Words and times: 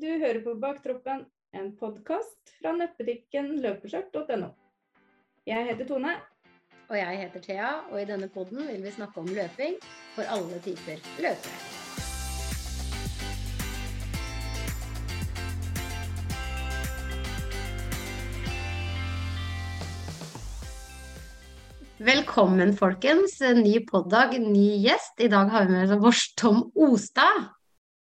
Du 0.00 0.06
hører 0.08 0.38
på 0.40 0.54
Baktroppen, 0.56 1.26
en 1.52 1.66
podkast 1.76 2.52
fra 2.56 2.70
nettbutikken 2.72 3.50
løpeskjørt.no. 3.60 4.46
Jeg 5.44 5.66
heter 5.66 5.88
Tone. 5.90 6.14
Og 6.88 6.96
jeg 6.96 7.18
heter 7.20 7.42
Thea, 7.44 7.72
og 7.90 7.98
i 8.00 8.06
denne 8.08 8.30
podden 8.32 8.62
vil 8.70 8.80
vi 8.80 8.92
snakke 8.94 9.20
om 9.20 9.28
løping 9.28 9.76
for 10.14 10.24
alle 10.24 10.60
typer 10.64 11.02
løpere. 11.20 11.52
Velkommen, 22.08 22.72
folkens. 22.78 23.36
Ny 23.60 23.82
poddag, 23.90 24.38
ny 24.40 24.70
gjest. 24.86 25.20
I 25.20 25.28
dag 25.28 25.52
har 25.52 25.68
vi 25.68 25.76
med 25.76 26.08
oss 26.08 26.30
Tom 26.40 26.70
Ostad. 26.72 27.50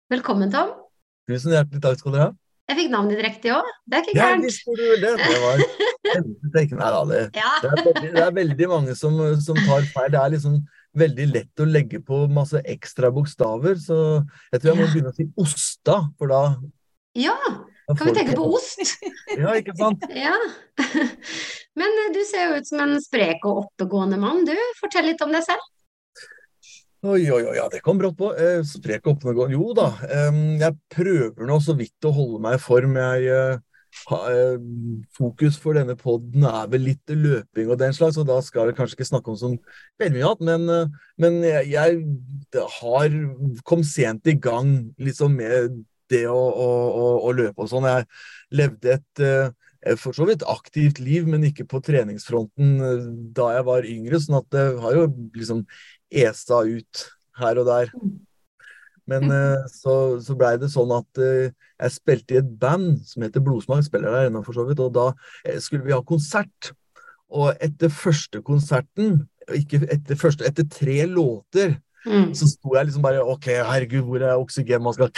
Velkommen, 0.08 0.48
Tom. 0.56 0.81
Tusen 1.30 1.54
hjertelig 1.54 1.82
takk 1.84 2.00
skal 2.00 2.16
dere 2.16 2.28
ha. 2.28 2.32
Jeg 2.70 2.78
fikk 2.78 2.90
navnet 2.92 3.16
ditt 3.18 3.24
riktig 3.26 3.50
òg. 3.52 3.66
Det 3.90 3.98
er 3.98 4.04
ikke 4.06 4.14
Ja, 4.16 4.26
gærent. 4.30 4.44
visst 4.46 4.62
får 4.66 4.76
du 4.78 4.84
det. 5.02 5.10
Det 5.18 5.40
var. 5.42 5.64
Nei 6.52 6.90
da, 6.92 7.00
det, 7.10 7.20
Ja. 7.36 7.50
det, 7.62 7.70
er 7.72 7.82
veldig, 7.82 8.12
det 8.14 8.22
er 8.26 8.36
veldig 8.38 8.68
mange 8.70 8.94
som, 8.96 9.18
som 9.42 9.58
tar 9.66 9.82
feil. 9.92 10.10
Det 10.14 10.20
er 10.22 10.32
liksom 10.36 10.56
veldig 11.02 11.26
lett 11.32 11.62
å 11.62 11.66
legge 11.68 12.00
på 12.04 12.22
masse 12.32 12.60
ekstra 12.68 13.10
bokstaver, 13.14 13.78
så 13.80 13.98
jeg 14.52 14.60
tror 14.60 14.70
jeg 14.72 14.78
må 14.80 14.88
begynne 14.92 15.12
å 15.12 15.16
si 15.16 15.24
Osta, 15.40 15.94
for 16.20 16.28
da, 16.28 16.40
ja, 17.16 17.32
da 17.88 17.94
kan 17.96 18.10
vi 18.10 18.12
tenke 18.18 18.36
på 18.36 18.44
ost? 18.56 18.82
Ja, 19.36 19.54
ikke 19.56 19.72
sant? 19.78 20.04
Ja. 20.26 20.36
Men 21.80 21.96
eh, 22.04 22.10
du 22.12 22.20
ser 22.28 22.50
jo 22.50 22.58
ut 22.60 22.68
som 22.68 22.82
en 22.84 22.98
sprek 23.00 23.44
og 23.48 23.62
oppegående 23.66 24.18
mann, 24.20 24.44
du. 24.48 24.52
Fortell 24.80 25.08
litt 25.08 25.22
om 25.24 25.32
deg 25.32 25.44
selv. 25.46 25.64
Oi, 27.02 27.24
oi, 27.34 27.42
oi, 27.42 27.56
ja, 27.56 27.64
det 27.72 27.80
kom 27.82 27.98
brått 27.98 28.14
på. 28.18 28.28
Eh, 28.38 28.60
sprek 28.66 29.08
oppegående. 29.10 29.56
Jo 29.56 29.72
da, 29.74 29.88
eh, 30.06 30.36
jeg 30.62 30.76
prøver 30.94 31.48
nå 31.48 31.56
så 31.62 31.74
vidt 31.74 32.06
å 32.06 32.12
holde 32.14 32.38
meg 32.44 32.54
i 32.54 32.62
form. 32.62 32.94
Jeg 32.94 33.24
eh, 33.26 33.56
ha- 34.06 34.20
eh, 34.30 34.58
Fokus 35.18 35.56
for 35.58 35.74
denne 35.74 35.96
podden 35.98 36.44
er 36.46 36.68
vel 36.70 36.84
litt 36.86 37.10
løping 37.10 37.72
og 37.74 37.80
den 37.82 37.92
slags, 37.96 38.18
og 38.22 38.28
da 38.30 38.38
skal 38.40 38.70
jeg 38.70 38.76
kanskje 38.78 39.00
ikke 39.00 39.08
snakke 39.10 39.32
om 39.34 39.36
sånn 39.40 39.58
veldig 39.98 40.14
mye 40.14 40.28
annet, 40.30 40.44
men, 40.46 40.68
eh, 40.70 40.86
men 41.18 41.40
jeg, 41.42 41.72
jeg 41.74 42.62
har 42.78 43.18
kom 43.66 43.82
sent 43.82 44.26
i 44.30 44.36
gang 44.38 44.70
liksom 45.02 45.34
med 45.42 45.82
det 46.12 46.22
å, 46.30 46.38
å, 46.38 46.68
å, 47.02 47.08
å 47.26 47.32
løpe 47.34 47.64
og 47.66 47.72
sånn. 47.72 47.88
Jeg 47.90 48.06
levde 48.62 48.94
et 48.94 49.24
eh, 49.26 49.96
for 49.98 50.14
så 50.14 50.28
vidt 50.28 50.44
aktivt 50.46 51.00
liv, 51.02 51.26
men 51.26 51.42
ikke 51.48 51.66
på 51.66 51.80
treningsfronten 51.82 52.76
da 53.34 53.48
jeg 53.56 53.64
var 53.66 53.88
yngre, 53.90 54.20
sånn 54.22 54.38
at 54.38 54.46
det 54.54 54.66
har 54.84 54.94
jo 55.00 55.08
liksom 55.34 55.64
esa 56.12 56.62
ut 56.66 57.06
her 57.40 57.60
og 57.62 57.68
der. 57.68 57.92
Men 59.10 59.26
eh, 59.34 59.64
så, 59.72 59.96
så 60.22 60.36
blei 60.38 60.54
det 60.62 60.70
sånn 60.72 60.92
at 60.94 61.22
eh, 61.22 61.50
jeg 61.82 61.94
spilte 61.96 62.36
i 62.36 62.40
et 62.42 62.52
band 62.60 63.00
som 63.08 63.24
heter 63.26 63.42
Blodsmak, 63.42 63.82
spiller 63.86 64.14
der 64.14 64.28
ennå 64.30 64.44
for 64.46 64.54
så 64.56 64.66
vidt, 64.68 64.82
og 64.84 64.92
da 64.94 65.08
eh, 65.44 65.58
skulle 65.62 65.86
vi 65.88 65.94
ha 65.96 66.02
konsert. 66.06 66.72
Og 67.32 67.54
etter 67.64 67.90
første 67.90 68.42
konserten, 68.44 69.24
ikke 69.56 69.82
etter 69.90 70.18
første, 70.20 70.46
etter 70.46 70.68
tre 70.70 71.00
låter, 71.10 71.78
Mm. 72.02 72.32
så 72.34 72.48
sto 72.50 72.72
jeg 72.74 72.88
liksom 72.88 73.02
bare 73.04 73.22
OK, 73.22 73.44
herregud, 73.62 74.02
hvor 74.08 74.22
er 74.26 74.32
oksygenmaska? 74.34 75.06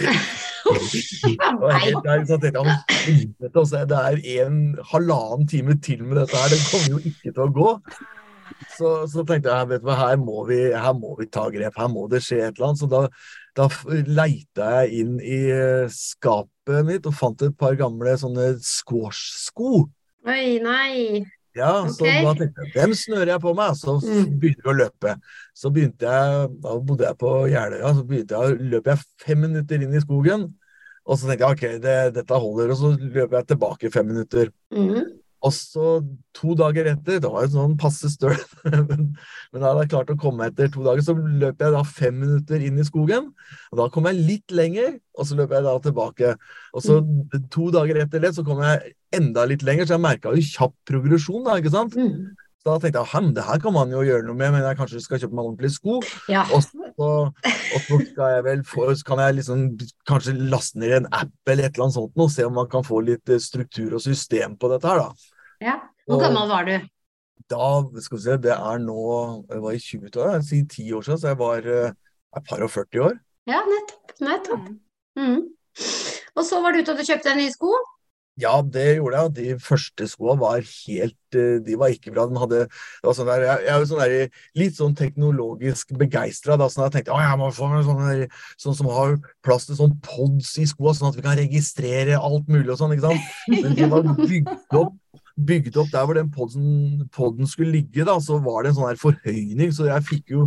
Og 0.69 1.71
helt 1.81 2.05
der, 2.05 2.25
så 2.29 2.37
tenkte 2.41 2.61
jeg, 2.61 2.61
«Å, 2.61 2.75
helvete, 3.07 3.63
altså, 3.63 3.81
det 3.89 4.01
er 4.01 4.45
en 4.45 4.59
halvannen 4.91 5.49
time 5.49 5.79
til 5.85 6.03
med 6.05 6.19
dette 6.21 6.37
her, 6.37 6.53
det 6.53 6.61
kommer 6.69 6.91
jo 6.93 7.01
ikke 7.09 7.33
til 7.33 7.43
å 7.45 7.49
gå. 7.57 7.71
Så, 8.75 8.91
så 9.11 9.23
tenkte 9.27 9.53
jeg 9.53 9.69
vet 9.71 9.83
du 9.85 9.87
hva, 9.89 9.97
her 10.01 10.17
må, 10.19 10.43
vi, 10.49 10.59
her 10.75 10.95
må 10.99 11.15
vi 11.19 11.29
ta 11.31 11.47
grep, 11.53 11.77
her 11.79 11.91
må 11.93 12.09
det 12.11 12.23
skje 12.25 12.41
et 12.43 12.57
eller 12.57 12.73
annet. 12.73 12.83
Så 12.83 12.89
da, 12.91 13.03
da 13.55 13.69
leita 14.09 14.71
jeg 14.81 15.05
inn 15.05 15.15
i 15.23 15.39
eh, 15.55 15.87
skapet 15.95 16.83
mitt 16.89 17.07
og 17.07 17.15
fant 17.15 17.45
et 17.47 17.55
par 17.61 17.77
gamle 17.79 18.17
sånne 18.21 18.55
squash-sko. 18.65 19.87
Oi, 20.27 20.45
nei. 20.65 21.23
Ja, 21.55 21.85
så 21.87 22.03
okay. 22.03 22.25
da 22.25 22.33
tenkte 22.35 22.65
jeg, 22.65 22.73
dem 22.75 22.95
snører 22.99 23.31
jeg 23.37 23.43
på 23.45 23.53
meg, 23.55 23.77
så 23.79 23.93
Mm. 24.03 24.39
begynner 24.43 24.65
vi 24.65 24.71
å 24.73 24.79
løpe. 24.81 25.13
Så 25.55 25.71
begynte 25.71 26.11
jeg, 26.11 26.49
da 26.65 26.73
bodde 26.83 27.07
jeg 27.07 27.19
på 27.21 27.33
Jeløya, 27.47 27.93
så 27.95 28.03
begynte 28.09 28.41
jeg, 28.41 28.57
løp 28.73 28.91
jeg 28.91 29.05
fem 29.23 29.45
minutter 29.47 29.85
inn 29.87 29.95
i 29.95 30.03
skogen. 30.03 30.49
Og 31.05 31.21
så 31.21 31.29
tenkte 31.29 31.45
jeg 31.45 31.55
ok, 31.55 31.83
det, 31.85 31.95
dette 32.17 32.41
holder, 32.43 32.73
og 32.75 32.81
så 32.81 32.91
løper 32.99 33.39
jeg 33.39 33.47
tilbake 33.53 33.93
fem 33.95 34.09
minutter. 34.11 34.51
Mm. 34.75 35.05
Og 35.45 35.53
så 35.53 35.89
to 36.37 36.55
dager 36.57 36.89
etter, 36.95 37.19
det 37.21 37.31
var 37.31 37.45
jo 37.45 37.53
sånn 37.53 37.77
passe 37.81 38.09
støl, 38.13 38.37
men, 38.89 39.11
men 39.13 39.59
da 39.61 39.71
hadde 39.71 39.85
jeg 39.85 39.93
klart 39.93 40.13
å 40.15 40.19
komme 40.21 40.49
etter 40.49 40.71
to 40.73 40.85
dager, 40.87 41.05
så 41.05 41.15
løp 41.17 41.61
jeg 41.61 41.75
da 41.75 41.83
fem 41.85 42.17
minutter 42.23 42.65
inn 42.65 42.81
i 42.81 42.87
skogen. 42.87 43.29
Og 43.73 43.83
da 43.83 43.91
kom 43.93 44.09
jeg 44.09 44.23
litt 44.25 44.55
lenger, 44.57 44.97
og 45.19 45.29
så 45.29 45.37
løp 45.39 45.53
jeg 45.53 45.67
da 45.67 45.75
tilbake. 45.85 46.33
Og 46.73 46.87
så 46.87 47.01
to 47.53 47.69
dager 47.75 48.01
etter 48.05 48.25
det, 48.25 48.33
så 48.37 48.47
kom 48.47 48.65
jeg 48.65 48.95
enda 49.15 49.45
litt 49.51 49.67
lenger, 49.67 49.87
så 49.87 49.99
jeg 49.99 50.07
merka 50.07 50.33
jo 50.33 50.49
kjapp 50.55 50.75
progresjon, 50.89 51.45
da, 51.45 51.61
ikke 51.61 51.75
sant. 51.77 51.99
Mm. 51.99 52.33
Så 52.65 52.73
da 52.73 52.81
tenkte 52.81 53.03
jeg 53.05 53.21
at 53.21 53.35
det 53.37 53.43
her 53.45 53.61
kan 53.61 53.75
man 53.77 53.91
jo 53.93 54.01
gjøre 54.01 54.25
noe 54.25 54.39
med, 54.39 54.55
men 54.55 54.63
jeg 54.65 54.79
kanskje 54.79 55.03
skal 55.05 55.19
kjøpe 55.21 55.37
meg 55.37 55.49
ordentlige 55.51 55.75
sko. 55.75 55.99
Ja. 56.33 56.47
Og 56.49 56.65
så, 56.65 57.11
og 57.13 57.83
så 57.85 57.99
skal 58.09 58.33
jeg 58.39 58.45
vel 58.47 58.63
få, 58.65 58.87
så 58.97 59.09
kan 59.11 59.21
jeg 59.21 59.37
liksom 59.43 59.67
kanskje 60.09 60.33
laste 60.49 60.81
ned 60.81 60.95
en 61.03 61.11
app 61.13 61.53
eller 61.53 61.69
et 61.69 61.77
eller 61.77 61.91
annet 61.91 61.99
sånt, 61.99 62.17
og 62.17 62.33
se 62.33 62.49
om 62.49 62.57
man 62.57 62.71
kan 62.73 62.87
få 62.87 63.03
litt 63.05 63.35
struktur 63.45 63.99
og 63.99 64.01
system 64.07 64.57
på 64.57 64.73
dette 64.73 64.89
her, 64.89 65.03
da. 65.05 65.34
Ja. 65.65 65.79
Hvor 66.05 66.21
gammel 66.21 66.51
var 66.51 66.69
du? 66.69 66.75
Da, 67.51 67.69
skal 68.01 68.19
vi 68.19 68.25
se, 68.25 68.37
det 68.41 68.55
er 68.55 68.79
nå 68.81 69.01
Jeg 69.51 69.63
var 69.65 69.77
i 69.77 69.81
20-åra, 69.83 70.37
jeg 70.39 70.47
sier 70.49 70.69
ti 70.73 70.85
år 70.97 71.05
siden, 71.07 71.21
så 71.21 71.33
jeg 71.33 71.41
var 71.41 71.67
eh, 71.69 71.97
et 72.39 72.47
par 72.49 72.65
og 72.65 72.71
40 72.73 73.09
år. 73.09 73.19
Ja, 73.51 73.61
nettopp. 73.69 74.15
Nettopp. 74.25 74.71
Mm. 75.21 75.43
Og 76.35 76.47
så 76.47 76.63
var 76.63 76.73
du 76.75 76.81
ute 76.81 76.95
og 76.95 77.05
kjøpte 77.05 77.29
deg 77.31 77.43
nye 77.43 77.53
sko? 77.53 77.75
Ja, 78.41 78.57
det 78.67 78.97
gjorde 78.97 79.21
jeg. 79.21 79.33
De 79.37 79.59
første 79.63 80.09
skoene 80.11 80.41
var 80.41 80.65
helt 80.65 81.37
eh, 81.39 81.61
De 81.63 81.77
var 81.79 81.93
ikke 81.95 82.11
bra. 82.15 82.25
De 82.27 82.41
hadde, 82.41 82.65
det 82.67 83.07
var 83.07 83.15
sånn 83.19 83.31
der, 83.31 83.45
jeg, 83.47 83.63
jeg 83.67 83.75
er 83.75 83.85
jo 83.85 83.91
sånn 83.93 84.03
der, 84.03 84.41
litt 84.59 84.79
sånn 84.81 84.97
teknologisk 84.99 85.95
begeistra. 86.01 86.59
Sånn 86.67 86.89
jeg 86.89 86.97
tenkte 86.97 87.15
å, 87.15 87.21
jeg 87.23 87.39
må 87.39 87.53
få 87.55 87.71
meg 87.71 87.87
sånne, 87.87 88.29
sånn 88.65 88.79
som 88.81 88.91
har 88.97 89.15
plass 89.47 89.69
til 89.69 89.79
sånn 89.79 89.95
pods 90.03 90.57
i 90.59 90.67
skoene, 90.71 90.97
sånn 90.99 91.13
at 91.13 91.21
vi 91.21 91.27
kan 91.29 91.39
registrere 91.39 92.19
alt 92.19 92.51
mulig 92.51 92.75
og 92.75 92.81
sånn. 92.81 92.97
ikke 92.97 93.13
sant? 93.13 93.31
Men 93.63 93.79
de 93.79 93.91
var 93.93 94.11
bygd 94.25 94.81
opp 94.83 94.99
bygd 95.35 95.77
opp 95.83 95.91
der 95.93 96.05
hvor 96.07 96.15
den 96.19 96.31
podden, 96.31 97.09
podden 97.15 97.49
skulle 97.51 97.75
ligge, 97.75 98.05
da, 98.07 98.15
så 98.23 98.39
var 98.43 98.63
det 98.63 98.71
en 98.71 98.77
sånn 98.79 98.91
her 98.93 99.01
forhøyning, 99.01 99.73
så 99.75 99.89
jeg 99.89 100.07
fikk 100.07 100.35
jo 100.35 100.45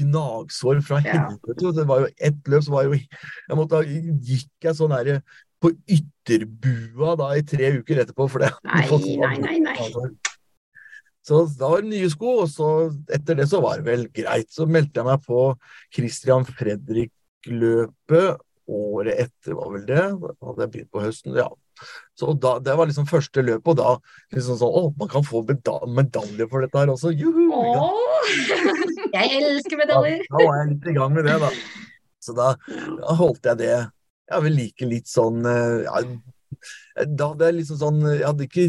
gnagsår 0.00 0.82
fra 0.84 1.00
helvete. 1.04 1.72
Det 1.78 1.86
var 1.88 2.04
jo 2.04 2.10
ett 2.16 2.52
løp, 2.52 2.66
så 2.66 2.74
var 2.74 2.90
jo 2.90 2.98
jeg 2.98 3.58
måtte, 3.58 3.80
gikk 3.86 4.68
jeg 4.68 4.78
sånn 4.78 4.92
her 4.96 5.14
på 5.62 5.70
ytterbua 5.94 7.16
da 7.20 7.32
i 7.38 7.46
tre 7.46 7.70
uker 7.78 8.02
etterpå. 8.02 8.28
For 8.30 8.42
det 8.42 8.50
Nei, 8.66 8.84
nei, 9.22 9.36
nei, 9.46 9.58
nei. 9.62 10.10
Så 11.22 11.44
da 11.54 11.68
var 11.70 11.84
det 11.84 11.92
nye 11.92 12.08
sko, 12.10 12.40
og 12.42 12.48
så 12.50 12.68
etter 13.14 13.38
det 13.38 13.46
så 13.50 13.60
var 13.62 13.78
det 13.78 13.86
vel 13.86 14.08
greit. 14.10 14.50
Så 14.50 14.66
meldte 14.66 14.98
jeg 14.98 15.06
meg 15.06 15.22
på 15.22 15.42
Christian 15.94 16.42
Fredrik-løpet 16.48 18.42
året 18.72 19.20
etter, 19.28 19.54
var 19.58 19.70
vel 19.76 19.84
det. 19.86 20.02
Da 20.18 20.48
hadde 20.48 20.64
jeg 20.64 20.72
begynt 20.74 20.92
på 20.94 21.04
høsten, 21.04 21.38
ja. 21.38 21.46
Så 22.18 22.34
da, 22.38 22.56
det 22.62 22.74
var 22.78 22.88
liksom 22.90 23.06
første 23.08 23.42
løpet, 23.44 23.68
og 23.72 23.78
da 23.78 24.36
liksom 24.36 24.58
sånn 24.60 24.74
Å, 24.80 24.82
man 25.00 25.08
kan 25.12 25.24
få 25.26 25.40
meda- 25.48 25.80
medalje 25.88 26.46
for 26.50 26.64
dette 26.66 26.82
her 26.82 26.92
også. 26.92 27.12
Juhu! 27.16 27.46
Jeg 29.16 29.42
elsker 29.42 29.80
medaljer! 29.80 30.22
medaljer. 30.22 30.28
da 30.28 30.44
var 30.46 30.58
jeg 30.62 30.68
litt 30.74 30.86
i 30.88 30.94
gang 30.96 31.14
med 31.16 31.26
det, 31.28 31.38
da. 31.42 31.50
Så 32.22 32.34
da, 32.38 32.52
da 33.00 33.16
holdt 33.18 33.48
jeg 33.50 33.58
det. 33.60 33.72
Jeg 34.32 34.44
vil 34.46 34.54
like 34.56 34.86
litt 34.88 35.10
sånn 35.10 35.42
eh, 35.44 35.82
ja, 35.84 36.00
Da 37.10 37.26
hadde 37.32 37.48
jeg 37.50 37.56
liksom 37.58 37.78
sånn 37.80 37.98
Jeg 38.06 38.22
hadde 38.24 38.46
ikke 38.46 38.68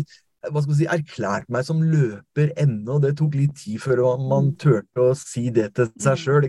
hva 0.51 0.61
skal 0.63 0.75
si, 0.75 0.85
erklært 0.91 1.47
meg 1.53 1.63
som 1.67 1.79
løper 1.81 2.49
ennå. 2.59 2.97
Det 3.03 3.13
tok 3.19 3.35
litt 3.39 3.53
tid 3.55 3.79
før 3.79 4.01
man 4.19 4.49
turte 4.59 4.99
å 4.99 5.13
si 5.15 5.49
det 5.55 5.69
til 5.77 5.87
seg 6.03 6.17
sjøl. 6.19 6.47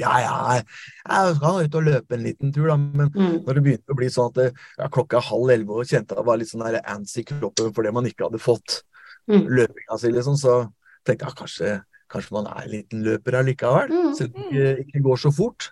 Ja, 0.00 0.14
ja, 0.18 0.36
jeg 0.58 1.36
skal 1.36 1.60
ut 1.66 1.74
og 1.78 1.86
løpe 1.86 2.16
en 2.16 2.24
liten 2.26 2.52
tur, 2.52 2.66
da. 2.66 2.76
Men 2.76 3.10
Mm. 3.14 3.44
når 3.46 3.54
det 3.54 3.62
begynte 3.64 3.94
å 3.94 3.96
bli 3.96 4.06
sånn 4.10 4.28
at 4.30 4.34
det, 4.34 4.48
ja, 4.78 4.88
klokka 4.88 5.18
er 5.18 5.28
halv 5.30 5.50
elleve 5.54 5.70
og 5.78 5.86
kjente 5.86 6.10
jeg 6.14 6.18
det 6.18 6.26
var 6.26 6.36
litt 6.38 6.48
sånn 6.50 6.64
der 6.66 6.80
ants 6.84 7.16
i 7.16 7.22
kroppen 7.24 7.72
fordi 7.72 7.92
man 7.92 8.04
ikke 8.04 8.24
hadde 8.26 8.38
fått 8.42 8.82
Mm. 9.28 9.46
løpinga 9.46 9.98
si, 9.98 10.08
liksom, 10.10 10.34
så 10.36 10.72
tenkte 11.04 11.26
jeg 11.26 11.34
kanskje, 11.36 11.82
kanskje 12.10 12.32
man 12.32 12.46
er 12.46 12.62
en 12.64 12.70
liten 12.70 13.02
løper 13.04 13.32
allikevel. 13.40 13.88
Mm. 13.90 14.14
Selv 14.14 14.34
om 14.36 14.42
det 14.42 14.52
ikke, 14.52 14.86
ikke 14.86 15.02
går 15.02 15.16
så 15.18 15.32
fort. 15.34 15.70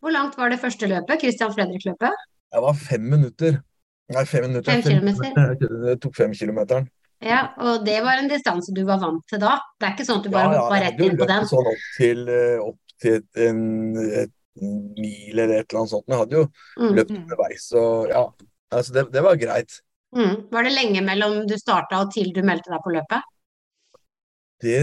Hvor 0.00 0.12
langt 0.12 0.36
var 0.36 0.48
det 0.50 0.60
første 0.60 0.86
løpet? 0.88 1.20
Christian 1.20 1.52
Fredrik-løpet? 1.52 2.12
Jeg 2.52 2.60
var 2.62 2.74
fem 2.74 3.00
minutter. 3.00 3.62
Nei, 4.08 4.24
fem 4.26 4.42
minutter. 4.48 4.72
Fem 4.72 4.82
kilometer. 4.82 5.56
Jeg 5.88 6.00
tok 6.02 6.16
fem 6.16 6.32
kilometeren. 6.36 6.88
Ja, 7.22 7.52
og 7.62 7.84
det 7.86 8.00
var 8.02 8.18
en 8.18 8.26
distanse 8.28 8.72
du 8.74 8.82
var 8.84 8.98
vant 8.98 9.22
til 9.30 9.38
da? 9.38 9.54
Det 9.78 9.86
er 9.86 9.92
ikke 9.94 10.06
sånn 10.08 10.18
at 10.18 10.24
du 10.26 10.30
bare 10.34 10.48
Ja, 10.48 10.54
ja, 10.56 10.62
hoppa 10.64 10.80
rett 10.82 11.00
inn 11.06 11.16
på 11.20 11.28
den? 11.30 11.44
Sånn 11.46 11.68
opp 11.70 11.84
til, 11.96 12.22
eh, 12.28 12.58
opp 12.58 12.78
til 13.00 13.20
en, 13.46 13.60
et 14.24 14.32
mil 14.58 15.38
eller 15.38 15.60
et 15.62 15.70
eller 15.70 15.80
annet 15.84 15.92
sånt. 15.94 16.08
Men 16.08 16.16
jeg 16.16 16.22
hadde 16.24 16.36
jo 16.40 16.48
Mm. 16.82 16.94
løpt 16.98 17.10
underveis, 17.16 17.68
så 17.70 17.84
ja. 18.10 18.24
Altså, 18.72 18.92
det, 18.92 19.12
det 19.12 19.22
var 19.22 19.36
greit. 19.36 19.78
Mm. 20.16 20.48
Var 20.50 20.62
det 20.64 20.72
lenge 20.74 21.00
mellom 21.06 21.46
du 21.46 21.54
starta 21.56 22.00
og 22.02 22.10
til 22.12 22.32
du 22.34 22.42
meldte 22.42 22.68
deg 22.74 22.82
på 22.84 22.90
løpet? 22.92 23.22
Det 24.62 24.80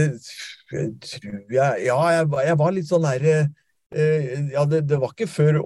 tror 1.00 1.44
jeg 1.50 1.84
Ja, 1.86 2.00
jeg, 2.10 2.26
var- 2.30 2.44
jeg 2.44 2.56
var 2.58 2.72
litt 2.72 2.88
sånn 2.88 3.02
der 3.02 3.24
eh, 3.28 3.46
ja, 3.92 4.64
det, 4.70 4.84
det 4.86 5.00
var 5.00 5.10
ikke 5.10 5.26
før 5.26 5.56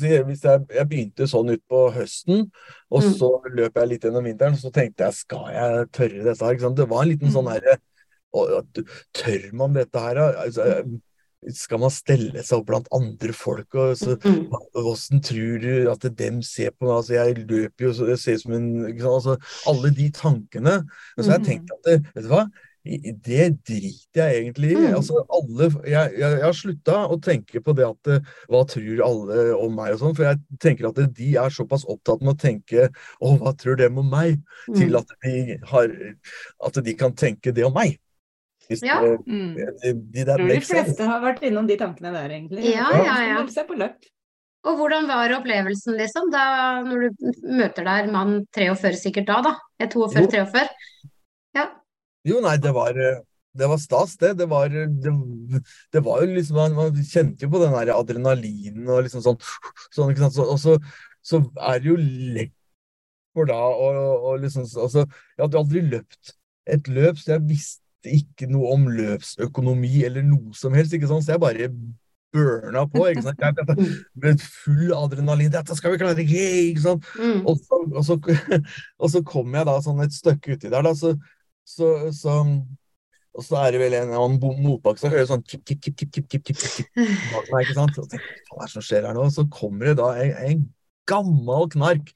jeg 0.00 0.24
hvis 0.24 0.44
jeg, 0.46 0.62
jeg 0.72 0.88
begynte 0.88 1.26
sånn 1.28 1.52
utpå 1.52 1.92
høsten, 1.92 2.46
og 2.90 3.02
Mm. 3.02 3.12
så 3.18 3.28
løp 3.52 3.76
jeg 3.76 3.88
litt 3.88 4.02
gjennom 4.04 4.24
vinteren, 4.24 4.56
så 4.56 4.72
tenkte 4.72 5.04
jeg 5.04 5.12
skal 5.14 5.46
jeg 5.52 5.90
tørre 5.92 6.24
dette 6.24 6.40
her? 6.44 6.54
Ikke 6.56 6.66
sant? 6.68 6.76
Det 6.80 6.88
var 6.88 7.02
en 7.02 7.08
liten 7.12 7.30
sånn 7.30 7.44
Mm. 7.44 7.52
herre 7.52 7.78
Tør 9.12 9.52
man 9.52 9.72
dette 9.74 9.98
her? 9.98 10.16
Altså, 10.38 10.66
skal 11.56 11.80
man 11.80 11.90
stelle 11.90 12.42
seg 12.44 12.58
opp 12.60 12.66
blant 12.68 12.88
andre 12.94 13.32
folk? 13.32 13.74
og 13.74 13.96
så 13.96 14.16
Mm. 14.22 14.52
Åssen 14.76 15.20
tror 15.20 15.60
du 15.60 15.90
at 15.90 16.16
dem 16.16 16.42
ser 16.42 16.70
på 16.70 16.86
meg? 16.86 16.96
Altså, 17.00 17.12
jeg 17.16 17.46
løper 17.48 17.86
jo 17.88 17.92
så 17.92 18.06
det 18.06 18.18
ser 18.20 18.34
ut 18.34 18.42
som 18.42 18.52
en? 18.52 18.86
Altså, 19.00 19.36
Alle 19.66 19.90
de 19.90 20.10
tankene. 20.10 20.86
Men 21.16 21.24
så 21.24 21.30
har 21.30 21.38
jeg 21.38 21.46
tenkt 21.46 21.70
at 21.72 22.14
vet 22.14 22.22
du 22.24 22.28
hva? 22.28 22.46
Det 22.82 23.46
driter 23.68 24.20
jeg 24.30 24.36
egentlig 24.40 24.70
i. 24.72 24.76
Mm. 24.80 24.94
Altså, 24.96 25.20
alle, 25.36 25.66
jeg, 25.84 26.12
jeg, 26.16 26.30
jeg 26.38 26.44
har 26.46 26.56
slutta 26.56 26.94
å 27.12 27.18
tenke 27.20 27.60
på 27.60 27.74
det 27.76 27.84
at 27.84 28.10
eh, 28.14 28.30
hva 28.48 28.62
tror 28.70 29.02
alle 29.04 29.42
om 29.60 29.74
meg 29.76 29.92
og 29.94 30.00
sånn, 30.00 30.14
for 30.16 30.24
jeg 30.30 30.40
tenker 30.64 30.88
at 30.88 31.00
de 31.18 31.32
er 31.36 31.52
såpass 31.52 31.84
opptatt 31.92 32.22
med 32.24 32.32
å 32.34 32.40
tenke 32.40 32.86
å, 33.20 33.34
hva 33.42 33.52
tror 33.60 33.76
dem 33.76 33.98
om 34.00 34.08
meg, 34.08 34.38
til 34.72 34.94
Mm. 34.94 35.00
at 35.02 35.12
de, 35.26 35.58
har, 35.74 35.92
at 36.70 36.80
de 36.86 36.94
kan 36.96 37.12
tenke 37.12 37.52
det 37.52 37.66
om 37.68 37.74
meg. 37.76 37.98
Hvis 38.70 38.82
Ja. 38.86 39.00
det- 39.02 39.26
Mm. 39.26 39.54
de, 39.56 39.92
de 39.92 40.24
der 40.24 40.36
Tror 40.38 40.48
de 40.48 40.60
fleste 40.60 41.04
har 41.04 41.20
vært 41.20 41.42
innom 41.42 41.66
de 41.66 41.76
tankene 41.76 42.12
der, 42.14 42.28
egentlig. 42.30 42.64
Ja, 42.72 42.88
ja, 42.96 43.16
ja. 43.34 43.46
Se 43.50 43.64
på 43.68 43.76
løp. 43.76 43.98
Og 44.64 44.76
hvordan 44.76 45.06
var 45.08 45.28
opplevelsen, 45.36 45.96
liksom, 45.96 46.30
da 46.30 46.82
når 46.84 47.10
du 47.16 47.30
møter 47.48 47.84
der 47.84 48.10
mann 48.12 48.46
43 48.52 48.96
sikkert 49.00 49.26
da, 49.26 49.40
da? 49.42 49.54
Jeg 49.80 49.88
er 49.88 49.92
42-43. 49.94 50.68
Jo, 52.28 52.40
nei, 52.44 52.56
det 52.60 52.72
var, 52.76 52.96
eh, 53.00 53.20
det 53.56 53.68
var 53.70 53.80
stas, 53.80 54.16
det. 54.20 54.34
Det 54.38 54.48
var, 54.50 54.72
eh, 54.72 54.88
det, 54.88 55.12
det 55.92 56.04
var 56.04 56.22
jo 56.24 56.34
liksom 56.34 56.56
Man, 56.60 56.76
man 56.78 57.04
kjente 57.04 57.46
jo 57.46 57.52
på 57.52 57.62
den 57.62 57.76
der 57.76 57.94
adrenalinen 57.96 58.88
og 58.88 59.04
liksom 59.06 59.24
sånn, 59.24 59.38
sånn 59.94 60.12
ikke 60.12 60.26
sant? 60.26 60.36
Så, 60.36 60.48
Og 60.48 60.60
så, 60.60 60.76
så 61.22 61.42
er 61.56 61.80
det 61.80 61.92
jo 61.92 61.96
lett 62.00 62.56
for 63.36 63.46
da 63.46 63.56
og, 63.56 64.40
liksom 64.42 64.66
altså, 64.66 65.06
Jeg 65.06 65.44
hadde 65.44 65.60
aldri 65.60 65.84
løpt 65.86 66.36
et 66.70 66.90
løp, 66.92 67.18
så 67.18 67.34
jeg 67.34 67.46
visste 67.48 68.12
ikke 68.14 68.46
noe 68.50 68.74
om 68.74 68.84
løpsøkonomi 68.94 70.04
eller 70.06 70.22
noe 70.22 70.54
som 70.54 70.74
helst, 70.76 70.92
ikke 70.94 71.08
sant? 71.10 71.24
Så 71.26 71.34
jeg 71.34 71.42
bare 71.42 71.66
burna 72.32 72.84
på, 72.90 73.06
ikke 73.10 73.24
sant? 73.26 73.42
Jeg, 73.42 73.88
med 74.14 74.44
full 74.44 74.92
adrenalin. 74.94 75.50
'Dette 75.50 75.76
skal 75.76 75.94
vi 75.94 75.98
klare!' 75.98 76.22
Ikke 76.22 76.84
sant? 76.84 77.08
Mm. 77.18 77.42
Og 77.46 77.58
så, 77.58 77.80
og, 77.90 78.04
så, 78.06 78.18
og 79.02 79.10
så 79.10 79.22
kom 79.26 79.54
jeg 79.56 79.66
da 79.66 79.76
sånn 79.82 80.04
et 80.04 80.14
stykke 80.14 80.54
uti 80.54 80.70
der, 80.70 80.84
da, 80.86 80.94
så, 80.94 81.16
så, 81.68 81.88
så 82.16 82.40
og 83.30 83.46
så 83.46 83.60
er 83.62 83.74
det 83.74 83.80
vel 83.84 83.94
en 83.94 84.10
annen 84.16 84.62
motbakke 84.64 85.00
som 85.00 85.12
hører 85.12 85.28
sånn 85.28 85.44
kip, 85.46 85.62
kip, 85.62 85.78
kip, 85.84 85.94
kip, 85.96 86.26
kip, 86.26 86.42
kip, 86.50 86.58
kip, 86.58 86.88
bak 86.96 87.46
meg. 87.52 87.62
ikke 87.62 87.76
sant? 87.78 87.94
Så 87.94 88.06
tenker 88.10 88.50
hva 88.50 88.64
er 88.64 88.66
det 88.66 88.74
som 88.74 88.84
skjer 88.84 89.06
her 89.06 89.16
nå? 89.16 89.28
Så 89.30 89.46
kommer 89.54 89.90
det 89.90 89.96
da 90.00 90.10
en, 90.18 90.34
en 90.48 90.64
gammel 91.10 91.70
knark 91.72 92.10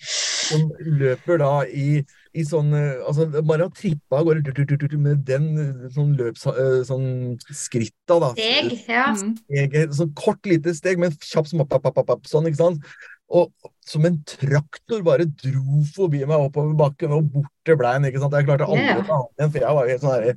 som 0.45 0.67
løper 0.99 1.39
da 1.41 1.53
i, 1.71 2.03
i 2.37 2.45
sånn 2.45 2.75
altså 2.75 3.27
Bare 3.33 3.69
har 3.69 3.73
trippa 3.75 4.21
av 4.21 4.29
gårde 4.29 4.99
med 5.01 5.23
den 5.29 5.49
sånn 5.95 6.13
løps... 6.19 6.45
Sånn 6.91 7.09
skritta, 7.49 8.19
da. 8.19 8.35
Steg, 8.35 8.75
ja. 8.91 9.07
Steg, 9.17 9.79
sånn 9.97 10.13
kort, 10.19 10.43
lite 10.51 10.75
steg, 10.77 11.01
men 11.01 11.15
kjapp 11.23 11.49
som 11.49 11.65
papp, 11.65 11.87
papp, 11.87 12.03
papp, 12.05 12.29
sånn, 12.29 12.51
ikke 12.51 12.61
sant. 12.61 12.95
Og 13.35 13.71
som 13.85 14.05
en 14.07 14.17
traktor 14.29 15.03
bare 15.05 15.27
dro 15.27 15.83
forbi 15.95 16.23
meg 16.25 16.39
oppover 16.49 16.77
bakken, 16.79 17.13
og 17.17 17.31
borte 17.35 17.75
ble 17.75 17.79
bleien. 17.81 18.07
ikke 18.09 18.23
sant? 18.23 18.37
Jeg 18.39 18.47
klarte 18.49 18.69
aldri 18.69 18.95
å 19.01 19.07
ta 19.09 19.21
han 19.21 19.31
igjen, 19.35 19.55
for 19.55 19.65
jeg 19.65 19.79
var 19.79 19.89
jo 19.89 19.95
helt 19.95 20.05
sånn 20.05 20.15
herre 20.17 20.35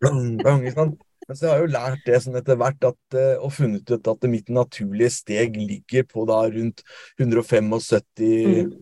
blang, 0.00 0.22
blang, 0.40 0.64
ikke 0.64 0.78
sant? 0.80 0.96
Men 1.26 1.38
så 1.38 1.48
har 1.48 1.56
jeg 1.56 1.64
jo 1.64 1.72
lært 1.74 2.04
det 2.06 2.18
sånn 2.22 2.38
etter 2.38 2.58
hvert, 2.60 2.84
at, 2.86 3.16
eh, 3.18 3.32
og 3.42 3.54
funnet 3.56 3.90
ut 3.90 4.10
at 4.12 4.26
mitt 4.30 4.50
naturlige 4.54 5.10
steg 5.16 5.56
ligger 5.58 6.06
på 6.06 6.26
da 6.28 6.42
rundt 6.54 6.84
175 7.18 7.72
Mm. 8.46 8.74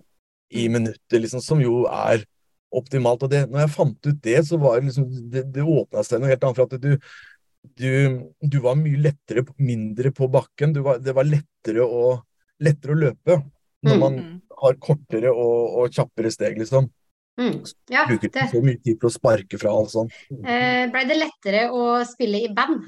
i 0.55 0.69
minuttet, 0.69 1.17
liksom, 1.19 1.41
som 1.43 1.61
jo 1.63 1.85
er 1.91 2.25
optimalt. 2.75 3.23
Og 3.25 3.31
det, 3.33 3.45
når 3.51 3.65
jeg 3.65 3.75
fant 3.75 4.07
ut 4.11 4.21
det, 4.23 4.37
så 4.47 4.59
var 4.61 4.77
det 4.81 4.91
liksom 4.91 5.09
Det, 5.33 5.45
det 5.55 5.65
åpna 5.65 6.05
seg 6.05 6.21
noe 6.21 6.31
helt 6.31 6.45
annet. 6.45 6.61
For 6.61 6.69
at 6.69 6.85
du, 6.85 6.93
du, 7.81 7.91
du 8.45 8.59
var 8.61 8.77
mye 8.79 9.01
lettere, 9.09 9.45
mindre 9.59 10.13
på 10.15 10.29
bakken. 10.31 10.75
Du 10.77 10.83
var, 10.85 11.01
det 11.03 11.15
var 11.17 11.27
lettere 11.27 11.87
å, 11.87 12.21
lettere 12.63 12.93
å 12.95 13.01
løpe 13.07 13.41
når 13.85 13.95
Mm. 13.95 14.01
man 14.01 14.43
har 14.63 14.75
kortere 14.81 15.29
og, 15.29 15.75
og 15.83 15.91
kjappere 15.93 16.31
steg, 16.33 16.57
liksom. 16.59 16.87
Mm. 17.37 17.59
Ja, 17.91 18.07
Bruker 18.09 18.29
ikke 18.31 18.47
så 18.49 18.61
mye 18.65 18.79
tid 18.81 18.97
på 19.03 19.09
å 19.11 19.13
sparke 19.13 19.59
fra 19.61 19.71
alt 19.75 19.91
sånt. 19.93 20.13
Eh, 20.31 20.87
Blei 20.93 21.03
det 21.11 21.17
lettere 21.19 21.67
å 21.75 22.05
spille 22.09 22.41
i 22.47 22.49
band? 22.55 22.85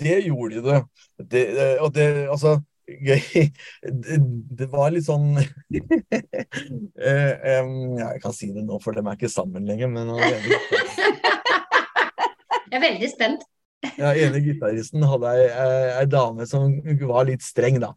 Det 0.00 0.16
gjorde 0.26 0.62
det. 0.64 0.80
det 1.30 1.42
det- 1.54 1.78
og 1.80 1.92
det, 1.94 2.08
altså 2.28 2.56
gøy. 2.88 3.52
Det, 3.84 4.18
det 4.58 4.66
var 4.72 4.90
litt 4.90 5.04
sånn 5.06 5.36
eh, 5.38 7.32
ja, 7.46 8.08
Jeg 8.12 8.20
kan 8.22 8.32
si 8.34 8.50
det 8.52 8.64
nå, 8.66 8.80
for 8.82 8.92
de 8.96 9.00
er 9.04 9.14
ikke 9.16 9.30
sammen 9.32 9.64
lenger, 9.68 9.88
men 9.92 10.08
Jeg 12.70 12.80
er 12.80 12.82
veldig 12.82 13.08
spent. 13.12 13.44
Den 13.84 14.16
ene 14.18 14.40
gitaristen 14.42 15.04
hadde 15.06 15.30
ei, 15.36 15.46
ei, 15.46 15.88
ei 16.00 16.06
dame 16.10 16.46
som 16.50 16.72
var 17.06 17.26
litt 17.28 17.44
streng, 17.44 17.76
da. 17.82 17.92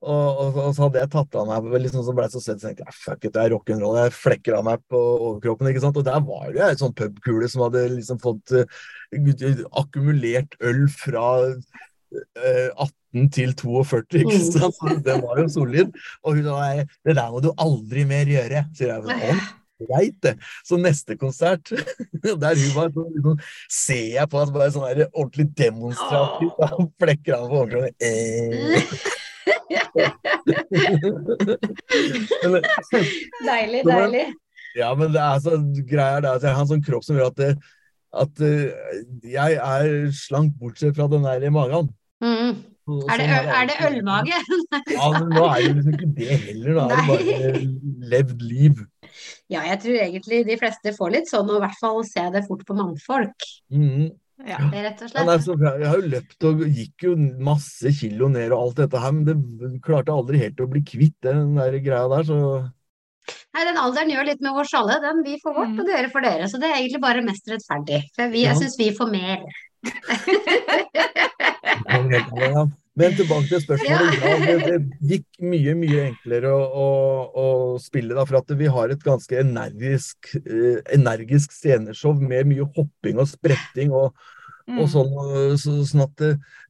Og, 0.00 0.38
og, 0.40 0.54
og 0.62 0.70
så 0.72 0.86
hadde 0.86 1.02
jeg 1.02 1.10
tatt 1.12 1.34
av 1.36 1.48
meg 1.50 1.66
liksom, 1.84 2.00
så 2.06 2.14
ble 2.16 2.24
jeg 2.24 2.32
så 2.32 2.40
søt, 2.40 2.62
tenkte 2.62 2.86
jeg 2.86 2.96
fuck 2.96 3.26
it, 3.26 3.34
det 3.34 3.42
er 3.42 3.52
rock'n'roll. 3.52 3.98
Jeg 4.00 4.14
flekker 4.16 4.56
av 4.56 4.64
meg 4.64 4.80
på 4.88 5.00
overkroppen, 5.00 5.68
ikke 5.68 5.82
sant. 5.84 6.00
Og 6.00 6.06
der 6.06 6.22
var 6.24 6.48
det 6.54 6.64
ei 6.70 6.78
sånn 6.80 6.96
pubkule 6.96 7.50
som 7.52 7.66
hadde 7.66 7.84
liksom 7.98 8.20
fått 8.22 8.54
uh, 8.56 9.60
akkumulert 9.82 10.56
øl 10.64 10.86
fra 10.94 11.26
uh, 11.52 12.88
18 12.88 13.30
til 13.36 13.52
42, 13.58 14.24
ikke 14.24 14.40
Mm. 14.40 14.50
sant. 14.56 14.80
Så 14.80 14.96
den 15.04 15.20
var 15.26 15.44
jo 15.44 15.48
solid. 15.52 15.92
Og 16.24 16.40
hun 16.40 16.48
sa 16.48 16.58
nei, 16.64 16.84
det 17.04 17.18
der 17.20 17.32
må 17.34 17.44
du 17.44 17.52
aldri 17.60 18.08
mer 18.08 18.24
gjøre, 18.30 18.66
sier 18.78 18.94
jeg. 18.96 19.04
Sånn, 19.04 19.48
Greit, 19.80 20.16
det. 20.20 20.34
Så 20.68 20.76
neste 20.76 21.16
konsert, 21.16 21.70
der 22.24 22.58
hun 22.60 22.74
var, 22.76 22.90
så 22.92 23.04
liksom, 23.14 23.38
ser 23.72 24.02
jeg 24.16 24.28
på 24.32 24.40
at 24.42 24.52
det 24.52 24.72
sånn 24.74 24.88
ordentlig 25.12 25.48
demonstrativt. 25.56 26.60
og 26.72 26.92
flekker 27.00 27.36
av 27.38 27.48
på 27.48 27.62
overkroppen. 27.64 27.96
Eh. 28.00 29.18
Men, 32.50 32.62
Deilig, 33.44 33.84
deilig. 33.86 34.24
ja, 34.78 34.94
men 34.94 35.12
det 35.14 35.20
er 35.22 35.38
så 35.44 35.50
greia 35.88 36.16
er 36.18 36.22
det 36.24 36.30
at 36.38 36.42
jeg 36.46 36.54
har 36.56 36.62
en 36.64 36.70
sånn 36.70 36.84
kropp 36.86 37.04
som 37.06 37.16
gjør 37.18 37.28
at, 37.32 37.38
det, 37.40 37.50
at 38.24 38.34
eh, 38.46 38.68
jeg 39.32 39.50
er 39.58 39.84
slank 40.14 40.50
bortsett 40.60 40.96
fra 40.98 41.06
den 41.10 41.24
der 41.26 41.40
i 41.46 41.50
magen. 41.54 41.86
Mm. 42.22 42.52
Er 43.10 43.16
det, 43.20 43.26
er 43.30 43.64
det 43.70 43.76
ølmage? 43.86 44.36
Ja, 44.90 45.06
men 45.14 45.26
nå 45.30 45.42
er 45.46 45.54
det 45.62 45.74
liksom 45.76 45.94
ikke 45.94 46.12
det 46.16 46.32
heller. 46.46 46.70
Nå 46.74 46.78
er 46.86 46.90
det 46.90 47.08
bare 47.10 47.30
levd 48.14 48.38
liv. 48.42 48.74
Ja, 49.50 49.60
jeg 49.66 49.78
tror 49.84 49.96
egentlig 50.06 50.38
de 50.48 50.56
fleste 50.58 50.88
får 50.96 51.08
litt 51.14 51.28
sånn, 51.30 51.48
og 51.50 51.56
i 51.60 51.62
hvert 51.66 51.80
fall 51.82 51.98
se 52.06 52.22
det 52.34 52.46
fort 52.48 52.62
på 52.66 52.74
mannfolk. 52.78 53.38
Mhm. 53.74 54.04
Ja. 54.46 54.56
Rett 54.72 55.02
og 55.02 55.08
Ja, 55.14 55.24
slett. 55.24 55.44
så 55.44 55.54
jeg 55.60 55.80
jeg 55.80 55.88
har 55.90 55.96
jo 56.00 56.08
løpt 56.14 56.44
og 56.48 56.60
gikk 56.64 57.02
jo 57.02 57.14
masse 57.44 57.92
kilo 57.92 58.28
ned 58.28 58.52
og 58.52 58.60
alt 58.62 58.76
dette 58.76 58.98
her, 59.02 59.12
men 59.12 59.24
det 59.24 59.82
klarte 59.84 60.08
aldri 60.14 60.38
helt 60.40 60.56
å 60.60 60.68
bli 60.70 60.80
kvitt 60.82 61.16
den 61.22 61.54
der 61.56 61.72
greia 61.84 62.08
der, 62.08 62.22
så 62.24 62.70
Nei, 63.54 63.64
den 63.64 63.76
alderen 63.78 64.10
gjør 64.10 64.24
litt 64.26 64.40
med 64.42 64.56
oss 64.58 64.72
alle. 64.74 64.96
Den 65.02 65.22
vi 65.22 65.36
får 65.38 65.54
vårt, 65.54 65.68
Mm. 65.74 65.80
og 65.80 65.86
dere 65.86 66.08
får 66.10 66.22
dere. 66.24 66.44
Så 66.48 66.58
det 66.58 66.66
er 66.70 66.78
egentlig 66.80 67.00
bare 67.02 67.22
mest 67.22 67.46
rettferdig. 67.46 68.02
For 68.16 68.28
vi, 68.28 68.42
Ja. 68.42 68.54
jeg 68.54 68.62
syns 68.62 68.78
vi 68.78 68.90
får 68.96 69.10
mer. 69.12 69.38
Ja, 72.36 72.66
Men 73.00 73.16
tilbake 73.18 73.48
til 73.48 73.62
spørsmålet. 73.64 74.18
Ja, 74.20 74.34
det, 74.44 74.56
det 74.66 75.14
gikk 75.14 75.40
mye, 75.52 75.76
mye 75.78 76.02
enklere 76.10 76.50
å, 76.52 76.58
å, 76.84 76.88
å 77.42 77.46
spille, 77.82 78.14
da, 78.16 78.26
for 78.28 78.40
at 78.40 78.52
vi 78.60 78.68
har 78.70 78.92
et 78.92 79.06
ganske 79.06 79.40
energisk, 79.40 80.34
eh, 80.42 80.82
energisk 80.94 81.54
sceneshow 81.56 82.14
med 82.20 82.50
mye 82.52 82.68
hopping 82.76 83.22
og 83.22 83.30
spretting 83.32 83.96
og, 83.96 84.12
Mm. 84.70 84.78
og 84.82 84.90
sånn. 84.92 85.14
Så, 85.58 85.72
sånn 85.88 86.04
at 86.04 86.20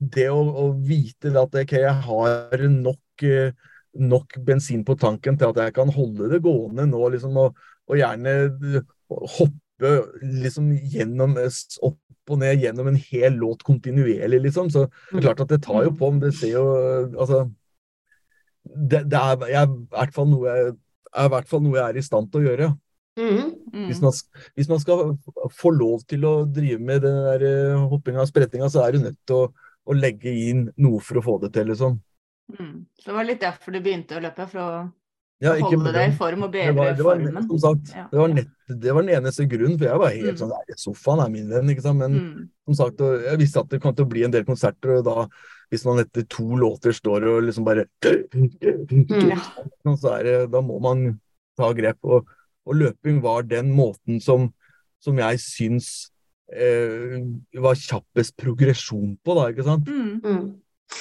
det, 0.00 0.28
å, 0.32 0.38
å 0.40 0.66
vite 0.72 1.32
at 1.36 1.56
okay, 1.58 1.84
jeg 1.84 1.96
har 2.06 2.62
nok, 2.72 3.24
eh, 3.26 3.50
nok 4.00 4.38
bensin 4.46 4.84
på 4.86 4.96
tanken 5.00 5.36
til 5.36 5.50
at 5.50 5.60
jeg 5.66 5.74
kan 5.76 5.92
holde 5.92 6.30
det 6.32 6.40
gående 6.44 6.86
nå, 6.88 7.02
liksom, 7.14 7.36
og, 7.42 7.58
og 7.90 8.00
gjerne 8.00 8.36
eh, 8.46 8.94
hoppe 9.80 10.26
liksom 10.44 10.70
gjennom 10.92 11.36
eh, 11.40 11.60
opp 11.86 12.30
og 12.30 12.38
ned 12.38 12.62
gjennom 12.62 12.90
en 12.90 12.98
hel 13.00 13.38
låt 13.40 13.64
kontinuerlig, 13.66 14.42
liksom. 14.44 14.68
Så 14.70 14.84
det 15.10 15.18
er 15.18 15.24
klart 15.30 15.40
at 15.42 15.50
det 15.50 15.62
tar 15.64 15.88
jo 15.88 15.94
på, 15.98 16.12
men 16.12 16.22
det 16.22 16.34
ser 16.38 16.52
jo 16.54 16.66
Altså 17.10 17.48
Det, 18.62 19.00
det 19.10 19.18
er, 19.18 19.48
jeg, 19.50 19.64
er 19.64 19.72
i 19.72 19.96
hvert 19.96 20.14
fall 20.14 20.28
noe 20.30 20.46
jeg, 20.46 20.76
er 21.10 21.26
i 21.26 21.32
hvert 21.32 21.50
fall 21.50 21.64
noe 21.64 21.78
jeg 21.80 21.88
er 21.88 21.98
i 21.98 22.06
stand 22.06 22.30
til 22.30 22.42
å 22.42 22.46
gjøre. 22.46 22.68
Mm, 23.18 23.48
Mm. 23.72 23.86
Hvis 23.86 24.00
man, 24.02 24.12
hvis 24.58 24.68
man 24.68 24.80
skal 24.82 25.16
få 25.54 25.70
lov 25.70 26.02
til 26.10 26.24
å 26.26 26.32
drive 26.50 26.80
med 26.82 27.04
den 27.04 27.18
der 27.26 27.44
eh, 27.46 27.82
hoppinga 27.90 28.24
og 28.24 28.30
sprettinga, 28.30 28.68
så 28.72 28.82
er 28.82 28.96
du 28.96 29.04
nødt 29.04 29.18
til 29.28 29.44
å, 29.44 29.68
å 29.86 29.96
legge 29.96 30.32
inn 30.32 30.64
noe 30.82 30.98
for 31.04 31.20
å 31.20 31.24
få 31.24 31.36
det 31.44 31.52
til, 31.54 31.70
liksom. 31.70 32.00
Mm. 32.56 32.86
Så 32.98 33.10
det 33.10 33.14
var 33.14 33.28
litt 33.28 33.44
derfor 33.44 33.74
du 33.74 33.80
begynte 33.84 34.18
å 34.18 34.24
løpe, 34.24 34.46
for 34.50 34.62
å 34.62 34.70
Ja, 35.40 35.54
ikke 35.56 35.70
holde 35.78 35.92
deg 35.94 36.10
i 36.10 36.16
form 36.18 36.42
og 36.44 36.52
Det 36.52 36.64
var, 36.76 36.90
det 36.94 37.04
var, 37.04 37.16
formen. 37.16 37.46
som 37.48 37.58
sagt, 37.62 37.92
Ja. 37.96 38.02
det 38.12 38.18
var, 38.20 38.28
nett, 38.28 38.48
det 38.68 38.92
var 38.94 39.02
den 39.06 39.14
eneste 39.22 39.46
grunnen, 39.48 39.78
for 39.78 39.86
jeg 39.88 39.98
var 40.02 40.10
helt 40.10 40.34
Mm. 40.34 40.40
sånn 40.42 40.50
Nei, 40.52 40.74
sofaen 40.76 41.22
er 41.24 41.30
min 41.30 41.48
venn, 41.48 41.70
ikke 41.72 41.82
sant. 41.86 41.98
Men 41.98 42.12
Mm. 42.12 42.48
som 42.66 42.74
sagt, 42.74 42.98
jeg 43.00 43.38
visste 43.38 43.60
at 43.60 43.68
det 43.70 43.80
kom 43.80 43.94
til 43.94 44.04
å 44.04 44.08
bli 44.10 44.24
en 44.24 44.30
del 44.30 44.44
konserter, 44.44 44.98
og 44.98 45.04
da 45.04 45.28
hvis 45.70 45.84
man 45.86 45.98
etter 46.04 46.26
to 46.28 46.42
låter 46.44 46.92
står 46.92 47.24
og 47.30 47.44
liksom 47.44 47.64
bare 47.64 47.86
Så 50.00 50.12
er 50.18 50.22
det, 50.24 50.36
da 50.52 50.60
må 50.60 50.80
man 50.82 51.20
ta 51.58 51.72
grep. 51.72 51.98
Og, 52.04 52.26
og 52.66 52.74
løping 52.76 53.20
var 53.22 53.42
den 53.48 53.72
måten 53.74 54.20
som, 54.22 54.52
som 55.00 55.16
jeg 55.16 55.40
syns 55.42 56.10
eh, 56.52 57.20
var 57.62 57.74
kjappest 57.78 58.36
progresjon 58.36 59.16
på, 59.24 59.34
da, 59.38 59.48
ikke 59.52 59.64
sant? 59.66 59.86
Mm. 59.86 60.20
Mm. 60.20 60.46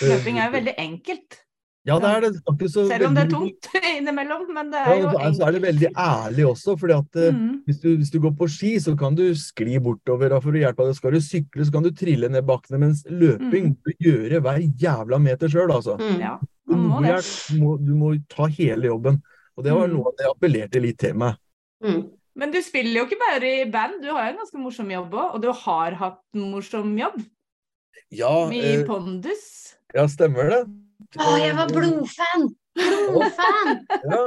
Løping 0.06 0.38
er 0.40 0.46
jo 0.50 0.56
veldig 0.60 0.76
enkelt. 0.78 1.40
Ja, 1.88 1.96
det 1.98 2.10
er 2.12 2.20
det. 2.22 2.30
det 2.36 2.42
er 2.46 2.54
ikke 2.58 2.68
så 2.70 2.82
Selv 2.90 3.06
om 3.08 3.16
det 3.16 3.22
er 3.24 3.30
tungt 3.32 3.68
innimellom. 3.98 4.42
Men 4.54 4.70
det 4.70 4.80
er 4.84 4.98
jo 5.00 5.12
ja, 5.16 5.30
så 5.32 5.46
er- 5.48 5.52
det 5.56 5.62
veldig 5.64 5.90
ærlig 5.96 6.46
også, 6.46 6.76
fordi 6.78 6.94
at 6.98 7.16
eh, 7.16 7.32
Mm. 7.34 7.64
hvis, 7.66 7.80
du, 7.82 7.88
hvis 7.98 8.12
du 8.12 8.20
går 8.20 8.34
på 8.38 8.48
ski, 8.52 8.76
så 8.84 8.98
kan 9.00 9.16
du 9.16 9.24
skli 9.34 9.80
bortover 9.80 10.36
for 10.44 10.52
å 10.52 10.60
hjelpe 10.60 10.86
deg. 10.86 10.96
Skal 11.00 11.12
du 11.16 11.20
sykle, 11.24 11.66
så 11.66 11.72
kan 11.72 11.84
du 11.84 11.92
trille 11.92 12.30
ned 12.30 12.46
bakkene, 12.46 12.80
mens 12.84 13.04
løping 13.08 13.72
Mm. 13.72 13.78
du 13.86 13.94
gjøre 14.10 14.42
hver 14.44 14.60
jævla 14.78 15.20
meter 15.24 15.48
sjøl, 15.48 15.72
altså. 15.72 15.96
Mm. 15.98 16.20
Ja, 16.20 16.38
Du 16.68 16.76
man 16.76 16.90
må 16.90 17.02
det. 17.02 17.24
du, 17.50 17.64
må, 17.64 17.78
du 17.86 17.94
må 17.96 18.12
ta 18.30 18.46
hele 18.48 18.86
jobben. 18.92 19.22
Og 19.58 19.64
det 19.64 19.72
var 19.74 19.88
Mm. 19.88 19.94
noe 19.96 20.08
av 20.08 20.14
det 20.18 20.26
jeg 20.28 20.36
appellerte 20.36 20.82
litt 20.82 20.98
til 21.00 21.14
meg. 21.16 21.36
Mm. 21.84 22.10
Men 22.36 22.52
du 22.52 22.62
spiller 22.62 23.02
jo 23.02 23.06
ikke 23.08 23.20
bare 23.20 23.50
i 23.62 23.66
band, 23.72 24.02
du 24.04 24.12
har 24.12 24.28
jo 24.30 24.36
en 24.36 24.38
ganske 24.44 24.60
morsom 24.62 24.92
jobb 24.92 25.12
òg. 25.12 25.34
Og 25.36 25.42
du 25.42 25.52
har 25.52 25.92
hatt 25.96 26.20
morsom 26.36 26.94
jobb 27.00 27.24
Ja, 28.12 28.50
i 28.52 28.60
eh, 28.76 28.86
Pondus. 28.86 29.76
ja 29.96 30.06
stemmer 30.08 30.50
det. 30.50 30.62
Å, 31.18 31.28
jeg 31.42 31.56
var 31.58 31.72
blodfan! 31.74 32.50
Blodfan! 32.78 33.80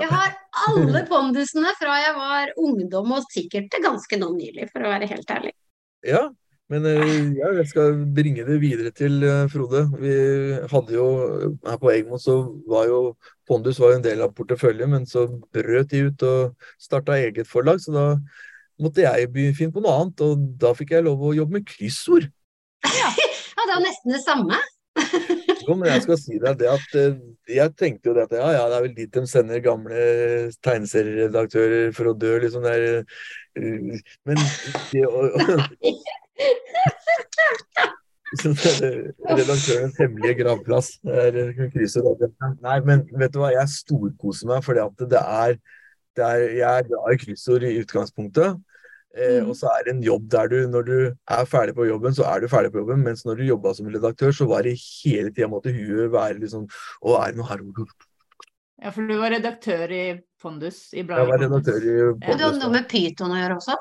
Jeg 0.02 0.08
har 0.10 0.32
alle 0.66 1.02
pondusene 1.06 1.70
fra 1.78 1.98
jeg 2.02 2.14
var 2.16 2.54
ungdom, 2.58 3.12
og 3.14 3.28
sikkert 3.30 3.68
til 3.70 3.84
ganske 3.84 4.18
nå 4.18 4.32
nylig, 4.34 4.66
for 4.72 4.82
å 4.82 4.94
være 4.94 5.10
helt 5.12 5.36
ærlig. 5.38 5.54
ja. 6.06 6.28
Men 6.72 6.86
eh, 6.88 7.08
ja, 7.36 7.50
jeg 7.58 7.68
skal 7.68 7.96
bringe 8.16 8.46
det 8.46 8.54
videre 8.62 8.92
til 8.96 9.18
eh, 9.26 9.42
Frode. 9.52 9.82
Vi 10.00 10.12
hadde 10.70 10.94
jo 10.94 11.06
her 11.66 11.76
på 11.82 11.90
Egmo 11.92 12.16
så 12.22 12.36
var 12.70 12.86
jo 12.88 13.00
Pondus 13.48 13.80
var 13.82 13.92
jo 13.92 13.98
en 13.98 14.06
del 14.06 14.22
av 14.24 14.32
porteføljen, 14.36 14.88
men 14.94 15.04
så 15.08 15.26
brøt 15.52 15.90
de 15.92 16.06
ut 16.08 16.24
og 16.24 16.70
starta 16.80 17.18
eget 17.20 17.50
forlag, 17.50 17.82
så 17.82 17.92
da 17.92 18.06
måtte 18.80 19.04
jeg 19.04 19.28
finne 19.58 19.74
på 19.74 19.82
noe 19.84 19.98
annet, 19.98 20.22
og 20.24 20.46
da 20.62 20.72
fikk 20.78 20.94
jeg 20.96 21.04
lov 21.04 21.20
å 21.20 21.34
jobbe 21.36 21.58
med 21.58 21.68
kryssord. 21.68 22.30
Ja, 23.52 23.66
det 23.68 23.74
er 23.76 23.82
nesten 23.84 24.14
det 24.14 24.22
samme. 24.24 24.56
Jo, 25.62 25.76
men 25.76 25.88
jeg 25.90 26.02
skal 26.04 26.18
si 26.20 26.38
deg 26.42 26.58
det 26.60 26.68
at 26.72 26.96
eh, 26.98 27.20
jeg 27.56 27.74
tenkte 27.78 28.10
jo 28.10 28.16
det 28.16 28.26
at 28.28 28.34
ja, 28.38 28.48
ja, 28.56 28.64
det 28.70 28.78
er 28.78 28.86
vel 28.86 28.96
dit 28.96 29.14
de 29.14 29.22
sender 29.30 29.62
gamle 29.64 30.02
tegneserieredaktører 30.64 31.92
for 31.96 32.10
å 32.10 32.16
dø, 32.18 32.32
liksom 32.42 32.66
der 32.66 32.82
eh, 33.02 34.00
Men 34.26 34.42
det 34.92 35.06
å 35.06 35.26
det 38.32 38.70
er 38.72 39.36
Redaktørens 39.36 39.98
hemmelige 40.00 40.38
gravplass. 40.40 40.94
Eh. 41.04 41.52
Nei, 42.64 42.78
men 42.86 43.04
vet 43.20 43.34
du 43.34 43.42
hva, 43.42 43.52
jeg 43.52 43.74
storkoser 43.74 44.48
meg 44.48 44.64
fordi 44.64 44.80
at 44.84 45.04
det 45.12 45.20
er, 45.20 45.56
det 46.16 46.28
er 46.28 46.44
Jeg 46.56 46.68
er 46.70 46.88
glad 46.88 47.12
i 47.12 47.20
kryssord 47.20 47.66
i 47.68 47.74
utgangspunktet. 47.82 48.56
Eh, 49.14 49.40
Mhm. 49.42 49.50
og 49.50 49.56
så 49.56 49.68
er 49.68 49.84
det 49.84 49.92
en 49.94 50.02
jobb 50.02 50.28
der 50.30 50.46
du, 50.48 50.56
når 50.68 50.82
du 50.86 50.96
er 51.28 51.44
ferdig 51.44 51.74
på 51.76 51.84
jobben, 51.86 52.14
så 52.16 52.24
er 52.24 52.40
du 52.40 52.48
ferdig 52.48 52.70
på 52.72 52.80
jobben. 52.80 53.02
Mens 53.04 53.24
når 53.26 53.36
du 53.36 53.42
jobba 53.44 53.74
som 53.74 53.86
redaktør, 53.92 54.32
så 54.32 54.46
var 54.48 54.62
det 54.62 54.72
hele 54.80 55.30
tida 55.30 55.48
måtte 55.52 55.68
huet 55.74 56.10
være 56.10 56.40
liksom 56.40 56.64
Å, 57.04 57.18
er 57.20 57.32
det 57.32 57.36
noe 57.36 57.48
her? 57.50 57.60
Ja, 58.82 58.90
for 58.90 59.06
du 59.06 59.14
var 59.20 59.30
redaktør 59.30 59.90
i 59.92 60.20
Pondus. 60.42 60.92
I 60.94 61.04
Jeg 61.04 61.06
var 61.06 61.38
redaktør 61.38 61.46
i 61.46 61.48
Pondus. 61.48 61.82
det 61.82 61.82
du 61.82 62.14
Pondus, 62.26 62.58
noe 62.62 62.70
med 62.72 62.88
pyton 62.88 63.30
å 63.30 63.36
gjøre 63.42 63.56
også. 63.60 63.76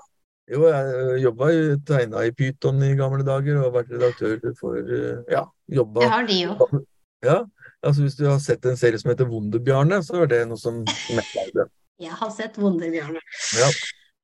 Jo, 0.52 0.66
jeg 0.68 1.22
jobba 1.24 1.48
tegna 1.88 2.26
i 2.28 2.32
Pyton 2.36 2.84
i 2.84 2.96
gamle 3.00 3.24
dager 3.24 3.56
og 3.62 3.70
har 3.70 3.84
vært 3.84 3.92
redaktør 3.96 4.54
for 4.60 4.76
eh, 4.78 5.24
Ja, 5.32 5.46
jobba 5.72 6.02
Det 6.02 6.10
har 6.12 6.26
de 6.28 6.40
jo. 6.42 6.84
Ja, 7.24 7.46
altså 7.86 8.02
Hvis 8.04 8.18
du 8.18 8.26
har 8.28 8.40
sett 8.40 8.66
en 8.66 8.76
serie 8.76 9.00
som 9.00 9.12
heter 9.14 9.30
Wunderbjarne, 9.32 10.02
så 10.04 10.24
er 10.24 10.28
det 10.28 10.42
noe 10.50 10.58
som. 10.58 10.84
Jeg 12.02 12.12
har 12.18 12.32
sett 12.34 12.58
Wunderbjarne. 12.58 13.22
Ja. 13.56 13.70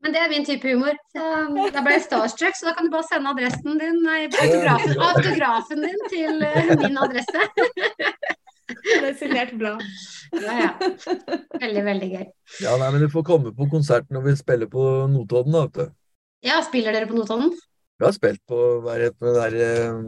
Men 0.06 0.13
det 0.13 0.20
er 0.22 0.30
min 0.30 0.46
type 0.46 0.70
humor. 0.70 0.98
Så 1.13 1.27
da 1.74 1.82
ble 1.84 1.96
jeg 1.96 2.04
starstruck, 2.06 2.58
så 2.58 2.70
da 2.70 2.74
kan 2.77 2.86
du 2.88 2.94
bare 2.94 3.08
sende 3.10 3.32
adressen 3.34 3.80
din, 3.82 3.98
nei, 4.06 4.20
autografen, 4.30 5.00
autografen 5.10 5.86
din 5.88 6.04
til 6.12 6.44
eh, 6.46 6.74
min 6.84 7.00
adresse. 7.01 7.46
Det 8.68 8.98
er 9.00 9.16
signert 9.18 9.54
blad. 9.58 9.82
Ja, 10.36 10.58
ja. 10.60 10.72
Veldig, 11.58 11.84
veldig 11.88 12.10
gøy. 12.12 12.25
ja, 12.66 12.74
nei, 12.82 12.89
men 12.94 13.06
du 13.06 13.08
får 13.12 13.24
komme 13.27 13.54
på 13.56 13.68
konsert 13.72 14.10
når 14.13 14.25
vi 14.27 14.36
spiller 14.39 14.70
på 14.72 14.84
Notodden, 15.12 15.56
da, 15.56 15.63
vet 15.66 15.80
du. 15.80 15.96
Ja, 16.46 16.60
spiller 16.66 16.94
dere 16.96 17.08
på 17.10 17.18
Notodden? 17.18 17.56
Vi 17.98 18.06
har 18.06 18.13
spilt 18.13 18.44
på 18.48 18.60
hva 18.84 18.98
det 19.01 19.13
der 19.24 19.56
eh, 19.66 20.01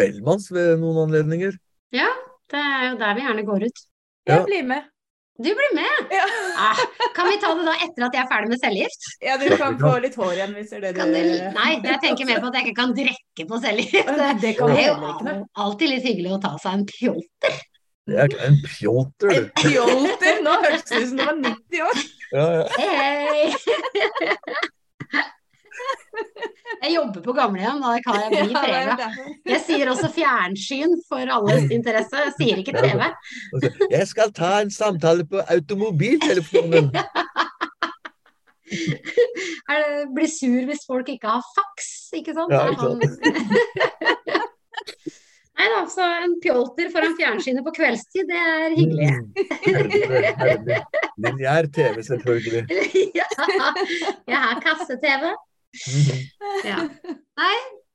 Bellmans 0.00 0.48
ved 0.52 0.80
noen 0.82 1.04
anledninger. 1.06 1.54
Ja, 1.94 2.08
Det 2.50 2.60
er 2.60 2.88
jo 2.88 2.96
der 3.00 3.14
vi 3.14 3.22
gjerne 3.28 3.46
går 3.46 3.68
ut. 3.68 3.84
Ja. 4.24 4.34
Jeg 4.38 4.44
blir 4.48 4.66
med. 4.72 4.90
Du 5.36 5.50
blir 5.50 5.74
med! 5.74 6.14
Ja. 6.14 6.24
Ah, 6.58 6.78
kan 7.14 7.26
vi 7.28 7.40
ta 7.42 7.48
det 7.58 7.64
da 7.66 7.72
etter 7.82 8.04
at 8.06 8.14
jeg 8.14 8.22
er 8.22 8.28
ferdig 8.30 8.50
med 8.52 8.60
cellegift? 8.62 9.06
ja, 9.18 9.34
du 9.40 9.48
kan 9.58 9.74
få 9.80 9.96
litt 10.04 10.14
hår 10.14 10.32
igjen 10.36 10.52
hvis 10.54 10.70
det 10.70 10.76
er 10.78 10.84
det 10.84 10.92
du 10.94 11.16
det, 11.16 11.48
nei, 11.56 11.70
jeg 11.82 11.98
tenker 12.04 12.28
mer 12.28 12.38
på 12.38 12.52
at 12.52 12.58
jeg 12.60 12.68
ikke 12.68 12.78
kan 12.78 12.92
drikke 12.94 13.46
på 13.50 13.58
cellegift. 13.64 14.12
Det 14.44 14.52
kan 14.60 14.70
Det 14.70 14.84
er 14.84 14.92
jo 14.92 15.34
alltid 15.64 15.90
litt 15.90 16.06
hyggelig 16.06 16.36
å 16.36 16.40
ta 16.44 16.52
seg 16.62 16.78
en 16.78 16.86
pjolter. 16.92 17.58
Det 18.04 18.20
er 18.20 18.38
en 18.46 18.60
pjolter, 18.68 19.34
En 19.34 19.50
pjolter! 19.58 20.40
Nå 20.44 20.54
hørtes 20.60 20.86
det 20.92 21.02
ut 21.02 21.10
som 21.10 21.18
du 21.18 21.24
var 21.24 21.36
90 21.40 21.84
år. 21.88 22.06
Ja, 22.34 22.46
ja. 22.60 22.64
Hei! 22.78 24.70
Jeg 26.84 26.94
jobber 26.94 27.22
på 27.24 27.32
gamlehjem, 27.36 27.80
da 27.80 27.92
kan 28.04 28.20
jeg 28.20 28.30
bli 28.48 28.54
derfor. 28.64 29.28
Jeg 29.48 29.60
sier 29.64 29.90
også 29.92 30.10
fjernsyn 30.12 30.96
for 31.08 31.32
alles 31.36 31.70
interesse. 31.72 32.24
Jeg 32.26 32.34
sier 32.38 32.60
ikke 32.62 32.74
TV. 32.76 33.00
Jeg 33.92 34.08
skal 34.10 34.32
ta 34.36 34.58
en 34.64 34.72
samtale 34.74 35.24
på 35.28 35.44
automobiltelefonen. 35.44 36.90
Er 38.74 39.76
det, 39.80 40.06
blir 40.16 40.28
sur 40.28 40.64
hvis 40.66 40.82
folk 40.88 41.08
ikke 41.12 41.28
har 41.30 41.44
faks, 41.54 41.88
ikke 42.16 42.32
sant? 42.34 42.50
Ja, 42.52 42.68
ikke 42.72 42.82
sant. 42.82 43.04
Nei 45.54 45.66
da, 45.70 45.84
så 45.86 46.06
en 46.24 46.34
pjolter 46.42 46.88
foran 46.90 47.14
fjernsynet 47.14 47.62
på 47.64 47.72
kveldstid, 47.76 48.26
det 48.26 48.40
er 48.40 48.74
hyggelig. 48.74 49.10
Mm, 49.14 49.28
Herlig, 49.68 50.00
herlig. 50.40 50.78
Lineær 51.22 51.68
TV, 51.76 52.00
selvfølgelig. 52.08 52.64
Ja, 53.14 53.28
jeg 54.26 54.40
har 54.48 54.58
kasse-TV. 54.64 55.30
Ja. 56.64 56.80
Nei, 57.42 57.54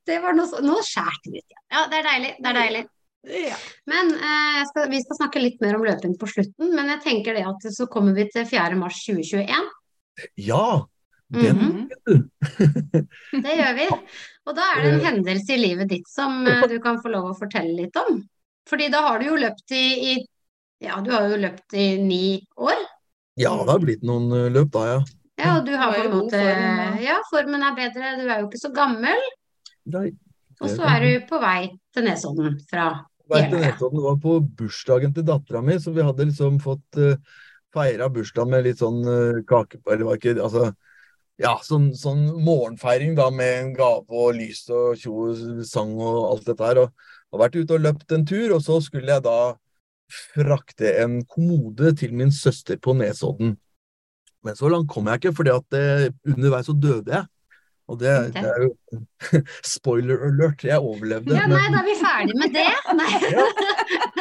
det 0.09 0.19
var 0.24 0.36
noe 0.38 0.50
så 0.50 0.62
Nå 0.65 0.79
skjærte 0.86 1.31
det 1.31 1.39
litt. 1.39 1.51
Ja. 1.53 1.62
ja, 1.75 1.83
det 1.91 2.00
er 2.01 2.07
deilig. 2.09 2.31
Det 2.39 2.51
er 2.51 2.59
deilig. 2.59 2.86
Ja. 3.29 3.57
Men 3.91 4.13
eh, 4.15 4.53
jeg 4.62 4.69
skal, 4.69 4.88
vi 4.93 5.01
skal 5.03 5.17
snakke 5.19 5.41
litt 5.43 5.59
mer 5.63 5.75
om 5.77 5.83
løping 5.88 6.15
på 6.19 6.29
slutten. 6.31 6.71
Men 6.75 6.93
jeg 6.95 7.03
tenker 7.03 7.36
det 7.36 7.43
at 7.50 7.67
så 7.75 7.88
kommer 7.91 8.15
vi 8.17 8.29
til 8.31 8.48
4. 8.48 8.77
mars 8.79 9.01
2021. 9.07 9.69
Ja, 10.50 10.63
den 11.29 11.59
Mhm. 11.59 11.89
Det 13.45 13.55
gjør 13.59 13.75
vi. 13.77 13.88
Og 14.50 14.55
da 14.57 14.63
er 14.74 14.81
det 14.81 14.93
en 14.95 15.03
hendelse 15.05 15.53
i 15.53 15.59
livet 15.62 15.91
ditt 15.91 16.07
som 16.09 16.41
eh, 16.48 16.63
du 16.71 16.79
kan 16.81 16.98
få 17.03 17.12
lov 17.13 17.27
å 17.29 17.38
fortelle 17.38 17.75
litt 17.77 17.95
om. 18.01 18.24
Fordi 18.69 18.88
da 18.89 19.03
har 19.05 19.19
du 19.21 19.27
jo 19.29 19.38
løpt 19.38 19.75
i, 19.77 19.83
i 20.13 20.15
Ja, 20.81 20.98
du 21.03 21.12
har 21.13 21.27
jo 21.29 21.38
løpt 21.38 21.75
i 21.77 22.00
ni 22.01 22.39
år. 22.57 22.81
Ja, 23.39 23.51
det 23.62 23.71
har 23.75 23.83
blitt 23.83 24.01
noen 24.07 24.31
eh, 24.33 24.50
løp 24.55 24.71
da, 24.74 24.86
ja. 24.95 25.00
Ja, 25.39 25.53
og 25.58 25.67
du 25.67 25.75
har 25.79 25.93
på 25.96 26.01
en 26.03 26.12
måte 26.13 26.39
form, 26.39 26.98
Ja, 27.03 27.19
formen 27.29 27.63
er 27.63 27.77
bedre. 27.77 28.15
Du 28.19 28.25
er 28.27 28.41
jo 28.41 28.50
ikke 28.50 28.62
så 28.62 28.72
gammel. 28.75 29.29
Nei, 29.89 30.10
Og 30.60 30.74
så 30.74 30.84
er 30.89 31.05
du 31.05 31.27
på 31.29 31.39
vei 31.41 31.69
til 31.96 32.05
Nesodden 32.05 32.58
fra 32.69 32.89
Jeløya. 33.29 33.69
Nesodden 33.69 34.03
var 34.03 34.19
på 34.22 34.39
bursdagen 34.60 35.13
til 35.15 35.25
dattera 35.27 35.62
mi, 35.63 35.77
så 35.79 35.93
vi 35.96 36.03
hadde 36.05 36.27
liksom 36.27 36.60
fått 36.63 37.00
uh, 37.00 37.15
feira 37.74 38.10
bursdagen 38.12 38.51
med 38.51 38.67
litt 38.67 38.81
sånn 38.81 39.00
uh, 39.05 39.39
kake 39.48 39.79
Eller 39.86 40.08
var 40.10 40.19
ikke 40.19 40.36
Altså, 40.36 40.72
ja, 41.39 41.53
sånn, 41.63 41.93
sånn 41.96 42.25
morgenfeiring 42.43 43.15
da 43.15 43.29
med 43.31 43.53
en 43.62 43.72
gave 43.77 44.12
og 44.12 44.36
lys 44.36 44.65
og 44.75 45.00
tjo 45.00 45.31
sang 45.63 45.96
og 45.96 46.34
alt 46.34 46.50
dette 46.51 46.67
her. 46.67 46.84
Og 46.84 46.91
har 47.31 47.43
vært 47.46 47.60
ute 47.62 47.77
og 47.77 47.86
løpt 47.86 48.15
en 48.15 48.25
tur, 48.27 48.58
og 48.58 48.63
så 48.65 48.81
skulle 48.84 49.13
jeg 49.13 49.24
da 49.24 49.39
frakte 50.10 50.91
en 51.00 51.22
kommode 51.29 51.93
til 52.01 52.15
min 52.17 52.34
søster 52.34 52.79
på 52.81 52.98
Nesodden. 52.98 53.55
Men 54.46 54.55
så 54.55 54.69
langt 54.72 54.88
kom 54.91 55.10
jeg 55.12 55.19
ikke, 55.19 55.36
fordi 55.36 55.51
at 55.51 55.65
det, 55.75 55.84
underveis 56.31 56.69
så 56.69 56.75
døde 56.79 57.12
jeg. 57.12 57.25
Og 57.89 57.98
det, 57.98 58.12
det 58.36 58.43
er 58.46 58.63
jo 58.67 58.69
Spoiler 59.75 60.22
alert, 60.27 60.62
jeg 60.63 60.77
overlevde. 60.77 61.34
Ja, 61.34 61.48
men- 61.50 61.58
nei, 61.58 61.67
da 61.74 61.79
er 61.81 61.88
vi 61.88 61.96
ferdig 62.00 62.36
med 62.38 62.53
det. 62.53 62.67
Nei. 63.00 63.13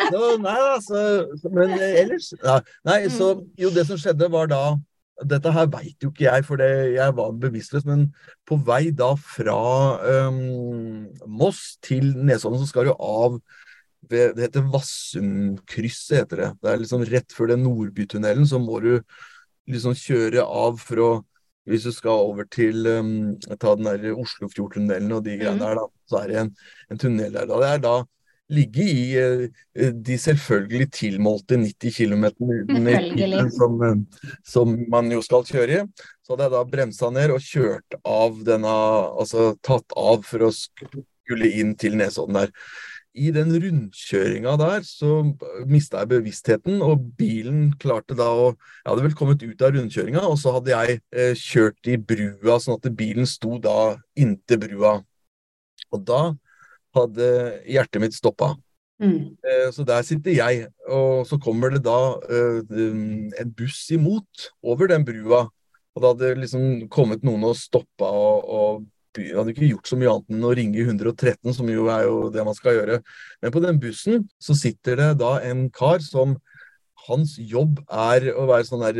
så, 0.08 0.22
nei, 0.40 0.58
altså, 0.72 1.02
så- 1.42 1.52
men 1.52 1.74
ellers 1.76 2.30
ja, 2.40 2.58
Nei, 2.88 3.00
så 3.12 3.34
jo, 3.60 3.70
det 3.74 3.84
som 3.90 4.00
skjedde 4.00 4.30
var 4.32 4.48
da 4.50 4.62
Dette 5.28 5.50
her 5.50 5.66
veit 5.66 5.98
jo 6.04 6.12
ikke 6.12 6.28
jeg, 6.28 6.44
for 6.46 6.60
det, 6.60 6.68
jeg 6.94 7.14
var 7.18 7.32
bevisstløs, 7.42 7.82
men 7.88 8.04
på 8.46 8.54
vei 8.62 8.92
da 8.94 9.08
fra 9.18 9.56
um, 10.30 11.08
Moss 11.26 11.72
til 11.82 12.12
Nesodden, 12.14 12.60
så 12.62 12.68
skal 12.70 12.86
du 12.86 12.92
av 12.94 13.40
ved, 14.08 14.36
Det 14.38 14.44
heter 14.46 14.68
Vassumkrysset, 14.70 16.20
heter 16.22 16.36
det. 16.44 16.50
Det 16.62 16.70
er 16.70 16.78
liksom 16.84 17.02
rett 17.10 17.34
før 17.34 17.50
den 17.50 17.64
Nordbytunnelen, 17.66 18.46
så 18.46 18.60
må 18.62 18.78
du 18.84 18.92
liksom 19.68 19.96
kjøre 19.98 20.44
av 20.44 20.78
fra 20.82 21.16
Hvis 21.68 21.84
du 21.84 21.92
skal 21.92 22.22
over 22.24 22.46
til 22.48 22.86
um, 22.88 23.08
ta 23.60 23.74
den 23.76 23.84
der 23.84 24.14
Oslofjordtunnelen 24.16 25.10
og 25.12 25.26
de 25.26 25.34
greiene 25.36 25.60
der, 25.60 25.76
da, 25.76 25.82
så 26.08 26.22
er 26.22 26.30
det 26.30 26.38
en, 26.40 26.52
en 26.88 27.00
tunnel 27.02 27.34
der. 27.34 27.44
Da. 27.44 27.58
Det 27.60 27.68
er 27.68 27.82
da 27.84 27.96
ligge 28.56 28.86
i 28.88 29.02
uh, 29.20 29.90
de 29.92 30.16
selvfølgelig 30.16 30.86
tilmålte 30.96 31.58
90 31.60 31.92
km 31.98 32.24
som, 33.58 33.76
eh, 33.84 34.24
som 34.48 34.72
man 34.88 35.12
jo 35.12 35.20
skal 35.26 35.44
kjøre 35.44 35.82
i. 35.82 35.84
Så 36.24 36.32
hadde 36.32 36.48
jeg 36.48 36.56
da 36.56 36.64
bremsa 36.72 37.12
ned 37.12 37.36
og 37.36 37.44
kjørt 37.44 38.00
av 38.00 38.40
denne 38.48 38.72
Altså 39.20 39.50
tatt 39.60 39.92
av 39.92 40.24
for 40.24 40.48
å 40.48 40.52
skulle 40.56 41.52
inn 41.60 41.76
til 41.76 42.00
Nesodden 42.00 42.40
der. 42.40 42.54
I 43.16 43.30
den 43.34 43.50
rundkjøringa 43.50 44.52
der 44.60 44.84
så 44.86 45.22
mista 45.66 46.02
jeg 46.02 46.10
bevisstheten, 46.12 46.82
og 46.84 47.06
bilen 47.18 47.72
klarte 47.80 48.16
da 48.18 48.28
å 48.28 48.50
Jeg 48.52 48.90
hadde 48.90 49.06
vel 49.06 49.16
kommet 49.18 49.42
ut 49.42 49.64
av 49.64 49.74
rundkjøringa, 49.74 50.22
og 50.28 50.36
så 50.40 50.54
hadde 50.58 50.74
jeg 50.74 51.00
eh, 51.12 51.34
kjørt 51.38 51.90
i 51.90 51.96
brua, 51.98 52.58
sånn 52.60 52.78
at 52.78 52.90
bilen 52.98 53.26
sto 53.28 53.58
da 53.62 53.96
inntil 54.18 54.62
brua. 54.62 54.98
Og 55.94 56.04
da 56.06 56.22
hadde 56.96 57.28
hjertet 57.68 58.02
mitt 58.02 58.16
stoppa. 58.16 58.54
Mm. 58.98 59.38
Eh, 59.46 59.68
så 59.74 59.84
der 59.86 60.02
sitter 60.02 60.34
jeg, 60.34 60.66
og 60.90 61.26
så 61.28 61.38
kommer 61.42 61.70
det 61.74 61.84
da 61.86 61.98
eh, 62.28 62.78
en 63.40 63.52
buss 63.56 63.86
imot 63.94 64.50
over 64.62 64.90
den 64.90 65.06
brua. 65.06 65.46
Og 65.94 66.02
da 66.02 66.12
hadde 66.12 66.36
liksom 66.44 66.88
kommet 66.92 67.24
noen 67.26 67.46
og 67.48 67.56
stoppa 67.58 68.10
og, 68.14 68.44
og 68.46 68.86
hadde 69.26 69.54
ikke 69.54 69.70
gjort 69.72 69.90
så 69.90 69.98
mye 70.00 70.12
annet 70.12 70.36
enn 70.36 70.46
å 70.48 70.54
ringe 70.58 70.84
113, 70.84 71.54
som 71.56 71.72
jo 71.72 71.88
er 71.92 72.06
jo 72.08 72.28
det 72.34 72.44
man 72.46 72.56
skal 72.56 72.78
gjøre. 72.78 73.00
Men 73.42 73.54
på 73.54 73.64
den 73.64 73.80
bussen 73.82 74.28
så 74.42 74.56
sitter 74.58 75.00
det 75.00 75.10
da 75.22 75.36
en 75.48 75.66
kar 75.74 76.02
som 76.04 76.36
hans 77.08 77.34
jobb 77.40 77.78
er 77.88 78.28
å 78.36 78.46
være 78.48 78.66
sånn 78.68 78.82
der, 78.84 78.98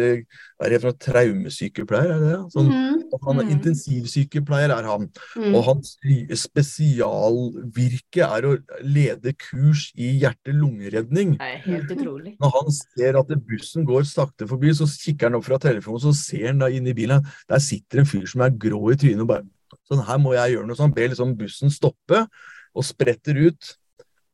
er 0.63 0.73
det 0.73 0.81
fra 0.83 0.93
traumesykepleier, 1.05 2.13
er 2.15 2.23
det 2.23 2.31
det? 2.33 2.39
Sånn, 2.55 2.71
mm. 2.71 3.19
Han 3.25 3.41
er 3.43 3.47
mm. 3.49 3.53
intensivsykepleier, 3.57 4.73
er 4.75 4.89
han. 4.89 5.09
Mm. 5.37 5.57
Og 5.57 5.67
hans 5.67 5.95
spesialvirke 6.43 8.25
er 8.27 8.49
å 8.49 8.55
lede 8.85 9.35
kurs 9.41 9.89
i 9.97 10.15
hjerte-lungeredning. 10.23 11.37
Helt 11.67 11.93
utrolig. 11.95 12.35
Når 12.43 12.57
han 12.57 12.73
ser 12.79 13.21
at 13.21 13.37
bussen 13.49 13.87
går 13.89 14.09
sakte 14.09 14.49
forbi, 14.51 14.75
så 14.77 14.89
kikker 14.89 15.31
han 15.31 15.39
opp 15.41 15.49
fra 15.49 15.61
telefonen, 15.63 16.05
så 16.09 16.17
ser 16.17 16.51
han 16.53 16.65
da 16.65 16.73
inn 16.73 16.89
i 16.89 16.97
bilen. 16.97 17.27
Der 17.51 17.63
sitter 17.65 18.03
en 18.03 18.09
fyr 18.09 18.27
som 18.29 18.45
er 18.45 18.57
grå 18.57 18.83
i 18.93 18.99
trynet 18.99 19.25
og 19.27 19.33
bare 19.33 19.47
Sånn, 19.89 20.05
her 20.05 20.23
må 20.23 20.37
jeg 20.37 20.57
gjøre 20.57 20.69
noe 20.69 20.79
sånn. 20.79 20.95
Ber 20.95 21.11
liksom 21.13 21.37
bussen 21.39 21.73
stoppe, 21.73 22.27
og 22.77 22.87
spretter 22.87 23.39
ut 23.49 23.75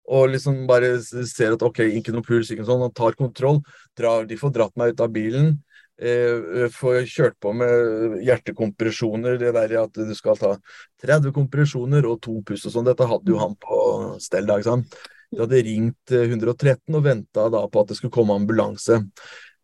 og 0.05 0.35
liksom 0.35 0.67
bare 0.69 0.99
ser 1.01 1.55
at 1.55 1.63
OK, 1.65 1.81
ikke 1.97 2.13
noe 2.13 2.25
puls, 2.25 2.51
ikke 2.51 2.61
noe 2.61 2.69
sånn, 2.69 2.83
han 2.85 2.97
tar 2.97 3.17
kontroll. 3.17 3.63
Drar, 3.97 4.27
de 4.29 4.37
får 4.37 4.53
dratt 4.53 4.75
meg 4.77 4.93
ut 4.93 5.01
av 5.01 5.15
bilen. 5.15 5.55
Eh, 5.95 6.67
får 6.75 7.05
kjørt 7.09 7.37
på 7.41 7.53
med 7.57 8.19
hjertekompresjoner, 8.27 9.39
det 9.41 9.55
der 9.55 9.77
at 9.85 9.95
du 9.95 10.15
skal 10.19 10.37
ta 10.41 10.57
30 11.05 11.33
kompresjoner 11.37 12.05
og 12.11 12.19
to 12.25 12.41
pust 12.47 12.69
og 12.69 12.75
sånn. 12.75 12.89
Dette 12.89 13.09
hadde 13.09 13.33
jo 13.33 13.41
han 13.41 13.57
på 13.57 13.79
stell. 14.23 14.49
Da, 14.51 14.59
ikke 14.59 14.75
sant? 14.75 14.99
De 15.33 15.41
hadde 15.41 15.65
ringt 15.67 16.15
113 16.15 16.77
eh, 16.77 16.99
og 16.99 17.07
venta 17.07 17.49
da 17.53 17.65
på 17.71 17.85
at 17.85 17.93
det 17.93 17.99
skulle 17.99 18.15
komme 18.15 18.37
ambulanse. 18.37 19.01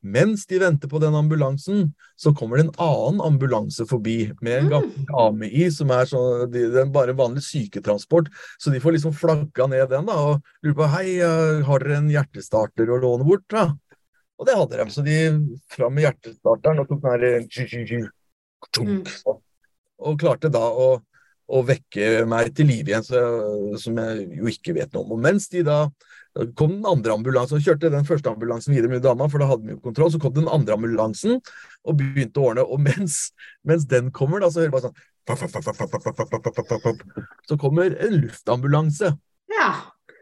Mens 0.01 0.47
de 0.49 0.59
venter 0.63 0.89
på 0.89 0.99
den 1.03 1.15
ambulansen, 1.15 1.91
så 2.17 2.33
kommer 2.37 2.57
det 2.57 2.67
en 2.67 2.79
annen 2.81 3.21
ambulanse 3.21 3.85
forbi 3.89 4.31
med 4.41 4.57
en 4.57 4.71
gammel 4.73 5.05
dame 5.11 5.51
i, 5.53 5.67
som 5.73 5.93
er 5.93 6.09
sånn, 6.09 6.47
de, 6.53 6.65
den 6.73 6.93
bare 6.95 7.13
vanlig 7.17 7.45
syketransport. 7.45 8.31
Så 8.57 8.73
de 8.73 8.81
får 8.81 8.97
liksom 8.97 9.13
flagga 9.17 9.69
ned 9.69 9.91
den 9.93 10.09
da, 10.09 10.17
og 10.17 10.65
lurer 10.65 10.79
på 10.79 10.89
hei, 10.95 11.07
eh, 11.21 11.61
har 11.69 11.85
dere 11.85 12.01
en 12.01 12.11
hjertestarter 12.15 12.89
å 12.89 13.01
låne 13.03 13.29
bort? 13.29 13.45
da? 13.53 13.69
Og 14.41 14.49
det 14.49 14.57
hadde 14.57 14.81
de. 14.81 14.89
Så 14.89 15.05
de 15.05 15.19
fram 15.69 15.95
med 15.97 16.07
hjertestarteren 16.07 16.81
og 16.81 16.89
tok 16.89 17.05
den 17.05 17.13
her 17.13 17.25
mm. 18.81 19.41
Og 20.01 20.21
klarte 20.21 20.49
da 20.53 20.65
å, 20.65 20.95
å 21.45 21.61
vekke 21.69 22.25
meg 22.29 22.55
til 22.57 22.71
live 22.73 22.95
igjen, 22.95 23.05
så, 23.05 23.21
som 23.81 24.01
jeg 24.01 24.31
jo 24.39 24.49
ikke 24.49 24.79
vet 24.79 24.97
noe 24.97 25.05
om. 25.05 25.19
Og 25.19 25.21
mens 25.29 25.51
de 25.53 25.61
da 25.67 25.83
kom 26.57 26.77
den 26.79 26.87
andre 26.89 27.15
ambulansen 27.17 27.59
og 27.59 27.65
kjørte 27.65 27.91
den 27.93 28.07
første 28.09 28.31
ambulansen 28.31 28.75
videre 28.75 28.93
med 28.93 29.03
dama, 29.05 29.29
for 29.29 29.43
da 29.43 29.49
hadde 29.51 29.67
vi 29.67 29.75
jo 29.75 29.83
kontroll. 29.85 30.13
Så 30.13 30.21
kom 30.23 30.35
den 30.37 30.49
andre 30.51 30.77
ambulansen 30.79 31.39
og 31.85 31.99
begynte 31.99 32.41
å 32.41 32.51
ordne. 32.51 32.65
Og 32.65 32.83
mens, 32.83 33.31
mens 33.67 33.87
den 33.91 34.11
kommer, 34.15 34.43
da, 34.43 34.51
så 34.53 34.63
hører 34.63 34.73
du 34.73 34.77
bare 34.79 34.89
sånn 34.89 35.01
Så 37.49 37.59
kommer 37.61 37.93
en 37.93 38.17
luftambulanse. 38.23 39.13
Ja. 39.53 39.71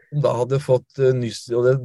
Som 0.09 0.23
da 0.25 0.35
hadde 0.41 0.61
fått 0.63 1.01
uh, 1.01 1.11
nyss 1.15 1.45
det, 1.49 1.75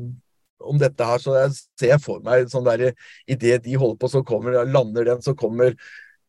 om 0.65 0.81
dette 0.81 1.07
her, 1.07 1.21
så 1.23 1.37
jeg 1.39 1.55
ser 1.81 2.01
for 2.03 2.25
meg 2.25 2.49
sånn 2.53 2.67
der 2.67 2.91
Idet 3.31 3.63
de 3.67 3.77
holder 3.79 4.01
på, 4.01 4.11
så 4.11 4.25
kommer, 4.27 4.65
lander 4.65 5.07
den, 5.11 5.23
så 5.25 5.37
kommer 5.39 5.77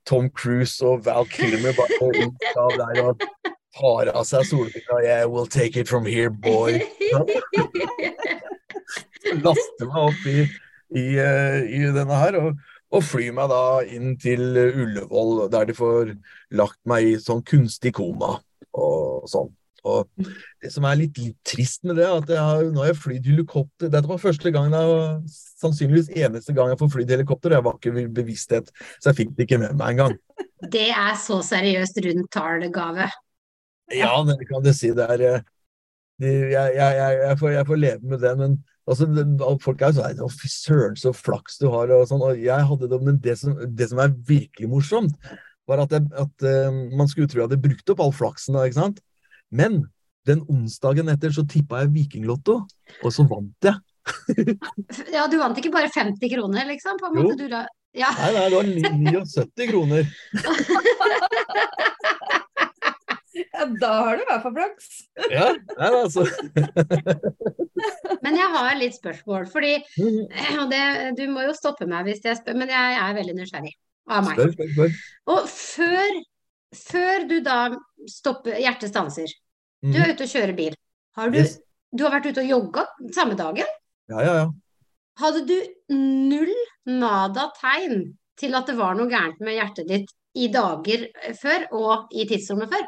Tom 0.06 0.30
Cruise 0.30 0.86
og 0.86 1.06
Val 1.08 1.26
Kilmer 1.32 1.74
bare 1.78 2.12
ut 2.22 2.50
av 2.62 2.76
der 2.78 3.02
og 3.08 3.24
tar 3.76 4.12
av 4.14 4.24
seg 4.28 4.46
solbrillene. 4.50 5.04
Yeah, 5.04 5.26
we'll 5.26 5.48
take 5.48 5.76
it 5.80 5.88
from 5.88 6.06
here, 6.06 6.30
boy. 6.30 6.80
Laster 9.46 9.90
meg 9.90 10.00
opp 10.00 10.30
i, 10.30 10.46
i, 10.96 11.06
eh, 11.20 11.60
i 11.66 11.84
denne 11.96 12.24
her. 12.24 12.40
og 12.40 12.64
og 12.96 13.04
flyr 13.04 13.34
meg 13.36 13.50
da 13.52 13.84
inn 13.92 14.16
til 14.22 14.56
Ullevål, 14.56 15.48
der 15.52 15.68
de 15.68 15.76
får 15.76 16.14
lagt 16.56 16.80
meg 16.88 17.10
i 17.10 17.16
sånn 17.20 17.44
kunstig 17.44 17.96
koma 17.98 18.38
og 18.76 19.26
sånn. 19.32 19.50
Og 19.86 20.08
det 20.64 20.72
som 20.74 20.86
er 20.90 20.98
litt, 20.98 21.20
litt 21.22 21.38
trist 21.46 21.84
med 21.86 22.00
det, 22.00 22.08
at 22.10 22.32
jeg 22.32 22.42
har, 22.42 22.64
nå 22.74 22.82
har 22.82 22.90
jeg 22.90 23.02
flydd 23.04 23.28
helikopter 23.30 23.92
Dette 23.94 24.10
var 24.10 24.22
første 24.22 24.50
gang, 24.54 24.74
sannsynligvis 25.62 26.10
eneste 26.10 26.56
gang 26.58 26.72
jeg 26.72 26.80
får 26.80 26.90
flydd 26.96 27.14
helikopter. 27.14 27.54
Jeg 27.54 27.66
var 27.68 27.78
ikke 27.78 28.08
bevissthet, 28.16 28.72
så 28.98 29.12
jeg 29.12 29.20
fikk 29.20 29.36
det 29.36 29.46
ikke 29.46 29.62
med 29.62 29.78
meg 29.78 29.94
engang. 29.94 30.18
Det 30.74 30.88
er 30.90 31.14
så 31.22 31.38
seriøst 31.46 32.02
rundt 32.08 32.32
tallgave. 32.34 33.12
Ja, 33.94 34.14
det 34.26 34.48
kan 34.50 34.64
du 34.66 34.72
si. 34.74 34.92
Det 34.96 35.06
er 35.16 35.26
eh, 35.26 35.44
de, 36.22 36.32
jeg, 36.54 36.76
jeg, 36.78 37.18
jeg, 37.22 37.40
får, 37.40 37.52
jeg, 37.58 37.68
får, 37.68 37.82
leve 37.82 38.14
med 38.14 38.22
det, 38.24 38.34
men 38.40 38.56
altså, 38.88 39.08
folk 39.64 39.82
er 39.82 39.92
jo 39.92 40.00
sånn 40.00 40.22
Å, 40.24 40.30
fy 40.32 40.52
søren, 40.52 40.96
så 41.00 41.12
flaks 41.16 41.60
du 41.62 41.68
har. 41.74 41.92
Og 41.96 42.08
sånn, 42.10 42.24
og 42.24 42.40
jeg 42.40 42.70
hadde 42.70 42.92
det, 42.92 43.02
men 43.04 43.20
det 43.24 43.36
som, 43.42 43.58
det 43.68 43.88
som 43.92 44.02
er 44.04 44.16
virkelig 44.28 44.72
morsomt, 44.72 45.16
var 45.70 45.82
at, 45.82 45.96
at 45.98 46.46
uh, 46.46 46.72
man 46.94 47.10
skulle 47.10 47.30
tro 47.30 47.42
jeg 47.42 47.48
hadde 47.48 47.62
brukt 47.62 47.92
opp 47.92 48.02
all 48.04 48.14
flaksen. 48.16 48.58
Da, 48.58 48.68
ikke 48.70 48.84
sant? 48.84 49.02
Men 49.54 49.72
den 50.30 50.40
onsdagen 50.50 51.12
etter 51.14 51.34
så 51.34 51.44
tippa 51.50 51.84
jeg 51.84 51.94
Vikinglotto, 51.96 52.56
og 53.02 53.12
så 53.14 53.22
vant 53.30 53.68
jeg. 53.68 53.78
ja, 55.16 55.26
du 55.30 55.36
vant 55.42 55.58
ikke 55.58 55.74
bare 55.74 55.90
50 55.94 56.30
kroner, 56.36 56.64
liksom? 56.70 56.94
På 57.02 57.06
en 57.10 57.16
måte, 57.20 57.44
jo. 57.46 57.50
Du, 57.50 57.56
ja. 57.96 58.10
Nei, 58.20 58.32
nei, 58.36 58.46
det 58.50 58.58
var 58.58 58.66
79 59.26 59.68
kroner. 59.72 60.04
Ja, 63.36 63.66
da 63.82 63.92
har 64.00 64.16
du 64.16 64.24
i 64.24 64.28
hvert 64.30 64.44
fall 64.46 64.54
flaks. 64.56 64.92
ja, 65.32 65.48
nei, 65.80 65.90
altså. 65.90 66.24
men 68.24 68.38
jeg 68.40 68.52
har 68.54 68.78
litt 68.80 68.96
spørsmål, 68.96 69.50
fordi 69.52 69.74
og 70.62 70.70
det, 70.72 70.84
Du 71.18 71.26
må 71.32 71.44
jo 71.44 71.56
stoppe 71.58 71.88
meg 71.90 72.08
hvis 72.08 72.24
jeg 72.24 72.40
spør, 72.40 72.58
men 72.62 72.72
jeg 72.72 72.98
er 73.02 73.18
veldig 73.18 73.36
nysgjerrig 73.40 73.74
av 74.08 74.28
meg. 74.28 74.40
Spør, 74.40 74.54
spør, 74.56 74.72
spør. 74.72 74.98
Og 75.36 75.50
før, 75.52 76.20
før, 76.86 77.28
du 77.30 77.38
da 77.46 77.60
stopper 78.12 78.60
Hjertet 78.62 78.94
stanser. 78.94 79.36
Du 79.84 79.94
er 79.94 80.08
mhm. 80.08 80.16
ute 80.16 80.28
og 80.28 80.36
kjører 80.36 80.58
bil. 80.58 80.78
Har 81.20 81.32
du, 81.32 81.40
yes. 81.40 81.58
du 81.96 82.06
har 82.06 82.16
vært 82.18 82.32
ute 82.32 82.44
og 82.44 82.54
jogga 82.54 82.86
samme 83.16 83.38
dagen? 83.40 83.68
Ja, 84.12 84.22
ja, 84.22 84.38
ja. 84.44 84.48
Hadde 85.20 85.46
du 85.48 85.56
null 85.96 86.52
nada 86.86 87.50
tegn 87.56 88.10
til 88.40 88.56
at 88.58 88.68
det 88.68 88.76
var 88.78 88.98
noe 88.98 89.08
gærent 89.12 89.40
med 89.44 89.56
hjertet 89.56 89.88
ditt 89.88 90.12
i 90.36 90.50
dager 90.52 91.08
før 91.40 91.70
og 91.78 92.12
i 92.12 92.26
tidsrommet 92.28 92.74
før? 92.74 92.84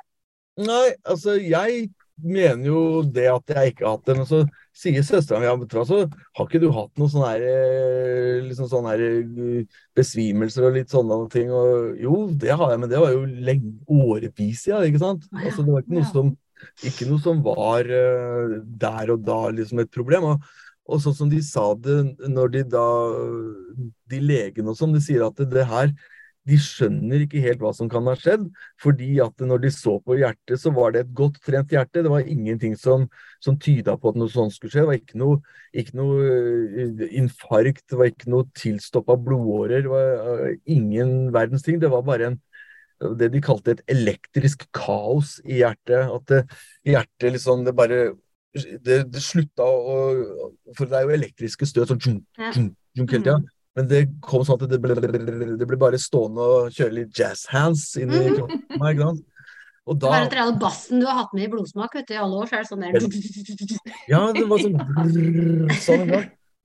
Nei, 0.58 0.96
altså 1.06 1.36
jeg 1.38 1.90
mener 2.18 2.66
jo 2.66 2.80
det 3.14 3.28
at 3.30 3.54
jeg 3.54 3.74
ikke 3.74 3.86
har 3.86 3.98
hatt 3.98 4.08
det. 4.10 4.16
Men 4.18 4.28
så 4.30 4.40
sier 4.78 5.06
søstera 5.06 5.40
mi 5.42 5.50
at 5.50 5.76
så 5.90 6.00
har 6.08 6.48
ikke 6.48 6.62
du 6.62 6.70
hatt 6.74 7.00
noen 7.00 7.12
sånne 7.14 7.32
her, 7.34 7.46
eh, 7.52 8.46
liksom 8.48 8.70
sånne 8.72 8.94
her 8.94 9.04
eh, 9.06 9.80
besvimelser 9.98 10.68
og 10.68 10.78
litt 10.78 10.94
sånne 10.94 11.20
ting. 11.34 11.54
Og 11.54 12.02
jo, 12.02 12.26
det 12.34 12.54
har 12.54 12.74
jeg, 12.74 12.82
men 12.84 12.92
det 12.92 13.02
var 13.02 13.14
jo 13.14 13.24
lenge, 13.26 13.74
årevis 13.86 14.66
siden, 14.66 14.82
ja, 14.82 14.92
ikke 14.92 15.04
sant. 15.04 15.30
Altså, 15.38 15.66
det 15.66 15.76
var 15.76 15.86
ikke 15.86 15.98
noe 16.00 16.12
som, 16.12 16.34
ikke 16.90 17.10
noe 17.10 17.22
som 17.22 17.44
var 17.46 17.86
uh, 17.86 18.58
der 18.82 19.14
og 19.14 19.26
da 19.26 19.42
liksom 19.54 19.84
et 19.84 19.94
problem. 19.94 20.32
Og, 20.34 20.52
og 20.88 21.02
sånn 21.04 21.18
som 21.18 21.30
de 21.30 21.44
sa 21.46 21.70
det 21.84 22.00
når 22.32 22.54
de 22.54 22.62
da 22.72 22.86
De 24.08 24.22
legene 24.24 24.72
og 24.72 24.78
sånn, 24.80 24.94
de 24.96 25.02
sier 25.04 25.26
at 25.26 25.36
det, 25.36 25.50
det 25.52 25.66
her 25.68 25.92
de 26.48 26.58
skjønner 26.62 27.24
ikke 27.24 27.42
helt 27.44 27.62
hva 27.62 27.74
som 27.76 27.90
kan 27.92 28.08
ha 28.08 28.14
skjedd. 28.18 28.48
fordi 28.82 29.20
at 29.24 29.42
når 29.44 29.62
de 29.66 29.72
så 29.74 29.98
på 30.04 30.18
hjertet, 30.20 30.60
så 30.62 30.72
var 30.76 30.94
det 30.94 31.04
et 31.04 31.14
godt 31.16 31.40
trent 31.44 31.72
hjerte. 31.74 32.04
Det 32.04 32.12
var 32.12 32.28
ingenting 32.28 32.76
som, 32.80 33.08
som 33.44 33.58
tyda 33.60 33.98
på 33.98 34.14
at 34.14 34.20
noe 34.20 34.32
sånt 34.32 34.56
skulle 34.56 34.72
skje. 34.72 34.86
Det 34.86 34.92
var 34.92 35.00
ikke 35.02 35.22
noe, 35.22 35.40
ikke 35.74 35.98
noe 36.00 36.30
eh, 36.30 37.04
infarkt, 37.20 37.86
det 37.92 38.00
var 38.00 38.12
ikke 38.12 38.32
noe 38.32 38.48
tilstoppa 38.58 39.18
blodårer. 39.20 39.84
Det 39.84 39.92
var 39.92 40.38
eh, 40.48 40.56
ingen 40.78 41.34
verdens 41.36 41.68
ting. 41.68 41.82
Det 41.84 41.92
var 41.92 42.06
bare 42.08 42.32
en, 42.32 42.40
det 43.20 43.32
de 43.34 43.44
kalte 43.44 43.76
et 43.76 43.84
elektrisk 43.92 44.68
kaos 44.76 45.38
i 45.46 45.62
hjertet. 45.62 46.08
At 46.14 46.32
det, 46.32 46.42
hjertet 46.88 47.36
liksom 47.36 47.68
det 47.68 47.76
bare 47.78 48.02
det, 48.58 49.04
det 49.12 49.22
slutta 49.22 49.66
å 49.68 49.98
For 50.74 50.88
det 50.90 50.98
er 50.98 51.06
jo 51.06 51.14
elektriske 51.18 51.68
støt 51.70 51.92
sånn 51.92 52.02
hele 52.40 52.72
tida. 53.36 53.38
Men 53.78 53.90
det 53.92 54.04
kom 54.26 54.42
sånn 54.46 54.58
at 54.58 54.72
det 54.72 54.80
ble, 54.82 54.96
det 54.98 55.66
ble 55.70 55.78
bare 55.78 56.00
stående 56.02 56.42
og 56.42 56.72
kjøre 56.74 56.96
litt 56.96 57.12
jazz-hands 57.14 57.92
inn 58.02 58.10
i 58.10 58.24
kroppen. 58.34 58.64
ikke 58.74 59.04
sant? 59.04 59.26
Og 59.88 59.96
Det 59.96 60.04
da 60.04 60.10
var 60.12 60.26
er 60.26 60.42
all 60.44 60.56
bassen 60.60 61.00
du 61.00 61.06
har 61.08 61.22
hatt 61.22 61.36
med 61.38 61.46
i 61.46 61.52
blodsmak 61.52 61.94
vet 61.96 62.10
du, 62.10 62.16
i 62.16 62.20
alle 62.20 62.42
år, 62.42 62.50
så 62.50 62.58
er 62.58 62.66
det 62.66 62.72
sånn 62.74 62.82
der 62.84 64.10
Ja, 64.12 64.26
det 64.36 64.44
var 64.50 64.64
sånn 64.66 64.82
sånn. 65.86 66.12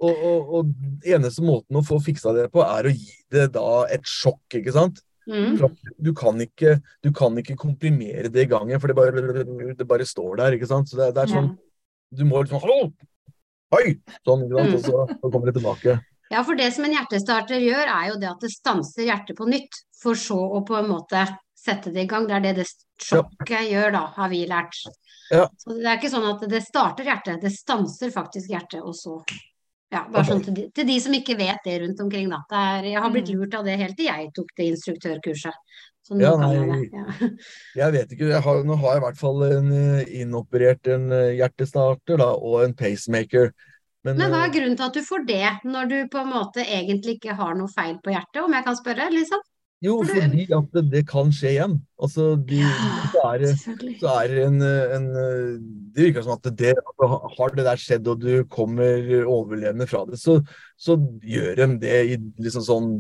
Og, 0.03 0.25
og, 0.27 0.49
og 0.59 1.07
eneste 1.07 1.45
måten 1.47 1.79
å 1.79 1.85
få 1.87 2.01
fiksa 2.03 2.33
det 2.35 2.49
på, 2.51 2.65
er 2.67 2.89
å 2.89 2.95
gi 2.95 3.13
det 3.31 3.45
da 3.55 3.67
et 3.95 4.09
sjokk, 4.09 4.43
ikke 4.59 4.75
sant? 4.75 4.99
mm. 5.31 5.61
Du 6.03 6.11
kan 6.19 6.41
ikke, 6.43 6.81
du 7.05 7.13
kan 7.15 7.37
ikke 7.39 7.55
komprimere 7.61 8.33
det 8.33 8.49
i 8.49 8.51
gangen, 8.51 8.81
for 8.83 8.91
det 8.91 8.99
bare, 8.99 9.45
det 9.79 9.87
bare 9.87 10.09
står 10.09 10.41
der, 10.41 10.57
ikke 10.59 10.71
sant? 10.73 10.91
Så 10.91 10.99
det, 10.99 11.13
det 11.15 11.23
er 11.23 11.31
sånn 11.37 11.53
Du 12.11 12.25
må 12.27 12.43
liksom 12.43 12.59
Hallo! 12.65 12.91
Oi! 13.79 13.95
Sånn, 14.27 14.49
ikke 14.49 14.59
sant? 14.59 14.75
Og 14.81 14.83
så, 14.89 15.21
så 15.23 15.31
kommer 15.31 15.53
det 15.53 15.61
tilbake. 15.61 16.01
Ja, 16.33 16.41
for 16.49 16.57
det 16.57 16.71
som 16.73 16.87
en 16.89 16.95
hjertestarter 16.97 17.61
gjør, 17.61 17.87
er 17.93 18.11
jo 18.13 18.19
det 18.23 18.31
at 18.31 18.41
det 18.41 18.53
stanser 18.55 19.05
hjertet 19.05 19.37
på 19.37 19.47
nytt, 19.51 19.83
for 20.03 20.19
så 20.19 20.39
å 20.41 20.63
på 20.67 20.79
en 20.79 20.89
måte 20.91 21.27
sette 21.63 21.93
det 21.95 22.07
i 22.07 22.11
gang. 22.11 22.25
Det 22.27 22.39
er 22.39 22.47
det 22.49 22.55
det 22.63 22.67
sjokket 23.05 23.69
gjør, 23.71 23.93
da, 23.95 24.07
har 24.17 24.33
vi 24.33 24.43
lært. 24.51 24.79
Ja. 25.33 25.47
Så 25.61 25.77
det 25.77 25.87
er 25.87 26.01
ikke 26.01 26.11
sånn 26.13 26.29
at 26.33 26.43
det 26.51 26.63
starter 26.65 27.07
hjertet, 27.09 27.41
det 27.45 27.53
stanser 27.55 28.11
faktisk 28.15 28.53
hjertet, 28.53 28.83
og 28.83 28.97
så 28.99 29.21
Ja, 29.93 30.07
bare 30.09 30.25
sånn 30.25 30.39
til 30.41 30.55
de, 30.57 30.63
til 30.73 30.87
de 30.89 30.95
som 31.05 31.13
ikke 31.13 31.35
vet 31.37 31.59
det 31.67 31.75
rundt 31.83 31.99
omkring, 32.01 32.31
da. 32.33 32.39
Det 32.49 32.61
er, 32.65 32.87
jeg 32.95 33.01
har 33.05 33.11
blitt 33.13 33.29
Mm. 33.29 33.35
lurt 33.37 33.55
av 33.59 33.65
det 33.67 33.75
helt 33.77 33.97
til 33.99 34.07
jeg 34.09 34.31
tok 34.33 34.55
det 34.57 34.69
instruktørkurset. 34.73 35.59
Ja, 36.17 36.31
nei, 36.41 36.55
jeg 36.57 36.89
Ja. 36.97 37.05
Jeg 37.83 37.93
vet 37.93 38.15
ikke, 38.17 38.31
jeg 38.31 38.41
har, 38.43 38.63
nå 38.65 38.79
har 38.81 38.95
jeg 38.95 39.03
i 39.03 39.05
hvert 39.05 39.21
fall 39.21 39.43
en, 39.51 39.69
eh, 39.73 40.09
inoperert 40.23 40.89
en 40.89 41.13
eh, 41.13 41.37
hjertestarter 41.37 42.17
da, 42.17 42.31
og 42.33 42.65
en 42.65 42.73
pacemaker. 42.75 43.53
Men, 44.03 44.19
Men 44.19 44.33
hva 44.33 44.43
eh, 44.43 44.49
er 44.49 44.55
grunnen 44.57 44.77
til 44.79 44.89
at 44.89 44.99
du 44.99 45.07
får 45.07 45.25
det, 45.29 45.49
når 45.69 45.89
du 45.91 45.97
på 46.11 46.21
en 46.25 46.31
måte 46.33 46.65
egentlig 46.65 47.19
ikke 47.19 47.37
har 47.39 47.57
noe 47.59 47.71
feil 47.71 47.97
på 48.03 48.15
hjertet, 48.15 48.43
om 48.43 48.55
jeg 48.57 48.67
kan 48.67 48.79
spørre, 48.79 49.09
liksom? 49.15 49.43
Jo, 49.83 49.97
fordi 50.07 50.45
at 50.55 50.75
det, 50.77 50.83
det 50.93 51.01
kan 51.11 51.33
skje 51.35 51.57
igjen. 51.57 51.73
Altså, 51.99 52.29
de, 52.51 52.61
ja, 52.63 53.33
er 53.33 53.41
det 53.43 53.51
så 53.99 54.13
er 54.13 54.35
en, 54.45 54.61
en 54.63 55.09
Det 55.11 56.05
virker 56.05 56.23
som 56.23 56.37
at 56.37 56.47
det, 56.59 56.77
har 57.03 57.57
det 57.57 57.65
der 57.67 57.83
skjedd 57.83 58.11
og 58.13 58.23
du 58.23 58.45
kommer 58.51 59.11
overlevende 59.27 59.89
fra 59.91 60.05
det, 60.07 60.21
så, 60.23 60.39
så 60.79 60.95
gjør 61.27 61.65
de 61.65 61.69
det 61.83 61.99
i 62.13 62.21
liksom 62.39 62.67
sånn 62.69 62.93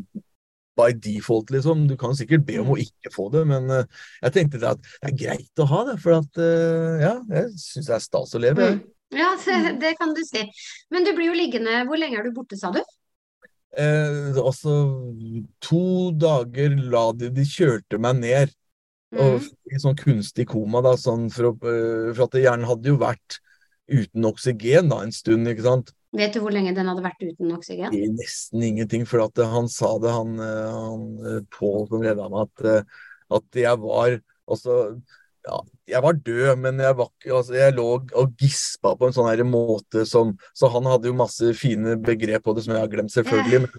by 0.79 0.91
default, 0.97 1.53
liksom. 1.55 1.87
Du 1.89 1.97
kan 2.01 2.17
sikkert 2.17 2.47
be 2.49 2.59
om 2.63 2.73
å 2.75 2.81
ikke 2.81 3.13
få 3.15 3.29
det, 3.33 3.45
men 3.49 3.69
eh, 3.71 4.03
jeg 4.25 4.37
tenkte 4.39 4.63
at 4.73 4.83
det 4.83 5.11
er 5.11 5.19
greit 5.21 5.63
å 5.63 5.69
ha 5.69 5.83
det, 5.91 5.99
for 6.03 6.19
at 6.19 6.41
eh, 6.41 7.05
ja, 7.05 7.15
jeg 7.29 7.53
syns 7.61 7.91
det 7.91 7.97
er 7.99 8.05
stas 8.07 8.35
å 8.35 8.43
leve. 8.43 8.71
Mm. 8.73 8.83
Ja, 9.13 9.35
det, 9.47 9.77
det 9.83 9.95
kan 10.01 10.15
du 10.17 10.23
si. 10.25 10.43
Men 10.91 11.05
du 11.05 11.13
blir 11.17 11.31
jo 11.33 11.37
liggende 11.37 11.83
Hvor 11.89 12.01
lenge 12.01 12.19
er 12.21 12.27
du 12.29 12.33
borte, 12.37 12.57
sa 12.61 12.71
du? 12.73 12.81
Eh, 13.77 14.37
altså, 14.37 14.73
to 15.65 16.11
dager 16.21 16.75
la 16.93 17.07
de 17.17 17.31
De 17.33 17.45
kjørte 17.49 18.01
meg 18.01 18.19
ned 18.21 18.53
og, 19.13 19.43
Mm. 19.43 19.47
i 19.69 19.79
sånn 19.81 19.97
kunstig 20.01 20.47
koma, 20.49 20.81
da, 20.81 20.95
sånn 20.97 21.27
for, 21.29 21.51
eh, 21.69 22.13
for 22.17 22.23
at 22.25 22.37
hjernen 22.41 22.65
hadde 22.65 22.89
jo 22.89 22.95
vært 22.97 23.35
uten 23.93 24.25
oksygen 24.25 24.89
da 24.89 25.03
en 25.05 25.13
stund, 25.13 25.45
ikke 25.51 25.67
sant. 25.67 25.91
Vet 26.17 26.33
du 26.33 26.41
hvor 26.41 26.55
lenge 26.55 26.73
den 26.73 26.89
hadde 26.89 27.05
vært 27.05 27.21
uten 27.21 27.53
oksygen? 27.53 27.93
Det 27.93 28.07
er 28.07 28.15
Nesten 28.17 28.65
ingenting, 28.65 29.05
for 29.09 29.21
at 29.27 29.37
han 29.53 29.69
sa 29.69 29.91
det, 30.01 30.09
han, 30.17 30.33
eh, 30.41 30.71
han 30.73 31.05
eh, 31.29 31.41
Pål 31.53 31.85
som 31.91 32.01
redda 32.07 32.31
meg, 32.33 32.49
at, 32.49 32.65
eh, 32.65 33.05
at 33.37 33.61
jeg 33.67 33.83
var 33.85 34.17
Altså, 34.49 34.79
ja, 35.43 35.59
jeg 35.91 36.03
var 36.05 36.19
død, 36.27 36.51
men 36.63 36.79
jeg, 36.83 36.97
var, 36.99 37.09
altså, 37.27 37.55
jeg 37.57 37.75
lå 37.75 37.87
og 37.99 38.35
gispa 38.39 38.95
på 38.99 39.09
en 39.09 39.17
sånn 39.17 39.31
her 39.31 39.43
måte 39.47 40.05
som 40.09 40.37
Så 40.55 40.71
han 40.71 40.87
hadde 40.87 41.11
jo 41.11 41.19
masse 41.19 41.53
fine 41.59 41.97
begrep 42.03 42.45
på 42.47 42.55
det 42.57 42.63
som 42.67 42.75
jeg 42.77 42.85
har 42.85 42.93
glemt, 42.93 43.15
selvfølgelig. 43.15 43.61
Men, 43.65 43.71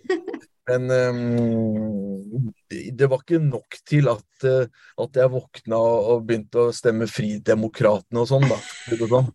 men 0.70 0.82
um, 0.92 2.52
det, 2.72 3.08
var 3.08 3.20
ikke 3.22 3.40
nok 3.44 3.80
til 3.88 4.10
at, 4.12 4.28
eh, 4.48 4.68
at 5.04 5.20
jeg 5.20 5.34
våkna 5.34 5.80
og, 5.80 6.26
begynte 6.28 6.68
å 6.68 6.76
stemme 6.76 7.08
Fridemokratene 7.12 8.24
og 8.24 8.28
sånn, 8.30 8.48
da. 8.50 8.58
det 8.92 9.10
sånn. 9.12 9.28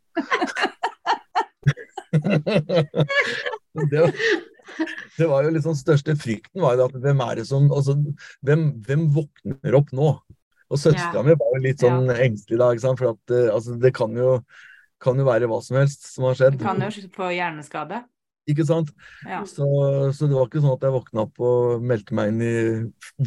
det, 3.93 3.99
var, 4.01 4.13
det 5.19 5.27
var 5.29 5.45
jo 5.45 5.51
liksom 5.55 5.77
største 5.79 6.17
frykten 6.19 6.65
var 6.65 6.77
jo 6.77 6.89
at 6.89 6.97
hvem 7.05 7.21
er 7.25 7.41
det 7.41 7.47
som 7.49 7.69
altså, 7.73 7.93
hvem, 8.45 8.71
hvem 8.85 9.03
våkner 9.17 9.77
opp 9.79 9.93
nå? 9.97 10.09
Og 10.69 10.81
søstera 10.81 11.25
mi 11.25 11.37
var 11.39 11.57
jo 11.57 11.63
litt 11.65 11.83
sånn 11.85 12.11
engstelig 12.13 12.61
da, 12.61 12.93
for 12.99 13.15
at 13.15 13.35
eh, 13.35 13.49
altså, 13.55 13.77
det 13.81 13.95
kan 13.97 14.13
jo, 14.17 14.37
kan 15.01 15.19
jo 15.19 15.27
være 15.29 15.49
hva 15.49 15.63
som 15.65 15.81
helst 15.81 16.11
som 16.13 16.29
har 16.29 16.37
skjedd. 16.39 16.59
Du 16.61 16.67
kan 16.67 16.83
jo 16.85 16.91
få 17.15 17.31
hjerneskade. 17.33 18.03
Ikke 18.49 18.65
sant? 18.65 18.93
Ja. 19.29 19.43
Så, 19.49 19.67
så 20.17 20.29
det 20.29 20.37
var 20.37 20.49
ikke 20.49 20.63
sånn 20.65 20.77
at 20.77 20.85
jeg 20.87 20.95
våkna 20.95 21.25
opp 21.27 21.43
og 21.45 21.85
meldte 21.85 22.17
meg 22.17 22.33
inn 22.33 22.45
i 22.45 22.55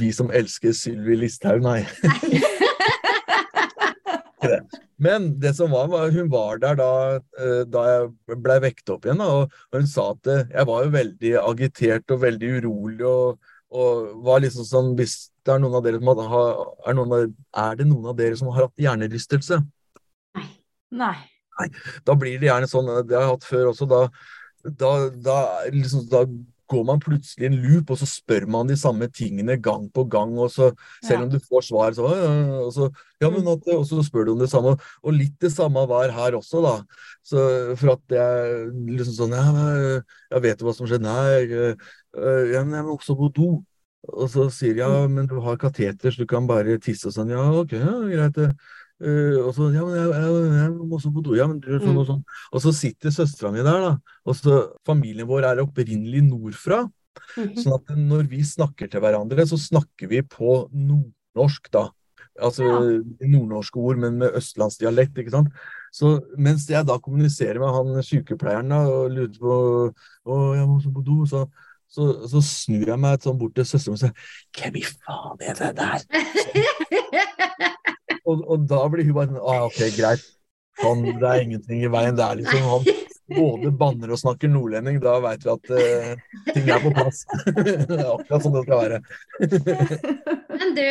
Vi 0.02 0.10
som 0.18 0.32
elsker 0.34 0.74
Sylvi 0.74 1.18
Listhaug, 1.22 1.62
nei. 1.62 1.84
nei. 4.42 4.58
Men 5.02 5.40
det 5.42 5.56
som 5.58 5.72
var, 5.74 5.88
var 5.90 6.12
hun 6.14 6.30
var 6.30 6.62
der 6.62 6.78
da, 6.78 6.92
eh, 7.42 7.62
da 7.70 7.86
jeg 7.88 8.38
blei 8.42 8.58
vekt 8.62 8.90
opp 8.94 9.06
igjen, 9.06 9.22
og, 9.22 9.54
og 9.72 9.78
hun 9.80 9.90
sa 9.90 10.12
at 10.14 10.30
eh, 10.30 10.44
jeg 10.54 10.70
var 10.70 10.86
jo 10.86 10.94
veldig 10.94 11.34
agitert 11.42 12.14
og 12.14 12.22
veldig 12.22 12.52
urolig 12.60 13.08
og, 13.10 13.54
og 13.74 14.12
var 14.26 14.44
liksom 14.44 14.68
sånn 14.68 14.94
Hvis 15.00 15.31
det 15.46 15.54
er 15.56 15.62
noen 15.64 15.78
av 15.80 15.86
dere 15.86 16.00
som 16.02 16.12
har, 16.32 16.52
er, 16.86 16.98
noen 16.98 17.16
av, 17.18 17.28
er 17.64 17.80
det 17.80 17.88
noen 17.90 18.12
av 18.12 18.18
dere 18.20 18.38
som 18.40 18.52
har 18.52 18.68
hatt 18.68 18.84
hjernerystelse? 18.84 19.62
Nei. 21.62 21.68
Da 22.08 22.16
blir 22.18 22.40
det 22.42 22.50
gjerne 22.50 22.70
sånn, 22.70 22.90
det 23.08 23.16
har 23.18 23.28
jeg 23.28 23.34
hatt 23.36 23.46
før 23.48 23.70
også, 23.72 23.88
da, 23.90 24.06
da, 24.66 24.92
da, 25.22 25.38
liksom, 25.74 26.08
da 26.12 26.26
går 26.72 26.86
man 26.88 27.02
plutselig 27.04 27.44
i 27.44 27.50
en 27.50 27.58
loop, 27.60 27.90
og 27.92 28.00
så 28.00 28.08
spør 28.08 28.46
man 28.50 28.70
de 28.70 28.78
samme 28.80 29.10
tingene 29.12 29.58
gang 29.60 29.90
på 29.92 30.06
gang, 30.12 30.32
og 30.40 30.48
så, 30.54 30.70
selv 31.04 31.18
Ja. 31.20 31.24
om 31.26 31.32
du 31.34 31.40
får 31.44 31.66
svar, 31.68 31.92
så, 31.98 32.08
og 32.08 32.70
så, 32.74 32.88
ja, 33.22 33.30
men 33.30 33.50
at, 33.52 33.68
og 33.76 33.84
så 33.90 34.00
spør 34.08 34.30
du 34.30 34.32
om 34.36 34.40
det 34.40 34.50
samme, 34.50 34.78
og 35.04 35.18
litt 35.18 35.36
det 35.44 35.52
samme 35.52 35.84
var 35.90 36.14
her 36.16 36.38
også, 36.40 36.62
da. 36.64 36.76
Så 37.28 37.44
for 37.82 37.98
at 37.98 38.16
jeg 38.16 38.72
liksom 38.96 39.18
sånn, 39.20 39.36
ja, 39.36 40.00
jeg 40.32 40.46
vet 40.48 40.64
jo 40.64 40.70
hva 40.70 40.76
som 40.78 40.88
skjedde, 40.88 41.06
nei, 41.10 41.26
jeg, 41.36 41.52
jeg, 41.52 41.76
jeg, 42.16 42.56
jeg 42.56 42.88
må 42.88 42.96
også 42.96 43.18
på 43.20 43.30
do. 43.36 43.52
Og 44.10 44.30
så 44.34 44.48
sier 44.50 44.74
de, 44.74 44.82
ja, 44.82 45.08
men 45.08 45.28
du 45.30 45.36
har 45.46 45.60
kateter, 45.62 46.10
så 46.10 46.24
du 46.24 46.30
kan 46.30 46.48
bare 46.50 46.80
tisse 46.82 47.10
og 47.12 47.14
sånn, 47.14 47.30
ja, 47.30 47.44
ok, 47.54 47.76
ja, 47.78 47.98
greit 48.10 48.40
det. 48.40 48.48
Eh, 49.02 49.38
og 49.42 49.52
så, 49.58 49.68
ja, 49.74 49.84
men 49.86 49.96
jeg, 49.98 50.10
jeg, 50.14 50.42
jeg 50.58 50.74
må 50.78 50.98
også 50.98 51.12
på 51.14 51.24
do, 51.26 51.36
ja, 51.38 51.48
men 51.50 51.62
du 51.62 51.70
gjør 51.70 51.86
sånn 51.86 52.02
og 52.02 52.10
sånn. 52.10 52.24
Og 52.52 52.64
så 52.66 52.74
sitter 52.78 53.14
søstera 53.14 53.54
mi 53.54 53.62
der, 53.66 53.86
da. 53.86 54.18
Og 54.26 54.38
så 54.38 54.58
familien 54.88 55.30
vår 55.30 55.48
er 55.52 55.64
opprinnelig 55.64 56.24
nordfra. 56.28 56.84
Mhm. 57.38 57.56
Sånn 57.62 57.78
at 57.78 57.94
når 57.98 58.28
vi 58.32 58.42
snakker 58.46 58.90
til 58.92 59.04
hverandre, 59.04 59.46
så 59.50 59.58
snakker 59.60 60.10
vi 60.12 60.22
på 60.26 60.64
nordnorsk, 60.74 61.72
da. 61.74 61.88
Altså 62.42 62.64
Ja. 62.66 62.78
nordnorske 63.28 63.78
ord, 63.78 63.98
men 64.02 64.18
med 64.22 64.38
østlandsdialekt, 64.38 65.18
ikke 65.20 65.34
sant. 65.34 65.50
Så 65.92 66.22
mens 66.40 66.66
jeg 66.70 66.86
da 66.88 66.96
kommuniserer 66.98 67.60
med 67.60 67.74
han 67.76 68.06
sykepleieren 68.08 68.70
da, 68.72 68.86
og 68.88 69.12
lurer 69.12 69.36
på 69.38 69.58
Å, 70.26 70.38
jeg 70.56 70.68
må 70.70 70.78
også 70.78 70.94
på 70.96 71.04
do, 71.04 71.26
så, 71.28 71.42
så, 71.92 72.08
så 72.32 72.42
snur 72.46 72.88
jeg 72.88 73.00
meg 73.04 73.24
sånn 73.24 73.40
bort 73.40 73.56
til 73.58 73.68
søsteren 73.68 73.98
og 73.98 74.02
sier 74.02 74.14
Hvem 74.58 74.78
i 74.80 74.84
faen 74.88 75.44
er 75.44 75.58
det 75.60 75.72
der? 75.80 76.06
Og, 78.32 78.44
og 78.54 78.68
da 78.70 78.84
blir 78.92 79.08
hun 79.08 79.16
bare 79.18 79.32
sånn 79.32 79.40
ah, 79.42 79.64
OK, 79.66 79.80
greit. 79.96 80.22
Han, 80.82 81.02
det 81.04 81.26
er 81.28 81.42
ingenting 81.42 81.82
i 81.84 81.90
veien. 81.92 82.16
Det 82.16 82.24
er 82.26 82.38
liksom 82.40 82.68
han 82.70 82.86
både 83.32 83.72
banner 83.80 84.14
og 84.14 84.20
snakker 84.22 84.52
nordlending. 84.52 85.00
Da 85.04 85.16
veit 85.24 85.44
vi 85.46 85.52
at 85.52 85.72
uh, 85.74 86.38
ting 86.52 86.70
er 86.70 86.84
på 86.84 86.94
plass. 86.96 87.24
det 87.58 87.98
er 87.98 88.06
akkurat 88.14 88.46
sånn 88.46 88.56
det 88.56 88.64
skal 88.68 88.84
være. 88.84 89.02
Men 90.62 90.78
du, 90.78 90.86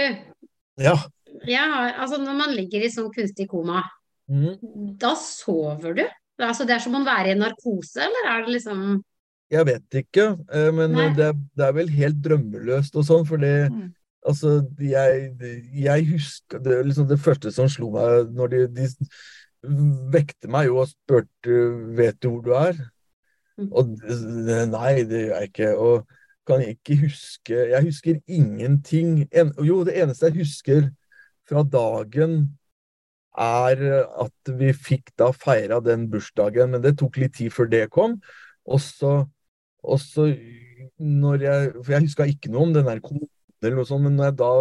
Ja. 0.80 0.96
har, 0.98 1.94
altså 2.02 2.20
når 2.20 2.38
man 2.42 2.54
ligger 2.56 2.84
i 2.84 2.92
sånn 2.92 3.12
kunstig 3.14 3.48
koma, 3.50 3.84
Mm. 4.30 4.60
da 4.94 5.16
sover 5.18 5.94
du? 5.96 6.04
Altså 6.38 6.62
det 6.62 6.76
er 6.76 6.82
som 6.84 6.94
å 6.94 7.00
være 7.02 7.32
i 7.32 7.38
narkose, 7.38 7.98
eller 8.04 8.28
er 8.30 8.44
det 8.44 8.52
liksom 8.54 9.00
Jeg 9.50 9.66
vet 9.66 9.96
ikke, 10.04 10.24
eh, 10.54 10.68
men 10.72 10.92
det, 11.16 11.24
er- 11.32 11.40
det 11.58 11.64
er 11.66 11.72
vel 11.74 11.88
helt 11.90 12.20
drømmeløst 12.22 12.94
og 12.96 13.04
sånn, 13.08 13.26
for 13.26 13.36
det 13.42 13.70
Mm. 13.70 13.88
Altså, 14.28 14.66
jeg, 14.78 15.32
jeg 15.72 16.06
husker 16.10 16.58
det, 16.60 16.74
liksom 16.86 17.06
det 17.08 17.16
første 17.18 17.48
som 17.56 17.68
slo 17.72 17.88
meg 17.94 18.28
når 18.36 18.50
de, 18.52 18.58
de 18.68 18.88
vekte 20.12 20.48
meg 20.52 20.66
jo 20.68 20.76
og 20.82 20.90
spurte 20.90 21.56
vet 21.96 22.18
du 22.20 22.28
hvor 22.28 22.42
du 22.44 22.50
er? 22.52 22.76
Mm. 23.56 23.70
Og 23.72 23.94
nei, 24.74 24.92
det 25.08 25.22
gjør 25.24 25.34
jeg 25.40 25.48
ikke. 25.48 25.70
Og 25.80 26.06
kan 26.46 26.60
ikke 26.66 26.98
huske 27.06 27.64
Jeg 27.72 27.82
husker 27.86 28.20
ingenting. 28.28 29.26
En, 29.32 29.54
jo, 29.64 29.80
det 29.88 29.96
eneste 30.02 30.28
jeg 30.28 30.42
husker 30.44 30.90
fra 31.48 31.62
dagen, 31.64 32.56
er 33.40 33.80
at 34.20 34.52
vi 34.60 34.72
fikk 34.76 35.12
da 35.16 35.30
feira 35.32 35.80
den 35.80 36.10
bursdagen, 36.12 36.72
men 36.74 36.82
det 36.84 36.98
tok 37.00 37.16
litt 37.22 37.38
tid 37.40 37.52
før 37.56 37.68
det 37.72 37.86
kom. 37.90 38.18
Og 38.68 38.80
så, 38.84 39.24
og 39.82 40.00
så 40.02 40.28
når 41.00 41.42
jeg 41.44 41.68
For 41.80 41.94
jeg 41.94 42.04
huska 42.04 42.26
ikke 42.28 42.50
noe 42.52 42.66
om 42.66 42.72
den 42.74 42.88
der 42.88 43.00
kommunen 43.04 43.28
eller 43.60 43.76
noe 43.76 43.88
sånt, 43.88 44.06
men 44.06 44.16
når 44.16 44.30
jeg 44.30 44.36
da 44.40 44.52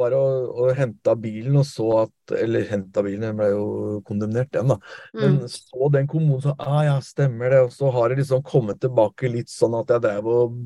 var 0.00 0.14
og, 0.16 0.46
og 0.62 0.72
henta 0.74 1.14
bilen 1.20 1.58
og 1.60 1.66
så 1.68 1.88
at 2.00 2.34
Eller 2.38 2.64
henta 2.70 3.04
bilen, 3.04 3.26
den 3.26 3.38
ble 3.38 3.50
jo 3.52 3.66
kondemnert, 4.08 4.50
den, 4.54 4.72
da. 4.72 4.78
Men 5.14 5.36
mm. 5.42 5.50
så 5.52 5.90
den 5.94 6.08
kommunen 6.10 6.42
så 6.42 6.54
ah, 6.58 6.80
ja, 6.86 6.96
stemmer 7.04 7.52
det. 7.52 7.60
Og 7.66 7.74
så 7.74 7.90
har 7.94 8.10
det 8.10 8.22
liksom 8.22 8.42
kommet 8.46 8.80
tilbake 8.82 9.30
litt 9.30 9.52
sånn 9.52 9.76
at 9.78 9.92
jeg 9.92 10.04
drev 10.06 10.30
og 10.32 10.56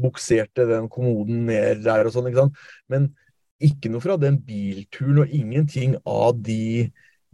bukserte 0.00 0.68
den 0.68 0.86
kommoden 0.92 1.46
ned 1.48 1.82
der 1.86 2.06
og 2.06 2.14
sånn, 2.14 2.28
ikke 2.30 2.44
sant. 2.44 2.60
Men 2.92 3.08
ikke 3.60 3.90
noe 3.92 4.04
fra 4.04 4.16
den 4.20 4.38
bilturen, 4.44 5.22
og 5.24 5.34
ingenting 5.34 5.96
av 6.08 6.38
de, 6.44 6.86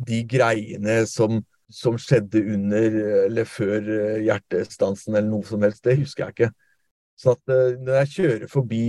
de 0.08 0.22
greiene 0.30 1.02
som, 1.10 1.42
som 1.72 1.96
skjedde 1.98 2.42
under 2.54 2.96
eller 3.26 3.48
før 3.48 3.88
eh, 3.90 4.24
hjertestansen 4.26 5.16
eller 5.16 5.30
noe 5.30 5.46
som 5.46 5.62
helst. 5.66 5.82
Det 5.84 5.98
husker 6.00 6.26
jeg 6.26 6.36
ikke. 6.36 6.50
Så 7.18 7.32
at 7.34 7.52
eh, 7.52 7.78
når 7.80 8.02
jeg 8.02 8.12
kjører 8.16 8.52
forbi, 8.52 8.82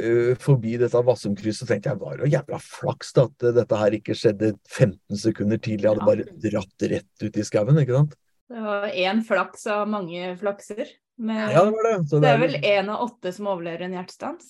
uh, 0.00 0.32
forbi 0.40 0.78
dette 0.80 1.02
Vassumkrysset, 1.06 1.68
tenkte 1.68 1.92
jeg 1.92 2.00
var 2.00 2.16
bare 2.16 2.30
jævla 2.32 2.60
flaks 2.64 3.12
da, 3.16 3.26
at 3.28 3.46
dette 3.60 3.82
her 3.82 3.98
ikke 3.98 4.16
skjedde 4.16 4.54
15 4.70 5.20
sekunder 5.26 5.60
tidlig. 5.60 5.86
Jeg 5.86 5.92
hadde 5.92 6.08
bare 6.08 6.40
dratt 6.46 6.88
rett 6.94 7.26
ut 7.26 7.38
i 7.38 7.46
skauen, 7.46 7.82
ikke 7.84 7.98
sant. 7.98 8.16
Det 8.50 8.64
var 8.64 8.88
én 8.88 9.22
flaks 9.22 9.68
av 9.70 9.86
mange 9.90 10.32
flakser. 10.40 10.88
Men 11.20 11.52
Ja, 11.52 11.64
det 11.64 11.76
var 11.76 11.86
det. 11.86 12.08
Så 12.08 12.18
det 12.22 12.32
er 12.32 12.40
vel 12.40 12.56
én 12.64 12.90
av 12.90 13.04
åtte 13.04 13.30
som 13.36 13.50
overlever 13.52 13.84
en 13.86 13.94
hjertestans? 13.98 14.48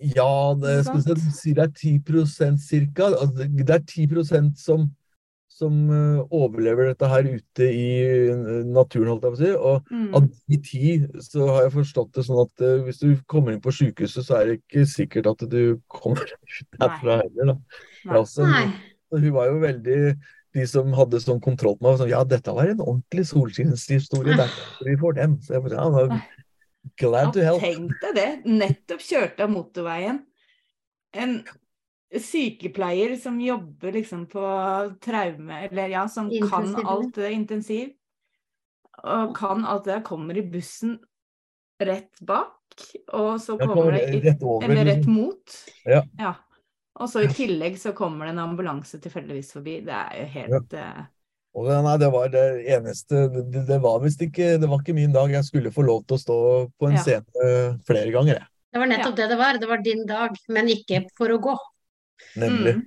Ja, 0.00 0.56
det, 0.56 0.78
skal 0.86 1.18
si 1.34 1.52
det 1.52 1.66
er 1.66 1.72
10 1.76 2.56
cirka. 2.62 3.10
Altså, 3.10 3.44
Det 3.44 3.74
er 3.74 3.82
10% 3.84 4.54
som, 4.56 4.86
som 5.60 5.76
eh, 5.94 6.22
overlever 6.34 6.88
dette 6.90 7.08
her 7.12 7.28
ute 7.28 7.66
i 7.68 7.86
eh, 8.32 8.50
naturen, 8.66 9.12
holdt 9.12 9.26
jeg 9.28 9.34
på 9.34 9.38
å 9.38 9.42
si. 9.44 9.52
Og 9.56 9.92
Mm. 9.92 10.08
av 10.16 10.26
de 10.50 10.58
ti 10.66 10.92
så 11.22 11.46
har 11.50 11.62
jeg 11.66 11.74
forstått 11.76 12.12
det 12.16 12.24
sånn 12.26 12.42
at 12.46 12.64
eh, 12.66 12.80
hvis 12.86 13.00
du 13.04 13.08
kommer 13.30 13.54
inn 13.54 13.62
på 13.64 13.72
sykehuset, 13.76 14.26
så 14.26 14.40
er 14.40 14.50
det 14.50 14.58
ikke 14.62 14.86
sikkert 14.88 15.30
at 15.34 15.44
du 15.52 15.60
kommer 15.92 16.24
ut 16.34 16.80
derfra 16.80 17.20
heller, 17.22 17.52
da. 17.52 17.56
Nei. 18.08 18.18
Altså, 18.20 18.46
hun 19.12 19.32
var 19.36 19.50
jo 19.50 19.58
veldig 19.62 19.96
De 20.56 20.64
som 20.66 20.88
hadde 20.98 21.20
sånn 21.22 21.38
kontroll 21.44 21.76
på 21.78 21.84
meg, 21.84 21.92
var 21.92 21.98
sånn 22.00 22.10
Ja, 22.10 22.24
dette 22.26 22.50
var 22.56 22.66
en 22.72 22.80
ordentlig 22.82 23.22
solskinnshistorie. 23.28 24.32
Er 24.34 24.40
derfor 24.48 24.88
vi 24.88 24.96
får 24.98 25.12
dem. 25.20 25.36
Så 25.46 25.54
jeg 25.54 25.62
bare, 25.62 25.76
ja, 25.78 25.90
var 25.94 26.16
glad 26.98 27.32
to 27.36 27.44
Ja, 27.44 27.52
help. 27.52 27.62
tenk 27.62 27.92
deg 28.02 28.16
det. 28.18 28.28
Nettopp 28.50 29.04
kjørte 29.04 29.46
av 29.46 29.52
motorveien. 29.54 30.18
En 31.14 31.36
sykepleier 32.10 33.14
som 33.16 33.38
jobber 33.40 33.92
liksom 33.94 34.26
på 34.30 34.42
traume, 35.04 35.60
eller 35.68 35.92
ja, 35.92 36.08
som 36.10 36.30
kan 36.50 36.74
alt 36.82 37.14
det 37.14 37.32
intensiv. 37.32 37.92
Og 39.00 39.36
kan 39.36 39.64
alt 39.64 39.86
det 39.86 40.02
kommer 40.04 40.36
i 40.36 40.42
bussen 40.42 40.98
rett 41.80 42.18
bak, 42.20 42.58
og 43.12 43.38
så 43.40 43.56
kommer 43.56 43.74
kommer 43.74 43.96
det 43.96 44.02
i, 44.10 44.20
rett 44.26 44.42
over. 44.42 44.66
eller 44.66 44.84
rett 44.84 45.06
liksom. 45.06 45.14
mot. 45.14 45.60
Ja. 45.86 46.34
Og 47.00 47.08
så 47.08 47.22
i 47.24 47.30
tillegg 47.32 47.78
så 47.80 47.94
kommer 47.96 48.26
det 48.26 48.34
en 48.34 48.42
ambulanse 48.42 49.00
tilfeldigvis 49.00 49.54
forbi. 49.56 49.78
Det 49.86 49.96
er 49.96 50.18
jo 50.18 50.28
helt 50.34 50.76
ja. 50.76 50.90
Og 51.56 51.66
det, 51.66 51.80
nei, 51.82 51.96
det 51.98 52.08
var 52.14 52.28
det 52.30 52.42
eneste 52.70 53.24
Det, 53.34 53.64
det 53.66 53.78
var 53.82 53.96
visst 54.04 54.20
ikke 54.22 54.52
Det 54.62 54.68
var 54.70 54.84
ikke 54.84 54.94
min 54.94 55.10
dag. 55.10 55.32
Jeg 55.34 55.48
skulle 55.48 55.72
få 55.74 55.82
lov 55.82 56.04
til 56.06 56.14
å 56.14 56.22
stå 56.22 56.36
på 56.78 56.86
en 56.86 56.94
Ja. 56.94 57.02
scene 57.02 57.42
eh, 57.42 57.72
flere 57.88 58.12
ganger, 58.14 58.36
jeg. 58.36 58.46
Det 58.70 58.78
var 58.78 58.86
nettopp 58.86 59.16
det 59.18 59.26
det 59.32 59.38
var. 59.40 59.58
Det 59.58 59.66
var 59.66 59.82
din 59.82 60.04
dag, 60.06 60.36
men 60.46 60.70
ikke 60.70 61.02
for 61.18 61.32
å 61.34 61.40
gå. 61.42 61.56
Nemlig. 62.40 62.74
mm. 62.76 62.86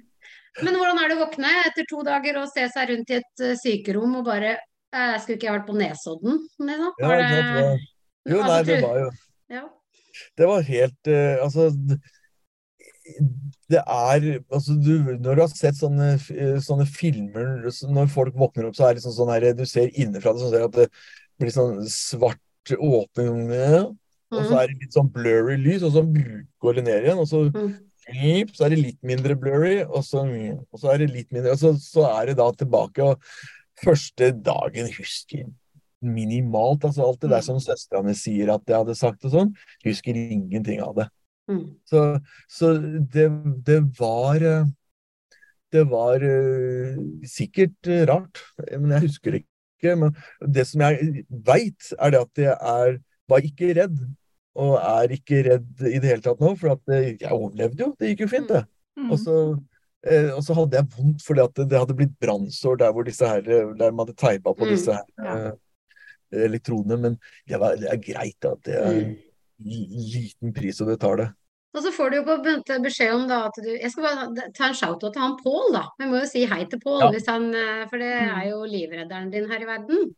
Men 0.63 0.75
hvordan 0.77 0.99
er 1.01 1.09
det 1.09 1.17
å 1.17 1.23
våkne 1.25 1.51
etter 1.65 1.85
to 1.89 2.03
dager 2.05 2.37
og 2.41 2.49
se 2.51 2.67
seg 2.69 2.89
rundt 2.91 3.09
i 3.09 3.15
et 3.17 3.41
eh, 3.41 3.55
sykerom 3.57 4.19
og 4.19 4.25
bare 4.27 4.51
eh, 4.53 5.15
Skulle 5.19 5.37
ikke 5.39 5.47
jeg 5.49 5.55
vært 5.57 5.69
på 5.69 5.77
Nesodden? 5.79 6.41
Liksom? 6.61 6.91
Ja, 7.01 7.07
det 7.09 7.39
var, 7.53 7.79
jo, 8.29 8.37
Altså, 8.37 8.51
nei, 8.51 8.59
det 8.69 8.81
var 8.83 8.99
jo 9.01 9.07
ja. 9.53 9.63
Det 10.37 10.49
var 10.51 10.67
helt 10.67 11.09
uh, 11.09 11.41
Altså 11.43 11.69
det 13.69 13.81
er 13.81 14.27
altså 14.53 14.75
du, 14.79 14.93
Når 15.19 15.35
du 15.35 15.41
har 15.41 15.49
sett 15.51 15.75
sånne, 15.75 16.13
sånne 16.63 16.85
filmer 16.87 17.65
Når 17.65 18.11
folk 18.13 18.37
våkner 18.39 18.69
opp, 18.69 18.77
så 18.77 18.85
er 18.87 18.93
det 18.93 19.01
liksom 19.01 19.15
sånn 19.17 19.33
her 19.33 19.49
Du 19.57 19.65
ser 19.67 19.91
innenfra 19.91 20.31
det, 20.35 20.45
sånn 20.45 20.67
at 20.69 20.77
det 20.77 20.87
blir 21.41 21.51
sånn 21.51 21.81
svart 21.89 22.39
åpning, 22.77 23.49
og 23.49 24.45
så 24.45 24.53
Mhm. 24.53 24.59
er 24.61 24.67
det 24.69 24.77
litt 24.79 24.93
sånn 24.95 25.09
blurry 25.11 25.57
lys, 25.59 25.83
og 25.83 25.91
så 25.91 26.01
går 26.63 26.75
det 26.77 26.83
ned 26.85 27.03
igjen, 27.03 27.19
og 27.19 27.27
så 27.27 27.41
Mhm. 27.51 27.73
Så 28.53 28.65
er 28.65 28.73
det 28.73 28.81
litt 28.81 28.99
mindre 29.05 29.35
blurry, 29.39 29.81
og 29.83 30.03
så, 30.07 30.25
og 30.25 30.79
så 30.79 30.93
er 30.93 31.03
det 31.03 31.11
litt 31.13 31.29
mindre, 31.31 31.55
og 31.55 31.61
så, 31.61 31.73
så 31.79 32.07
er 32.11 32.31
det 32.31 32.37
da 32.39 32.49
tilbake. 32.57 33.05
Og 33.13 33.83
første 33.83 34.31
dagen 34.43 34.89
husker 34.97 35.47
minimalt, 36.03 36.83
altså 36.83 37.05
alt 37.07 37.21
det 37.23 37.31
der 37.31 37.43
som 37.45 37.59
søstera 37.63 38.03
mi 38.03 38.15
sier 38.17 38.51
at 38.53 38.67
jeg 38.67 38.81
hadde 38.81 38.95
sagt 38.99 39.23
og 39.27 39.33
sånn, 39.33 39.53
husker 39.85 40.17
ingenting 40.19 40.81
av 40.83 40.97
det. 40.99 41.07
Mm. 41.51 41.63
Så, 41.89 42.01
så 42.51 42.73
det, 43.13 43.27
det 43.67 43.81
var 43.99 44.43
eh, 44.47 44.69
Det 45.73 45.81
var 45.89 46.21
eh, 46.23 46.99
sikkert 47.27 47.89
eh, 47.89 48.05
rart, 48.07 48.43
men 48.77 48.93
jeg 48.93 49.07
husker 49.07 49.33
det 49.33 49.41
ikke. 49.41 49.95
Men 49.99 50.13
det 50.55 50.67
som 50.69 50.83
jeg 50.85 51.23
veit, 51.47 51.89
er 51.97 52.13
det 52.13 52.19
at 52.21 52.41
jeg 52.43 52.53
er, 52.53 52.99
var 53.27 53.47
ikke 53.47 53.73
redd. 53.79 53.97
Og 54.55 54.75
er 54.77 55.13
ikke 55.15 55.39
redd 55.47 55.81
i 55.89 55.97
det 55.97 56.09
hele 56.11 56.21
tatt 56.21 56.39
nå, 56.43 56.51
for 56.59 56.75
at 56.75 56.91
eh, 56.93 57.15
jeg 57.17 57.31
overlevde 57.33 57.79
jo. 57.87 57.95
Det 57.97 58.11
gikk 58.11 58.19
jo 58.27 58.31
fint, 58.35 58.51
det. 58.53 58.63
Mm. 58.99 59.09
Og 59.11 59.17
så, 59.17 59.37
eh, 60.05 60.29
og 60.35 60.43
så 60.45 60.53
hadde 60.59 60.77
jeg 60.77 60.89
vondt 60.93 61.23
fordi 61.25 61.41
at 61.41 61.53
det, 61.57 61.65
det 61.71 61.79
hadde 61.81 61.95
blitt 61.97 62.13
brannsår 62.21 62.77
der 62.83 62.91
hvor 62.93 63.03
disse 63.07 63.25
her, 63.25 63.41
der 63.41 63.91
man 63.91 64.05
hadde 64.05 64.13
teipa 64.21 64.53
på 64.53 64.67
Mm, 64.67 64.73
disse 64.75 64.93
her 64.93 65.05
ja. 65.17 65.37
eh, 65.49 66.45
elektrodene. 66.45 66.97
Men 67.01 67.17
det, 67.49 67.59
var, 67.59 67.75
det 67.81 67.89
er 67.89 68.01
greit 68.05 68.45
at 68.51 68.61
det 68.69 68.77
er 68.77 68.93
Mm. 68.93 69.15
en 69.63 70.07
liten 70.13 70.53
pris 70.53 70.81
å 70.81 70.85
betale. 70.89 71.31
Og 71.73 71.81
så 71.81 71.89
får 71.93 72.09
du 72.11 72.15
jo 72.19 72.23
på 72.27 72.33
beskjed 72.83 73.13
om 73.15 73.27
da 73.29 73.47
at 73.47 73.55
du 73.57 73.69
Jeg 73.71 73.89
skal 73.89 74.03
bare 74.05 74.49
ta 74.53 74.67
en 74.67 74.75
shout-out 74.77 75.13
til 75.13 75.21
han 75.23 75.37
Pål, 75.41 75.71
da. 75.73 75.87
Vi 75.97 76.05
må 76.05 76.19
jo 76.21 76.27
si 76.29 76.45
hei 76.45 76.65
til 76.69 76.77
Pål, 76.83 77.01
Ja. 77.01 77.09
eh, 77.09 77.85
For 77.89 77.97
det 77.97 78.11
er 78.13 78.49
jo 78.51 78.59
livredderen 78.69 79.31
din 79.33 79.49
her 79.49 79.61
i 79.61 79.65
verden. 79.65 80.13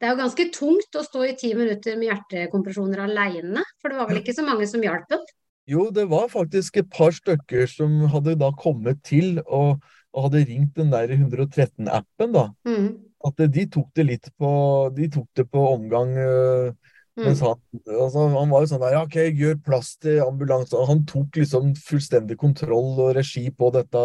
Det 0.00 0.08
er 0.08 0.14
jo 0.14 0.22
ganske 0.22 0.46
tungt 0.54 0.96
å 0.96 1.04
stå 1.04 1.26
i 1.28 1.34
ti 1.36 1.50
minutter 1.52 1.98
med 2.00 2.08
hjertekompresjoner 2.08 3.02
aleine, 3.04 3.64
for 3.82 3.92
det 3.92 3.98
var 4.00 4.08
vel 4.08 4.22
ikke 4.22 4.34
så 4.38 4.44
mange 4.46 4.68
som 4.70 4.80
hjalp 4.84 5.04
den? 5.12 5.26
Jo, 5.68 5.90
det 5.92 6.06
var 6.08 6.30
faktisk 6.32 6.80
et 6.80 6.88
par 6.90 7.12
stykker 7.14 7.68
som 7.68 7.98
hadde 8.10 8.38
da 8.40 8.48
kommet 8.56 9.02
til 9.06 9.42
og, 9.44 9.84
og 10.16 10.26
hadde 10.26 10.46
ringt 10.48 10.72
den 10.80 10.88
der 10.94 11.12
113-appen, 11.12 12.32
da. 12.32 12.46
Mm. 12.64 12.88
At 13.28 13.44
de 13.52 13.66
tok 13.68 13.90
det 13.92 14.06
litt 14.08 14.30
på 14.40 14.50
De 14.96 15.10
tok 15.12 15.28
det 15.36 15.44
på 15.52 15.66
omgang. 15.74 16.16
øh. 16.16 16.89
Mens 17.18 17.40
han, 17.42 17.58
altså, 17.90 18.22
han 18.32 18.52
var 18.52 18.62
jo 18.62 18.68
sånn 18.70 18.80
der, 18.80 18.94
OK, 19.00 19.16
gjør 19.36 19.56
plass 19.66 19.90
til 20.00 20.20
ambulanse. 20.22 20.78
Han 20.88 21.02
tok 21.10 21.36
liksom 21.40 21.72
fullstendig 21.76 22.36
kontroll 22.40 22.94
og 23.02 23.10
regi 23.18 23.42
på 23.50 23.68
dette 23.74 24.04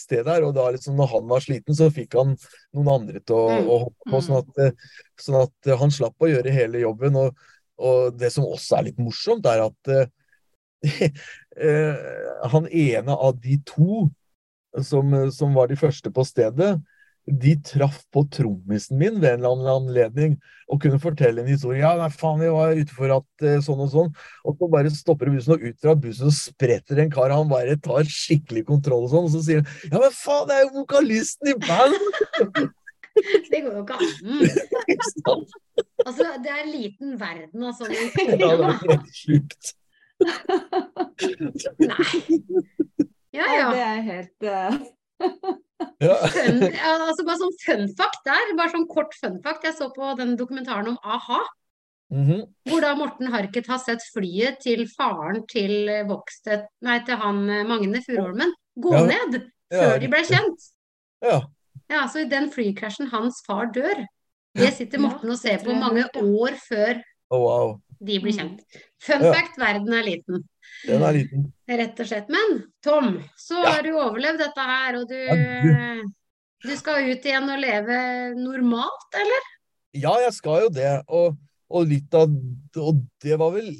stedet 0.00 0.32
her. 0.32 0.46
Og 0.48 0.54
da 0.56 0.64
liksom 0.74 0.96
når 0.98 1.12
han 1.12 1.28
var 1.30 1.44
sliten, 1.44 1.76
så 1.76 1.90
fikk 1.94 2.16
han 2.18 2.34
noen 2.74 2.90
andre 2.94 3.20
til 3.20 3.36
å, 3.36 3.46
Mm. 3.58 3.68
å 3.68 3.78
hoppe 3.84 4.10
på, 4.10 4.22
sånn 4.24 4.40
at, 4.40 4.58
eh, 4.64 4.72
sånn 5.20 5.40
at 5.42 5.68
eh, 5.70 5.76
han 5.78 5.90
slapp 5.94 6.16
å 6.24 6.30
gjøre 6.32 6.54
hele 6.56 6.82
jobben. 6.82 7.16
Og, 7.20 7.36
og 7.78 8.18
det 8.18 8.32
som 8.34 8.48
også 8.48 8.78
er 8.78 8.88
litt 8.88 8.98
morsomt, 8.98 9.46
er 9.46 9.66
at 9.68 9.92
eh, 9.94 10.08
han 12.52 12.68
ene 12.70 13.14
av 13.14 13.38
de 13.42 13.58
to 13.66 14.08
som, 14.84 15.14
som 15.34 15.54
var 15.54 15.68
de 15.70 15.76
første 15.78 16.10
på 16.14 16.24
stedet, 16.26 16.76
de 17.28 17.54
traff 17.64 18.00
på 18.14 18.22
trommisen 18.32 18.98
min 19.00 19.18
ved 19.20 19.34
en 19.34 19.42
eller 19.42 19.52
annen 19.54 19.70
anledning 19.72 20.36
og 20.68 20.80
kunne 20.82 21.00
fortelle 21.00 21.42
en 21.42 21.50
historie. 21.50 21.80
Ja, 21.82 21.94
nei, 21.98 22.08
faen, 22.12 22.40
vi 22.42 22.48
var 22.52 22.76
ute 22.76 22.94
for 22.96 23.12
at 23.18 23.44
eh, 23.46 23.60
sånn 23.64 23.80
og 23.84 23.90
sånn. 23.92 24.10
Og 24.44 24.56
så 24.58 24.68
bare 24.72 24.92
stopper 24.92 25.30
bussen, 25.32 25.54
og 25.56 25.64
ut 25.64 25.78
fra 25.84 25.94
bussen 25.98 26.28
så 26.28 26.50
spretter 26.52 27.00
en 27.02 27.12
kar. 27.12 27.32
Han 27.32 27.48
bare 27.50 27.76
tar 27.84 28.08
skikkelig 28.08 28.66
kontroll 28.68 29.06
og 29.06 29.12
sånn. 29.14 29.28
Og 29.28 29.32
så 29.36 29.44
sier 29.44 29.62
han 29.62 29.92
ja, 29.92 30.02
men 30.02 30.12
faen, 30.16 30.48
det 30.50 30.58
er 30.58 30.66
jo 30.66 30.74
vokalisten 30.82 31.54
i 31.54 31.56
band! 31.68 32.74
Det 33.18 33.64
går 33.64 33.72
jo 33.74 33.80
ikke 33.82 33.96
an. 33.98 34.04
Altså, 36.06 36.22
det 36.42 36.50
er 36.52 36.60
en 36.62 36.70
liten 36.70 37.16
verden 37.18 37.64
altså. 37.66 37.88
Ja, 37.90 38.52
det 38.54 38.68
er 38.68 38.76
helt 38.84 39.16
sjukt. 39.16 39.72
Nei. 41.82 42.38
Ja, 43.34 43.42
Ja, 43.42 43.48
ja. 43.58 43.66
det 43.74 43.82
er 43.82 44.00
helt 44.06 44.46
eh, 44.46 44.78
Ja. 46.02 46.14
Fun, 46.30 46.62
altså 46.62 47.24
bare 47.26 47.38
sånn 47.38 47.54
fun 47.62 47.84
fact 47.98 48.24
der, 48.26 48.50
bare 48.58 48.70
sånn 48.72 48.86
kort 48.90 49.12
fun 49.18 49.36
fact. 49.44 49.62
Jeg 49.66 49.74
så 49.78 49.86
på 49.94 50.08
den 50.18 50.36
dokumentaren 50.38 50.88
om 50.92 50.98
a-ha, 51.04 51.40
Mhm. 52.10 52.38
hvor 52.66 52.80
da 52.80 52.94
Morten 52.96 53.28
Harket 53.30 53.66
har 53.68 53.78
sett 53.78 54.00
flyet 54.14 54.60
til 54.64 54.86
faren 54.88 55.42
til 55.46 55.90
Vokstedt, 56.08 56.64
nei, 56.82 56.98
til 57.04 57.16
han 57.20 57.42
eh, 57.50 57.64
Magne 57.68 58.00
Furuholmen 58.00 58.54
gå 58.80 58.92
Ja. 58.94 59.02
ned 59.04 59.42
Ja, 59.70 59.82
før 59.82 60.00
de 60.00 60.08
ble 60.08 60.22
kjent. 60.24 60.68
ja. 61.22 61.40
Ja, 61.90 62.06
så 62.08 62.20
i 62.24 62.28
den 62.28 62.50
flykrasjen 62.50 63.10
hans 63.10 63.42
far 63.46 63.66
dør, 63.66 64.06
det 64.56 64.72
sitter 64.74 64.98
Morten 64.98 65.30
og 65.30 65.38
ser 65.38 65.58
på 65.58 65.74
mange 65.78 66.04
år 66.16 66.56
før 66.64 67.02
Å, 67.30 67.36
wow. 67.38 67.80
De 68.00 68.18
blir 68.22 68.32
Mm. 68.32 68.38
kjent. 68.38 68.60
Fun 69.02 69.22
Ja. 69.24 69.32
fact, 69.32 69.58
verden 69.58 69.92
er 69.92 70.02
liten. 70.06 70.44
Den 70.86 71.02
er 71.02 71.12
liten. 71.12 71.52
Rett 71.68 72.00
og 72.00 72.06
slett. 72.06 72.28
Men 72.28 72.64
Tom, 72.82 73.24
så 73.36 73.62
Ja. 73.62 73.72
har 73.72 73.82
du 73.82 73.90
overlevd 73.90 74.38
dette 74.38 74.64
her, 74.72 74.96
og 74.96 75.08
du, 75.08 75.14
Ja, 75.14 76.02
du 76.64 76.76
skal 76.76 77.10
ut 77.10 77.22
igjen 77.24 77.48
og 77.50 77.58
leve 77.60 78.34
normalt, 78.36 79.14
eller? 79.14 79.42
Ja, 79.94 80.14
jeg 80.20 80.32
skal 80.32 80.62
jo 80.62 80.68
det. 80.70 81.02
Og, 81.08 81.36
og 81.70 81.86
litt 81.86 82.14
av 82.14 82.28
Og 82.76 83.02
det 83.20 83.38
var 83.38 83.50
vel 83.52 83.74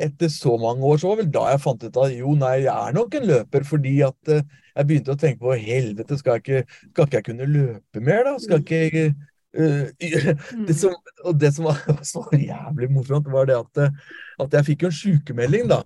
etter 0.00 0.28
så 0.28 0.58
mange 0.58 0.80
år, 0.80 0.96
så 0.98 1.08
var 1.10 1.16
vel 1.16 1.30
da 1.30 1.50
jeg 1.50 1.60
fant 1.60 1.82
ut 1.84 1.96
at 1.96 2.12
jo, 2.16 2.34
nei, 2.34 2.62
jeg 2.64 2.72
er 2.88 2.92
nok 2.92 3.14
en 3.14 3.26
løper. 3.28 3.64
Fordi 3.68 4.00
at 4.02 4.28
eh, 4.28 4.42
jeg 4.76 4.86
begynte 4.88 5.12
å 5.12 5.18
tenke 5.20 5.38
på 5.40 5.58
helvete, 5.60 6.16
skal 6.18 6.38
jeg 6.38 6.42
ikke, 6.42 6.78
skal 6.94 7.06
ikke 7.06 7.18
jeg 7.20 7.24
kunne 7.24 7.46
løpe 7.46 8.00
mer, 8.00 8.24
da? 8.24 8.38
Skal 8.38 8.62
ikke 8.64 8.80
jeg 8.90 9.10
mm. 9.12 9.26
det 10.68 10.76
som, 10.78 10.94
Og 11.26 11.34
det 11.40 11.50
som 11.56 11.66
var 11.70 11.80
så 12.06 12.22
jævlig 12.32 12.90
morsomt, 12.94 13.30
var 13.32 13.50
det 13.50 13.58
at, 13.58 13.82
eh, 13.86 14.14
at 14.44 14.58
jeg 14.58 14.72
fikk 14.72 14.86
jo 14.86 14.92
en 14.92 15.00
sykemelding, 15.00 15.68
da. 15.70 15.82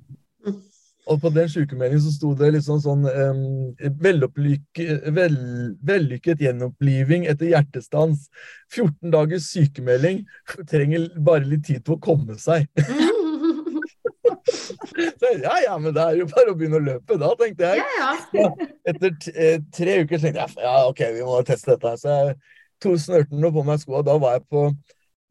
Og 1.05 1.21
på 1.21 1.29
den 1.35 1.49
sykemeldingen 1.53 2.01
så 2.01 2.13
sto 2.15 2.31
det 2.39 2.49
liksom 2.55 2.79
sånn 2.81 3.03
um, 3.05 3.41
vellykket, 4.01 5.05
vel, 5.13 5.35
vellykket 5.85 6.41
gjenoppliving 6.41 7.27
etter 7.29 7.51
hjertestans. 7.51 8.31
14 8.73 9.13
dagers 9.13 9.51
sykemelding. 9.53 10.23
Trenger 10.71 11.11
bare 11.27 11.45
litt 11.45 11.67
tid 11.69 11.85
til 11.85 11.99
å 11.99 12.01
komme 12.05 12.39
seg. 12.41 12.65
så, 15.21 15.35
ja 15.43 15.59
ja, 15.67 15.77
men 15.77 15.93
det 15.93 16.07
er 16.07 16.23
jo 16.23 16.31
bare 16.33 16.55
å 16.55 16.57
begynne 16.57 16.81
å 16.81 16.87
løpe, 16.89 17.21
da, 17.21 17.35
tenkte 17.37 17.75
jeg. 17.75 17.85
Ja, 18.01 18.11
ja. 18.41 18.49
Etter 18.89 19.13
eh, 19.35 19.59
tre 19.77 20.01
uker 20.07 20.17
så 20.17 20.31
tenkte 20.31 20.49
jeg 20.49 20.65
ja, 20.65 20.77
OK, 20.89 21.05
vi 21.19 21.29
må 21.29 21.37
teste 21.45 21.77
dette. 21.77 21.99
Så 22.01 22.17
jeg 22.17 22.39
tok 22.85 23.01
snørten 23.01 23.49
og 23.49 23.57
på 23.57 23.65
meg 23.67 23.81
skoa. 23.83 24.05
Da 24.07 24.19
var 24.21 24.39
jeg 24.39 24.47
på 24.53 24.69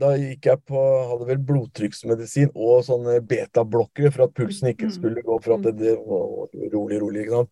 da 0.02 0.10
gikk 0.18 0.48
jeg 0.50 0.60
på, 0.68 0.80
hadde 1.12 1.28
vel 1.30 1.42
blodtrykksmedisin 1.48 2.50
og 2.56 2.82
sånne 2.88 3.20
betablokkere 3.30 4.10
for 4.12 4.26
at 4.26 4.34
pulsen 4.36 4.72
ikke 4.72 4.90
Mm. 4.90 4.96
skulle 4.96 5.22
gå 5.24 5.38
for 5.44 5.56
at 5.56 5.68
det, 5.68 5.76
det 5.80 5.94
var 5.96 6.50
rolig, 6.74 6.98
rolig. 7.02 7.22
ikke 7.22 7.38
sant? 7.38 7.50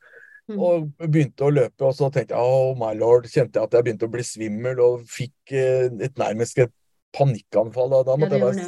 Mm. 0.50 0.58
Og 0.58 0.88
begynte 1.06 1.46
å 1.46 1.52
løpe, 1.54 1.86
og 1.86 1.94
så 1.96 2.10
tenkte 2.12 2.34
jeg 2.36 2.42
oh 2.42 2.74
my 2.76 2.92
lord, 2.98 3.30
kjente 3.30 3.60
jeg 3.60 3.70
at 3.70 3.78
jeg 3.78 3.86
begynte 3.86 4.10
å 4.10 4.12
bli 4.12 4.26
svimmel 4.26 4.82
og 4.84 5.06
fikk 5.08 5.54
eh, 5.54 5.86
et 6.02 6.18
nærmest 6.20 6.58
et 6.60 6.74
panikkanfall. 7.16 7.94
Da, 7.94 8.02
da 8.10 8.18
måtte 8.20 8.40
jeg 8.40 8.44
bare 8.48 8.66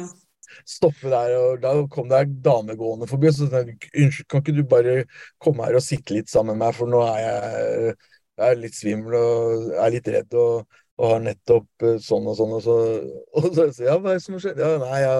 stoppe 0.70 1.10
der, 1.10 1.34
og 1.40 1.60
da 1.64 1.74
kom 1.90 2.08
det 2.08 2.22
ei 2.22 2.30
dame 2.46 2.78
gående 2.78 3.10
forbi, 3.10 3.28
og 3.32 3.36
så 3.36 3.50
sa 3.50 3.64
jeg 3.64 3.74
unnskyld, 3.90 4.28
kan 4.30 4.44
ikke 4.44 4.54
du 4.54 4.62
bare 4.70 4.96
komme 5.42 5.66
her 5.66 5.76
og 5.80 5.84
sitte 5.84 6.14
litt 6.14 6.30
sammen 6.30 6.54
med 6.54 6.68
meg, 6.68 6.78
for 6.78 6.88
nå 6.88 7.02
er 7.10 7.20
jeg, 7.24 7.94
jeg 8.38 8.54
er 8.54 8.62
litt 8.62 8.78
svimmel 8.78 9.18
og 9.18 9.74
er 9.82 9.94
litt 9.98 10.10
redd 10.14 10.38
og, 10.38 10.78
og 11.00 11.10
har 11.10 11.20
nettopp 11.24 11.86
eh, 11.88 11.98
sånn 12.02 12.28
og 12.30 12.36
sånn, 12.38 12.52
og 12.58 12.62
så, 12.62 12.76
og 13.40 13.48
så 13.48 13.66
sier 13.74 13.86
jeg, 13.86 13.90
ja, 13.90 13.98
hva 13.98 14.14
er 14.14 14.20
det 14.20 14.24
som 14.26 14.36
har? 14.38 14.60
Ja, 14.60 14.70
nei, 14.82 15.00
jeg 15.02 15.10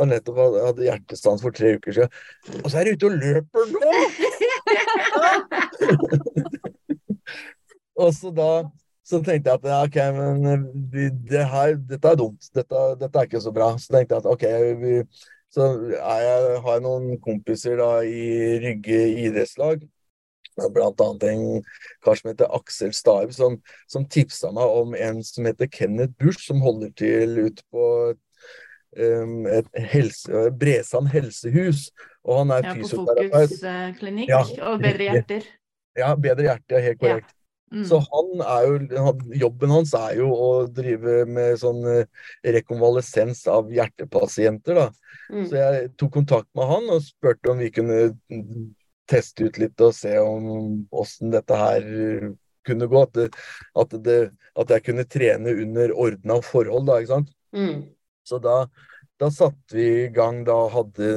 har 0.00 0.08
nettopp 0.08 0.36
hatt- 0.40 0.84
hjertestans 0.86 1.44
for 1.44 1.52
tre 1.54 1.68
uker 1.76 1.96
siden. 1.98 2.10
Og 2.62 2.68
så 2.70 2.80
er 2.80 2.84
du 2.88 2.90
ute 2.96 3.10
og 3.10 3.16
løper 3.22 3.64
nå! 3.74 3.92
og 8.04 8.10
så 8.14 8.28
da 8.34 8.50
så 9.08 9.22
tenkte 9.24 9.48
jeg 9.48 9.56
at 9.56 9.86
ok, 9.88 9.96
men 10.18 10.46
eh, 10.52 11.06
det 11.30 11.44
her, 11.48 11.76
dette 11.88 12.10
er 12.10 12.18
dumt. 12.20 12.48
Dette, 12.52 12.80
dette 13.00 13.16
er 13.16 13.28
ikke 13.28 13.40
så 13.40 13.52
bra. 13.56 13.70
Så 13.80 13.94
tenkte 13.94 14.18
jeg 14.18 14.20
at 14.20 14.28
ok, 14.28 14.44
vi, 14.82 14.96
så 15.54 15.68
jeg, 15.94 16.58
har 16.64 16.74
jeg 16.74 16.84
noen 16.84 17.14
kompiser 17.24 17.80
da 17.80 18.02
i 18.04 18.58
Rygge 18.60 19.00
idrettslag. 19.24 19.86
Blant 20.74 21.00
annet 21.04 21.26
en 21.30 21.44
kar 22.04 22.18
som 22.18 22.30
heter 22.32 22.50
Aksel 22.58 22.94
Starb, 22.96 23.34
som, 23.36 23.58
som 23.90 24.06
tipsa 24.10 24.50
meg 24.54 24.78
om 24.80 24.96
en 24.98 25.22
som 25.26 25.46
heter 25.48 25.70
Kenneth 25.70 26.16
Busch, 26.18 26.42
som 26.46 26.62
holder 26.64 26.92
til 26.98 27.38
ute 27.46 27.64
på 27.72 27.86
um, 28.98 29.46
et 29.46 29.70
helse, 29.94 30.44
Bresand 30.58 31.10
helsehus. 31.14 31.88
Og 32.26 32.42
han 32.42 32.54
er 32.56 32.66
Ja, 32.66 32.74
på 32.74 32.84
fysioterapeut. 32.84 33.56
Fokusklinikk 33.56 34.30
Ja, 34.34 34.44
og 34.68 34.84
Bedre 34.84 35.10
hjerter. 35.10 35.50
Ja, 35.98 36.14
Bedre 36.14 36.50
hjerter, 36.50 36.84
helt 36.84 37.00
korrekt. 37.00 37.34
Mm. 37.72 37.84
Så 37.84 37.98
han 38.00 38.28
jo, 38.64 39.12
jobben 39.36 39.72
hans 39.74 39.92
er 39.96 40.14
jo 40.16 40.28
å 40.32 40.50
drive 40.72 41.24
med 41.28 41.58
sånn 41.60 41.82
eh, 41.90 42.06
rekonvalesens 42.56 43.42
av 43.52 43.68
hjertepasienter, 43.72 44.78
da. 44.78 44.86
Mm. 45.28 45.42
Så 45.50 45.58
jeg 45.58 45.90
tok 46.00 46.14
kontakt 46.16 46.48
med 46.56 46.70
han 46.70 46.88
og 46.94 47.04
spurte 47.04 47.52
om 47.52 47.60
vi 47.60 47.68
kunne 47.74 47.98
teste 49.08 49.48
ut 49.48 49.58
litt 49.60 49.80
og 49.84 49.94
se 49.96 50.14
om 50.20 50.84
åssen 50.90 51.32
dette 51.34 51.56
her 51.56 51.88
kunne 52.68 52.88
gå. 52.90 53.02
At, 53.06 53.16
det, 53.16 53.28
at, 53.80 53.96
det, 54.04 54.18
at 54.60 54.74
jeg 54.76 54.86
kunne 54.90 55.06
trene 55.08 55.54
under 55.64 55.94
ordna 55.96 56.38
forhold, 56.44 56.86
da, 56.90 56.98
ikke 57.00 57.14
sant. 57.16 57.32
Mm. 57.56 57.86
Så 58.28 58.40
da, 58.44 58.58
da 59.18 59.30
satte 59.32 59.76
vi 59.78 59.86
i 60.04 60.10
gang, 60.14 60.42
da 60.46 60.58
hadde 60.74 61.08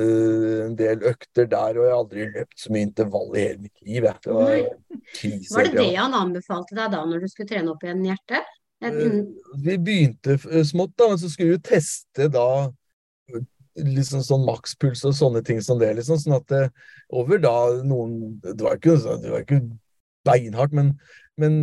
en 0.67 0.77
del 0.79 1.03
økter 1.11 1.49
der, 1.51 1.75
og 1.75 1.83
jeg 1.83 1.91
har 1.91 1.99
aldri 1.99 2.29
løpt 2.37 2.63
så 2.63 2.71
mye 2.73 2.87
intervall 2.87 3.35
i 3.35 3.43
hele 3.43 3.65
mitt 3.67 3.83
liv. 3.83 4.07
Det 4.23 4.37
var 4.37 4.49
Nei. 4.53 4.63
krise. 5.11 5.53
Var 5.57 5.69
det 5.69 5.77
det 5.81 5.91
han 5.99 6.17
anbefalte 6.21 6.77
deg 6.79 6.95
da 6.95 7.03
når 7.05 7.25
du 7.25 7.31
skulle 7.33 7.51
trene 7.51 7.75
opp 7.75 7.83
igjen 7.85 8.07
hjertet? 8.07 8.41
Et, 8.41 8.57
Eh, 8.81 9.19
Vi 9.61 9.77
begynte 9.77 10.39
eh, 10.49 10.63
smått, 10.65 10.95
da, 10.97 11.11
men 11.11 11.19
så 11.21 11.29
skulle 11.29 11.59
vi 11.59 11.61
teste 11.61 12.25
da 12.33 12.71
liksom 13.85 14.23
sånn 14.25 14.45
makspuls 14.47 15.03
og 15.07 15.15
sånne 15.17 15.41
ting 15.45 15.61
som 15.63 15.79
det. 15.81 15.93
liksom, 15.97 16.19
Sånn 16.21 16.37
at 16.37 16.47
det 16.51 16.61
over 17.09 17.41
da 17.41 17.55
noen 17.85 18.39
Det 18.43 18.61
var 18.61 18.77
ikke, 18.77 18.97
det 19.21 19.33
var 19.33 19.43
ikke 19.45 19.61
beinhardt, 20.27 20.73
men, 20.77 20.93
men 21.41 21.55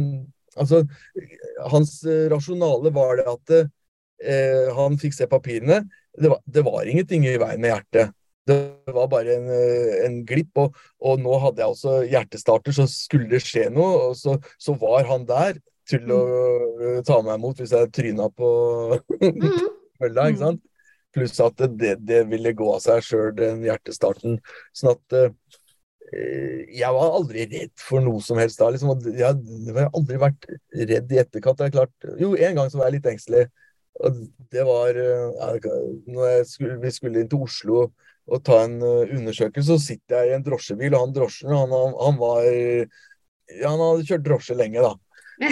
altså 0.58 0.82
Hans 1.70 2.00
eh, 2.06 2.26
rasjonale 2.32 2.92
var 2.94 3.20
det 3.20 3.26
at 3.30 3.56
eh, 3.58 4.68
han 4.74 4.98
fikk 5.00 5.14
se 5.16 5.28
papirene. 5.30 5.84
Det 6.18 6.32
var, 6.32 6.42
det 6.46 6.64
var 6.66 6.88
ingenting 6.88 7.26
i 7.28 7.38
veien 7.38 7.62
med 7.62 7.74
hjertet. 7.74 8.14
Det 8.48 8.94
var 8.94 9.08
bare 9.12 9.36
en, 9.36 9.48
eh, 9.52 10.04
en 10.06 10.22
glipp. 10.26 10.56
Og, 10.58 10.76
og 11.04 11.20
nå 11.22 11.38
hadde 11.42 11.62
jeg 11.62 11.74
også 11.74 11.96
hjertestarter, 12.08 12.74
så 12.74 12.88
skulle 12.90 13.28
det 13.32 13.44
skje 13.44 13.68
noe. 13.74 14.08
Og 14.08 14.16
så, 14.18 14.38
så 14.60 14.74
var 14.80 15.06
han 15.10 15.26
der 15.28 15.60
til 15.88 16.12
å 16.12 16.22
eh, 16.78 17.00
ta 17.06 17.20
meg 17.24 17.38
imot 17.38 17.60
hvis 17.62 17.74
jeg 17.76 17.92
tryna 17.94 18.28
på 18.34 18.48
mm. 19.20 19.44
mølla, 20.02 20.28
ikke 20.30 20.44
sant. 20.44 20.64
Pluss 21.16 21.38
at 21.40 21.62
det, 21.80 21.94
det 22.04 22.24
ville 22.28 22.52
gå 22.56 22.68
av 22.74 22.82
seg 22.84 23.04
sjøl, 23.04 23.30
den 23.36 23.62
hjertestarten. 23.64 24.38
Sånn 24.76 24.92
at 24.92 25.16
eh, 25.18 25.30
jeg 26.78 26.90
var 26.94 27.16
aldri 27.18 27.46
redd 27.50 27.72
for 27.80 28.04
noe 28.04 28.20
som 28.24 28.40
helst 28.40 28.60
da. 28.60 28.70
Liksom, 28.72 28.92
jeg, 29.08 29.16
jeg 29.20 29.76
har 29.76 29.88
aldri 29.92 30.20
vært 30.20 30.48
redd 30.74 31.14
i 31.14 31.22
etterkant. 31.22 31.60
Det 31.60 31.68
er 31.68 31.74
klart, 31.78 32.10
jo, 32.20 32.34
en 32.36 32.60
gang 32.60 32.70
så 32.72 32.80
var 32.80 32.90
jeg 32.90 32.98
litt 32.98 33.10
engstelig. 33.12 33.46
Og 33.98 34.20
det 34.52 34.64
var 34.68 35.00
eh, 35.00 35.72
når 36.06 36.44
skulle, 36.48 36.78
vi 36.84 36.94
skulle 36.94 37.24
inn 37.24 37.32
til 37.32 37.48
Oslo 37.48 37.88
og 38.28 38.42
ta 38.44 38.58
en 38.60 38.74
uh, 38.84 39.08
undersøkelse, 39.08 39.72
så 39.72 39.80
sitter 39.80 40.18
jeg 40.18 40.28
i 40.28 40.32
en 40.36 40.42
drosjebil, 40.44 40.92
og 40.92 41.00
han 41.00 41.14
drosjen, 41.16 41.48
han, 41.48 41.70
han, 41.72 41.94
han 41.96 42.18
var 42.20 42.42
ja, 42.44 43.70
Han 43.70 43.80
hadde 43.80 44.04
kjørt 44.04 44.26
drosje 44.26 44.56
lenge, 44.58 44.82
da. 44.84 44.90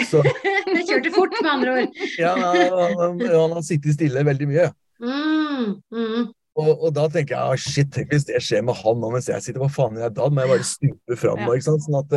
Så 0.05 0.21
Kjørte 0.87 1.11
fort, 1.15 1.33
med 1.41 1.49
andre 1.49 1.73
ord. 1.73 1.97
ja, 2.21 2.35
han, 2.37 2.99
han, 2.99 3.23
han 3.25 3.55
har 3.57 3.65
sittet 3.65 3.97
stille 3.97 4.21
veldig 4.27 4.49
mye. 4.51 4.67
Mm. 5.03 5.77
Mm. 5.93 6.27
Og, 6.57 6.69
og 6.73 6.93
da 6.95 7.05
tenker 7.13 7.35
jeg 7.35 7.53
ah, 7.53 7.55
shit, 7.61 7.89
tenk 7.93 8.13
hvis 8.13 8.25
det 8.25 8.39
skjer 8.41 8.63
med 8.65 8.77
han 8.79 9.01
nå 9.01 9.11
mens 9.13 9.27
jeg 9.29 9.43
sitter, 9.45 9.61
hva 9.61 9.69
faen 9.69 9.97
gjør 9.97 10.07
jeg 10.07 10.15
da? 10.17 10.29
Må 10.33 10.43
jeg 10.45 10.53
bare 10.55 10.65
stupe 10.71 11.17
fram 11.21 11.41
nå, 11.43 11.51
Ja. 11.51 11.57
ikke 11.59 11.67
sant. 11.67 11.83
Sånn 11.85 11.99
at, 12.01 12.15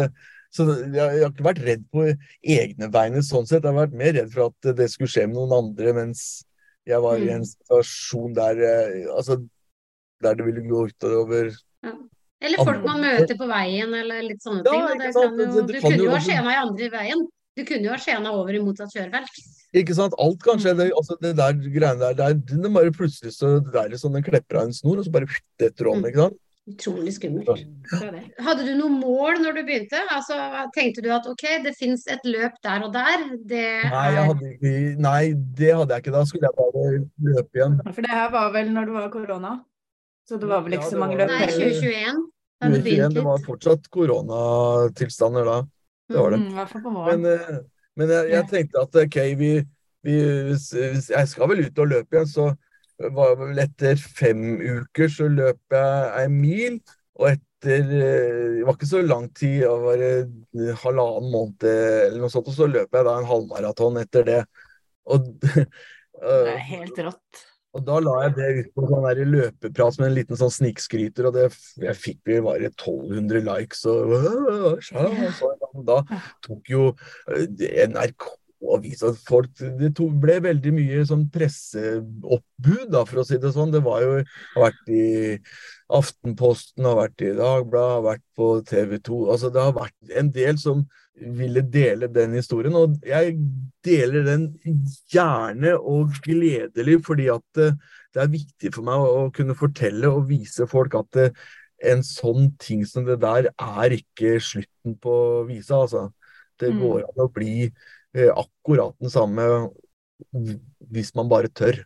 så 0.51 0.67
jeg, 0.73 0.93
jeg 0.97 1.23
har 1.23 1.33
ikke 1.35 1.47
vært 1.47 1.65
redd 1.67 1.83
på 1.93 2.07
egne 2.57 2.89
vegne 2.91 3.21
sånn 3.27 3.45
sett. 3.47 3.63
Jeg 3.63 3.71
har 3.71 3.83
vært 3.83 3.99
mer 4.01 4.15
redd 4.17 4.31
for 4.33 4.49
at 4.49 4.71
det 4.81 4.89
skulle 4.91 5.13
skje 5.13 5.27
med 5.29 5.37
noen 5.37 5.53
andre 5.59 5.93
mens 6.01 6.23
jeg 6.89 7.03
var 7.05 7.21
i 7.21 7.29
en 7.31 7.45
situasjon 7.47 8.33
der 8.35 8.63
eh, 8.65 9.03
altså, 9.13 9.37
der 10.25 10.39
det 10.39 10.47
ville 10.49 10.65
gå 10.65 10.87
utover 10.89 11.53
Eller 12.41 12.65
folk 12.65 12.81
man 12.89 13.05
møter 13.05 13.37
på 13.37 13.47
veien, 13.51 13.93
eller 13.95 14.25
litt 14.25 14.41
sånne 14.43 14.65
Ja, 14.65 14.89
ting. 14.89 15.13
kan 15.13 15.37
jo, 15.37 15.67
du 15.69 15.75
kan 15.77 15.85
kunne 15.85 16.07
jo 16.07 16.15
ha 16.17 16.23
skjema 16.25 16.55
i 16.55 16.59
andre 16.65 16.89
veien. 16.97 17.27
Du 17.61 17.65
kunne 17.69 17.91
jo 17.91 17.95
ha 17.95 18.01
skjena 18.01 18.33
over 18.33 18.57
i 18.57 18.61
motsatt 18.65 18.95
kjørefelt. 18.97 19.41
Ikke 19.77 19.95
sant? 19.95 20.15
Alt 20.19 20.43
kan 20.43 20.61
skje. 20.63 20.73
Det, 20.79 20.91
altså, 20.97 21.17
det 21.23 21.37
der 21.39 21.59
greiene 21.61 22.01
der, 22.01 22.15
det 22.19 22.29
er, 22.29 22.63
det 22.65 22.71
bare 22.75 22.93
plutselig 22.95 23.37
så 23.37 23.59
det 23.63 23.77
er 23.77 23.93
liksom, 23.93 24.17
den 24.17 24.25
klepper 24.27 24.63
av 24.63 24.71
en 24.71 24.75
snor, 24.75 24.99
og 24.99 25.07
så 25.07 25.13
bare 25.15 25.29
detter 25.61 25.91
om, 25.93 26.01
Mm. 26.01 26.09
ikke 26.11 26.25
sant? 26.25 26.41
Utrolig 26.71 27.13
skummelt. 27.17 27.63
Det. 27.89 28.21
Hadde 28.45 28.65
du 28.67 28.75
noe 28.79 28.93
mål 28.93 29.41
når 29.43 29.57
du 29.57 29.61
begynte? 29.67 30.01
Altså, 30.13 30.37
tenkte 30.77 31.03
du 31.03 31.09
at 31.15 31.27
ok, 31.27 31.45
det 31.65 31.73
fins 31.79 32.05
et 32.13 32.23
løp 32.29 32.59
der 32.63 32.85
og 32.87 32.93
der. 32.95 33.25
Det 33.49 33.65
Nei, 33.91 34.05
jeg 34.15 34.27
hadde 34.29 34.51
ikke, 34.53 34.75
nei, 35.01 35.23
det 35.59 35.73
hadde 35.75 35.97
jeg 35.97 36.05
ikke. 36.05 36.15
Da 36.15 36.23
skulle 36.29 36.51
jeg 36.51 36.59
bare 36.61 36.85
løpe 37.31 37.59
igjen. 37.59 37.81
For 37.89 38.07
det 38.07 38.13
her 38.13 38.31
var 38.37 38.53
vel 38.55 38.71
når 38.77 38.91
det 38.91 38.97
var 38.99 39.11
korona? 39.15 39.55
Så 40.29 40.39
det 40.39 40.51
var 40.53 40.63
vel 40.67 40.77
ikke 40.77 40.87
ja, 40.87 40.93
så 40.93 41.01
mange 41.01 41.19
løp 41.19 41.33
Nei, 41.33 41.49
2021. 41.49 42.23
Da 42.61 42.69
hadde 42.69 42.77
du 42.77 42.91
2021, 42.91 43.15
det 43.17 43.27
var 43.27 43.45
fortsatt 43.49 43.91
koronatilstander 43.97 45.49
da. 45.49 45.59
Det 46.11 46.19
var 46.19 46.35
det. 46.35 46.41
Mm, 46.43 46.97
Men, 47.07 47.29
eh, 47.31 47.61
men 48.01 48.15
jeg, 48.15 48.31
jeg 48.33 48.49
tenkte 48.51 48.83
at 48.83 48.99
ok, 49.05 49.19
vi, 49.39 49.51
vi, 50.07 50.17
jeg 50.17 51.29
skal 51.31 51.53
vel 51.53 51.63
ut 51.67 51.83
og 51.83 51.93
løpe 51.93 52.17
igjen, 52.17 52.31
så 52.31 52.49
var 53.15 53.37
vel 53.41 53.61
etter 53.63 54.01
fem 54.01 54.59
uker 54.59 55.13
så 55.13 55.29
løp 55.33 55.77
jeg 55.77 56.25
en 56.25 56.35
mil. 56.41 56.81
Og 57.21 57.31
etter 57.35 57.85
eh, 57.85 58.59
Det 58.59 58.67
var 58.67 58.77
ikke 58.77 58.91
så 58.91 59.05
lang 59.05 59.29
tid, 59.37 59.63
det 59.63 59.71
var 59.85 60.03
eh, 60.07 60.75
halvannen 60.83 61.31
måned 61.33 61.69
eller 61.71 62.19
noe 62.23 62.33
sånt, 62.33 62.51
og 62.51 62.57
så 62.57 62.69
løp 62.71 62.97
jeg 62.97 63.07
da 63.07 63.17
en 63.21 63.31
halvmaraton 63.31 64.01
etter 64.03 64.27
det. 64.29 64.43
Og, 65.11 65.31
Det 66.21 66.29
eh, 66.29 66.53
er 66.53 66.67
helt 66.69 66.99
rått. 67.01 67.47
Og 67.77 67.85
da 67.87 68.01
la 68.03 68.17
jeg 68.25 68.35
det 68.37 68.49
ut 68.57 68.71
på 68.75 68.87
sånn 68.91 69.07
der 69.07 69.23
løpeprat 69.31 70.01
med 70.01 70.09
en 70.09 70.17
liten 70.17 70.39
sånn 70.41 70.53
snikskryter, 70.55 71.29
og 71.29 71.37
det, 71.37 71.47
jeg 71.79 71.99
fikk 71.99 72.21
vel 72.27 72.45
bare 72.49 72.71
1200 72.73 73.45
likes. 73.47 73.85
Og, 73.87 74.15
og 75.71 75.83
da 75.87 76.01
tok 76.47 76.73
jo 76.73 76.91
eh, 77.31 77.47
NRK 77.87 78.27
at 78.61 79.21
folk 79.25 79.61
Det 79.81 79.91
ble 79.97 80.35
veldig 80.45 80.73
mye 80.77 81.05
sånn 81.09 81.27
presseoppbud, 81.33 82.91
da, 82.93 83.05
for 83.09 83.23
å 83.23 83.27
si 83.27 83.39
det 83.41 83.55
sånn. 83.55 83.73
Det 83.73 83.83
var 83.85 84.03
jo 84.05 84.17
har 84.21 84.67
vært 84.67 84.91
i 84.93 85.05
Aftenposten, 85.97 86.85
har 86.85 86.99
vært 86.99 87.25
i 87.25 87.33
Dagbladet, 87.39 87.95
har 87.97 88.05
vært 88.05 88.27
på 88.37 88.51
TV 88.69 88.99
2. 89.09 89.23
Altså, 89.33 89.53
det 89.55 89.65
har 89.65 89.77
vært 89.79 90.15
en 90.21 90.33
del 90.35 90.61
som 90.61 90.85
ville 91.21 91.63
dele 91.63 92.09
den 92.13 92.35
historien, 92.39 92.75
og 92.77 92.97
jeg 93.07 93.37
deler 93.85 94.25
den 94.27 94.47
gjerne 95.13 95.77
og 95.79 96.15
gledelig, 96.25 96.99
fordi 97.07 97.29
at 97.33 97.61
eh, 97.63 97.77
det 98.15 98.23
er 98.23 98.33
viktig 98.33 98.73
for 98.75 98.87
meg 98.87 99.07
å, 99.07 99.27
kunne 99.35 99.57
fortelle 99.59 100.11
og 100.11 100.29
vise 100.31 100.67
folk 100.71 100.97
at 100.99 101.21
eh, 101.21 101.45
en 101.91 102.03
sånn 102.05 102.51
ting 102.61 102.83
som 102.89 103.07
det 103.07 103.21
der 103.23 103.51
er 103.55 103.97
ikke 103.97 104.37
slutten 104.45 104.97
på 105.01 105.15
visa, 105.49 105.83
altså. 105.85 106.11
Det 106.61 106.75
Mm. 106.75 106.81
går 106.81 107.05
an 107.09 107.23
å 107.25 107.33
bli 107.33 107.55
eh, 108.13 108.29
akkurat 108.29 108.93
den 109.01 109.09
samme 109.09 109.71
hvis 110.93 111.15
man 111.17 111.31
bare 111.31 111.49
tør. 111.49 111.79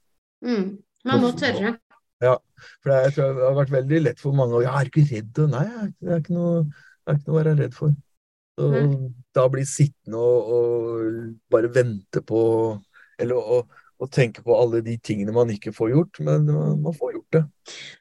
Mm. 0.43 0.83
Man 1.05 1.21
må 1.23 1.31
tørre. 1.39 1.77
For 2.25 2.91
det, 2.91 2.99
jeg 3.05 3.15
tror 3.15 3.37
det 3.37 3.45
har 3.45 3.57
vært 3.59 3.75
veldig 3.75 4.01
lett 4.07 4.21
for 4.23 4.37
mange 4.37 4.59
å 4.59 4.63
Ja, 4.65 4.75
er 4.81 4.89
ikke 4.89 5.05
redd? 5.11 5.41
Nei, 5.53 5.65
jeg 5.69 5.93
det 6.01 6.13
er 6.15 6.23
ikke 6.23 6.37
noe, 6.37 6.65
det 6.65 7.13
er 7.13 7.19
ikke 7.19 7.29
noe 7.29 7.35
å 7.35 7.39
være 7.43 7.55
redd 7.61 7.77
for. 7.77 7.95
Så 8.55 8.69
mm. 8.71 9.15
da 9.35 9.47
bli 9.51 9.65
sittende 9.67 10.21
og, 10.21 10.51
og 10.55 11.33
bare 11.51 11.71
vente 11.75 12.23
på 12.23 12.43
Eller 13.19 13.39
å, 13.39 13.65
tenke 14.11 14.43
på 14.45 14.55
alle 14.59 14.83
de 14.85 14.99
tingene 15.01 15.33
man 15.33 15.49
ikke 15.55 15.73
får 15.73 15.91
gjort, 15.95 16.19
men 16.27 16.49
man, 16.51 16.81
man 16.83 16.95
får 16.95 17.13
gjort 17.15 17.37
det. 17.37 17.43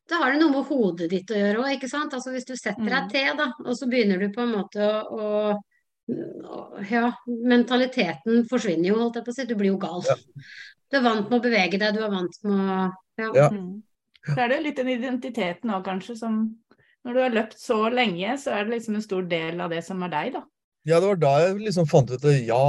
Da 0.10 0.18
har 0.20 0.34
det 0.34 0.42
noe 0.42 0.52
med 0.52 0.66
hodet 0.68 1.08
ditt 1.12 1.32
å 1.32 1.38
gjøre 1.38 1.62
òg, 1.62 1.70
ikke 1.78 1.88
sant. 1.88 2.16
Altså 2.18 2.34
hvis 2.34 2.50
du 2.50 2.56
setter 2.58 2.90
deg 2.90 3.06
Mm. 3.06 3.12
til, 3.14 3.30
da, 3.38 3.46
og 3.64 3.78
så 3.78 3.88
begynner 3.88 4.20
du 4.20 4.34
på 4.34 4.42
en 4.44 4.52
måte 4.52 4.90
å, 4.90 5.30
å 5.54 6.64
Ja, 6.90 7.14
mentaliteten 7.28 8.44
forsvinner 8.50 8.90
jo, 8.90 9.00
holdt 9.00 9.22
jeg 9.22 9.28
på 9.30 9.32
å 9.32 9.38
si. 9.38 9.46
Du 9.48 9.56
blir 9.56 9.72
jo 9.72 9.80
gal. 9.80 10.04
Ja. 10.10 10.18
Du 10.92 11.00
er 11.00 11.06
vant 11.06 11.30
med 11.30 11.40
å 11.40 11.46
bevege 11.46 11.80
deg, 11.80 11.96
du 11.96 12.04
er 12.04 12.12
vant 12.12 12.44
med 12.44 12.60
å 12.60 12.92
Ja. 13.22 13.32
Ja. 13.38 13.48
Mm. 13.54 13.84
Så 14.24 14.40
er 14.40 14.54
det 14.54 14.62
litt 14.64 14.78
den 14.80 14.92
identiteten 14.92 15.72
òg, 15.76 15.84
kanskje, 15.84 16.16
som 16.16 16.44
Når 17.04 17.14
du 17.14 17.20
har 17.20 17.34
løpt 17.36 17.60
så 17.60 17.78
lenge, 17.92 18.38
så 18.40 18.54
er 18.56 18.64
det 18.66 18.78
liksom 18.78 18.96
en 19.00 19.06
stor 19.06 19.24
del 19.32 19.60
av 19.64 19.72
det 19.74 19.82
som 19.86 20.02
er 20.08 20.12
deg, 20.14 20.34
da. 20.38 20.44
Ja, 20.88 21.00
det 21.00 21.08
var 21.08 21.20
da 21.22 21.32
jeg 21.44 21.60
liksom 21.64 21.88
fant 21.88 22.12
ut 22.12 22.24
at 22.28 22.42
ja, 22.48 22.64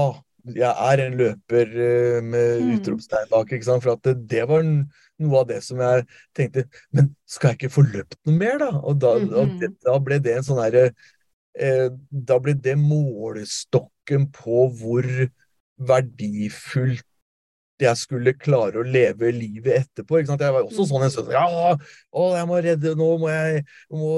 jeg 0.54 0.70
er 0.70 1.02
en 1.06 1.16
løper 1.18 1.70
eh, 1.86 2.18
med 2.22 2.60
Mm. 2.62 2.74
utropstegn 2.76 3.30
bak, 3.30 3.52
ikke 3.56 3.66
sant. 3.66 3.82
For 3.82 3.94
at 3.96 4.02
det, 4.06 4.14
det 4.30 4.44
var 4.50 4.62
noe 4.66 5.40
av 5.40 5.48
det 5.48 5.60
som 5.64 5.80
jeg 5.82 6.04
tenkte 6.36 6.66
Men 6.94 7.14
skal 7.26 7.52
jeg 7.52 7.58
ikke 7.62 7.72
få 7.78 7.84
løpt 7.88 8.18
noe 8.26 8.36
mer, 8.38 8.58
da? 8.62 8.70
Og 8.82 8.98
da, 9.02 9.14
og 9.18 9.48
Mhm. 9.48 9.58
det, 9.62 9.70
da 9.86 9.96
ble 9.98 10.18
det 10.22 10.36
en 10.36 10.46
sånn 10.46 10.62
herre 10.62 10.84
eh, 11.58 11.88
Da 12.10 12.38
ble 12.42 12.54
det 12.54 12.76
målestokken 12.80 14.28
på 14.34 14.66
hvor 14.78 15.08
verdifullt 15.90 17.06
jeg 17.84 18.00
skulle 18.00 18.34
klare 18.36 18.80
å 18.80 18.86
leve 18.86 19.30
livet 19.34 19.84
etterpå. 19.84 20.20
Jeg 20.22 20.38
var 20.40 20.62
også 20.62 20.86
sånn 20.88 21.04
en 21.06 21.12
stund. 21.12 21.30
Ja, 21.34 21.44
å, 22.10 22.24
jeg 22.34 22.48
må 22.50 22.60
redde 22.64 22.94
Nå 22.98 23.08
må 23.22 23.30
jeg 23.32 23.64
må 23.92 24.10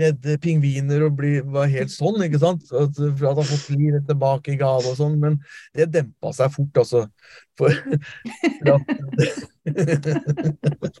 redde 0.00 0.36
pingviner 0.42 1.06
og 1.06 1.16
bli 1.20 1.32
var 1.44 1.70
helt 1.72 1.92
sånn, 1.94 2.18
ikke 2.26 2.40
sant? 2.42 2.66
At, 2.72 2.98
for 2.98 3.30
at 3.30 3.40
han 3.42 3.50
fått 3.52 3.70
livet 3.74 4.04
tilbake 4.08 4.54
i 4.54 4.60
gave 4.60 4.90
og 4.90 4.98
sånn. 4.98 5.16
Men 5.22 5.38
det 5.76 5.90
dempa 5.94 6.34
seg 6.36 6.52
fort, 6.56 6.82
altså. 6.84 7.06
For, 7.60 7.70
for 8.58 8.66
at, 8.76 8.84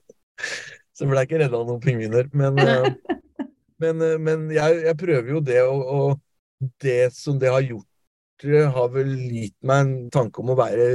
Så 1.00 1.08
ble 1.08 1.22
jeg 1.22 1.30
ikke 1.30 1.40
redda 1.40 1.56
av 1.56 1.68
noen 1.68 1.80
pingviner. 1.84 2.28
Men, 2.36 2.58
eh, 2.60 2.88
men, 3.82 4.02
eh, 4.04 4.18
men 4.20 4.48
jeg, 4.52 4.82
jeg 4.84 4.98
prøver 5.00 5.32
jo 5.36 5.40
det, 5.44 5.62
og, 5.64 5.80
og 5.96 6.68
det 6.84 7.14
som 7.16 7.38
det 7.40 7.48
har 7.52 7.64
gjort 7.64 7.89
har 8.74 8.88
vel 8.94 9.10
gitt 9.30 9.56
meg 9.66 9.82
en 9.84 9.92
tanke 10.14 10.40
om 10.42 10.52
å 10.52 10.56
være 10.58 10.86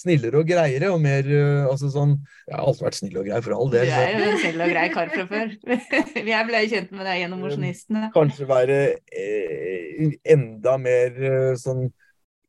snillere 0.00 0.40
og 0.40 0.48
greiere 0.48 0.90
og 0.94 1.00
mer 1.02 1.26
eh, 1.28 1.66
altså 1.68 1.90
sånn 1.92 2.16
Jeg 2.48 2.54
har 2.56 2.64
alltid 2.64 2.86
vært 2.86 2.98
snill 2.98 3.16
og 3.20 3.26
grei 3.28 3.40
for 3.44 3.56
all 3.56 3.72
del. 3.72 3.86
Du 3.90 3.94
er 3.96 4.12
jo 4.16 4.28
en 4.30 4.38
snill 4.42 4.64
og 4.64 4.72
grei 4.72 4.84
kar 4.94 5.10
fra 5.14 5.26
før. 5.30 5.54
Jeg 6.34 6.48
ble 6.50 6.62
kjent 6.72 6.92
med 6.96 7.06
deg 7.08 7.22
gjennom 7.22 7.42
Mosjonistene. 7.44 8.10
kanskje 8.14 8.48
være 8.50 8.78
eh, 9.12 10.14
enda 10.36 10.76
mer 10.80 11.18
eh, 11.30 11.54
sånn 11.60 11.86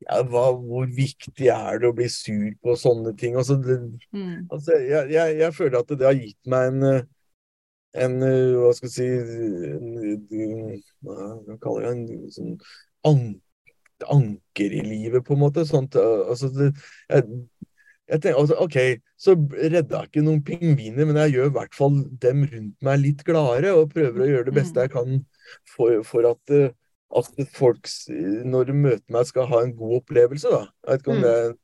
ja, 0.02 0.22
hva, 0.26 0.48
Hvor 0.58 0.88
viktig 0.90 1.50
er 1.54 1.82
det 1.82 1.90
å 1.92 1.96
bli 1.98 2.08
sur 2.10 2.48
på 2.64 2.74
sånne 2.80 3.14
ting? 3.20 3.36
Altså, 3.38 3.60
det, 3.62 3.80
Mm. 4.12 4.48
altså, 4.52 4.76
jeg, 4.82 5.12
jeg, 5.14 5.36
jeg 5.40 5.54
føler 5.56 5.80
at 5.84 5.92
det 5.98 6.08
har 6.08 6.18
gitt 6.18 6.40
meg 6.50 6.72
en 6.72 6.88
eh, 6.90 7.02
en 8.02 8.14
eh, 8.24 8.54
hva 8.56 8.70
skal 8.72 8.88
jeg 8.88 8.94
si 8.96 9.08
en, 9.76 10.82
Hva 11.04 11.58
kaller 11.64 11.90
jeg 11.90 12.06
det? 12.08 12.18
En 12.22 12.32
sånn 12.36 12.54
anker 14.10 14.72
i 14.74 14.82
livet, 14.86 15.24
på 15.28 15.34
en 15.36 15.44
måte. 15.44 15.66
Sånt, 15.68 15.96
eh, 15.96 16.22
altså, 16.30 16.50
det, 16.56 16.72
jeg, 17.10 17.26
jeg 18.12 18.22
tenker, 18.22 18.40
altså, 18.42 18.58
OK, 18.60 18.78
så 19.18 19.36
redda 19.38 20.02
jeg 20.02 20.10
ikke 20.12 20.24
noen 20.26 20.44
pingviner, 20.44 21.06
men 21.06 21.20
jeg 21.24 21.36
gjør 21.38 21.50
i 21.52 21.56
hvert 21.60 21.76
fall 21.78 22.02
dem 22.24 22.46
rundt 22.52 22.76
meg 22.88 23.00
litt 23.00 23.24
gladere, 23.28 23.74
og 23.78 23.92
prøver 23.94 24.26
å 24.26 24.30
gjøre 24.34 24.50
det 24.50 24.56
beste 24.58 24.86
jeg 24.86 24.92
kan 24.92 25.20
for, 25.76 26.02
for 26.08 26.28
at, 26.32 26.56
eh, 26.56 26.72
at 27.16 27.42
folk, 27.56 27.88
når 28.48 28.70
de 28.72 28.74
møter 28.74 29.12
meg, 29.12 29.26
skal 29.28 29.48
ha 29.52 29.62
en 29.66 29.76
god 29.76 29.98
opplevelse, 30.02 30.48
da. 30.52 30.66
Jeg 30.88 30.92
vet 30.92 31.02
ikke 31.06 31.12
om 31.12 31.18
Mm. 31.18 31.24
det 31.28 31.32
er 31.36 31.50
en 31.52 31.58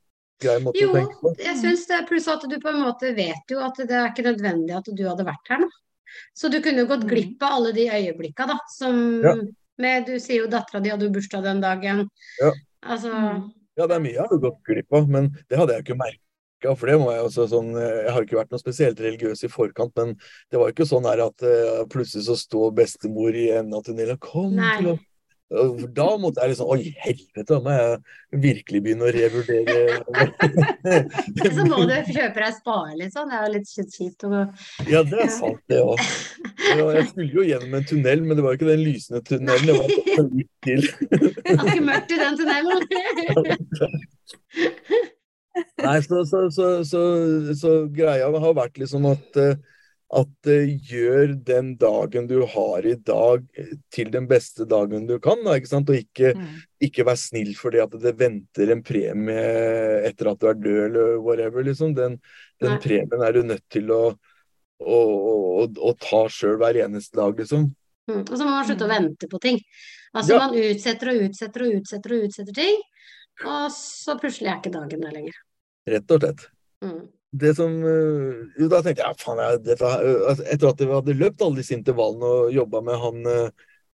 grei 0.44 0.58
måte 0.62 0.82
Jo, 0.82 1.34
jeg 1.42 1.58
syns 1.58 1.86
det. 1.90 2.00
Pluss 2.08 2.28
at 2.30 2.44
du 2.46 2.60
på 2.62 2.70
en 2.70 2.82
måte 2.84 3.14
vet 3.16 3.50
jo 3.50 3.60
at 3.64 3.78
det 3.80 3.96
er 3.96 4.12
ikke 4.12 4.28
nødvendig 4.28 4.76
at 4.78 4.86
du 4.94 5.04
hadde 5.08 5.26
vært 5.26 5.50
her 5.50 5.64
nå. 5.64 5.70
Så 6.38 6.52
du 6.52 6.60
kunne 6.62 6.86
gått 6.88 7.04
Mm. 7.04 7.10
glipp 7.10 7.42
av 7.44 7.56
alle 7.58 7.72
de 7.74 7.88
øyeblikka, 7.90 8.46
da. 8.48 8.60
Som 8.70 9.24
Ja. 9.24 9.34
Med 9.82 10.08
Du 10.10 10.16
sier 10.20 10.44
jo 10.44 10.52
dattera 10.52 10.82
di 10.84 10.92
hadde 10.94 11.08
jo 11.08 11.14
bursdag 11.16 11.46
den 11.46 11.62
dagen. 11.64 12.08
Ja. 12.42 12.54
Altså 12.86 13.14
Mm. 13.14 13.48
Ja, 13.78 13.86
det 13.86 13.94
er 13.94 14.02
mye 14.02 14.16
jeg 14.16 14.26
har 14.26 14.40
gått 14.42 14.64
glipp 14.66 14.96
av, 14.98 15.10
men 15.10 15.28
det 15.52 15.58
hadde 15.60 15.76
jeg 15.76 15.86
ikke 15.86 16.00
merka. 16.00 16.24
For 16.74 16.90
det 16.90 16.96
må 16.98 17.12
jeg 17.14 17.22
også 17.28 17.44
sånn 17.52 17.68
Jeg 17.78 18.10
har 18.10 18.24
ikke 18.26 18.40
vært 18.40 18.50
noe 18.50 18.62
spesielt 18.62 19.02
religiøs 19.06 19.44
i 19.46 19.50
forkant, 19.54 19.94
men 20.00 20.16
det 20.50 20.58
var 20.58 20.72
ikke 20.74 20.88
sånn 20.90 21.06
her 21.06 21.22
at 21.28 21.46
uh, 21.46 21.84
plutselig 21.92 22.26
så 22.26 22.38
står 22.40 22.74
bestemor 22.80 23.38
i 23.38 23.52
enden 23.54 23.78
av 23.78 23.86
tunnelen 23.86 24.18
Kom 24.18 24.56
Nei. 24.58 24.72
til 24.80 24.96
Og 24.96 25.04
Da 25.48 26.08
måtte 26.20 26.44
jeg 26.44 26.52
liksom 26.52 26.68
Oi, 26.74 26.90
helvete, 27.00 27.46
da 27.48 27.60
må 27.64 27.72
jeg 27.72 28.42
virkelig 28.44 28.82
begynne 28.84 29.06
å 29.08 29.12
revurdere 29.16 30.04
Så 31.56 31.64
må 31.70 31.78
du 31.88 31.94
kjøpe 32.10 32.42
deg 32.42 32.58
spare 32.58 32.98
liksom. 33.00 33.30
Det 33.32 33.38
er 33.38 33.46
jo 33.46 33.52
litt 33.54 33.70
kjipt 33.72 34.26
å 34.28 34.30
Ja, 34.92 35.04
det 35.08 35.22
er 35.24 35.32
sant, 35.32 35.62
det 35.72 35.80
òg. 35.80 36.04
Jeg 36.68 37.06
skulle 37.14 37.32
jo 37.32 37.46
gjennom 37.48 37.78
en 37.80 37.88
tunnel, 37.88 38.20
men 38.26 38.34
det 38.36 38.44
var 38.44 38.52
jo 38.54 38.60
ikke 38.60 38.74
den 38.74 38.84
lysende 38.84 39.22
tunnelen. 39.28 39.66
Det 39.68 39.76
var 39.80 39.88
litt 40.36 40.54
til. 40.68 40.82
ikke 41.56 41.86
mørkt 41.88 42.12
i 42.12 42.20
den 42.20 42.36
tunnelen. 42.42 42.80
Nei, 45.88 45.98
så, 46.04 46.26
så, 46.28 46.44
så, 46.52 46.68
så, 46.86 47.02
så 47.58 47.74
greia 47.94 48.28
har 48.28 48.54
vært 48.58 48.78
liksom 48.82 49.08
at 49.10 49.40
eh, 49.42 49.56
at 50.16 50.48
uh, 50.48 50.70
gjør 50.88 51.34
den 51.44 51.74
dagen 51.76 52.28
du 52.30 52.46
har 52.48 52.86
i 52.88 52.94
dag 52.96 53.44
til 53.92 54.12
den 54.14 54.28
beste 54.30 54.64
dagen 54.70 55.08
du 55.10 55.18
kan, 55.20 55.42
da, 55.44 55.58
ikke 55.60 55.68
sant? 55.74 55.90
Og 55.92 55.98
ikke, 56.00 56.32
Mm. 56.38 56.62
ikke 56.88 57.04
vær 57.04 57.18
snill 57.20 57.52
fordi 57.60 57.82
at 57.84 57.92
det 58.00 58.14
venter 58.20 58.72
en 58.72 58.84
premie 58.84 59.44
etter 60.08 60.30
at 60.32 60.40
du 60.40 60.48
er 60.48 60.54
død 60.56 60.80
eller 60.86 61.18
whatever, 61.20 61.64
liksom. 61.68 61.94
Den, 61.98 62.20
den 62.64 62.80
premien 62.80 63.22
er 63.28 63.34
du 63.36 63.44
nødt 63.44 63.66
til 63.70 63.92
å, 63.92 64.16
å, 64.80 64.98
å, 64.98 65.68
å 65.68 65.94
ta 66.00 66.24
sjøl 66.32 66.56
hver 66.62 66.80
eneste 66.86 67.18
dag, 67.20 67.36
liksom. 67.38 67.68
Mm. 68.08 68.22
Og 68.24 68.32
så 68.38 68.44
må 68.46 68.54
man 68.54 68.64
slutte 68.70 68.88
å 68.88 68.94
vente 68.94 69.28
på 69.28 69.40
ting. 69.44 69.60
Altså 70.16 70.38
Ja. 70.38 70.48
man 70.48 70.56
utsetter 70.56 71.12
og 71.12 71.26
utsetter 71.28 71.66
og 71.66 71.74
utsetter 71.82 72.14
og 72.16 72.24
utsetter 72.30 72.56
ting, 72.56 72.80
og 73.44 73.68
så 73.76 74.16
plutselig 74.18 74.48
er 74.54 74.62
ikke 74.62 74.72
dagen 74.72 75.04
der 75.04 75.12
lenger. 75.20 75.36
Rett 75.88 76.12
og 76.16 76.24
slett. 76.24 76.48
Mm. 76.82 77.02
Det 77.36 77.56
som 77.58 77.74
øh, 77.84 78.48
Jo, 78.60 78.70
da 78.72 78.80
tenkte 78.82 79.04
jeg 79.04 79.10
ja, 79.12 79.16
faen, 79.20 79.42
jeg, 79.44 79.64
dette, 79.66 79.84
øh, 79.86 80.22
altså, 80.32 80.46
etter 80.54 80.70
at 80.72 80.80
vi 80.80 80.94
hadde 80.94 81.18
løpt 81.20 81.42
alle 81.44 81.60
disse 81.60 81.76
intervallene 81.76 82.26
og 82.26 82.54
jobba 82.56 82.82
med 82.88 83.02
han, 83.02 83.26
øh, 83.28 83.50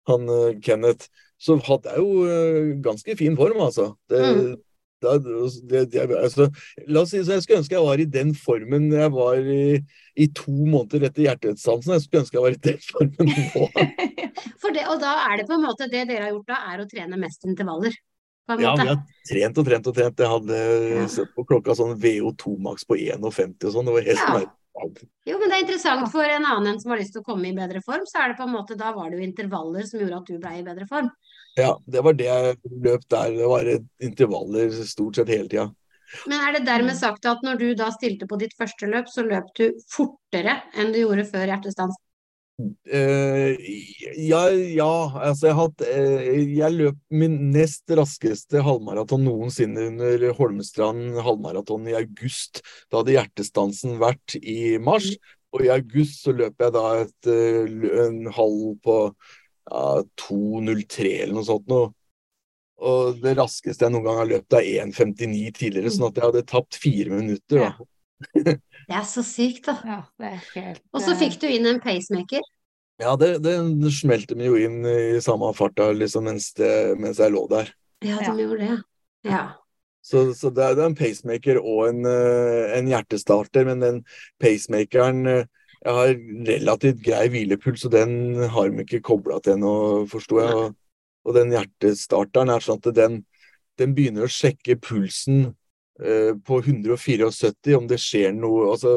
han 0.10 0.32
Kenneth, 0.66 1.06
så 1.40 1.60
hadde 1.68 1.94
jeg 1.94 2.02
jo 2.02 2.82
ganske 2.84 3.16
fin 3.20 3.38
form, 3.38 3.62
altså. 3.62 3.94
Det, 4.10 4.24
Mm. 4.36 4.56
da, 5.06 5.14
det, 5.70 5.92
det, 5.94 6.02
altså. 6.18 6.50
La 6.88 7.06
oss 7.06 7.14
si 7.14 7.22
så 7.24 7.38
jeg 7.38 7.46
skulle 7.46 7.62
ønske 7.62 7.76
jeg 7.78 7.86
var 7.86 8.02
i 8.02 8.10
den 8.18 8.34
formen 8.36 8.90
jeg 8.92 9.12
var 9.14 9.38
i, 9.40 9.80
i 10.20 10.28
to 10.36 10.52
måneder 10.52 11.06
etter 11.08 11.24
hjertestansen. 11.30 11.94
Jeg 11.94 12.02
skulle 12.04 12.24
ønske 12.26 12.36
jeg 12.36 12.44
var 12.44 12.58
i 12.58 12.64
den 12.68 12.82
formen 12.90 13.30
nå. 13.30 13.70
For 14.62 14.76
det, 14.76 14.84
og 14.92 15.00
da 15.00 15.14
er 15.30 15.40
det 15.40 15.48
på 15.48 15.56
en 15.56 15.64
måte 15.64 15.88
det 15.88 16.04
dere 16.10 16.28
har 16.28 16.34
gjort 16.34 16.52
da, 16.52 16.60
er 16.74 16.84
å 16.84 16.90
trene 16.90 17.22
mest 17.22 17.48
intervaller. 17.48 17.96
Ja, 18.50 18.76
vi 18.76 18.88
har 18.88 18.98
trent 19.30 19.58
og 19.62 19.66
trent 19.68 19.88
og 19.88 19.96
trent. 19.96 20.18
Jeg 20.18 20.28
hadde 20.34 20.62
Ja. 21.02 21.08
sett 21.08 21.36
på 21.36 21.46
klokka 21.46 21.76
sånn 21.78 22.00
VO2 22.00 22.58
maks 22.60 22.84
på 22.90 22.98
51 22.98 23.64
og 23.64 23.74
sånn. 23.74 23.86
Det 23.86 23.94
var 23.94 24.02
helt 24.02 24.18
Ja. 24.18 24.34
merkelig. 24.34 24.56
Jo, 25.28 25.38
men 25.38 25.50
det 25.50 25.58
er 25.58 25.66
interessant 25.66 26.10
for 26.12 26.24
en 26.24 26.46
annen 26.46 26.68
en 26.74 26.80
som 26.80 26.92
har 26.92 27.00
lyst 27.00 27.12
til 27.14 27.22
å 27.22 27.26
komme 27.26 27.50
i 27.50 27.52
bedre 27.54 27.82
form, 27.84 28.06
så 28.08 28.24
er 28.24 28.28
det 28.30 28.38
på 28.38 28.48
en 28.48 28.54
måte, 28.56 28.78
da 28.78 28.94
var 28.94 29.10
det 29.10 29.20
jo 29.20 29.26
intervaller 29.28 29.84
som 29.86 30.00
gjorde 30.00 30.18
at 30.18 30.26
du 30.26 30.40
ble 30.40 30.50
i 30.60 30.64
bedre 30.64 30.88
form. 30.88 31.12
Ja, 31.58 31.76
det 31.88 32.02
var 32.04 32.14
det 32.14 32.26
jeg 32.26 32.58
løp 32.82 33.04
der. 33.10 33.32
Det 33.36 33.48
var 33.48 33.66
intervaller 34.02 34.72
stort 34.86 35.16
sett 35.16 35.28
hele 35.28 35.50
tida. 35.50 35.76
Men 36.26 36.40
er 36.42 36.54
det 36.58 36.66
dermed 36.66 36.96
sagt 36.96 37.26
at 37.26 37.44
når 37.44 37.60
du 37.60 37.76
da 37.76 37.92
stilte 37.92 38.26
på 38.26 38.40
ditt 38.40 38.56
første 38.58 38.88
løp, 38.90 39.06
så 39.12 39.22
løp 39.28 39.52
du 39.56 39.74
fortere 39.92 40.62
enn 40.76 40.94
du 40.94 41.00
gjorde 41.06 41.28
før 41.30 41.46
hjertestans? 41.52 41.96
Eh, 42.60 43.56
ja, 44.20 44.42
ja, 44.52 44.94
altså 45.16 45.48
jeg 45.48 45.56
har 45.56 45.68
hatt 45.70 45.84
uh, 45.88 46.40
Jeg 46.60 46.76
løp 46.76 46.98
min 47.08 47.38
nest 47.54 47.88
raskeste 47.96 48.60
halvmaraton 48.66 49.24
noensinne 49.24 49.86
under 49.94 50.26
Holmestrand 50.36 51.22
halvmaraton 51.24 51.88
i 51.88 51.96
august. 52.02 52.60
Da 52.92 53.00
hadde 53.00 53.16
hjertestansen 53.16 53.96
vært 54.02 54.36
i 54.42 54.76
mars, 54.84 55.14
og 55.56 55.64
i 55.64 55.72
august 55.72 56.26
så 56.26 56.36
løp 56.36 56.60
jeg 56.60 56.76
da 56.76 56.84
et, 57.06 57.32
uh, 57.32 57.88
en 58.04 58.20
halv 58.36 58.74
på 58.84 58.98
ja, 59.08 59.86
2.03 60.26 61.16
eller 61.24 61.40
noe 61.40 61.48
sånt 61.48 61.72
noe. 61.72 61.94
Og 62.80 63.24
det 63.24 63.36
raskeste 63.40 63.88
jeg 63.88 63.92
noen 63.92 64.08
gang 64.08 64.20
har 64.22 64.30
løpt, 64.30 64.56
er 64.56 64.86
1,59 64.86 65.56
tidligere, 65.56 65.92
sånn 65.92 66.10
at 66.10 66.20
jeg 66.20 66.30
hadde 66.30 66.46
tapt 66.48 66.80
fire 66.80 67.12
minutter. 67.12 67.66
da. 67.66 67.90
Det 68.34 68.96
er 68.98 69.06
så 69.08 69.24
sykt, 69.24 69.66
da. 69.70 69.76
Ja, 69.86 70.00
det 70.20 70.30
er 70.34 70.40
helt 70.56 70.82
Og 70.94 71.04
så 71.06 71.16
fikk 71.20 71.38
du 71.42 71.48
inn 71.48 71.68
en 71.70 71.80
pacemaker. 71.84 72.44
Ja, 73.00 73.14
det, 73.16 73.38
det 73.46 73.54
smelte 73.96 74.36
meg 74.36 74.50
jo 74.50 74.58
inn 74.60 74.82
i 74.84 75.22
samme 75.24 75.54
farta 75.56 75.92
liksom, 75.96 76.26
mens, 76.28 76.50
det, 76.58 76.98
mens 77.00 77.22
jeg 77.22 77.32
lå 77.32 77.46
der. 77.52 77.70
Ja, 78.04 78.18
de 78.20 78.26
Ja. 78.28 78.34
gjorde 78.36 78.58
det. 78.66 78.80
Ja. 79.30 79.44
Så, 80.04 80.26
så 80.36 80.50
det, 80.52 80.64
er, 80.66 80.76
det 80.76 80.84
er 80.84 80.90
en 80.90 80.98
pacemaker 81.00 81.60
og 81.62 81.86
en, 81.90 82.04
eh, 82.08 82.74
en 82.78 82.88
hjertestarter, 82.92 83.66
men 83.68 83.82
den 83.84 84.02
pacemakeren 84.42 85.26
eh, 85.28 85.46
Jeg 85.80 85.96
har 85.96 86.10
relativt 86.50 86.98
grei 87.06 87.30
hvilepuls, 87.32 87.86
og 87.88 87.94
den 87.94 88.36
har 88.52 88.68
de 88.68 88.84
ikke 88.84 89.00
kobla 89.08 89.38
til 89.40 89.54
ennå, 89.56 89.70
forsto 90.12 90.42
jeg. 90.42 90.56
Og, 90.60 90.74
og 91.24 91.38
den 91.38 91.54
hjertestarteren 91.56 92.52
er 92.52 92.66
sånn 92.66 92.82
at 92.84 92.90
den, 92.98 93.22
den 93.80 93.94
begynner 93.96 94.28
å 94.28 94.32
sjekke 94.34 94.76
pulsen 94.84 95.46
eh, 95.46 95.54
på 96.00 96.60
174, 96.64 97.76
om 97.78 97.88
det 97.88 97.98
skjer 98.00 98.32
noe 98.34 98.70
altså, 98.72 98.94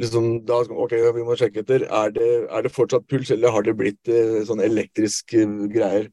liksom, 0.00 0.44
da, 0.48 0.60
OK, 0.70 0.92
vi 1.14 1.22
må 1.26 1.36
sjekke 1.38 1.62
etter. 1.62 1.84
Er 1.86 2.10
det, 2.10 2.30
er 2.50 2.62
det 2.66 2.72
fortsatt 2.74 3.06
puls, 3.06 3.30
eller 3.30 3.50
har 3.54 3.62
det 3.62 3.76
blitt 3.78 4.08
eh, 4.10 4.42
sånn 4.48 4.60
elektrisk 4.64 5.34
greier? 5.72 6.08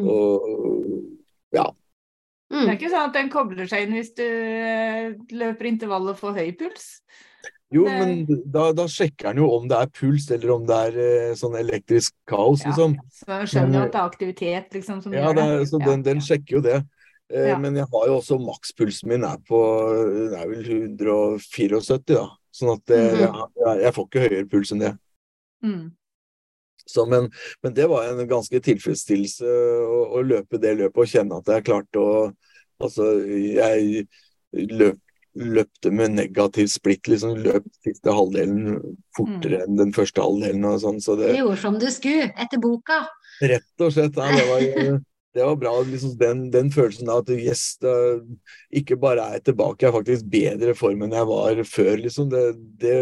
Mm. 0.00 0.08
Og 0.08 1.06
ja. 1.52 1.68
Det 2.52 2.58
er 2.58 2.66
Mm. 2.68 2.74
ikke 2.76 2.90
sånn 2.92 3.06
at 3.08 3.14
den 3.16 3.30
kobler 3.32 3.64
seg 3.66 3.86
inn 3.86 3.94
hvis 3.96 4.10
du 4.14 4.24
eh, 4.28 5.14
løper 5.32 5.70
intervallet 5.70 6.18
for 6.18 6.36
høy 6.36 6.50
puls. 6.52 7.00
Jo, 7.72 7.86
Det- 7.86 7.92
men 7.98 8.26
da, 8.52 8.72
da 8.76 8.84
sjekker 8.84 9.32
den 9.32 9.38
jo 9.40 9.46
om 9.56 9.66
det 9.66 9.78
er 9.78 9.86
puls, 9.88 10.30
eller 10.30 10.50
om 10.52 10.66
det 10.68 10.76
er 10.76 10.98
eh, 11.00 11.34
sånn 11.34 11.56
elektrisk 11.56 12.12
kaos, 12.28 12.60
Ja. 12.62 12.68
liksom. 12.68 12.98
Så 13.10 13.38
skjønner 13.48 13.72
jo 13.80 13.84
at 13.86 13.92
det 13.92 14.00
er 14.02 14.10
aktivitet 14.10 14.70
liksom, 14.76 15.00
som 15.02 15.14
Ja, 15.14 15.32
gjør 15.32 15.34
det, 15.34 15.42
det. 15.48 15.60
er- 15.62 15.64
så 15.72 15.80
Ja, 15.80 15.86
den, 15.86 16.02
den 16.02 16.20
sjekker 16.20 16.50
jo 16.58 16.60
det. 16.60 16.84
Eh, 17.30 17.48
Ja. 17.52 17.58
Men 17.58 17.74
jeg 17.76 17.86
har 17.92 18.06
jo 18.08 18.16
også 18.18 18.38
makspulsen 18.40 19.08
min 19.08 19.24
er 19.24 19.36
på 19.48 19.58
det 20.30 20.38
er 20.40 20.48
vel 20.48 20.64
174, 20.66 22.14
da. 22.14 22.28
Sånn 22.52 22.74
at 22.74 22.84
det, 22.86 23.00
Mhm. 23.12 23.42
jeg, 23.66 23.82
jeg 23.82 23.94
får 23.94 24.08
ikke 24.08 24.28
høyere 24.28 24.48
puls 24.50 24.72
enn 24.72 24.80
det. 24.80 24.98
Mm. 25.64 25.92
Så, 26.86 27.06
men, 27.08 27.30
men 27.62 27.72
det 27.74 27.86
var 27.88 28.08
en 28.10 28.26
ganske 28.28 28.58
tilfredsstillelse 28.60 29.46
å, 29.46 30.18
å 30.18 30.22
løpe 30.26 30.58
det 30.60 30.74
løpet 30.76 30.98
og 30.98 31.06
kjenne 31.06 31.38
at 31.38 31.46
jeg 31.46 31.64
klarte 31.70 31.98
å 32.02 32.32
Altså, 32.82 33.04
jeg 33.22 34.08
løp, 34.52 34.96
løpte 35.38 35.92
med 35.94 36.16
negativ 36.16 36.66
splitt, 36.66 37.06
liksom. 37.06 37.36
Løp 37.38 37.62
siste 37.86 38.10
halvdelen 38.10 38.96
fortere 39.14 39.60
enn 39.62 39.76
den 39.78 39.92
første 39.94 40.18
halvdelen 40.20 40.64
og 40.66 40.80
sånn. 40.82 40.98
Så 40.98 41.14
Du 41.14 41.22
det 41.22 41.36
gjorde 41.38 41.60
som 41.62 41.78
du 41.78 41.86
skulle, 41.94 42.32
etter 42.42 42.58
boka. 42.58 43.04
rett 43.40 43.62
og 43.86 43.92
slett 43.94 44.18
ja, 44.18 44.32
det, 44.34 44.48
var, 44.50 44.98
det 45.32 45.44
var 45.48 45.56
bra. 45.56 45.74
Liksom, 45.88 46.16
den, 46.20 46.46
den 46.52 46.70
følelsen 46.74 47.10
av 47.12 47.22
at 47.22 47.30
yes, 47.34 47.78
det, 47.82 47.92
ikke 48.82 48.98
bare 49.00 49.24
er 49.24 49.38
jeg 49.38 49.46
tilbake, 49.50 49.82
jeg 49.84 49.90
er 49.90 49.96
faktisk 49.96 50.30
bedre 50.32 50.74
form 50.78 51.06
enn 51.06 51.16
jeg 51.16 51.28
var 51.30 51.62
før, 51.68 51.94
liksom. 52.04 52.32
Det, 52.32 52.42
det 52.82 52.96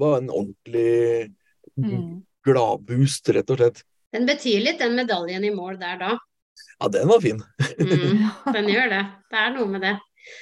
var 0.00 0.18
en 0.20 0.32
ordentlig 0.34 1.28
Mm. 1.78 2.24
gladboost, 2.46 3.28
rett 3.34 3.50
og 3.52 3.60
slett. 3.60 3.84
Den 4.14 4.26
betyr 4.26 4.64
litt, 4.64 4.80
den 4.80 4.96
medaljen 4.98 5.44
i 5.44 5.54
mål 5.54 5.78
der 5.80 5.98
da. 6.00 6.16
Ja, 6.80 6.88
den 6.90 7.10
var 7.10 7.22
fin. 7.22 7.42
Mm, 7.78 8.24
den 8.56 8.70
gjør 8.72 8.90
det. 8.94 9.02
Det 9.30 9.40
er 9.44 9.54
noe 9.54 9.68
med 9.70 9.84
det. 9.86 9.94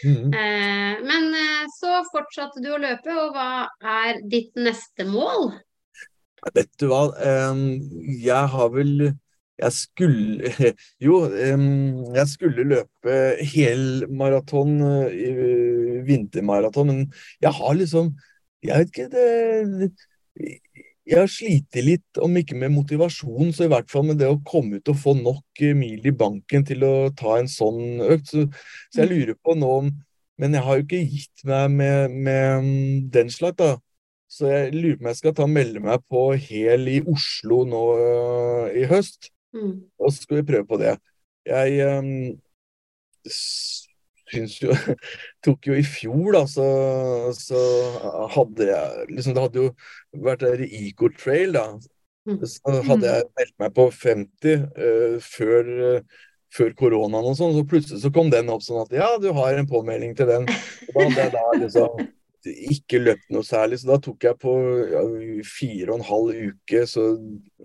Mm. 0.07 0.33
Eh, 0.33 1.03
men 1.07 1.29
eh, 1.37 1.67
så 1.77 2.01
fortsatte 2.09 2.63
du 2.65 2.71
å 2.73 2.81
løpe, 2.81 3.13
og 3.13 3.37
hva 3.37 3.67
er 4.07 4.23
ditt 4.25 4.57
neste 4.59 5.07
mål? 5.09 5.51
Vet 6.55 6.71
du 6.79 6.87
hva, 6.89 7.09
jeg 7.17 8.51
har 8.53 8.69
vel 8.71 9.11
Jeg 9.57 9.73
skulle 9.73 10.51
Jo, 11.07 11.21
jeg 11.33 12.27
skulle 12.29 12.67
løpe 12.69 13.15
hel 13.55 14.05
maraton, 14.13 14.77
vintermaraton, 16.07 16.93
men 16.93 17.07
jeg 17.43 17.53
har 17.57 17.79
liksom 17.79 18.13
Jeg 18.65 18.79
vet 18.79 18.93
ikke, 18.93 19.09
det 19.15 19.91
Jeg 21.07 21.21
har 21.21 21.31
slitt 21.31 21.79
litt, 21.87 22.19
om 22.19 22.35
ikke 22.37 22.57
med 22.59 22.75
motivasjon, 22.75 23.53
så 23.55 23.67
i 23.67 23.71
hvert 23.71 23.91
fall 23.91 24.09
med 24.09 24.19
det 24.19 24.27
å 24.27 24.41
komme 24.47 24.81
ut 24.81 24.91
og 24.91 24.99
få 24.99 25.15
nok 25.15 25.63
eh, 25.63 25.77
mil 25.79 26.03
i 26.03 26.13
banken 26.13 26.67
til 26.67 26.83
å 26.83 26.95
ta 27.15 27.37
en 27.39 27.47
sånn 27.47 28.03
økt. 28.03 28.33
Så, 28.33 28.43
så 28.91 29.05
jeg 29.05 29.13
lurer 29.13 29.39
på 29.39 29.55
nå 29.55 29.71
om 29.85 29.95
Men 30.37 30.53
jeg 30.53 30.67
har 30.67 30.77
jo 30.77 30.83
ikke 30.83 30.99
gitt 31.01 31.45
meg 31.49 31.71
med, 31.79 32.17
med 32.27 32.65
mm, 32.65 32.97
den 33.15 33.31
slags, 33.33 33.57
da. 33.57 33.71
Så 34.29 34.51
jeg 34.51 34.75
lurer 34.75 34.99
på 34.99 35.07
om 35.07 35.09
jeg 35.09 35.19
skal 35.23 35.35
ta 35.39 35.47
melde 35.49 35.81
meg 35.81 36.03
på 36.11 36.27
hel 36.49 36.91
i 36.91 36.99
Oslo 37.09 37.63
nå 37.71 37.85
øh, 38.03 38.67
i 38.77 38.85
høst. 38.91 39.31
Mm. 39.57 39.73
Og 39.99 40.13
så 40.13 40.23
skal 40.23 40.41
vi 40.41 40.49
prøve 40.53 40.69
på 40.69 40.79
det. 40.81 40.97
Jeg 41.47 41.99
um, 41.99 42.13
syns 43.31 44.57
jo 44.59 44.75
Tok 45.47 45.69
jo 45.71 45.77
i 45.79 45.85
fjor, 45.87 46.33
da, 46.35 46.45
så, 46.51 46.67
så 47.39 47.61
hadde 48.35 48.67
jeg 48.67 49.11
liksom 49.13 49.37
Det 49.37 49.45
hadde 49.45 49.63
jo 49.63 49.69
vært 50.27 50.43
der 50.45 50.65
Eco 50.67 51.11
Trail, 51.15 51.55
da. 51.57 51.69
Mm. 52.27 52.41
Så 52.43 52.79
hadde 52.89 53.13
jeg 53.13 53.29
meldt 53.39 53.59
meg 53.63 53.77
på 53.77 53.91
50 53.95 54.65
uh, 54.77 55.19
før 55.23 55.75
uh, 55.77 56.17
før 56.57 56.73
koronaen 56.79 57.27
og 57.27 57.37
sånn, 57.39 57.55
så 57.57 57.65
plutselig 57.69 58.03
så 58.03 58.11
kom 58.15 58.31
den 58.33 58.51
opp 58.53 58.63
sånn 58.65 58.85
at 58.85 58.95
ja, 58.95 59.09
du 59.21 59.29
har 59.37 59.59
en 59.59 59.69
påmelding 59.69 60.15
til 60.17 60.31
den. 60.31 60.47
Og 60.95 61.01
da 61.01 61.07
hadde 61.09 61.21
jeg 61.21 61.33
da 61.35 61.47
liksom 61.61 62.07
ikke 62.47 63.01
løpt 63.03 63.27
noe 63.35 63.45
særlig, 63.47 63.81
så 63.83 63.91
da 63.93 63.97
tok 64.05 64.25
jeg 64.27 64.39
på 64.43 64.53
ja, 64.93 65.03
fire 65.47 65.91
og 65.93 65.99
en 65.99 66.07
halv 66.09 66.31
uke. 66.53 66.83
Så 66.89 67.05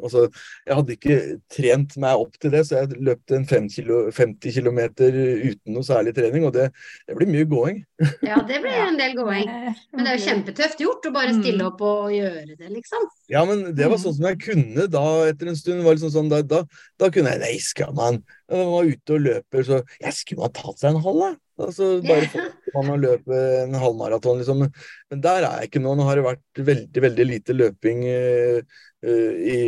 altså, 0.02 0.26
jeg 0.68 0.78
hadde 0.80 0.96
ikke 0.98 1.18
trent 1.54 1.96
meg 2.02 2.24
opp 2.24 2.36
til 2.42 2.54
det, 2.56 2.64
så 2.68 2.82
jeg 2.82 3.00
løpte 3.04 3.38
en 3.38 3.46
fem 3.50 3.68
kilo, 3.72 4.04
50 4.16 4.56
km 4.58 4.80
uten 5.02 5.76
noe 5.76 5.86
særlig 5.86 6.16
trening, 6.18 6.46
og 6.48 6.54
det, 6.56 6.70
det 7.08 7.18
blir 7.20 7.32
mye 7.32 7.48
gåing. 7.52 7.82
Ja, 8.26 8.40
det 8.48 8.62
blir 8.64 8.74
en 8.82 8.98
del 8.98 9.14
gåing. 9.18 9.50
Men 9.94 10.06
det 10.06 10.12
er 10.12 10.18
jo 10.18 10.26
kjempetøft 10.26 10.80
gjort 10.82 11.06
å 11.06 11.14
bare 11.14 11.36
stille 11.38 11.68
opp 11.68 11.82
og 11.86 12.10
gjøre 12.16 12.56
det, 12.58 12.70
liksom. 12.74 13.06
Ja, 13.32 13.44
men 13.46 13.68
det 13.76 13.86
var 13.88 14.00
Mm. 14.02 14.04
sånn 14.06 14.16
som 14.18 14.26
jeg 14.30 14.38
kunne 14.42 14.86
da 14.90 15.02
etter 15.28 15.50
en 15.52 15.56
stund. 15.60 15.84
var 15.86 15.94
liksom 15.98 16.14
sånn, 16.14 16.30
da, 16.32 16.40
da, 16.42 16.64
da 16.98 17.10
kunne 17.14 17.34
jeg 17.36 17.42
Nei, 17.42 17.58
skal 17.62 17.94
man 17.94 18.22
Når 18.50 18.58
man 18.58 18.72
var 18.74 18.90
ute 18.90 19.14
og 19.16 19.22
løper, 19.22 19.64
så 19.68 19.78
Jeg 20.02 20.14
skulle 20.18 20.42
man 20.42 20.54
tatt 20.56 20.80
seg 20.82 20.96
en 20.96 21.02
halv, 21.04 21.20
da? 21.22 21.30
Altså, 21.68 21.89
bare 22.05 22.28
få 22.32 22.43
man 22.76 22.93
å 22.95 22.99
løpe 22.99 23.39
en 23.62 23.78
halvmaraton, 23.82 24.41
liksom. 24.41 24.66
Men, 24.66 25.24
der 25.24 25.45
er 25.47 25.62
jeg 25.62 25.72
ikke 25.72 25.84
nå. 25.84 25.95
Nå 25.97 26.07
har 26.07 26.20
det 26.20 26.28
vært 26.28 26.64
veldig, 26.72 27.03
veldig 27.07 27.28
lite 27.30 27.57
løping 27.57 28.05
eh, 28.09 28.80
i 29.01 29.62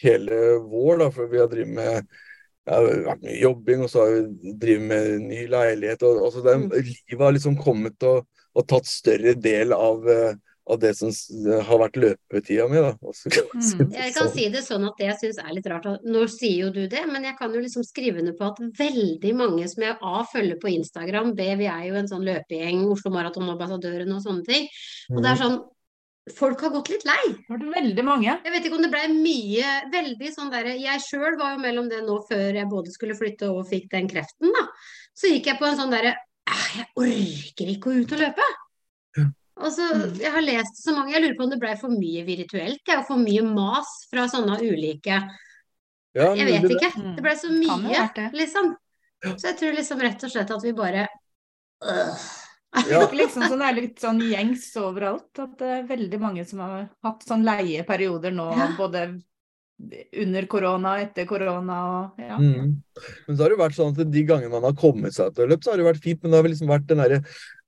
hele 0.00 0.40
vår, 0.66 1.02
da, 1.04 1.10
for 1.14 1.32
vi 1.32 1.42
har 1.42 1.50
drevet 1.52 1.76
med 1.78 2.16
det 2.66 2.74
har 2.74 2.86
vært 3.06 3.22
mye 3.22 3.36
jobbing, 3.38 3.82
og 3.84 3.90
så 3.92 4.02
har 4.02 4.14
vi 4.16 4.54
drevet 4.58 4.88
med 4.90 5.26
ny 5.28 5.44
leilighet. 5.50 6.02
og, 6.02 6.24
og 6.26 6.32
så 6.34 6.42
det, 6.42 6.56
Mm. 6.56 6.72
Livet 6.82 7.22
har 7.22 7.36
liksom 7.36 7.56
kommet 7.60 8.02
og, 8.02 8.26
og 8.56 8.66
tatt 8.66 8.88
større 8.90 9.36
del 9.38 9.72
av, 9.76 10.08
eh, 10.10 10.34
av 10.68 10.80
det 10.82 10.90
som 10.98 11.10
har 11.68 11.78
vært 11.78 11.98
løpetida 12.02 12.64
mi. 12.70 12.80
da. 12.82 12.92
Og 13.02 13.14
kan 13.30 13.44
man 13.52 13.62
si 13.62 13.76
Mm. 13.76 13.92
Jeg 13.92 14.14
kan 14.14 14.26
sånn. 14.26 14.32
si 14.34 14.48
det 14.50 14.62
sånn 14.66 14.86
at 14.88 14.96
det 14.98 15.06
jeg 15.06 15.18
syns 15.20 15.38
er 15.38 15.54
litt 15.54 15.66
rart. 15.70 15.86
Nå 16.04 16.24
sier 16.28 16.64
jo 16.64 16.70
du 16.70 16.88
det, 16.88 17.06
men 17.06 17.22
jeg 17.22 17.36
kan 17.38 17.52
jo 17.54 17.60
liksom 17.60 17.84
skrive 17.86 18.18
under 18.18 18.32
på 18.34 18.48
at 18.50 18.58
veldig 18.78 19.32
mange 19.36 19.68
som 19.68 19.82
jeg 19.82 19.96
A 20.02 20.24
følger 20.24 20.58
på 20.58 20.72
Instagram, 20.74 21.34
B 21.36 21.54
vi 21.56 21.66
er 21.70 21.86
jo 21.88 21.94
en 21.94 22.08
sånn 22.10 22.24
løpegjeng, 22.26 22.82
Oslo 22.90 23.10
Maratonambassadøren 23.14 24.12
og 24.12 24.22
sånne 24.26 24.44
ting. 24.44 24.68
Og 25.14 25.22
det 25.22 25.30
er 25.32 25.42
sånn 25.44 25.64
Folk 26.34 26.58
har 26.60 26.70
gått 26.70 26.88
litt 26.90 27.04
lei. 27.06 27.36
Det 27.38 27.46
var 27.48 27.60
veldig 27.82 28.02
mange. 28.02 28.32
Jeg 28.42 28.50
vet 28.50 28.64
ikke 28.66 28.74
om 28.74 28.82
det 28.82 28.90
blei 28.90 29.06
mye 29.14 29.90
Veldig 29.92 30.30
sånn 30.34 30.50
derre 30.50 30.72
Jeg 30.74 30.98
sjøl 30.98 31.36
var 31.38 31.52
jo 31.54 31.60
mellom 31.62 31.88
det 31.88 32.00
nå 32.02 32.16
før 32.26 32.52
jeg 32.52 32.66
både 32.66 32.90
skulle 32.90 33.14
flytte 33.14 33.46
og 33.46 33.68
fikk 33.70 33.86
den 33.92 34.08
kreften, 34.10 34.50
da. 34.50 34.64
Så 35.14 35.30
gikk 35.30 35.46
jeg 35.46 35.60
på 35.60 35.68
en 35.70 35.78
sånn 35.78 35.94
derre 35.94 36.16
«Ah, 36.50 36.66
Jeg 36.74 36.86
orker 36.98 37.70
ikke 37.70 37.92
å 37.92 38.00
ut 38.02 38.12
og 38.12 38.18
løpe. 38.18 38.48
Og 39.56 39.72
så, 39.72 39.86
Mm. 39.94 40.18
Jeg 40.20 40.32
har 40.32 40.42
lest 40.44 40.82
så 40.84 40.92
mange 40.92 41.12
Jeg 41.14 41.22
lurer 41.22 41.36
på 41.38 41.44
om 41.46 41.50
det 41.50 41.58
blei 41.62 41.74
for 41.80 41.88
mye 41.88 42.24
virtuelt, 42.26 42.80
jeg, 42.86 42.98
og 42.98 43.06
for 43.08 43.16
mye 43.16 43.42
mas 43.42 43.92
fra 44.10 44.26
sånne 44.28 44.58
ulike 44.60 45.16
Ja, 46.16 46.34
Jeg 46.34 46.46
vet 46.46 46.62
det. 46.68 46.76
ikke. 46.76 46.90
Mm. 47.00 47.14
Det 47.16 47.22
blei 47.24 47.36
så 47.36 47.50
mye, 47.52 48.30
liksom. 48.32 48.74
Så 49.36 49.46
jeg 49.48 49.56
tror 49.58 49.72
liksom 49.76 50.00
rett 50.04 50.24
og 50.24 50.30
slett 50.30 50.50
at 50.50 50.62
vi 50.64 50.72
bare 50.72 51.06
øh. 51.84 52.26
Ja. 52.90 53.00
liksom 53.20 53.42
sånn, 53.48 53.58
det 53.62 53.68
er 53.70 53.78
litt 53.80 54.00
sånn 54.00 54.20
gjengs 54.20 54.66
overalt. 54.76 55.30
At 55.40 55.56
det 55.58 55.68
er 55.78 55.86
veldig 55.88 56.20
mange 56.20 56.44
som 56.48 56.58
har 56.60 56.88
hatt 57.04 57.24
sånn 57.24 57.44
leieperioder 57.44 58.32
nå, 58.36 58.50
Ja. 58.56 58.68
både 58.76 59.06
under 60.16 60.46
korona 60.48 60.94
etter 61.02 61.26
korona 61.28 61.76
og 61.84 62.20
ja. 62.20 62.36
Mm. 62.40 62.76
Men 63.28 63.36
så 63.36 63.42
har 63.44 63.50
det 63.52 63.58
vært 63.60 63.76
sånn 63.76 63.92
at 63.92 64.10
de 64.10 64.22
gangene 64.24 64.48
man 64.50 64.62
har 64.64 64.72
kommet 64.72 65.12
seg 65.12 65.34
til 65.36 65.44
å 65.44 65.48
løpe, 65.50 65.64
så 65.64 65.72
har 65.74 65.76
det 65.82 65.84
vært 65.88 66.02
fint, 66.04 66.22
men 66.22 66.32
det 66.32 66.38
har 66.40 66.48
liksom 66.48 66.68
vært 66.72 66.86
den 66.88 67.02
derre 67.02 67.18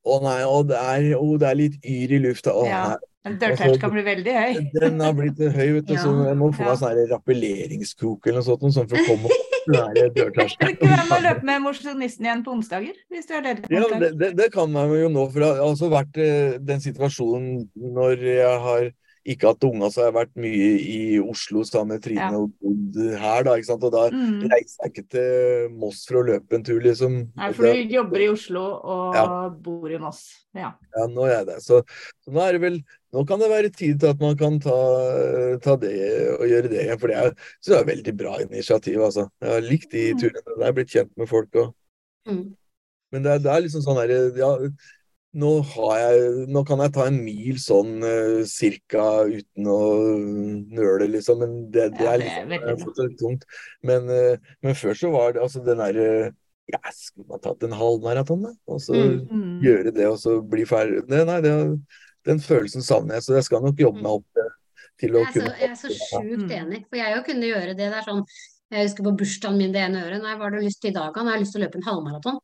Å 0.07 0.21
nei, 0.23 0.41
å, 0.47 0.63
det 0.67 0.79
er, 0.79 1.07
å, 1.19 1.37
det 1.41 1.49
er 1.51 1.57
litt 1.59 1.79
yr 1.85 2.13
i 2.17 2.19
lufta. 2.29 2.55
Å, 2.55 2.65
Ja. 2.69 2.83
nei. 2.95 3.05
Dørterskelen 3.29 3.93
blir 3.93 4.05
veldig 4.07 4.33
høy. 4.33 4.53
Den 4.73 5.01
har 5.05 5.13
blitt 5.13 5.41
høy, 5.43 5.67
vet 5.75 5.89
du, 5.91 5.97
så 6.01 6.13
jeg 6.25 6.37
må 6.39 6.49
få 6.55 6.63
meg 6.65 6.71
Ja. 6.71 6.77
sånn 6.81 7.01
rappelleringskrok 7.11 8.27
eller 8.31 8.39
noe 8.41 8.47
sånt 8.47 8.75
sånn 8.77 8.89
for 8.89 8.97
å 8.97 9.05
komme 9.09 9.29
opp 9.29 9.57
den 9.69 10.15
der 10.15 10.31
Kan 10.79 11.11
du 11.11 11.19
løpe 11.27 11.45
med 11.45 11.61
mosjonisten 11.67 12.25
igjen 12.25 12.45
på 12.47 12.55
onsdager? 12.55 12.95
Hvis 13.13 13.29
du 13.29 13.35
er 13.37 13.45
ledig 13.51 13.69
Ja, 13.75 13.85
det, 14.01 14.13
det, 14.23 14.31
det 14.39 14.49
kan 14.55 14.73
man 14.73 14.95
jo 14.97 15.11
nå, 15.13 15.27
for 15.35 15.45
det 15.45 15.51
har 15.51 15.61
også 15.67 15.91
vært 15.93 16.17
eh, 16.25 16.57
den 16.71 16.81
situasjonen 16.81 17.67
når 17.77 18.25
jeg 18.31 18.65
har 18.65 18.89
ikke 19.29 19.51
at 19.53 19.65
unger, 19.69 19.91
så 19.93 20.01
har 20.03 20.09
jeg 20.09 20.17
vært 20.17 20.37
mye 20.41 20.69
i 20.81 21.01
Oslo 21.21 21.63
sammen 21.69 21.95
med 21.97 22.03
Trine 22.05 22.31
Ja. 22.33 22.39
og 22.39 22.53
bodd 22.63 22.97
her, 23.21 23.43
da. 23.45 23.55
ikke 23.59 23.69
sant? 23.69 23.85
Og 23.85 23.93
da 23.93 24.09
Mm. 24.11 24.49
reiser 24.49 24.83
jeg 24.85 24.93
ikke 24.93 25.09
til 25.11 25.69
Moss 25.77 26.05
for 26.09 26.23
å 26.23 26.27
løpe 26.27 26.55
en 26.55 26.63
tur, 26.65 26.81
liksom. 26.81 27.29
Nei, 27.37 27.53
for 27.53 27.63
du 27.69 27.83
jobber 27.93 28.21
i 28.25 28.29
Oslo 28.33 28.63
og 28.83 29.15
Ja. 29.15 29.49
bor 29.51 29.89
i 29.91 29.99
Moss. 29.99 30.47
Ja. 30.55 30.73
Ja, 30.97 31.07
nå 31.07 31.27
er 31.29 31.39
jeg 31.39 31.47
det. 31.47 31.59
Så, 31.63 31.83
så 32.25 32.33
nå 32.33 32.41
er 32.49 32.53
det 32.53 32.61
vel 32.63 32.81
Nå 33.11 33.23
kan 33.27 33.39
det 33.41 33.49
være 33.49 33.71
tid 33.73 34.01
til 34.01 34.11
at 34.11 34.21
man 34.21 34.37
kan 34.37 34.59
ta, 34.61 35.57
ta 35.65 35.77
det 35.81 35.95
og 36.39 36.45
gjøre 36.45 36.69
det 36.69 36.83
igjen. 36.85 36.99
For 37.01 37.09
det 37.09 37.17
er, 37.17 37.31
så 37.65 37.71
det 37.73 37.77
er 37.79 37.81
et 37.81 37.93
veldig 38.05 38.17
bra 38.19 38.35
initiativ, 38.43 38.99
altså. 39.01 39.31
Jeg 39.41 39.49
har 39.51 39.61
likt 39.65 39.91
de 39.91 40.13
Mm. 40.13 40.19
turene. 40.21 40.59
Jeg 40.59 40.69
er 40.69 40.73
blitt 40.77 40.91
kjent 40.93 41.11
med 41.17 41.27
folk 41.31 41.49
og 41.57 41.75
Mm. 42.29 42.55
Men 43.11 43.23
det 43.23 43.43
det 43.43 43.49
er 43.51 43.63
liksom 43.65 43.81
sånn 43.81 43.97
herre 43.97 44.37
Ja, 44.37 44.59
nå 45.39 45.51
har 45.75 45.95
jeg 46.03 46.47
Nå 46.53 46.63
kan 46.67 46.81
jeg 46.83 46.93
ta 46.97 47.07
en 47.09 47.21
mil 47.25 47.59
sånn 47.63 48.03
uh, 48.03 48.41
cirka 48.49 49.05
uten 49.29 49.69
å 49.71 49.79
nøle, 50.75 51.07
liksom. 51.15 51.41
Men 51.45 51.55
det, 51.75 51.89
det 51.99 52.07
er 52.07 52.13
er 52.17 52.23
liksom 52.25 52.51
det 52.53 52.59
er 52.73 52.81
fortsatt 52.83 53.09
litt 53.13 53.21
tungt. 53.23 53.47
Men, 53.87 54.11
eh, 54.11 54.53
men 54.67 54.77
før 54.79 54.99
så 54.99 55.11
var 55.15 55.33
det 55.37 55.43
altså 55.45 55.63
den 55.67 55.81
derre 55.83 56.09
Ja, 56.69 56.81
skulle 56.93 57.31
man 57.31 57.41
tatt 57.41 57.63
en 57.65 57.73
halvmaraton, 57.79 58.43
da? 58.45 58.51
Og 58.69 58.83
så 58.85 58.93
Mm. 58.99 59.23
Mm. 59.31 59.61
gjøre 59.65 59.95
det, 59.97 60.07
og 60.11 60.19
så 60.21 60.35
bli 60.45 60.67
ferdig 60.69 61.07
det, 61.09 61.23
Nei, 61.27 61.39
det, 61.41 61.55
den 62.29 62.41
følelsen 62.45 62.85
savner 62.85 63.17
jeg, 63.17 63.25
så 63.25 63.39
jeg 63.39 63.47
skal 63.47 63.63
nok 63.65 63.79
jobbe 63.81 64.03
meg 64.05 64.19
opp 64.19 64.43
eh, 64.43 64.51
til 65.01 65.17
å 65.17 65.23
Jeg 65.25 65.33
så, 65.33 65.41
kunne 65.41 65.57
jeg 65.63 65.71
er 65.71 65.79
så 65.81 65.95
sjukt 65.97 66.45
Mm. 66.45 66.53
enig, 66.61 66.83
for 66.91 67.01
jeg 67.01 67.17
jo 67.17 67.23
kunne 67.31 67.49
gjøre 67.55 67.73
det. 67.73 67.89
Det 67.89 68.03
er 68.03 68.05
sånn 68.11 68.25
Jeg 68.69 68.85
husker 68.85 69.05
på 69.07 69.17
bursdagen 69.17 69.57
min 69.57 69.73
det 69.73 69.81
ene 69.81 70.03
øret. 70.05 70.21
Nei, 70.21 70.35
hva 70.37 70.45
har 70.45 70.51
du 70.53 70.59
lyst 70.61 70.83
til 70.83 70.91
i 70.91 70.97
dag? 70.99 71.15
da? 71.15 71.23
Nå 71.25 71.31
har 71.31 71.39
jeg 71.39 71.47
lyst 71.47 71.55
til 71.57 71.63
å 71.63 71.65
løpe 71.65 71.79
en 71.81 71.87
halvmaraton. 71.89 72.39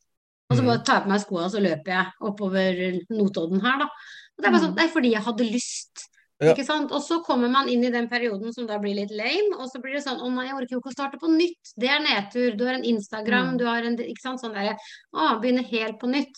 Og 0.51 0.57
så 0.59 0.63
Mm. 0.63 0.67
bare 0.67 0.85
tar 0.85 0.95
jeg 1.01 1.05
på 1.05 1.09
meg 1.09 1.21
skoene, 1.21 1.45
og 1.45 1.53
så 1.53 1.61
løper 1.63 1.87
jeg 1.87 2.07
oppover 2.21 3.01
Notodden 3.11 3.61
her, 3.63 3.79
da. 3.79 3.85
Og 3.85 4.39
det 4.39 4.47
er 4.47 4.51
bare 4.51 4.61
sånn, 4.61 4.73
Mm. 4.73 4.77
det 4.77 4.85
er 4.85 4.95
fordi 5.01 5.11
jeg 5.13 5.23
hadde 5.23 5.53
lyst. 5.53 6.09
Ja. 6.43 6.53
Ikke 6.53 6.65
sant? 6.67 6.91
Og 6.93 7.01
så 7.01 7.23
kommer 7.25 7.49
man 7.51 7.69
inn 7.69 7.85
i 7.85 7.91
den 7.91 8.09
perioden 8.09 8.53
som 8.53 8.67
da 8.67 8.77
blir 8.79 8.95
litt 8.97 9.11
lame, 9.13 9.55
og 9.57 9.71
så 9.71 9.81
blir 9.81 9.95
det 9.95 10.05
sånn 10.05 10.21
Å 10.21 10.33
nei, 10.35 10.47
jeg 10.47 10.55
orker 10.55 10.71
jo 10.75 10.81
ikke 10.81 10.93
å 10.93 10.99
starte 10.99 11.19
på 11.19 11.31
nytt. 11.31 11.73
Det 11.79 11.89
er 11.89 12.01
nedtur. 12.01 12.57
Du 12.59 12.65
har 12.67 12.75
en 12.75 12.85
Instagram, 12.85 13.53
Mm. 13.55 13.59
du 13.59 13.65
har 13.65 13.83
en 13.85 13.97
Ikke 13.97 14.21
sant? 14.21 14.41
Sånn 14.41 14.53
derre 14.53 14.77
Å, 15.15 15.41
begynne 15.41 15.65
helt 15.65 15.99
på 16.01 16.09
nytt. 16.11 16.35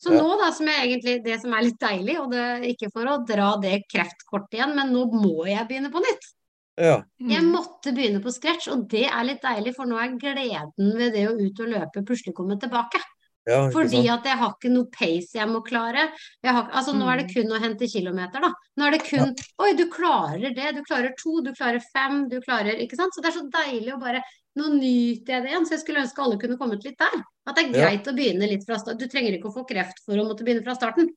Så 0.00 0.12
Ja. 0.12 0.20
nå, 0.20 0.38
da, 0.38 0.50
som 0.52 0.68
er 0.68 0.86
egentlig 0.86 1.24
det 1.24 1.40
som 1.40 1.52
er 1.52 1.62
litt 1.62 1.78
deilig, 1.80 2.18
og 2.20 2.30
det 2.30 2.76
ikke 2.76 2.92
for 2.92 3.04
å 3.06 3.26
dra 3.26 3.56
det 3.60 3.82
kreftkortet 3.92 4.52
igjen, 4.52 4.76
men 4.76 4.92
nå 4.92 5.10
må 5.10 5.44
jeg 5.46 5.66
begynne 5.66 5.90
på 5.90 5.98
nytt. 5.98 6.22
Ja. 6.78 7.02
Jeg 7.18 7.42
Mm. 7.42 7.52
måtte 7.52 7.92
begynne 7.92 8.22
på 8.22 8.30
scratch, 8.32 8.68
og 8.70 8.86
det 8.88 9.06
er 9.10 9.24
litt 9.24 9.42
deilig, 9.42 9.74
for 9.74 9.86
nå 9.86 9.96
er 9.98 10.16
gleden 10.16 10.96
ved 10.96 11.12
det 11.14 11.26
å 11.26 11.34
ut 11.40 11.58
og 11.58 11.66
løpe 11.68 12.04
plutselig 12.04 12.34
kommet 12.34 12.60
tilbake. 12.60 13.00
Ja 13.48 13.60
Fordi 13.72 14.02
at 14.12 14.26
jeg 14.28 14.36
har 14.40 14.50
ikke 14.54 14.70
noe 14.74 14.86
pace 14.92 15.34
jeg 15.38 15.48
må 15.48 15.62
klare. 15.64 16.04
Jeg 16.44 16.52
har, 16.52 16.68
altså 16.76 16.92
Nå 16.94 17.08
er 17.08 17.22
det 17.22 17.30
kun 17.34 17.50
å 17.56 17.60
hente 17.62 17.88
kilometer, 17.90 18.44
da. 18.44 18.50
Nå 18.76 18.86
er 18.86 18.96
det 18.96 19.02
kun 19.08 19.32
Oi, 19.64 19.70
du 19.78 19.86
klarer 19.92 20.52
det. 20.54 20.74
Du 20.76 20.82
klarer 20.84 21.14
to, 21.16 21.40
du 21.42 21.52
klarer 21.56 21.80
fem, 21.92 22.28
du 22.28 22.38
klarer 22.44 22.76
Ikke 22.84 22.96
sant. 23.00 23.14
Så 23.16 23.24
det 23.24 23.32
er 23.32 23.38
så 23.40 23.46
deilig 23.50 23.94
å 23.96 24.00
bare 24.02 24.22
Nå 24.58 24.72
nyter 24.74 25.34
jeg 25.36 25.42
det 25.44 25.50
igjen. 25.52 25.66
Så 25.68 25.76
jeg 25.76 25.80
skulle 25.84 26.02
ønske 26.02 26.22
alle 26.24 26.38
kunne 26.42 26.56
kommet 26.58 26.82
litt 26.84 26.98
der. 26.98 27.20
At 27.46 27.54
det 27.56 27.64
er 27.68 27.78
Ja. 27.78 27.84
greit 27.88 28.08
å 28.10 28.14
begynne 28.16 28.48
litt 28.50 28.64
fra 28.66 28.78
starten. 28.78 28.98
Du 28.98 29.06
trenger 29.06 29.36
ikke 29.38 29.48
å 29.52 29.54
få 29.54 29.66
kreft 29.68 30.00
for 30.04 30.14
å 30.18 30.24
måtte 30.26 30.42
begynne 30.44 30.64
fra 30.64 30.74
starten. 30.74 31.08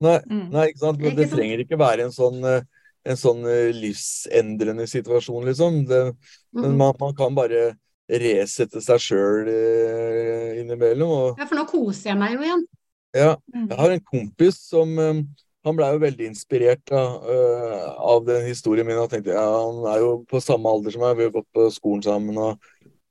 Nei, 0.00 0.18
Mm. 0.30 0.50
nei, 0.50 0.66
ikke 0.72 0.78
sant? 0.78 0.98
Men 0.98 1.14
det 1.16 1.30
trenger 1.30 1.58
ikke 1.64 1.78
være 1.78 2.04
en 2.04 2.10
sånn, 2.10 2.42
eh, 2.44 2.62
en 3.06 3.16
sånn 3.16 3.44
eh, 3.46 3.72
livsendrende 3.72 4.86
situasjon, 4.86 5.44
liksom. 5.46 5.86
Det, 5.86 6.16
men 6.52 6.70
Mhm. 6.72 6.76
man, 6.76 6.94
man 7.00 7.14
kan 7.14 7.34
bare 7.34 7.76
resette 8.08 8.80
seg 8.80 9.00
sjøl 9.04 9.48
innimellom. 10.60 11.10
Og 11.10 11.38
Ja, 11.40 11.46
for 11.46 11.58
nå 11.60 11.66
koser 11.68 12.10
jeg 12.12 12.18
meg 12.20 12.34
jo 12.38 12.44
igjen. 12.46 12.64
ja, 13.14 13.36
Mm. 13.54 13.68
jeg 13.70 13.78
har 13.78 13.90
en 13.90 14.00
kompis 14.00 14.56
som 14.68 14.98
eh, 14.98 15.22
Han 15.64 15.76
ble 15.76 15.84
jo 15.92 15.98
veldig 15.98 16.26
inspirert 16.30 16.80
da, 16.86 17.00
eh, 17.28 17.94
av 17.98 18.24
den 18.24 18.46
historien 18.46 18.86
min. 18.86 18.96
Og 18.96 19.10
tenkte, 19.10 19.34
ja, 19.34 19.42
Han 19.66 19.84
er 19.92 19.98
jo 20.00 20.24
på 20.30 20.40
samme 20.40 20.64
alder 20.70 20.90
som 20.94 21.02
meg, 21.02 21.16
vi 21.18 21.24
har 21.24 21.30
gått 21.34 21.48
på 21.52 21.66
skolen 21.70 22.02
sammen. 22.02 22.38
Og, 22.38 22.58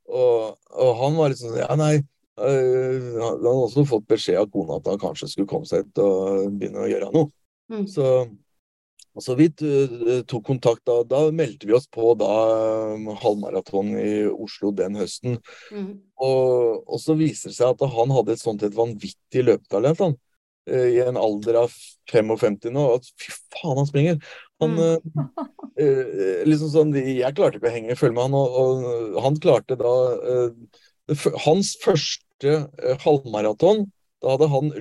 og, 0.08 0.58
og 0.74 0.96
han 1.04 1.16
var 1.20 1.30
litt 1.30 1.38
sånn 1.42 1.58
Ja, 1.60 1.76
nei. 1.76 1.98
eh, 2.40 3.14
han 3.20 3.44
hadde 3.44 3.52
også 3.52 3.86
fått 3.86 4.08
beskjed 4.08 4.40
av 4.40 4.50
kona 4.50 4.78
at 4.78 4.88
han 4.88 4.98
kanskje 4.98 5.28
skulle 5.30 5.48
komme 5.48 5.66
seg 5.68 5.86
ut 5.86 5.98
og 6.00 6.52
begynne 6.58 6.86
å 6.86 6.90
gjøre 6.90 7.12
noe. 7.14 7.30
Mm. 7.70 7.86
Så, 7.88 8.08
så 9.24 9.36
vi 9.40 9.48
tok 9.54 10.44
kontakt 10.46 10.84
da. 10.88 11.00
Da 11.08 11.24
meldte 11.36 11.68
vi 11.70 11.74
oss 11.78 11.88
på 11.90 12.12
da 12.20 12.30
eh, 12.96 13.08
halvmaraton 13.24 13.94
i 13.98 14.12
Oslo 14.30 14.72
den 14.76 14.98
høsten. 15.00 15.40
Mm. 15.74 15.92
Og, 16.22 16.84
og 16.86 17.02
så 17.02 17.16
viser 17.18 17.50
det 17.54 17.58
seg 17.60 17.74
at 17.76 17.86
han 17.96 18.14
hadde 18.16 18.36
et 18.36 18.44
sånt 18.44 18.66
et 18.66 18.76
vanvittig 18.78 19.44
løpetalent, 19.48 20.02
han. 20.04 20.16
eh, 20.70 20.90
I 20.98 21.02
en 21.08 21.18
alder 21.22 21.62
av 21.64 21.74
55 22.12 22.70
nå. 22.74 22.86
At 22.98 23.10
fy 23.20 23.34
faen, 23.56 23.78
han 23.82 23.90
springer! 23.90 24.22
Han 24.62 24.74
Mm. 24.74 24.80
eh, 25.78 25.84
eh, 25.86 26.40
liksom 26.50 26.72
sånn, 26.74 26.96
Jeg 26.98 27.36
klarte 27.38 27.60
ikke 27.60 27.70
å 27.70 27.74
henge 27.76 27.98
følge 28.00 28.16
med 28.18 28.24
han, 28.26 28.38
og, 28.40 28.56
og 29.14 29.20
han 29.22 29.38
klarte 29.44 29.78
da 29.78 29.92
eh, 30.34 30.82
Hans 31.46 31.76
første 31.84 32.56
eh, 32.56 32.98
halvmaraton 33.06 33.86
da 34.28 34.34
hadde 34.36 34.48
han 34.52 34.72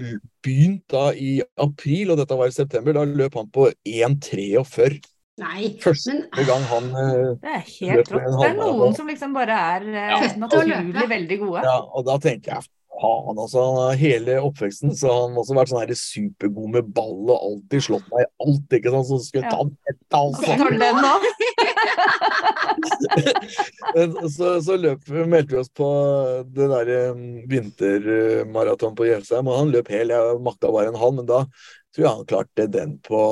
begynt 0.45 0.83
da 0.93 1.05
i 1.15 1.37
april, 1.63 2.11
og 2.13 2.19
dette 2.21 2.39
var 2.39 2.51
i 2.51 2.55
september. 2.55 2.97
Da 2.97 3.05
løp 3.07 3.39
han 3.39 3.51
på 3.55 3.69
1,43. 3.87 4.99
Nei, 5.37 5.67
Første 5.83 6.15
men 6.33 6.47
gang 6.49 6.63
han 6.71 6.87
eh, 6.97 7.33
Det 7.43 7.51
er 7.53 7.65
helt 7.67 8.09
rått. 8.15 8.29
Det 8.41 8.47
er 8.49 8.55
noen 8.57 8.95
som 8.97 9.11
liksom 9.11 9.35
bare 9.37 9.59
er 9.77 9.83
eh, 9.91 10.15
Ja. 10.15 10.21
naturlig 10.41 11.09
veldig 11.11 11.39
gode. 11.43 11.65
Ja, 11.67 11.75
og 11.85 12.07
da 12.09 12.17
tenker 12.25 12.55
jeg 12.55 12.71
faen, 13.01 13.39
altså. 13.39 13.63
Har 13.77 13.99
hele 14.01 14.39
oppveksten 14.45 14.95
så 14.97 15.11
har 15.13 15.23
han 15.27 15.39
også 15.41 15.57
vært 15.57 15.73
sånn 15.73 15.83
her 15.83 15.99
supergod 16.01 16.73
med 16.75 16.91
ball 16.97 17.23
og 17.27 17.37
alltid 17.37 17.87
slått 17.89 18.09
meg 18.13 18.25
i 18.25 18.31
alt, 18.47 18.77
ikke 18.79 18.93
sant. 18.95 19.09
Så 19.11 19.21
skulle 19.25 19.47
ja. 19.47 19.53
ta 19.55 19.61
dette, 19.91 20.21
altså. 20.21 20.45
tar 20.63 20.79
den 20.83 20.97
nå. 21.05 21.15
Så, 24.29 24.49
så 24.63 24.77
løp, 24.77 25.07
meldte 25.09 25.55
vi 25.55 25.61
oss 25.61 25.71
på 25.73 25.87
det 26.53 26.67
derre 26.71 27.01
vintermaraton 27.49 28.97
på 28.99 29.07
Jelsheim, 29.09 29.49
og 29.49 29.61
han 29.61 29.73
løp 29.73 29.89
hel. 29.93 30.13
Jeg 30.13 30.41
makta 30.45 30.73
bare 30.75 30.93
en 30.93 31.01
halv, 31.01 31.21
men 31.21 31.29
da 31.29 31.45
tror 31.95 32.05
jeg 32.05 32.13
han 32.13 32.29
klarte 32.29 32.69
den 32.73 32.99
på 33.07 33.23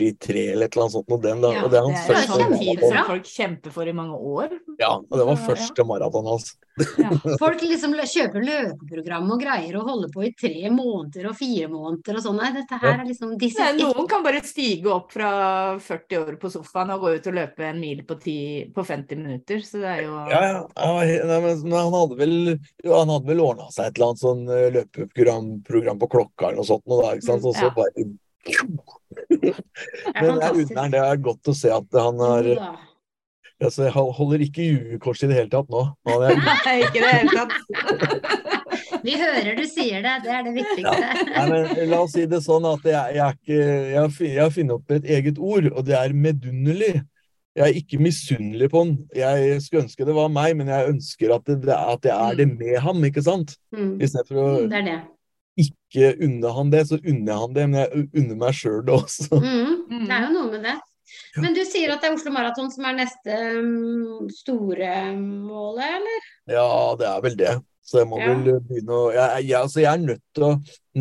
3.43 0.00 0.52
eller 0.52 0.66
et 0.66 0.74
eller 0.74 0.84
annet 0.84 0.96
sånt. 0.96 1.08
Og, 1.10 1.22
den, 1.22 1.40
da, 1.44 1.52
Ja, 1.54 1.64
og 1.64 1.70
det 1.72 1.78
er 1.78 1.86
hans 1.86 2.04
Det 2.06 2.14
er 2.14 2.20
første 2.20 2.50
maraton. 2.50 2.84
som 2.90 3.08
folk 3.12 3.30
kjemper 3.30 3.74
for 3.74 3.88
i 3.88 3.96
mange 3.96 4.18
år. 4.18 4.58
Ja, 4.80 4.92
og 4.98 5.18
det 5.18 5.26
var 5.30 5.42
første 5.48 5.86
maraton 5.86 6.26
hans. 6.26 6.54
Ja. 6.98 7.10
Folk 7.38 7.62
liksom 7.72 7.94
kjøper 7.94 8.42
løpeprogram 8.42 9.28
og 9.30 9.42
greier 9.44 9.76
og 9.78 9.90
holder 9.90 10.10
på 10.14 10.24
i 10.26 10.32
tre 10.34 10.70
måneder 10.74 11.28
og 11.30 11.36
fire 11.38 11.68
måneder 11.70 12.18
og 12.18 12.24
sånn. 12.24 12.40
Nei, 12.42 12.50
dette 12.56 12.78
her 12.82 12.96
er 12.96 13.06
liksom 13.06 13.36
disse... 13.38 13.62
Nei, 13.62 13.84
noen 13.84 14.08
kan 14.10 14.24
bare 14.26 14.42
stige 14.46 14.90
opp 14.90 15.14
fra 15.14 15.30
40 15.78 16.20
år 16.24 16.40
på 16.42 16.50
sofaen 16.56 16.90
og 16.96 17.06
gå 17.06 17.14
ut 17.14 17.30
og 17.30 17.38
løpe 17.38 17.68
en 17.68 17.80
mil 17.82 18.02
på, 18.08 18.18
10, 18.18 18.74
på 18.74 18.86
50 18.90 19.22
minutter. 19.22 19.62
Så 19.62 19.84
det 19.84 19.92
er 19.92 20.02
jo 20.08 20.18
Ja, 20.32 20.42
ja. 20.50 20.60
nei, 20.74 21.06
men, 21.30 21.62
men 21.62 21.78
han 21.78 21.94
hadde 22.00 22.18
vel 22.18 22.36
jo, 22.56 22.90
han 22.90 23.12
hadde 23.14 23.30
vel 23.30 23.44
ordna 23.44 23.70
seg 23.70 23.88
et 23.92 23.98
eller 23.98 24.10
annet 24.10 24.24
sånn 24.24 24.44
eh, 24.50 24.68
løpeprogram 24.74 26.02
på 26.02 26.10
klokka 26.18 26.50
eller 26.50 26.62
noe 26.62 26.68
sånt. 26.68 26.86
Og, 26.90 27.04
da, 27.04 27.14
ikke 27.14 27.30
sant? 27.30 27.44
Mm, 27.44 27.50
og 27.52 27.58
så 27.60 27.70
bare 27.76 28.08
Men 28.44 30.40
jeg 30.42 30.52
unner 30.64 30.80
han, 30.80 30.92
det 30.92 31.00
er 31.00 31.22
godt 31.22 31.50
å 31.50 31.54
se 31.56 31.70
at 31.72 31.96
han 31.96 32.20
har 32.20 32.48
altså, 33.62 33.86
Jeg 33.86 33.94
holder 33.94 34.44
ikke 34.44 34.64
i 34.64 34.72
i 34.98 35.28
det 35.30 35.38
hele 35.38 35.50
tatt 35.52 35.70
nå. 35.72 35.84
Han 36.10 36.26
er, 36.28 36.40
Nei, 36.42 36.76
ikke 36.84 37.00
i 37.00 37.04
det 37.04 37.14
hele 37.18 37.32
tatt. 37.38 37.54
Vi 39.04 39.14
hører 39.20 39.56
du 39.58 39.64
sier 39.68 40.04
det, 40.04 40.12
det 40.24 40.30
er 40.32 40.44
det 40.46 40.52
viktigste. 40.56 41.08
nei, 41.28 41.46
men, 41.50 41.72
la 41.90 41.98
oss 42.04 42.14
si 42.16 42.24
det 42.28 42.40
sånn 42.44 42.64
at 42.68 42.86
jeg, 42.88 43.16
jeg, 43.18 43.24
er 43.24 43.34
ikke, 43.36 43.58
jeg, 43.58 43.98
har 43.98 44.28
jeg 44.30 44.40
har 44.40 44.54
funnet 44.54 44.78
opp 44.78 44.94
et 44.96 45.10
eget 45.18 45.40
ord, 45.40 45.68
og 45.72 45.84
det 45.88 45.98
er 45.98 46.16
medunderlig. 46.16 46.94
Jeg 47.54 47.68
er 47.68 47.76
ikke 47.78 48.00
misunnelig 48.02 48.66
på 48.72 48.80
han. 48.82 48.94
Jeg 49.14 49.58
skulle 49.62 49.84
ønske 49.84 50.06
det 50.08 50.16
var 50.16 50.32
meg, 50.32 50.56
men 50.58 50.72
jeg 50.72 50.94
ønsker 50.94 51.36
at, 51.36 51.44
det, 51.46 51.76
at 51.76 52.08
jeg 52.08 52.14
er 52.16 52.40
det 52.40 52.48
med 52.50 52.80
ham, 52.82 53.04
ikke 53.06 53.22
sant? 53.22 53.54
Mm. 53.76 53.92
Istedenfor 54.02 54.40
å 54.40 54.48
Det 54.72 54.80
er 54.80 54.88
det. 54.88 54.96
Ikke 55.60 56.14
unne 56.24 56.50
han 56.56 56.72
det, 56.72 56.82
så 56.88 56.98
unner 56.98 57.30
jeg 57.32 57.42
han 57.44 57.54
det, 57.54 57.68
men 57.70 57.80
jeg 57.82 58.08
unner 58.22 58.40
meg 58.40 58.56
sjøl 58.58 58.80
det 58.86 58.96
også. 58.96 59.28
Mm. 59.38 59.76
Det 60.08 60.16
er 60.16 60.26
jo 60.26 60.32
noe 60.34 60.50
med 60.50 60.66
det. 60.66 60.74
Men 61.38 61.54
du 61.54 61.60
sier 61.66 61.92
at 61.94 62.02
det 62.02 62.08
er 62.08 62.16
Oslo 62.16 62.32
Maraton 62.34 62.70
som 62.72 62.86
er 62.88 62.96
neste 62.96 63.36
mm, 63.62 64.30
store 64.34 64.90
målet, 65.20 66.00
eller? 66.00 66.26
Ja, 66.50 66.66
det 66.98 67.06
er 67.10 67.22
vel 67.26 67.38
det. 67.38 67.54
Så 67.84 68.00
jeg 68.00 68.08
må 68.08 68.18
Ja. 68.18 68.32
vel 68.32 68.60
begynne 68.64 68.96
å 68.96 69.12
jeg, 69.12 69.44
jeg, 69.50 69.58
altså 69.60 69.82
jeg 69.82 69.90
er 69.92 70.04
nødt 70.06 70.22
til, 70.34 70.46
å, 70.46 70.52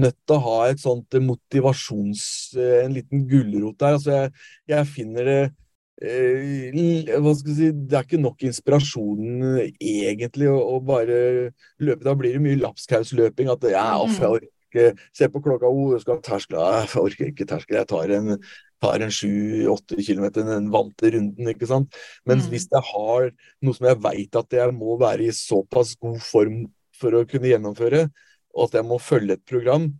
nødt 0.04 0.18
til 0.28 0.36
å 0.36 0.44
ha 0.44 0.58
et 0.68 0.82
sånt 0.84 1.16
motivasjons... 1.24 2.24
En 2.60 2.96
liten 2.98 3.24
gulrot 3.30 3.80
der. 3.80 3.96
Altså 3.98 4.12
jeg, 4.18 4.34
jeg 4.74 4.90
finner 4.92 5.30
det 5.30 5.38
eh, 5.46 5.54
hva 6.02 7.34
skal 7.38 7.54
jeg 7.54 7.58
si, 7.60 7.70
Det 7.72 7.98
er 7.98 8.08
ikke 8.08 8.22
nok 8.22 8.44
inspirasjon 8.48 9.46
eh, 9.62 9.70
egentlig 10.10 10.50
å, 10.50 10.58
å 10.76 10.82
bare 10.84 11.54
løpe. 11.80 12.04
Da 12.04 12.16
blir 12.18 12.36
det 12.36 12.44
mye 12.44 12.60
lapskausløping. 12.62 13.52
At 13.54 13.68
ja, 13.70 13.86
off, 14.02 14.18
jeg 14.20 14.40
orker 14.40 14.50
ikke 14.50 14.90
Se 15.14 15.28
på 15.30 15.38
klokka, 15.46 15.70
oh, 15.70 15.92
jeg 15.94 16.02
skal 16.02 16.22
terskle, 16.26 16.58
Jeg 16.82 16.98
orker 16.98 17.28
ikke 17.30 17.46
terskle. 17.46 17.78
Jeg 17.78 17.90
tar 17.92 18.14
en, 18.18 18.38
tar 18.82 19.06
en 19.06 19.14
sju-åtte 19.14 20.02
kilometer 20.02 20.48
den 20.48 20.72
vante 20.74 21.12
runden, 21.14 21.52
ikke 21.54 21.70
sant. 21.70 21.94
Mens 22.26 22.48
Mm. 22.48 22.52
hvis 22.56 22.68
jeg 22.72 22.82
har 22.90 23.30
noe 23.62 23.78
som 23.78 23.86
jeg 23.88 24.02
veit 24.02 24.36
at 24.36 24.50
jeg 24.58 24.74
må 24.74 24.98
være 24.98 25.28
i 25.28 25.32
såpass 25.32 25.94
god 26.02 26.18
form 26.26 26.64
for 26.98 27.14
å 27.14 27.26
kunne 27.30 27.52
gjennomføre, 27.54 28.08
og 28.54 28.66
at 28.66 28.80
jeg 28.80 28.86
må 28.90 28.98
følge 28.98 29.38
et 29.38 29.46
program, 29.46 29.92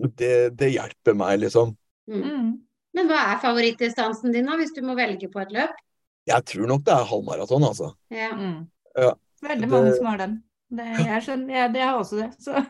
det, 0.00 0.56
det 0.56 0.72
hjelper 0.74 1.14
meg, 1.14 1.40
liksom. 1.44 1.76
Mm. 2.08 2.56
Men 2.94 3.08
hva 3.10 3.20
er 3.32 3.40
favorittdistansen 3.42 4.32
din 4.34 4.46
da, 4.46 4.56
hvis 4.60 4.74
du 4.76 4.82
må 4.86 4.94
velge 4.98 5.28
på 5.32 5.40
et 5.42 5.52
løp? 5.54 5.74
Jeg 6.30 6.44
tror 6.48 6.68
nok 6.70 6.84
det 6.86 6.92
er 6.94 7.08
halvmaraton, 7.10 7.64
altså. 7.66 7.92
Ja. 8.14 8.30
Mm. 8.38 8.60
Ja, 8.96 9.12
Veldig 9.44 9.60
det- 9.66 9.70
mange 9.72 9.94
som 9.96 10.06
har 10.12 10.20
den. 10.22 10.36
Det, 10.74 10.84
jeg 11.10 11.22
skjønner, 11.26 11.54
jeg, 11.58 11.72
det 11.74 11.82
har 11.84 11.98
også 12.00 12.20
det. 12.22 12.30
Så. 12.40 12.62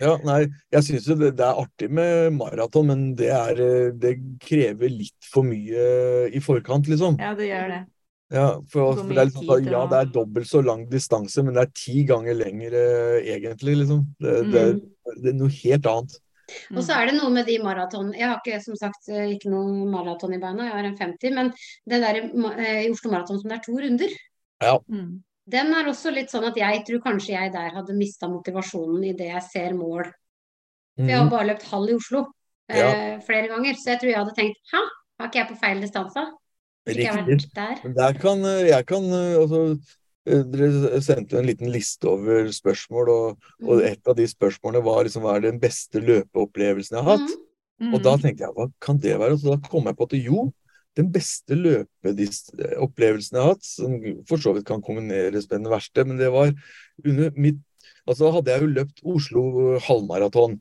Ja, 0.00 0.14
nei, 0.24 0.40
jeg 0.72 0.82
syns 0.86 1.06
jo 1.10 1.14
det, 1.20 1.34
det 1.36 1.44
er 1.44 1.60
artig 1.60 1.90
med 1.92 2.32
maraton, 2.32 2.86
men 2.88 3.02
det 3.16 3.28
er 3.36 3.58
eh, 3.60 3.90
Det 4.00 4.14
krever 4.40 4.88
litt 4.88 5.28
for 5.28 5.44
mye 5.44 6.30
i 6.32 6.40
forkant, 6.40 6.88
liksom. 6.88 7.18
Ja, 7.20 7.34
det 7.36 7.50
gjør 7.50 7.68
det. 7.74 7.80
Ja, 8.32 8.46
for, 8.70 8.94
for 8.96 9.10
det 9.10 9.18
er 9.18 9.28
liksom, 9.28 9.44
sånn, 9.48 9.68
ja, 9.68 9.82
det 9.90 9.98
er 10.00 10.10
dobbelt 10.14 10.46
så 10.48 10.60
lang 10.64 10.84
distanse, 10.88 11.42
men 11.44 11.52
det 11.56 11.64
er 11.66 11.72
ti 11.76 12.04
ganger 12.08 12.36
lengre 12.38 12.82
egentlig, 13.26 13.76
liksom. 13.82 14.04
Det, 14.22 14.34
det, 14.54 14.64
Mm. 14.70 14.82
det 15.24 15.32
er 15.32 15.38
noe 15.40 15.52
helt 15.60 15.88
annet. 15.90 16.18
Og 16.74 16.82
så 16.86 16.96
er 16.96 17.06
det 17.10 17.14
noe 17.16 17.30
med 17.34 17.46
de 17.46 17.56
maraton 17.62 18.12
Jeg 18.16 18.26
har 18.28 18.38
ikke 18.40 18.60
som 18.64 18.76
sagt 18.78 19.08
eh, 19.08 19.32
ikke 19.36 19.50
noe 19.52 19.86
maraton 19.90 20.34
i 20.34 20.38
beina, 20.42 20.66
jeg 20.68 20.76
har 20.76 20.88
en 20.88 20.96
50, 20.98 21.34
men 21.36 21.50
det 21.88 22.00
der 22.02 22.20
eh, 22.58 22.84
i 22.86 22.90
Oslo 22.90 23.10
Maraton 23.12 23.40
som 23.40 23.48
det 23.50 23.58
er 23.58 23.64
to 23.66 23.76
runder, 23.78 24.14
ja. 24.62 24.74
den 25.50 25.74
er 25.74 25.88
også 25.90 26.12
litt 26.14 26.30
sånn 26.30 26.44
at 26.50 26.56
jeg 26.60 26.82
tror 26.86 27.00
kanskje 27.06 27.34
jeg 27.36 27.52
der 27.54 27.70
hadde 27.74 27.96
mista 27.98 28.28
motivasjonen 28.28 29.04
idet 29.12 29.30
jeg 29.32 29.42
ser 29.48 29.74
mål. 29.78 30.04
For 30.98 31.06
jeg 31.08 31.16
har 31.16 31.24
Mhm. 31.24 31.30
bare 31.32 31.46
løpt 31.52 31.62
halv 31.70 31.88
i 31.88 31.94
Oslo 31.96 32.26
eh, 32.68 33.18
flere 33.24 33.48
ganger, 33.48 33.74
så 33.74 33.94
jeg 33.94 34.00
tror 34.02 34.10
jeg 34.10 34.18
hadde 34.20 34.36
tenkt 34.36 34.58
hæ, 34.74 34.82
har 35.20 35.28
ikke 35.30 35.38
jeg 35.40 35.48
på 35.48 35.58
feil 35.62 35.80
distanse? 35.80 36.26
Ikke 36.88 37.02
jeg 37.06 37.14
Riktig. 37.14 37.50
vært 37.54 37.54
der? 37.54 37.94
Der 37.94 38.12
kan 38.18 38.38
jeg 38.66 38.86
kan 38.86 39.04
altså 39.12 39.78
Dere 40.28 41.00
sendte 41.00 41.38
en 41.40 41.46
liten 41.48 41.70
liste 41.72 42.04
over 42.10 42.50
spørsmål, 42.52 43.08
og, 43.08 43.38
og 43.64 43.78
Mm. 43.80 43.84
et 43.88 44.08
av 44.10 44.16
de 44.18 44.26
spørsmålene 44.28 44.84
var 44.84 45.04
liksom 45.04 45.22
hva 45.24 45.36
er 45.38 45.46
den 45.46 45.60
beste 45.62 46.00
løpeopplevelsen 46.04 46.98
jeg 46.98 47.04
har 47.06 47.16
hatt? 47.16 47.36
Mm. 47.80 47.94
Og 47.94 48.02
da 48.04 48.16
tenkte 48.20 48.44
jeg, 48.44 48.52
hva 48.56 48.66
kan 48.84 48.98
det 49.00 49.18
være? 49.18 49.32
Og 49.32 49.40
Så 49.40 49.54
da 49.54 49.68
kom 49.68 49.86
jeg 49.88 49.96
på 49.96 50.04
at 50.04 50.16
jo, 50.20 50.52
den 50.98 51.08
beste 51.14 51.56
løpeopplevelsen 51.56 53.36
jeg 53.38 53.42
har 53.42 53.54
hatt, 53.54 53.64
som 53.64 53.96
for 54.28 54.36
så 54.42 54.52
vidt 54.54 54.66
kan 54.68 54.82
kombineres 54.84 55.48
med 55.48 55.62
den 55.62 55.70
verste, 55.72 56.04
men 56.04 56.18
det 56.20 56.30
var 56.32 56.52
under 57.04 57.30
mitt 57.36 57.60
Altså 58.08 58.30
hadde 58.32 58.50
jeg 58.50 58.62
jo 58.62 58.68
løpt 58.74 59.00
Oslo 59.06 59.42
halvmaraton 59.84 60.54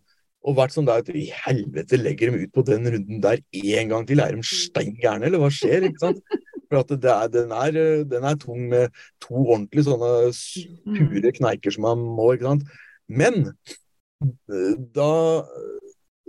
og 0.48 0.56
vært 0.56 0.74
sånn 0.76 0.86
der 0.86 1.02
at 1.02 1.08
i 1.10 1.32
helvete 1.34 1.98
legger 1.98 2.32
de 2.32 2.44
ut 2.46 2.52
på 2.54 2.64
den 2.68 2.84
runden 2.86 3.22
der 3.24 3.40
en 3.56 3.90
gang 3.90 4.06
til. 4.08 4.20
Er 4.20 4.36
de 4.36 4.44
stein 4.46 4.94
gærne, 5.02 5.26
eller 5.26 5.42
hva 5.42 5.50
skjer? 5.52 5.88
ikke 5.88 6.04
sant? 6.04 6.20
For 6.70 6.84
at 6.84 6.94
det 6.94 7.10
er, 7.10 7.30
den, 7.34 7.54
er, 7.56 8.04
den 8.06 8.26
er 8.30 8.40
tung 8.40 8.68
med 8.72 8.94
to 9.24 9.36
ordentlig 9.42 9.88
sånne 9.88 10.30
sure 10.38 11.34
kneiker 11.40 11.74
som 11.74 11.88
man 11.88 12.04
må, 12.18 12.32
ikke 12.36 12.52
sant. 12.52 12.68
Men 13.10 13.40
eh, 13.50 14.76
da 14.94 15.14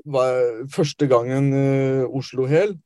var 0.09 0.31
jeg, 0.33 0.71
første 0.73 1.09
gangen 1.11 1.53
eh, 1.53 2.07
Oslo 2.09 2.47
hel, 2.49 2.79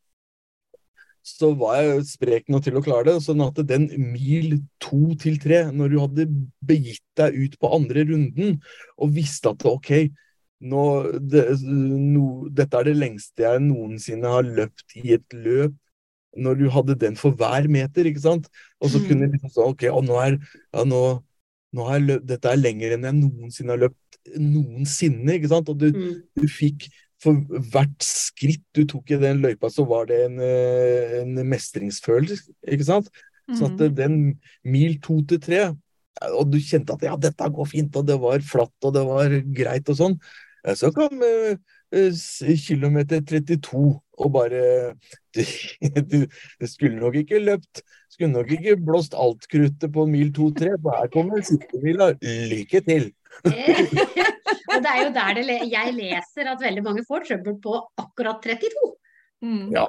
så 1.24 1.55
var 1.57 1.78
jeg 1.80 2.02
sprek 2.11 2.50
nok 2.52 2.66
til 2.66 2.76
å 2.76 2.82
klare 2.84 3.07
det. 3.09 3.16
Sånn 3.24 3.40
at 3.44 3.62
den 3.68 3.86
mil 4.12 4.59
to 4.82 5.14
til 5.20 5.38
tre, 5.40 5.62
når 5.72 5.94
du 5.94 5.96
hadde 6.02 6.26
begitt 6.66 7.05
deg 7.16 7.38
ut 7.38 7.57
på 7.61 7.70
andre 7.78 8.05
runden 8.11 8.59
og 8.98 9.14
visste 9.14 9.55
at 9.55 9.64
OK, 9.70 9.92
nå, 10.64 10.84
det, 11.20 11.46
no, 11.62 12.26
dette 12.52 12.80
er 12.80 12.90
det 12.90 12.96
lengste 12.98 13.46
jeg 13.46 13.64
noensinne 13.64 14.36
har 14.36 14.44
løpt 14.46 14.98
i 15.00 15.16
et 15.16 15.36
løp. 15.36 15.74
Når 16.37 16.59
du 16.59 16.68
hadde 16.70 16.95
den 16.99 17.14
for 17.16 17.30
hver 17.32 17.68
meter, 17.68 18.05
ikke 18.05 18.20
sant. 18.20 18.49
Og 18.80 18.91
så 18.91 18.99
Mm. 19.01 19.07
kunne 19.09 19.26
du 19.28 19.32
liksom 19.39 19.51
sånn 19.55 19.70
OK, 19.70 19.82
nå 20.03 20.16
er 20.26 20.39
ja, 20.74 20.85
nå, 20.85 21.22
nå 21.74 21.89
er 21.95 22.01
løpt, 22.01 22.26
dette 22.26 22.45
er 22.51 22.57
lenger 22.57 22.93
enn 22.95 23.03
jeg 23.05 23.14
noensinne 23.20 23.70
har 23.70 23.78
løpt 23.78 24.18
noensinne, 24.39 25.35
ikke 25.39 25.49
sant. 25.53 25.68
Og 25.68 25.78
du, 25.78 25.93
Mm. 25.93 26.22
du 26.37 26.47
fikk 26.49 26.89
for 27.18 27.35
hvert 27.35 27.99
skritt 28.05 28.62
du 28.74 28.85
tok 28.85 29.11
i 29.11 29.16
den 29.16 29.41
løypa, 29.41 29.70
så 29.70 29.87
var 29.87 30.07
det 30.07 30.24
en, 30.26 30.39
eh, 30.41 31.22
en 31.22 31.35
mestringsfølelse, 31.49 32.51
ikke 32.68 32.85
sant? 32.85 33.09
Så 33.55 33.66
at 33.66 33.78
Mm. 33.78 33.95
den 33.95 34.39
mil 34.64 34.99
to 35.01 35.22
til 35.22 35.39
tre, 35.39 35.76
og 36.32 36.51
du 36.51 36.59
kjente 36.59 36.93
at 36.95 37.03
ja, 37.03 37.16
dette 37.16 37.37
går 37.53 37.66
fint, 37.68 37.97
og 37.97 38.07
det 38.07 38.18
var 38.20 38.39
flatt, 38.41 38.72
og 38.82 38.93
det 38.95 39.05
var 39.05 39.28
greit 39.53 39.89
og 39.89 39.97
sånn. 39.97 40.20
Så 40.66 40.93
kom 40.95 41.20
eh, 41.22 41.26
eh, 41.28 41.57
s- 41.57 41.59
kilometer 42.66 43.22
32, 43.24 43.82
og 44.18 44.32
bare 44.34 44.95
du, 46.11 46.18
du, 46.61 46.66
skulle 46.70 46.99
nok 46.99 47.18
ikke 47.22 47.40
løpt, 47.42 47.82
skulle 48.11 48.32
nok 48.32 48.51
ikke 48.55 48.76
blåst 48.78 49.16
alt 49.18 49.49
kruttet 49.51 49.92
på 49.95 50.07
mil 50.11 50.32
to-tre, 50.34 50.74
for 50.82 50.95
her 50.99 51.11
kommer 51.14 51.42
siste 51.42 51.82
mila. 51.82 52.12
Lykke 52.51 52.84
til! 52.86 53.11
og 54.70 54.76
det 54.82 54.90
er 54.90 55.01
jo 55.01 55.11
der 55.14 55.34
det 55.38 55.45
le 55.49 55.59
jeg 55.66 55.95
leser 55.97 56.53
at 56.53 56.62
veldig 56.62 56.84
mange 56.86 57.03
får 57.09 57.26
trøbbel 57.30 57.59
på 57.62 57.80
akkurat 57.99 58.45
32. 58.47 58.92
Mm. 59.45 59.68
Ja. 59.74 59.88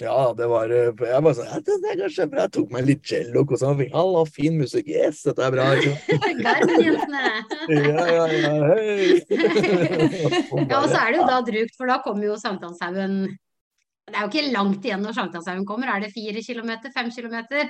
Ja, 0.00 0.32
det 0.36 0.46
var 0.48 0.72
eh, 0.72 0.88
Jeg 0.88 1.22
bare 1.24 1.34
sånn 1.36 1.48
ja, 1.50 1.58
det, 1.62 1.76
det 1.84 1.96
går 2.00 2.12
kjempebra. 2.14 2.46
Jeg 2.46 2.52
tok 2.56 2.72
meg 2.74 2.86
litt 2.88 3.04
cello, 3.06 3.44
kosa 3.48 3.72
meg. 3.76 3.92
Halla, 3.94 4.24
fin 4.26 4.56
musikk. 4.58 4.88
Yes, 4.88 5.20
dette 5.28 5.44
er 5.44 5.54
bra. 5.54 5.68
ikke. 5.76 5.92
Ja, 7.72 8.06
ja, 8.08 8.24
ja. 8.32 8.52
Hei! 8.72 9.20
Ja, 10.70 10.80
og 10.80 10.88
så 10.88 10.98
er 10.98 11.12
det 11.12 11.20
jo 11.20 11.28
da 11.28 11.38
drukt, 11.46 11.76
for 11.78 11.90
da 11.90 12.00
kommer 12.04 12.26
jo 12.26 12.36
Sankthanshaugen 12.40 13.14
Det 13.28 14.16
er 14.16 14.24
jo 14.24 14.30
ikke 14.32 14.52
langt 14.54 14.84
igjen 14.86 15.04
når 15.04 15.16
Sankthanshaugen 15.20 15.68
kommer. 15.68 15.92
Er 15.92 16.06
det 16.06 16.12
fire 16.16 16.42
kilometer? 16.44 16.92
Fem 16.96 17.12
kilometer? 17.14 17.68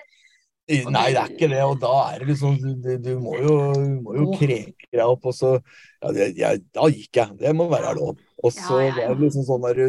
Nei, 0.71 1.09
det 1.11 1.19
er 1.19 1.31
ikke 1.33 1.49
det. 1.51 1.63
Og 1.67 1.79
da 1.83 1.93
er 2.13 2.23
det 2.23 2.29
liksom 2.31 2.59
Du, 2.63 2.69
du, 2.79 2.93
du 3.03 3.17
må 3.21 3.35
jo, 3.43 3.55
må 4.05 4.15
jo 4.15 4.29
kreke 4.39 4.87
deg 4.93 5.03
opp, 5.03 5.25
og 5.27 5.35
så 5.35 5.57
ja, 5.57 6.13
det, 6.15 6.29
jeg, 6.39 6.61
Da 6.75 6.87
gikk 6.93 7.19
jeg. 7.19 7.35
Det 7.41 7.55
må 7.57 7.67
være 7.71 7.97
lov. 7.99 8.21
Og 8.43 8.55
så 8.55 8.79
Ja, 8.81 8.87
ja, 8.91 9.09
var 9.11 9.19
det 9.19 9.27
liksom 9.27 9.45
sånn 9.47 9.67
der 9.67 9.81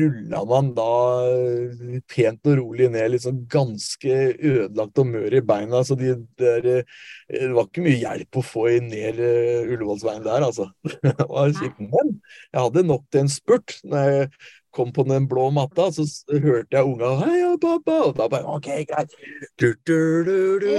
Rulla 0.00 0.40
man 0.50 0.70
da 0.76 0.86
eh, 1.30 1.98
pent 2.10 2.50
og 2.50 2.58
rolig 2.58 2.88
ned, 2.94 3.12
liksom 3.14 3.44
ganske 3.50 4.16
ødelagt 4.34 5.02
og 5.02 5.10
mør 5.10 5.38
i 5.38 5.44
beina. 5.46 5.82
Så 5.86 5.98
de 5.98 6.14
der 6.40 6.70
eh, 6.78 6.98
Det 7.30 7.52
var 7.54 7.68
ikke 7.68 7.86
mye 7.86 8.00
hjelp 8.00 8.40
å 8.40 8.46
få 8.46 8.68
i 8.72 8.80
ned 8.86 9.22
eh, 9.22 9.66
Ullevålsveien 9.66 10.26
der, 10.26 10.46
altså. 10.46 10.70
Det 11.04 11.28
var 11.30 11.54
kjipt. 11.58 11.82
Men 11.82 12.18
jeg 12.52 12.60
hadde 12.60 12.86
nok 12.86 13.08
til 13.10 13.26
en 13.26 13.34
spurt. 13.34 13.80
Når 13.82 14.10
jeg 14.14 14.30
kom 14.74 14.90
på 14.92 15.04
den 15.08 15.28
blå 15.30 15.48
matta, 15.54 15.88
så 15.94 16.04
hørte 16.30 16.74
jeg 16.76 16.84
unga 16.84 17.12
'Heia, 17.22 17.52
pappa!' 17.62 18.00
Og 18.08 18.16
da 18.18 18.28
bare 18.28 18.44
OK, 18.56 18.68
greit. 18.90 19.14
Du, 19.60 19.70
du, 19.86 20.24
du, 20.26 20.58
du. 20.60 20.70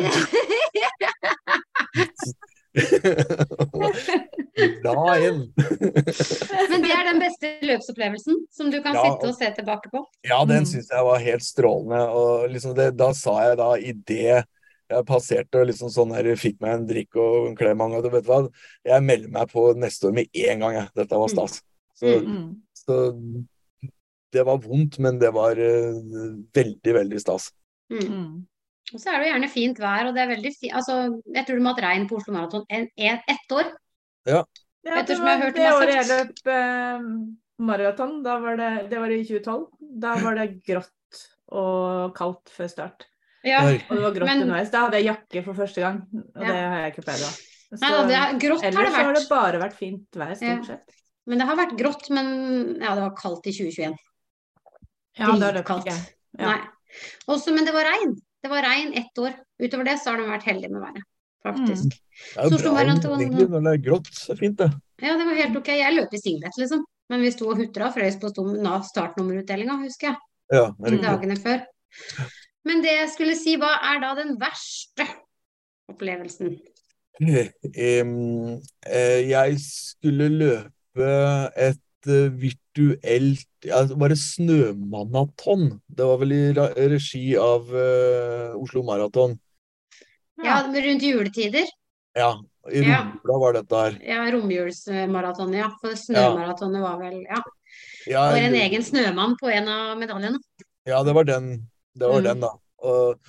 Bra 4.84 5.16
igjen. 5.20 5.40
Men 6.70 6.84
det 6.84 6.92
er 6.92 7.06
den 7.10 7.22
beste 7.22 7.52
løpsopplevelsen 7.66 8.42
som 8.54 8.72
du 8.74 8.80
kan 8.84 8.96
Ja, 8.98 9.04
sitte 9.06 9.30
og 9.32 9.38
se 9.38 9.52
tilbake 9.60 9.92
på. 9.94 10.04
Ja, 10.28 10.42
den 10.46 10.64
Mm. 10.66 10.70
syns 10.72 10.90
jeg 10.92 11.06
var 11.06 11.20
helt 11.24 11.44
strålende. 11.44 12.02
Og 12.10 12.50
liksom 12.52 12.76
det, 12.76 12.90
da 12.98 13.12
sa 13.14 13.38
jeg 13.50 13.58
da 13.58 13.70
idet 13.78 14.46
jeg 14.90 15.06
passerte 15.10 15.62
og 15.64 15.68
liksom 15.68 15.90
sånn 15.90 16.12
her, 16.14 16.28
fikk 16.38 16.60
meg 16.62 16.74
en 16.76 16.86
drikk 16.88 17.16
og 17.18 17.48
en 17.50 17.56
klem 17.58 17.82
og 17.82 18.04
du 18.04 18.10
vet 18.14 18.28
hva, 18.30 18.44
jeg 18.86 19.02
melder 19.02 19.32
meg 19.34 19.50
på 19.50 19.74
neste 19.82 20.08
år 20.08 20.14
med 20.14 20.28
en 20.34 20.60
gang, 20.60 20.74
jeg. 20.78 20.88
Dette 20.96 21.18
var 21.18 21.28
stas. 21.28 21.62
Så, 21.98 22.20
Mm. 22.22 22.62
så 22.76 23.14
det 24.36 24.44
var 24.48 24.60
vondt, 24.64 25.00
men 25.04 25.18
det 25.22 25.32
var 25.36 25.58
uh, 25.60 26.36
veldig, 26.56 26.94
veldig 27.00 27.22
stas. 27.24 27.50
Mm. 27.94 28.06
Mm. 28.06 28.36
Og 28.94 29.02
så 29.02 29.10
er 29.10 29.18
det 29.18 29.26
jo 29.26 29.32
gjerne 29.32 29.50
fint 29.50 29.82
vær, 29.82 30.10
og 30.10 30.14
det 30.16 30.22
er 30.22 30.30
veldig 30.30 30.52
fint 30.54 30.76
Altså, 30.78 31.00
jeg 31.34 31.48
tror 31.48 31.58
du 31.58 31.64
må 31.66 31.72
ha 31.72 31.76
hatt 31.76 31.86
regn 31.88 32.06
på 32.10 32.20
Oslo 32.20 32.36
Maraton 32.36 32.66
ett 32.70 33.56
år. 33.56 33.72
Ja, 34.30 34.44
ja 34.86 35.02
det 35.06 35.18
var 35.22 35.42
har 35.42 35.56
det 35.56 35.72
året 35.72 35.96
jeg 35.96 36.10
løp 36.12 36.52
eh, 36.54 37.08
maraton, 37.66 38.20
det, 38.26 38.70
det 38.92 39.02
var 39.02 39.14
i 39.14 39.24
2012. 39.26 39.66
Da 40.06 40.14
var 40.22 40.38
det 40.38 40.48
grått 40.66 41.22
og 41.56 42.14
kaldt 42.18 42.54
før 42.54 42.70
start. 42.70 43.08
Ja. 43.46 43.62
Og 43.66 43.92
det 43.94 44.04
var 44.04 44.16
grått 44.16 44.30
Men- 44.30 44.46
underveis. 44.46 44.72
Da 44.74 44.86
hadde 44.86 45.02
jeg 45.02 45.10
jakke 45.12 45.44
for 45.46 45.58
første 45.58 45.82
gang, 45.82 46.02
og 46.12 46.42
Ja. 46.42 46.48
det 46.48 46.62
har 46.62 46.80
jeg 46.82 46.94
ikke 46.94 47.06
pleid 47.06 47.22
å 47.22 47.30
ha. 47.30 47.36
Ellers 47.76 47.82
er, 47.82 47.90
har 47.90 48.88
det 48.88 48.92
så 48.94 49.04
har 49.04 49.14
det 49.14 49.28
bare 49.30 49.60
vært 49.60 49.78
fint 49.78 50.08
vær, 50.14 50.30
Ja. 50.30 50.36
stort 50.36 50.66
sett. 50.66 50.96
Men 51.26 51.40
det 51.40 51.48
har 51.48 51.58
vært 51.58 51.78
grått, 51.78 52.10
men 52.10 52.80
ja, 52.82 52.94
det 52.94 53.02
var 53.02 53.16
kaldt 53.18 53.48
i 53.48 53.52
2021. 53.52 53.96
Ja, 55.20 55.34
det 55.40 55.50
er 55.50 55.60
det 55.60 55.66
kaldt. 55.68 55.90
Ja. 55.90 55.98
Nei. 56.40 56.60
Også, 57.32 57.54
men 57.56 57.68
det 57.68 57.74
var 57.76 57.88
regn. 57.88 58.16
Det 58.44 58.52
var 58.52 58.66
regn 58.68 58.94
ett 59.00 59.22
år. 59.22 59.36
Utover 59.62 59.88
det 59.88 59.98
så 60.02 60.14
har 60.14 60.22
de 60.22 60.28
vært 60.30 60.46
heldige 60.48 60.74
med 60.74 60.84
været, 60.84 61.06
faktisk. 61.46 61.96
Det 61.96 62.44
er 62.44 62.52
jo 62.52 62.60
bra 62.60 62.84
egentlig 62.84 63.48
når 63.54 63.66
det 63.66 63.74
er 63.74 63.82
grått. 63.88 64.12
Så 64.14 64.36
fint, 64.40 64.60
det. 64.60 64.70
Ja, 65.02 65.16
det 65.18 65.26
var 65.28 65.40
helt 65.40 65.58
ok. 65.60 65.72
Jeg 65.76 65.96
løp 65.96 66.14
i 66.14 66.22
singlet, 66.22 66.60
liksom. 66.62 66.84
Men 67.12 67.22
vi 67.22 67.32
sto 67.34 67.50
og 67.52 67.60
hutra 67.62 67.90
og 67.90 67.96
frøys 67.98 68.18
på 68.22 68.32
Nav 68.64 68.86
startnummerutdelinga, 68.88 69.78
husker 69.82 70.12
jeg. 70.12 70.22
Ja, 70.54 70.68
det 70.78 70.94
er. 70.94 71.02
Dagene 71.04 71.38
før. 71.42 71.66
Men 72.66 72.82
det 72.86 72.94
jeg 72.96 73.10
skulle 73.14 73.36
si, 73.38 73.56
hva 73.62 73.76
er 73.92 74.02
da 74.04 74.14
den 74.18 74.36
verste 74.42 75.08
opplevelsen? 75.92 76.58
Eh, 78.86 79.22
jeg 79.30 79.54
skulle 79.64 80.26
løpe 80.28 81.06
et 81.56 81.80
virtuelt 82.08 83.48
ja, 83.66 83.82
Var 83.90 84.10
det 84.12 84.18
snømaraton? 84.22 85.80
Det 85.88 86.06
var 86.06 86.20
vel 86.22 86.34
i 86.36 86.42
regi 86.92 87.24
av 87.42 87.70
uh, 87.74 88.56
Oslo 88.60 88.84
Maraton. 88.86 89.38
Ja, 90.44 90.60
rundt 90.68 91.04
juletider. 91.04 91.66
Ja, 92.16 92.34
i 92.72 92.84
Ja. 92.86 93.00
Var 93.24 93.54
dette 93.58 93.76
her. 93.80 93.96
Ja, 94.06 94.26
romjulsmaratonet, 94.36 95.58
ja. 95.64 95.70
For 95.82 95.96
snømaratonet 96.00 96.84
var 96.84 97.00
vel 97.02 97.22
Ja. 97.24 97.42
Ja, 98.08 98.28
Og 98.32 98.38
en 98.38 98.54
egen 98.56 98.84
snømann 98.86 99.34
på 99.40 99.50
en 99.52 99.68
av 99.68 99.98
medaljene. 99.98 100.38
Ja, 100.86 101.02
det 101.04 101.14
var 101.18 101.26
den. 101.26 101.68
Det 101.98 102.08
var 102.08 102.22
Mm. 102.22 102.24
den, 102.24 102.40
da. 102.42 102.52
Og, 102.86 103.20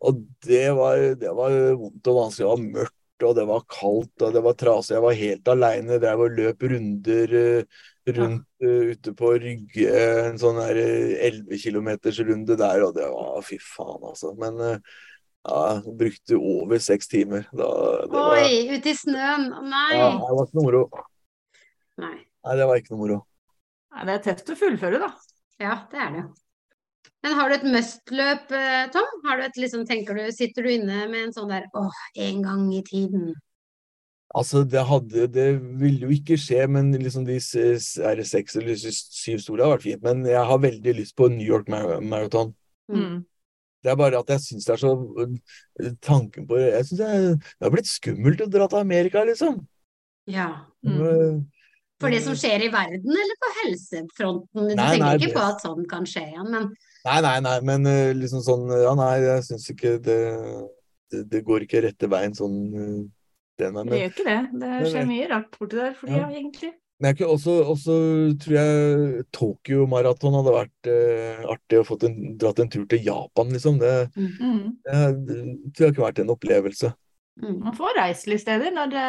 og 0.00 0.20
det 0.44 0.74
var, 0.76 0.96
det 1.16 1.32
var 1.34 1.50
vondt 1.80 2.06
og 2.12 2.18
vanskelig. 2.20 2.44
Det 2.44 2.50
var 2.50 2.64
mørkt, 2.76 2.95
og 3.24 3.34
det 3.38 3.44
var 3.48 3.64
kaldt, 3.70 4.14
og 4.22 4.32
det 4.34 4.42
var 4.44 4.56
trasig. 4.58 4.94
Jeg 4.96 5.04
var 5.04 5.18
helt 5.18 5.50
aleine. 5.52 5.98
Drev 6.02 6.24
og 6.26 6.36
løp 6.36 6.64
runder 6.72 7.34
eh, 7.40 7.82
rundt 8.16 8.64
uh, 8.64 8.92
ute 8.92 9.14
på 9.16 9.32
Rygge. 9.42 9.90
En 10.26 10.40
sånn 10.40 10.60
der 10.60 10.80
elleve 10.80 11.60
kilometers 11.62 12.20
runde 12.26 12.58
der, 12.60 12.84
og 12.86 12.96
det 12.98 13.08
var 13.12 13.44
Fy 13.46 13.58
faen, 13.62 14.08
altså. 14.12 14.32
Men 14.40 14.60
uh, 14.60 14.96
ja, 15.46 15.60
jeg 15.78 15.96
brukte 16.02 16.40
over 16.40 16.82
seks 16.82 17.10
timer. 17.12 17.46
Da, 17.52 17.70
det 18.04 18.10
var, 18.12 18.40
Oi, 18.40 18.76
ute 18.76 18.92
i 18.92 18.96
snøen. 18.98 19.50
Nei. 19.70 19.92
ja, 19.94 20.10
det 20.20 20.38
var 20.38 20.48
ikke 20.48 20.60
noe 20.60 20.68
moro. 20.70 20.82
Nei. 22.02 22.16
Nei, 22.20 22.58
det 22.58 22.66
var 22.68 22.82
ikke 22.82 22.94
noe 22.94 23.04
moro. 23.04 23.20
Nei, 23.94 24.08
det 24.08 24.18
er 24.18 24.26
tøft 24.30 24.52
å 24.52 24.58
fullføre, 24.60 25.00
da. 25.02 25.14
Ja, 25.62 25.78
det 25.92 26.02
er 26.02 26.12
det 26.12 26.24
jo. 26.24 26.32
Men 27.26 27.34
har 27.34 27.50
du 27.50 27.56
et 27.56 27.64
must-løp, 27.66 28.52
eh, 28.54 28.84
Tom? 28.94 29.08
Har 29.26 29.40
du 29.40 29.42
et, 29.48 29.56
liksom, 29.58 29.82
tenker 29.88 30.14
du, 30.14 30.22
sitter 30.30 30.62
du 30.62 30.70
inne 30.70 31.08
med 31.10 31.24
en 31.26 31.32
sånn 31.34 31.50
der 31.50 31.64
åh, 31.74 31.96
en 32.22 32.42
gang 32.44 32.68
i 32.76 32.84
tiden? 32.86 33.32
Altså, 34.36 34.62
det 34.68 34.82
hadde 34.86 35.26
Det 35.32 35.46
ville 35.80 36.06
jo 36.06 36.12
ikke 36.14 36.36
skje, 36.38 36.66
men 36.70 36.92
liksom 36.92 37.24
de 37.26 37.38
s- 37.40 37.54
s- 37.56 37.96
er 37.98 38.14
det 38.20 38.26
seks 38.28 38.54
eller 38.60 38.74
s- 38.78 39.08
syv 39.16 39.38
store 39.42 39.64
har 39.64 39.74
vært 39.76 39.82
fint. 39.88 40.02
Men 40.06 40.24
jeg 40.24 40.44
har 40.44 40.58
veldig 40.62 40.94
lyst 41.00 41.16
på 41.16 41.28
New 41.32 41.46
York 41.46 41.68
Mar 41.68 42.00
Marathon. 42.00 42.54
Mm. 42.90 43.24
Det 43.82 43.90
er 43.92 43.96
bare 43.96 44.18
at 44.18 44.28
jeg 44.28 44.40
syns 44.46 44.64
det 44.66 44.72
er 44.74 44.82
så 44.82 44.92
øh, 45.18 45.92
Tanken 46.02 46.46
på 46.46 46.58
Jeg 46.62 46.84
syns 46.86 46.98
det 46.98 47.42
har 47.62 47.70
blitt 47.74 47.86
skummelt 47.90 48.40
å 48.40 48.50
dra 48.50 48.68
til 48.68 48.78
Amerika, 48.78 49.24
liksom. 49.26 49.66
Ja. 50.26 50.62
Mm. 50.86 50.98
Men, 51.02 51.46
For 52.00 52.10
det 52.10 52.22
som 52.22 52.34
skjer 52.36 52.66
i 52.66 52.70
verden, 52.70 53.08
eller 53.08 53.38
på 53.40 53.50
helsefronten? 53.64 54.68
Du 54.68 54.74
Nei, 54.74 54.90
tenker 54.90 55.04
nei, 55.06 55.14
ikke 55.16 55.26
det- 55.32 55.34
på 55.34 55.44
at 55.48 55.62
sånn 55.64 55.86
kan 55.88 56.04
skje 56.04 56.26
igjen, 56.28 56.50
men 56.50 56.74
Nei, 57.06 57.20
nei, 57.22 57.36
nei, 57.46 57.56
men 57.62 57.86
øh, 57.86 58.14
liksom 58.18 58.40
sånn 58.42 58.64
Ja, 58.82 58.94
nei, 58.98 59.12
jeg 59.22 59.44
syns 59.46 59.68
ikke 59.72 59.92
det, 60.02 60.16
det 61.12 61.20
Det 61.30 61.44
går 61.46 61.64
ikke 61.66 61.84
rette 61.86 62.08
veien 62.10 62.34
sånn 62.34 62.56
øh, 62.74 63.04
den 63.60 63.78
er 63.80 63.86
Det 63.88 64.00
gjør 64.02 64.10
ikke 64.12 64.24
det. 64.26 64.40
Det 64.60 64.68
Men 64.72 64.90
skjer 64.92 65.06
mye 65.08 65.28
rart 65.30 65.54
borti 65.56 65.78
der 65.78 65.94
for 65.96 66.10
Ja. 66.10 66.26
tida, 66.26 66.40
egentlig. 66.40 66.72
Men 67.00 67.14
jeg 67.16 67.26
også, 67.28 67.54
tror 68.40 68.54
jeg 68.56 69.24
Tokyo 69.32 69.86
Marathon 69.88 70.32
hadde 70.36 70.52
vært 70.54 70.88
eh, 70.92 71.42
artig 71.52 71.78
å 71.80 71.84
få 71.88 71.96
en, 72.08 72.14
dratt 72.40 72.60
en 72.60 72.68
tur 72.72 72.84
til 72.88 73.02
Japan, 73.04 73.50
liksom. 73.52 73.78
Det, 73.80 74.10
Mm. 74.16 74.76
det, 74.84 75.26
det 75.26 75.74
tror 75.76 75.86
jeg 75.86 75.94
kunne 75.96 76.06
vært 76.08 76.20
en 76.24 76.32
opplevelse. 76.34 76.92
mm. 77.42 77.58
Man 77.64 77.76
får 77.76 77.96
reiselige 78.00 78.40
steder 78.44 78.72
når 78.72 78.90
det, 78.96 79.06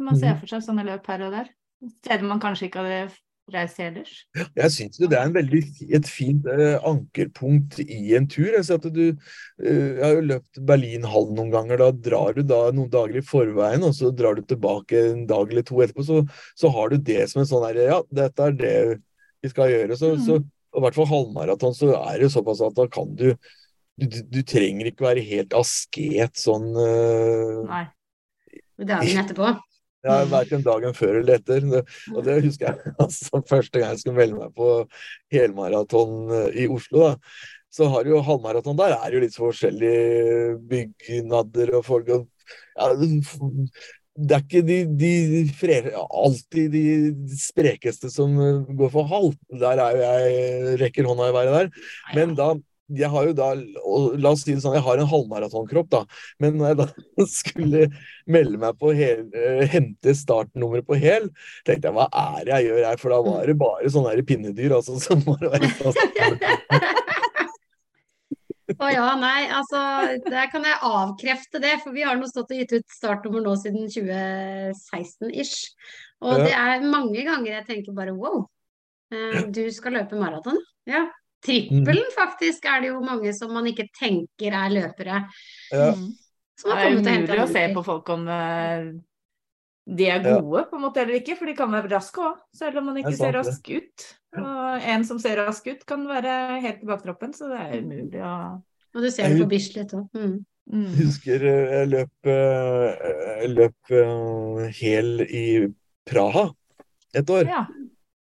man 0.00 0.16
ser 0.16 0.34
Mhm. 0.34 0.40
for 0.40 0.46
seg 0.52 0.62
sånne 0.68 0.84
løp 0.84 1.06
her 1.06 1.22
og 1.26 1.32
der. 1.32 1.48
Steder 2.04 2.24
man 2.28 2.40
kanskje 2.40 2.68
ikke 2.68 2.80
hadde 2.84 3.10
reist 3.54 3.78
til 3.78 3.86
ellers. 3.88 4.12
Jeg 4.36 4.72
syns 4.74 5.00
jo 5.00 5.08
det 5.10 5.18
er 5.18 5.28
en 5.28 5.34
veldig, 5.34 5.60
et 5.98 6.08
fint 6.08 6.46
eh, 6.50 6.76
ankerpunkt 6.86 7.80
i 7.82 8.14
en 8.18 8.28
tur. 8.30 8.48
Jeg, 8.48 8.66
at 8.76 8.88
du, 8.94 9.02
eh, 9.62 9.90
jeg 9.98 10.04
har 10.04 10.16
jo 10.16 10.26
løpt 10.28 10.62
Berlinhallen 10.70 11.36
noen 11.38 11.52
ganger. 11.54 11.82
Da 11.82 11.90
drar 12.08 12.38
du 12.38 12.42
da 12.46 12.60
noen 12.74 12.90
dager 12.92 13.20
i 13.20 13.24
forveien, 13.26 13.84
og 13.86 13.94
så 13.96 14.12
drar 14.14 14.38
du 14.38 14.44
tilbake 14.46 15.04
en 15.12 15.24
dag 15.30 15.52
eller 15.52 15.66
to 15.66 15.80
etterpå. 15.84 16.06
Så, 16.06 16.22
så 16.58 16.72
har 16.74 16.92
du 16.92 16.98
det 17.10 17.24
som 17.32 17.44
en 17.44 17.50
sånn 17.50 17.66
herre 17.68 17.88
Ja, 17.90 18.00
dette 18.22 18.50
er 18.50 18.58
det 18.58 18.74
vi 19.40 19.52
skal 19.52 19.72
gjøre. 19.72 19.98
Så, 20.00 20.14
mm. 20.16 20.26
så, 20.26 20.40
i 20.40 20.84
hvert 20.84 20.98
fall 20.98 21.10
halvmaraton, 21.10 21.74
så 21.76 21.94
er 21.98 22.20
det 22.22 22.34
såpass 22.34 22.62
at 22.64 22.76
da 22.78 22.86
kan 22.90 23.16
du 23.18 23.32
du, 24.00 24.06
du, 24.08 24.20
du 24.32 24.40
trenger 24.48 24.88
ikke 24.88 25.04
være 25.04 25.24
helt 25.26 25.52
asket 25.52 26.38
sånn 26.40 26.70
eh, 26.72 27.56
Nei. 27.68 27.82
Dagen 28.80 29.18
etterpå. 29.20 29.50
Ja, 30.06 30.16
Verken 30.30 30.64
dagen 30.64 30.96
før 30.96 31.20
eller 31.20 31.40
etter. 31.40 31.66
Og 32.14 32.24
det 32.26 32.40
husker 32.46 32.70
jeg 32.70 32.94
altså, 33.04 33.42
første 33.48 33.78
gang 33.78 33.94
jeg 33.94 34.02
skulle 34.02 34.20
melde 34.20 34.40
meg 34.40 34.52
på 34.56 34.72
helmaraton 35.34 36.34
eh, 36.36 36.62
i 36.64 36.68
Oslo. 36.70 37.10
da, 37.10 37.14
Så 37.70 37.88
har 37.92 38.04
du 38.04 38.14
jo 38.14 38.24
halvmaraton 38.26 38.78
der, 38.80 38.96
er 38.96 39.14
jo 39.14 39.22
litt 39.24 39.38
forskjellige 39.38 40.58
bygnader 40.70 41.74
og 41.78 41.86
folk 41.86 42.12
og 42.16 42.28
ja, 42.76 42.90
Det 44.20 44.34
er 44.36 44.42
ikke 44.42 44.64
de, 44.66 44.78
de 45.00 45.12
fre, 45.56 45.76
alltid 45.96 46.72
de 46.74 47.36
sprekeste 47.40 48.10
som 48.12 48.34
eh, 48.40 48.74
går 48.80 48.96
for 48.96 49.12
halv. 49.12 49.36
Der 49.60 49.84
er 49.84 49.94
jo 49.94 50.02
jeg 50.08 50.80
rekker 50.86 51.08
hånda 51.08 51.30
i 51.30 51.36
været 51.36 51.56
der. 51.56 51.86
Men 52.16 52.34
da 52.38 52.54
jeg 52.96 53.10
har 53.12 53.26
jo 53.28 53.34
da, 53.36 53.50
og 53.86 54.16
La 54.20 54.32
oss 54.34 54.42
si 54.46 54.54
det 54.54 54.62
sånn, 54.64 54.76
jeg 54.78 54.84
har 54.86 55.00
en 55.00 55.10
halvmaratonkropp, 55.10 55.90
da. 55.92 56.02
Men 56.42 56.58
når 56.58 56.72
jeg 56.72 56.78
da 56.80 56.86
skulle 57.40 57.86
melde 58.30 58.60
meg 58.62 58.78
på 58.80 58.94
hel, 58.96 59.26
eh, 59.36 59.64
hente 59.70 60.14
startnummeret 60.16 60.88
på 60.88 60.98
hel, 61.00 61.30
tenkte 61.68 61.90
jeg 61.90 61.96
hva 61.96 62.08
er 62.10 62.44
det 62.46 62.56
jeg 62.56 62.70
gjør 62.70 62.88
her? 62.90 63.00
For 63.02 63.14
da 63.14 63.20
var 63.26 63.46
det 63.50 63.58
bare 63.60 63.92
sånne 63.94 64.14
her 64.14 64.26
pinnedyr 64.26 64.76
altså, 64.80 64.98
som 65.06 65.22
var 65.28 65.46
å. 65.50 65.94
Å 68.80 68.88
ja, 68.94 69.06
nei, 69.18 69.48
altså 69.50 69.80
der 70.24 70.46
kan 70.52 70.64
jeg 70.64 70.78
avkrefte 70.86 71.60
det, 71.62 71.74
for 71.82 71.92
vi 71.92 72.04
har 72.06 72.16
nå 72.16 72.28
stått 72.30 72.52
og 72.54 72.60
gitt 72.62 72.72
ut 72.78 72.94
startnummer 72.94 73.42
nå 73.44 73.56
siden 73.58 73.90
2016-ish. 73.90 75.72
Og 76.22 76.38
Ja. 76.38 76.44
det 76.44 76.54
er 76.54 76.86
mange 76.86 77.24
ganger 77.26 77.50
jeg 77.58 77.66
tenker 77.66 77.96
bare 77.96 78.14
wow, 78.14 78.44
eh, 79.12 79.42
du 79.50 79.64
skal 79.74 79.98
løpe 79.98 80.18
maraton? 80.20 80.60
Ja. 80.88 81.08
Trippelen 81.40 82.10
faktisk 82.12 82.66
er 82.68 82.82
det 82.82 82.90
jo 82.90 83.00
mange 83.04 83.32
som 83.36 83.52
man 83.54 83.68
ikke 83.70 83.88
tenker 83.96 84.52
er 84.52 84.72
løpere, 84.74 85.22
Ja. 85.72 85.92
Mm. 85.96 86.10
som 86.58 86.70
Det 86.70 86.76
har 86.76 86.84
er 86.84 86.90
kommet 86.90 87.06
og 87.06 87.12
henta 87.14 87.32
umulig 87.32 87.46
å 87.46 87.52
se 87.52 87.62
på 87.74 87.84
folk 87.86 88.08
om 88.12 88.28
eh, 88.28 88.90
de 89.96 90.06
er 90.06 90.20
Ja. 90.22 90.40
gode 90.40 90.66
på 90.70 90.76
en 90.76 90.82
måte 90.82 91.00
eller 91.00 91.14
ikke, 91.18 91.36
for 91.38 91.46
de 91.46 91.54
kan 91.56 91.70
være 91.72 91.90
raske 91.90 92.20
òg, 92.20 92.36
selv 92.54 92.78
om 92.78 92.86
man 92.86 92.96
ikke 92.96 93.14
er 93.14 93.16
ser 93.16 93.32
rask 93.32 93.70
ut. 93.70 94.06
Og 94.36 94.82
en 94.86 95.04
som 95.04 95.18
ser 95.18 95.40
rask 95.40 95.66
ut, 95.66 95.86
kan 95.86 96.06
være 96.06 96.60
helt 96.60 96.82
i 96.82 96.86
baktroppen, 96.86 97.32
så 97.32 97.48
det 97.48 97.58
er 97.58 97.82
umulig 97.82 98.20
å 98.20 98.62
Og 98.92 99.02
du 99.02 99.10
ser 99.10 99.28
det 99.28 99.40
på 99.40 99.48
Bislett 99.48 99.92
òg. 99.94 100.08
Mm. 100.14 100.44
mm. 100.70 100.86
Jeg 100.96 101.06
husker 101.06 101.44
eh, 101.46 101.72
jeg 101.78 101.88
løp, 101.88 102.26
eh, 102.26 103.10
jeg 103.40 103.50
løp 103.54 104.74
hel 104.74 105.20
i 105.22 105.72
Praha 106.06 106.50
et 107.14 107.30
år. 107.30 107.46
Ja. 107.46 107.66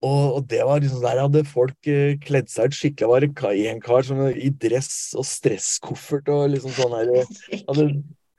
Og, 0.03 0.22
og 0.36 0.46
det 0.50 0.62
var 0.66 0.82
liksom 0.82 1.05
der 1.05 1.20
hadde 1.22 1.44
folk 1.46 1.90
eh, 1.90 2.16
kledd 2.22 2.50
seg 2.50 2.72
ut 2.72 2.78
skikkelig. 2.78 3.11
Var 3.12 3.26
en 3.28 3.61
en 3.72 3.84
kar 3.84 4.07
som, 4.07 4.24
i 4.30 4.50
dress 4.50 5.14
og 5.18 5.26
stresskoffert 5.28 6.30
og 6.32 6.50
liksom 6.57 6.74
sånn 6.74 6.96
her 6.96 7.12
eh, 7.20 7.62
hadde, 7.68 7.86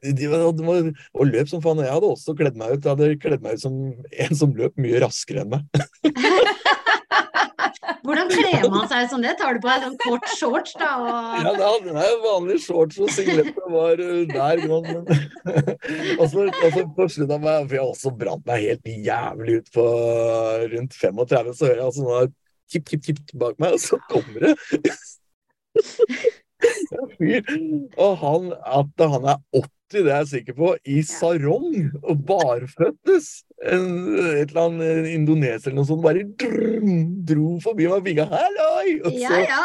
de, 0.03 0.27
hadde, 0.27 0.93
Og 1.15 1.29
løp 1.29 1.47
som 1.47 1.63
faen. 1.63 1.79
Jeg 1.85 1.95
hadde 1.95 2.11
også 2.11 2.35
kledd 2.35 2.59
meg 2.59 2.75
ut. 2.75 2.83
Jeg 2.83 2.91
hadde 2.91 3.21
kledd 3.23 3.45
meg 3.45 3.55
ut 3.55 3.63
som 3.63 3.79
en 4.27 4.35
som 4.35 4.57
løp 4.57 4.75
mye 4.75 4.99
raskere 5.05 5.45
enn 5.45 5.55
meg. 5.55 5.63
Hvordan 8.03 8.27
kler 8.31 8.65
man 8.71 8.87
seg 8.91 9.07
som 9.11 9.21
det? 9.23 9.37
Tar 9.39 9.55
du 9.55 9.63
på 9.63 9.69
deg 9.69 9.85
sånn 9.85 9.97
kort 10.01 10.25
shorts 10.35 10.75
da? 10.75 10.91
Ja, 11.39 11.53
det 11.55 11.63
hadde 11.63 11.93
jeg 11.95 12.17
vanlig 12.25 12.57
shorts 12.65 12.99
og 12.99 13.11
singletter 13.15 13.69
var 13.71 14.01
eh, 14.03 14.23
der. 14.27 14.63
Men... 14.67 15.07
og 16.19 16.25
så 16.31 16.47
og 16.49 16.69
så 16.75 16.83
på 16.97 17.07
slutten 17.15 17.35
av 17.37 17.45
meg, 17.45 17.67
for 17.69 17.77
jeg 17.79 17.85
også 17.87 18.13
brant 18.19 18.45
meg 18.49 18.65
helt 18.67 18.91
jævlig 19.07 19.59
ut 19.61 19.73
på 19.77 19.87
rundt 20.75 20.97
35, 20.99 21.53
så 21.55 21.69
hører 21.69 21.79
jeg 21.79 21.89
altså 21.91 22.07
noe 22.07 22.25
kipp, 22.73 22.85
kipp, 22.89 23.03
kipp 23.07 23.35
bak 23.39 23.59
meg, 23.61 23.77
og 23.77 23.83
så 23.83 23.99
kommer 24.11 24.49
det 24.49 24.53
en 26.63 27.09
fyr. 27.17 27.55
Og 28.01 28.17
han, 28.21 28.51
at 28.81 29.07
han 29.15 29.31
er 29.35 29.39
80, 29.53 29.69
det 29.93 30.03
er 30.03 30.21
jeg 30.23 30.31
sikker 30.31 30.57
på, 30.57 30.73
i 30.89 30.99
sarong 31.05 31.91
og 32.01 32.23
barføttes. 32.27 33.43
En, 33.63 33.83
et 34.41 34.49
eller 34.51 34.61
annet 34.67 35.07
indoneser 35.13 35.69
eller 35.71 35.77
noe 35.79 35.87
sånt, 35.87 36.01
bare 36.03 36.23
drum, 36.41 36.89
dro 37.23 37.53
forbi 37.63 37.85
meg 37.87 37.95
og 38.01 38.03
vinka 38.07 38.25
'halloi'! 38.27 38.95
Og 39.05 39.13
Ja, 39.15 39.29
så 39.29 39.39
ja. 39.47 39.61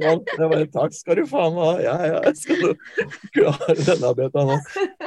jeg 0.00 0.22
bare, 0.38 0.66
takk 0.72 0.94
skal 0.96 1.20
du 1.20 1.26
faen 1.28 1.52
meg 1.58 1.66
ha. 1.66 1.74
Ja, 1.84 1.96
ja, 2.14 2.32
skal 2.32 2.62
du 2.62 2.72
klare 3.34 3.76
denne 3.76 4.14
beta 4.16 4.46
nå. 4.48 4.56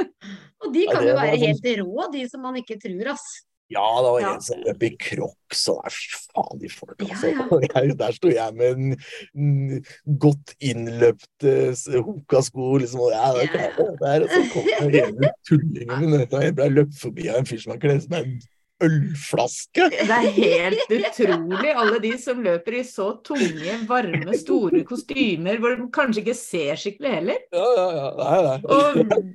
Og 0.65 0.71
de 0.73 0.85
Ja, 0.85 0.91
kan 0.93 1.03
det 1.03 1.11
jo 1.11 1.17
være 1.17 1.33
sånn- 1.35 1.45
helt 1.47 1.65
rå, 1.81 2.11
de 2.13 2.27
som 2.29 2.41
man 2.45 2.55
ikke 2.61 2.77
tror, 2.81 3.11
ass. 3.15 3.25
Ja, 3.73 4.01
det 4.05 4.09
var 4.13 4.25
en 4.29 4.41
som 4.45 4.59
løp 4.61 4.83
i 4.85 4.91
crocs, 5.01 5.63
og 5.73 5.79
nei, 5.81 5.91
fy 5.95 6.17
faen, 6.27 6.59
de 6.61 6.69
folka. 6.69 7.07
Altså. 7.07 7.31
ja. 7.33 7.45
ja. 7.65 7.93
Der 7.97 8.17
sto 8.17 8.29
jeg 8.29 8.57
med 8.59 8.81
en 9.33 9.85
godt 10.21 10.53
innløpt 10.61 11.47
uh, 11.47 12.01
hoka-sko, 12.05 12.75
liksom, 12.83 13.07
og 13.07 13.15
ja, 13.15 13.31
det, 13.39 13.47
er 13.57 13.71
det 13.79 13.87
der, 14.03 14.25
og 14.25 14.35
så 14.35 14.43
kom 14.53 14.67
den 14.69 14.99
ene 15.01 15.31
tullingen 15.49 16.11
min, 16.11 16.27
og 16.27 16.43
jeg 16.45 16.57
ble 16.59 16.69
løpt 16.75 16.99
forbi 17.01 17.31
av 17.31 17.41
en 17.41 17.49
fyr 17.49 17.63
som 17.63 17.73
har 17.73 17.81
kledd 17.81 18.05
med 18.11 18.27
en 18.27 18.37
ølflaske. 18.85 19.87
Det 19.95 20.17
er 20.19 20.27
helt 20.35 20.93
utrolig, 20.97 21.71
alle 21.71 22.01
de 22.03 22.11
som 22.21 22.43
løper 22.45 22.79
i 22.81 22.83
så 22.85 23.07
tunge, 23.25 23.79
varme, 23.89 24.35
store 24.37 24.83
kostymer 24.87 25.57
hvor 25.63 25.77
de 25.79 25.87
kanskje 25.95 26.21
ikke 26.21 26.37
ser 26.37 26.83
skikkelig 26.83 27.15
heller. 27.17 27.41
Ja, 27.55 27.65
ja, 27.79 27.89
ja. 27.97 28.13
Nei, 28.21 28.37
nei. 28.45 28.59
Og 28.69 29.25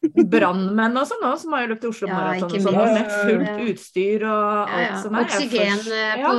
brannmenn 0.00 0.96
og 0.96 1.06
sånn 1.10 1.24
òg, 1.28 1.36
som 1.42 1.52
har 1.54 1.66
jo 1.66 1.70
løpt 1.74 1.86
Oslo 1.90 2.08
Ja, 2.08 2.14
Maraton 2.16 2.48
ja, 2.48 2.56
og 2.56 2.62
sånn, 2.64 2.76
med 2.96 3.06
fullt 3.12 3.60
utstyr 3.68 4.24
og 4.24 4.72
alt 4.72 4.86
ja. 4.86 4.96
som 5.02 5.14
er. 5.14 5.20
Jeg 5.20 5.28
Oksygen 5.28 5.76
først- 5.76 5.92
eh, 5.92 6.18
ja. 6.22 6.26
på 6.26 6.32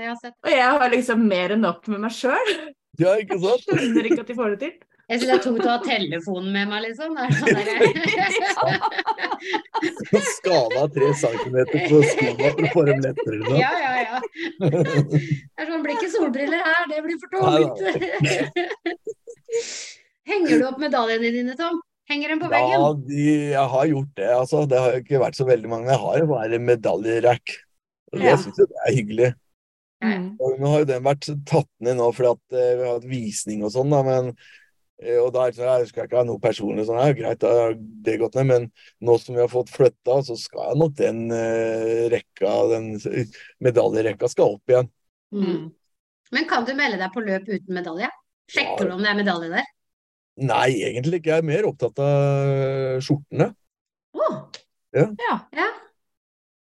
Jeg 0.00 0.08
har 0.08 0.18
sett 0.24 0.34
Og 0.42 0.50
jeg 0.50 0.70
har 0.82 0.88
liksom 0.96 1.18
mer 1.28 1.48
enn 1.54 1.60
nok 1.60 1.88
med 1.88 2.00
meg 2.06 2.14
sjøl. 2.16 2.54
Ja, 2.98 3.16
ikke 3.20 3.38
sant? 3.40 3.66
Skjønner 3.70 4.04
ikke 4.10 4.20
at 4.24 4.30
de 4.32 4.34
får 4.34 4.48
det 4.56 4.60
til. 4.64 4.74
Jeg 5.10 5.18
syns 5.18 5.26
det 5.26 5.34
er 5.34 5.42
tungt 5.42 5.64
å 5.66 5.70
ha 5.72 5.78
telefonen 5.82 6.52
med 6.54 6.68
meg, 6.70 6.84
liksom. 6.84 7.16
ja. 7.18 7.24
er 7.26 7.34
sånn 8.54 8.78
skala 10.36 10.84
tre 10.94 11.08
centimeter 11.18 11.78
på 11.90 11.98
skoene 12.12 12.52
for 12.54 12.62
å 12.62 12.70
få 12.76 12.84
dem 12.86 13.00
lettere. 13.02 13.40
Liksom. 13.40 13.58
Ja, 13.58 13.72
ja, 13.74 13.92
ja. 14.04 14.18
Det 14.60 15.58
er 15.58 15.66
sånn, 15.66 15.82
blir 15.82 15.96
ikke 15.96 16.12
solbriller 16.14 16.62
her, 16.62 16.86
det 16.92 17.02
blir 17.08 17.18
for 17.18 17.28
tungt. 17.34 17.74
Henger 20.30 20.62
du 20.62 20.64
opp 20.68 20.78
medaljene 20.78 21.34
dine, 21.34 21.58
Tom? 21.58 21.82
Henger 22.10 22.32
den 22.34 22.40
på 22.42 22.48
Ja, 22.50 22.92
de, 23.06 23.26
jeg 23.54 23.66
har 23.74 23.86
gjort 23.86 24.14
det. 24.18 24.30
altså. 24.34 24.64
Det 24.68 24.78
har 24.82 24.96
ikke 24.98 25.20
vært 25.22 25.38
så 25.38 25.46
veldig 25.46 25.70
mange. 25.70 25.90
Jeg 25.92 26.02
har 26.02 26.18
jo 26.18 26.26
bare 26.32 26.58
medaljerack. 26.58 27.52
Og 28.12 28.18
det 28.18 28.26
Ja. 28.32 28.36
syns 28.36 28.58
jeg 28.58 28.66
det 28.66 28.80
er 28.86 28.96
hyggelig. 28.96 29.28
Mm. 30.02 30.24
Og 30.40 30.56
nå 30.58 30.70
har 30.72 30.78
jo 30.80 30.88
den 30.88 31.04
vært 31.04 31.28
tatt 31.46 31.68
ned 31.84 31.98
nå 32.00 32.08
fordi 32.16 32.30
at 32.32 32.56
eh, 32.56 32.74
vi 32.78 32.86
har 32.86 32.94
hatt 32.96 33.04
visning 33.10 33.62
og 33.62 33.70
sånn, 33.74 33.90
da, 33.92 34.00
men 34.02 34.30
eh, 35.02 35.18
og 35.20 35.28
da 35.34 35.44
det 35.50 35.60
jeg 35.60 35.88
skal 35.90 36.06
ikke 36.08 36.16
ha 36.16 36.24
noe 36.24 36.40
personlig 36.40 36.86
sånn, 36.88 36.96
ja, 37.04 37.12
greit, 37.12 37.38
da 37.44 37.50
har 37.52 37.74
det 37.76 38.14
gått 38.18 38.38
ned, 38.40 38.46
men 38.48 38.66
nå 39.04 39.18
som 39.20 39.36
vi 39.36 39.42
har 39.44 39.52
fått 39.52 39.68
flytta, 39.74 40.16
så 40.24 40.38
skal 40.40 40.70
jeg 40.72 40.80
nok 40.80 40.94
den 40.96 41.20
eh, 41.36 42.08
rekka, 42.16 42.54
den 42.72 42.88
medaljerekka 43.60 44.30
skal 44.32 44.56
opp 44.56 44.72
igjen. 44.72 44.88
Mm. 45.36 45.68
Men 46.32 46.48
kan 46.48 46.64
du 46.64 46.72
melde 46.78 46.98
deg 46.98 47.12
på 47.12 47.20
løp 47.26 47.46
uten 47.50 47.74
medalje? 47.76 48.08
Sjekker 48.50 48.88
du 48.88 48.96
om 48.96 49.04
det 49.04 49.12
er 49.12 49.20
medalje 49.20 49.52
der? 49.52 49.68
Nei, 50.40 50.70
egentlig 50.88 51.20
ikke. 51.20 51.34
Jeg 51.34 51.42
er 51.42 51.48
mer 51.50 51.68
opptatt 51.68 52.00
av 52.04 53.00
skjortene. 53.04 53.50
Oh. 54.16 54.38
Ja. 54.96 55.06
ja. 55.20 55.68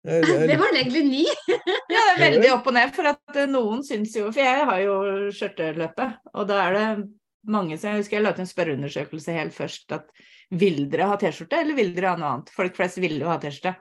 Jeg, 0.07 0.23
Det 0.49 0.57
var 0.61 0.73
egentlig 0.73 1.03
ny. 1.07 1.25
Ja, 1.93 2.01
det 2.01 2.15
er 2.15 2.21
veldig 2.23 2.51
opp 2.55 2.69
og 2.71 2.77
ned. 2.77 2.93
For 2.97 3.11
at 3.11 3.39
eh, 3.39 3.51
noen 3.51 3.83
syns 3.87 4.15
jo 4.17 4.29
For 4.31 4.43
jeg 4.43 4.67
har 4.69 4.81
jo 4.83 4.97
skjørteløpet, 5.35 6.21
og 6.35 6.49
da 6.51 6.61
er 6.65 6.77
det 6.77 6.87
mange 7.51 7.79
som 7.79 7.93
Jeg 7.93 8.03
husker 8.03 8.19
jeg 8.19 8.27
la 8.27 8.33
ut 8.35 8.43
en 8.43 8.51
spørreundersøkelse 8.51 9.37
helt 9.37 9.55
først 9.55 9.95
at 9.95 10.09
vil 10.55 10.85
dere 10.91 11.09
ha 11.11 11.17
T-skjorte, 11.19 11.59
eller 11.59 11.75
vil 11.75 11.91
dere 11.95 12.13
ha 12.13 12.19
noe 12.21 12.33
annet? 12.37 12.53
Folk 12.55 12.77
flest 12.79 13.01
ville 13.03 13.19
jo 13.25 13.31
ha 13.31 13.39
T-skjorte. 13.43 13.75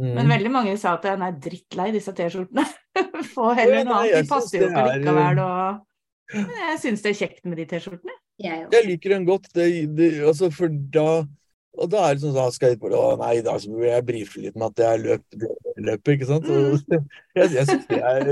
Men 0.00 0.26
mm. 0.26 0.32
veldig 0.34 0.50
mange 0.52 0.74
sa 0.80 0.94
at 0.98 1.06
er 1.08 1.38
drittlei 1.40 1.90
disse 1.94 2.12
T-skjortene. 2.16 2.64
Få 3.34 3.50
heller 3.56 3.86
noe 3.88 4.02
annet. 4.02 4.26
De 4.26 4.28
passer 4.28 4.66
jo 4.66 4.68
er, 4.68 4.98
likevel. 4.98 5.40
Og 5.44 6.36
Men 6.36 6.60
jeg 6.66 6.82
syns 6.84 7.04
det 7.04 7.14
er 7.14 7.18
kjekt 7.22 7.48
med 7.48 7.60
de 7.60 7.66
T-skjortene. 7.72 8.19
Jeg. 8.40 8.64
Jeg 8.72 8.86
liker 8.86 9.14
den 9.16 9.28
godt, 9.28 9.50
det, 9.56 9.68
det, 9.98 10.10
altså 10.24 10.48
for 10.54 10.72
da 10.94 11.10
og 11.80 11.88
da 11.92 12.02
er 12.04 12.16
det 12.16 12.24
sånn 12.24 12.34
sånn, 12.34 12.52
skal 12.52 12.72
jeg 12.72 12.80
på 12.82 12.90
det, 12.90 12.98
å 12.98 13.16
nei, 13.20 13.36
da 13.46 13.54
så 13.60 13.70
må 13.70 13.84
jeg 13.86 14.04
brife 14.04 14.42
litt 14.42 14.56
med 14.58 14.72
at 14.72 14.82
jeg 14.82 15.02
løp, 15.04 15.36
løpet, 15.78 16.10
ikke 16.16 16.28
sant? 16.28 16.48
Og, 16.50 16.96
jeg 17.38 17.50
jeg 17.54 17.68
syns 17.68 17.86
det 17.88 18.00
er 18.10 18.30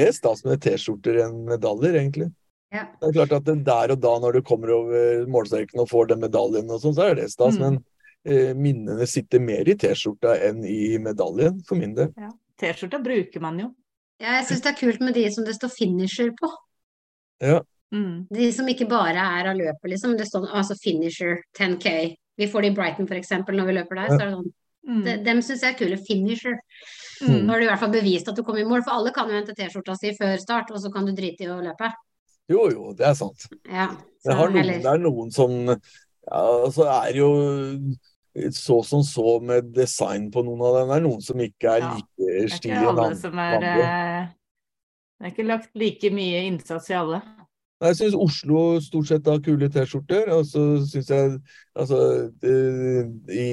mer 0.00 0.12
stas 0.16 0.44
med 0.46 0.62
T-skjorter 0.64 1.20
enn 1.26 1.42
medaljer, 1.48 1.98
egentlig. 2.00 2.30
Ja. 2.72 2.86
Det 2.96 3.10
er 3.10 3.16
klart 3.18 3.34
at 3.36 3.46
det 3.48 3.56
der 3.66 3.94
og 3.94 4.00
da, 4.02 4.14
når 4.22 4.38
du 4.38 4.42
kommer 4.46 4.72
over 4.74 5.26
målstreken 5.30 5.82
og 5.82 5.90
får 5.90 6.12
den 6.12 6.22
medaljen 6.24 6.70
og 6.70 6.80
sånn, 6.82 6.96
så 6.96 7.10
er 7.10 7.18
det 7.18 7.28
stas. 7.32 7.58
Mm. 7.58 7.66
Men 7.66 7.78
eh, 8.24 8.52
minnene 8.56 9.08
sitter 9.10 9.42
mer 9.44 9.68
i 9.68 9.76
T-skjorta 9.78 10.38
enn 10.48 10.64
i 10.64 10.96
medaljen, 11.02 11.60
for 11.68 11.78
min 11.80 11.92
del. 11.98 12.14
T-skjorta 12.62 13.02
bruker 13.04 13.44
man 13.44 13.60
jo. 13.60 13.68
Ja, 14.20 14.38
jeg 14.38 14.50
syns 14.50 14.64
det 14.64 14.72
er 14.72 14.80
kult 14.80 15.04
med 15.04 15.16
de 15.16 15.28
som 15.32 15.44
det 15.46 15.56
står 15.56 15.72
finisher 15.72 16.32
på. 16.36 16.50
Mm. 17.90 18.26
De 18.30 18.48
som 18.54 18.68
ikke 18.70 18.86
bare 18.90 19.18
er 19.40 19.50
av 19.50 19.58
løpet, 19.58 19.90
liksom. 19.92 20.16
Det 20.18 20.28
står 20.28 20.50
altså 20.54 20.76
finisher 20.78 21.40
10K. 21.58 21.94
Vi 22.40 22.48
får 22.48 22.62
det 22.64 22.70
i 22.70 22.74
Brighton 22.76 23.08
f.eks. 23.10 23.32
når 23.48 23.66
vi 23.68 23.76
løper 23.76 23.98
der. 23.98 24.12
så 24.12 24.20
er 24.20 24.26
det 24.28 24.34
sånn. 24.36 24.52
Mm. 24.90 25.00
De, 25.04 25.14
dem 25.26 25.40
syns 25.44 25.64
jeg 25.64 25.74
er 25.74 25.78
kule. 25.78 25.98
Finisher. 26.06 26.60
Mm. 27.20 27.42
Nå 27.44 27.52
har 27.52 27.60
du 27.60 27.66
i 27.66 27.70
hvert 27.70 27.82
fall 27.82 27.92
bevist 27.92 28.30
at 28.32 28.38
du 28.38 28.44
kom 28.46 28.56
i 28.56 28.64
mål, 28.64 28.84
for 28.86 28.96
alle 28.96 29.12
kan 29.16 29.28
jo 29.28 29.36
hente 29.36 29.56
T-skjorta 29.58 29.96
si 29.98 30.14
før 30.16 30.38
start, 30.40 30.70
og 30.72 30.80
så 30.80 30.92
kan 30.94 31.08
du 31.08 31.12
drite 31.16 31.44
i 31.44 31.50
å 31.52 31.58
løpe. 31.64 31.90
Jo, 32.50 32.64
jo, 32.72 32.92
det 32.96 33.04
er 33.10 33.18
sant. 33.18 33.44
Ja, 33.68 33.90
Det, 34.24 34.34
har 34.36 34.50
noen, 34.52 34.70
det 34.82 34.88
er 34.90 35.02
noen 35.02 35.30
som 35.32 35.52
ja, 35.70 36.40
Så 36.74 36.86
er 36.90 37.14
jo 37.16 37.28
så 38.54 38.80
som 38.86 39.04
så 39.06 39.36
med 39.42 39.70
design 39.74 40.28
på 40.34 40.42
noen 40.46 40.64
av 40.66 40.78
dem. 40.78 40.90
Det 40.90 40.96
er 40.96 41.04
noen 41.04 41.22
som 41.24 41.44
ikke 41.44 41.76
er 41.76 41.84
Ja, 41.84 41.92
like 41.94 42.08
Det 42.16 42.30
er 42.32 42.48
ikke 42.48 42.58
stilige. 42.58 42.88
alle 42.90 43.06
enn 43.10 43.20
som 43.20 43.38
er 43.44 43.68
eh, 43.68 44.26
Det 45.20 45.28
er 45.28 45.32
ikke 45.34 45.46
lagt 45.48 45.70
like 45.78 46.10
mye 46.14 46.42
innsats 46.48 46.90
i 46.90 46.96
alle. 46.98 47.20
Jeg 47.80 47.96
syns 47.96 48.16
Oslo 48.18 48.62
stort 48.84 49.08
sett 49.08 49.28
har 49.30 49.40
kule 49.44 49.68
T-skjorter. 49.72 50.28
Og 50.34 50.44
så 50.50 50.62
syns 50.84 51.08
jeg 51.08 51.32
altså 51.72 52.00
eh, 52.44 53.08
I 53.32 53.48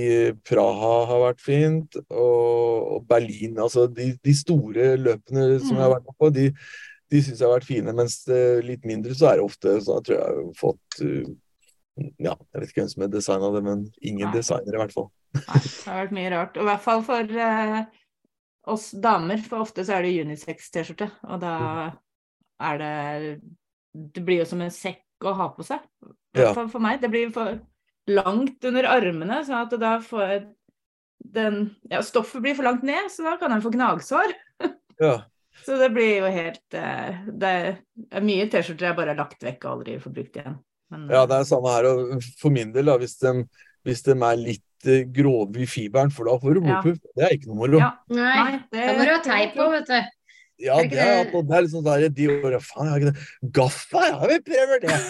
Praha 0.47 0.93
har 1.11 1.21
vært 1.29 1.43
fint. 1.43 1.95
Og, 2.11 3.05
Berlin. 3.07 3.55
Altså 3.63 3.85
de, 3.87 4.11
de 4.19 4.35
store 4.35 4.95
løpene 4.99 5.61
som 5.63 5.77
jeg 5.77 5.83
har 5.85 5.93
vært 5.95 6.09
på, 6.19 6.31
de, 6.35 6.47
de 7.13 7.21
syns 7.23 7.39
jeg 7.39 7.47
har 7.47 7.55
vært 7.55 7.69
fine. 7.69 7.93
Mens 7.95 8.17
eh, 8.27 8.57
litt 8.65 8.87
mindre 8.87 9.15
så 9.15 9.29
er 9.31 9.39
det 9.39 9.45
ofte 9.47 9.77
så 9.85 9.99
jeg 9.99 10.09
tror 10.09 10.17
jeg 10.17 10.25
har 10.25 10.49
fått 10.59 10.97
eh, 11.05 11.29
Ja, 12.21 12.33
jeg 12.35 12.59
vet 12.59 12.73
ikke 12.73 12.83
hvem 12.83 12.89
som 12.91 13.05
har 13.05 13.13
designa 13.13 13.53
det, 13.55 13.61
men 13.65 13.85
ingen 14.01 14.27
Nei. 14.27 14.33
designer 14.35 14.75
i 14.75 14.81
hvert 14.81 14.97
fall. 14.97 15.07
Nei, 15.37 15.61
det 15.61 15.87
har 15.87 16.01
vært 16.03 16.17
mye 16.17 16.33
rart. 16.33 16.59
Og 16.59 16.65
i 16.65 16.67
hvert 16.67 16.83
fall 16.83 17.05
for 17.07 17.39
eh, 17.47 17.79
oss 18.75 18.89
damer, 19.07 19.39
for 19.47 19.63
ofte 19.63 19.87
så 19.87 19.95
er 19.95 20.03
det 20.03 20.27
unisex-T-skjorte. 20.27 21.07
Og 21.31 21.39
da 21.41 21.55
er 22.67 22.83
det 22.83 22.91
Det 23.93 24.23
blir 24.25 24.43
jo 24.43 24.49
som 24.49 24.61
en 24.61 24.73
sekk 24.73 25.25
å 25.25 25.33
ha 25.37 25.49
på 25.55 25.65
seg. 25.65 25.83
Ja. 26.37 26.51
for 26.53 26.79
meg. 26.83 26.99
Det 27.01 27.09
blir 27.09 27.31
for 27.33 27.57
langt 28.07 28.63
under 28.67 28.87
armene, 28.91 29.41
sånn 29.45 29.63
at 29.63 29.73
da 29.81 29.97
får 30.03 30.45
den 31.27 31.75
Ja, 31.91 32.01
stoffet 32.05 32.43
blir 32.43 32.55
for 32.55 32.67
langt 32.67 32.85
ned, 32.87 33.09
så 33.11 33.25
da 33.25 33.37
kan 33.41 33.51
en 33.51 33.63
få 33.63 33.73
gnagsår. 33.73 34.35
Ja. 34.97 35.27
Så 35.61 35.75
det 35.77 35.91
blir 35.93 36.23
jo 36.23 36.29
helt 36.33 36.73
eh, 36.73 37.17
Det 37.29 37.49
er 37.53 38.23
mye 38.25 38.47
T-skjorter 38.49 38.87
jeg 38.87 38.97
bare 38.97 39.13
har 39.13 39.19
lagt 39.19 39.43
vekk 39.45 39.67
og 39.67 39.75
aldri 39.75 39.97
får 40.01 40.13
brukt 40.15 40.39
igjen. 40.39 40.55
Men, 40.89 41.03
Ja, 41.13 41.25
det 41.29 41.37
er 41.37 41.45
samme 41.49 41.73
her. 41.75 41.85
Og 41.91 42.25
for 42.41 42.53
min 42.53 42.71
del, 42.73 42.89
da, 42.89 42.95
hvis 42.97 43.13
de, 43.21 43.33
hvis 43.85 44.01
de 44.07 44.15
er 44.15 44.41
litt 44.41 44.89
eh, 44.89 45.03
grove 45.13 45.61
i 45.61 45.67
fiberen, 45.69 46.09
for 46.13 46.29
da 46.29 46.37
får 46.41 46.57
du 46.57 46.65
Ja. 46.65 46.79
Det 46.81 47.27
er 47.27 47.35
ikke 47.37 47.51
noe 47.51 47.59
moro. 47.61 47.81
Ja. 47.83 47.91
Nei, 48.09 48.33
Nei, 48.39 48.59
det 48.73 48.87
da 48.87 48.95
må 48.97 49.05
du 49.05 49.13
ha 49.13 49.19
teip 49.27 49.53
på, 49.57 49.69
vet 49.75 49.91
du. 49.91 50.16
Ja, 50.59 50.77
det 50.81 50.97
er, 50.97 51.23
det- 51.29 51.45
det 51.47 51.53
er 51.57 51.61
liksom 51.67 51.83
sånn 51.83 52.01
der, 52.01 52.09
de 52.09 52.27
årene 52.33 52.59
Faen, 52.65 52.85
jeg 52.87 52.91
har 52.91 52.99
ikke 52.99 53.11
det. 53.13 53.21
Gaffa, 53.53 54.01
ja, 54.09 54.17
vi 54.27 54.37
prøver 54.47 54.77
det! 54.81 54.97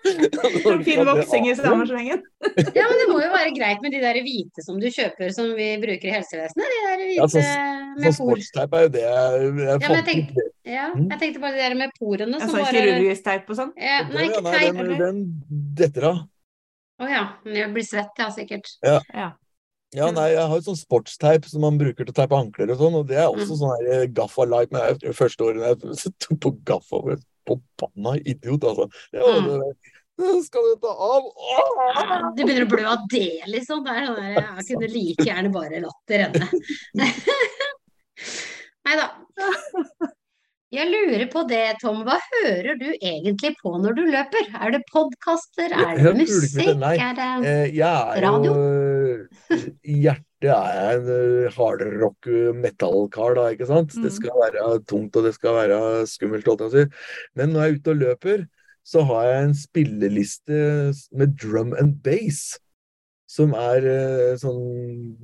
Og 0.00 0.80
Fin 0.86 1.02
voksing 1.04 1.44
i 1.50 1.54
samme 1.58 1.84
slengen. 1.88 2.20
Ja, 2.76 2.84
men 2.88 2.96
det 3.00 3.06
må 3.10 3.18
jo 3.20 3.28
være 3.32 3.50
greit 3.56 3.80
med 3.84 3.92
de 3.94 4.00
der 4.02 4.16
hvite 4.24 4.62
som 4.64 4.78
du 4.80 4.86
kjøper 4.92 5.28
som 5.36 5.46
vi 5.58 5.66
bruker 5.82 6.08
i 6.08 6.12
helsevesenet. 6.14 6.64
De 6.64 6.68
der 6.86 7.00
Ja, 7.18 7.26
så, 7.28 7.38
sånn- 7.44 7.90
med 8.00 8.12
Sånn 8.16 8.28
por. 8.30 8.36
sportsteip 8.40 8.70
er 8.78 8.82
jo 8.86 8.90
det 8.96 9.02
jeg, 9.04 9.10
jeg 9.10 9.14
Ja, 9.60 9.64
jeg 9.76 9.80
fant 9.90 10.06
tenkte- 10.08 10.44
ut. 10.46 10.52
Ja, 10.70 10.86
Mm. 10.94 11.08
jeg 11.10 11.18
tenkte 11.20 11.40
bare 11.42 11.52
de 11.56 11.60
der 11.64 11.74
med 11.74 11.90
porene 11.98 12.32
Ja, 12.32 12.38
som 12.40 12.48
sånn 12.50 12.60
bare 12.64 12.74
kirurgisk 12.76 13.22
teip 13.24 13.50
og 13.50 13.56
sånn. 13.56 13.72
ja, 13.76 14.02
Nei, 14.12 14.24
ikke 14.28 14.42
teip. 14.44 14.76
den, 14.76 14.98
den 14.98 15.42
detter 15.74 16.02
av. 16.10 16.16
Å 17.00 17.04
ja. 17.08 17.24
Men 17.44 17.54
jeg 17.56 17.72
blir 17.74 17.84
svett, 17.88 18.10
ja, 18.18 18.28
sikkert. 18.30 18.66
Ja. 18.84 19.00
Ja, 19.14 19.32
nei, 20.14 20.28
jeg 20.36 20.46
har 20.46 20.54
jo 20.54 20.62
sånn 20.68 20.78
sportsteip 20.78 21.44
som 21.50 21.60
man 21.66 21.78
bruker 21.80 22.04
til 22.06 22.12
å 22.12 22.18
teipe 22.20 22.36
ankler 22.38 22.70
og 22.70 22.78
sånn, 22.78 22.94
og 23.00 23.08
det 23.08 23.16
er 23.18 23.26
også 23.26 23.56
Mm. 23.56 23.58
sånn 23.58 23.86
her 23.88 24.06
gaffa 24.06 24.44
light. 24.46 24.70
Men 24.70 24.80
jeg, 25.00 25.14
første 25.18 25.42
året 25.48 25.64
jeg 25.66 26.12
tok 26.22 26.38
på 26.40 26.52
gaffa 26.64 27.02
var 27.02 27.16
jeg 27.16 27.24
Forbanna 27.50 28.12
idiot, 28.20 28.62
altså. 28.62 28.84
Det 29.10 29.20
var 29.24 29.40
Mm. 29.40 29.58
det 30.20 30.44
Skal 30.44 30.62
du 30.62 30.76
ta 30.82 30.90
av? 30.92 31.24
Åh! 31.24 32.34
Du 32.36 32.42
begynner 32.44 32.66
å 32.66 32.68
blø 32.68 32.84
av 32.86 33.06
det, 33.08 33.40
liksom. 33.48 33.82
Det 33.84 33.90
er 33.96 34.06
sånn 34.06 34.20
der, 34.20 34.34
jeg 34.60 34.66
kunne 34.68 34.88
like 34.92 35.24
gjerne 35.24 35.50
bare 35.52 35.80
latt 35.80 36.02
det 36.06 36.18
renne. 36.20 36.48
Nei 38.84 38.96
da. 39.00 39.08
Jeg 40.70 40.86
lurer 40.86 41.24
på 41.32 41.40
det, 41.50 41.64
Tom. 41.82 42.04
Hva 42.06 42.14
hører 42.28 42.76
du 42.78 42.86
egentlig 42.94 43.56
på 43.58 43.72
når 43.82 43.96
du 43.96 44.04
løper? 44.06 44.52
Er 44.54 44.70
det 44.76 44.84
podkaster? 44.86 45.72
Er 45.74 45.98
det 45.98 46.12
musikk? 46.14 46.60
Er 46.78 47.16
det 47.18 47.30
Eh, 47.50 47.72
er 47.74 48.20
Radio? 48.22 48.52
I 49.82 49.96
hjertet 50.04 50.46
er 50.46 50.76
jeg 50.78 51.00
en 51.00 51.10
eh, 51.16 51.50
hardrock 51.56 52.30
metallkar, 52.54 53.34
da, 53.34 53.48
ikke 53.50 53.66
sant? 53.66 53.96
Mm. 53.98 54.06
Det 54.06 54.14
skal 54.14 54.38
være 54.44 54.68
tungt, 54.86 55.18
og 55.18 55.26
det 55.26 55.34
skal 55.34 55.58
være 55.58 55.80
skummelt, 56.06 56.46
holdt 56.46 56.62
jeg 56.62 56.70
på 56.70 56.70
å 56.70 56.76
si. 56.78 57.04
Men 57.34 57.50
når 57.50 57.66
jeg 57.66 57.74
er 57.74 57.80
ute 57.80 57.94
og 57.96 58.02
løper, 58.04 58.48
så 58.86 59.02
har 59.10 59.26
jeg 59.26 59.48
en 59.48 59.58
spilleliste 59.58 60.64
med 61.18 61.34
drum 61.42 61.74
and 61.82 61.98
bass. 62.06 62.60
Som 63.30 63.52
er 63.54 63.84
eh, 63.86 64.32
sånn 64.40 64.58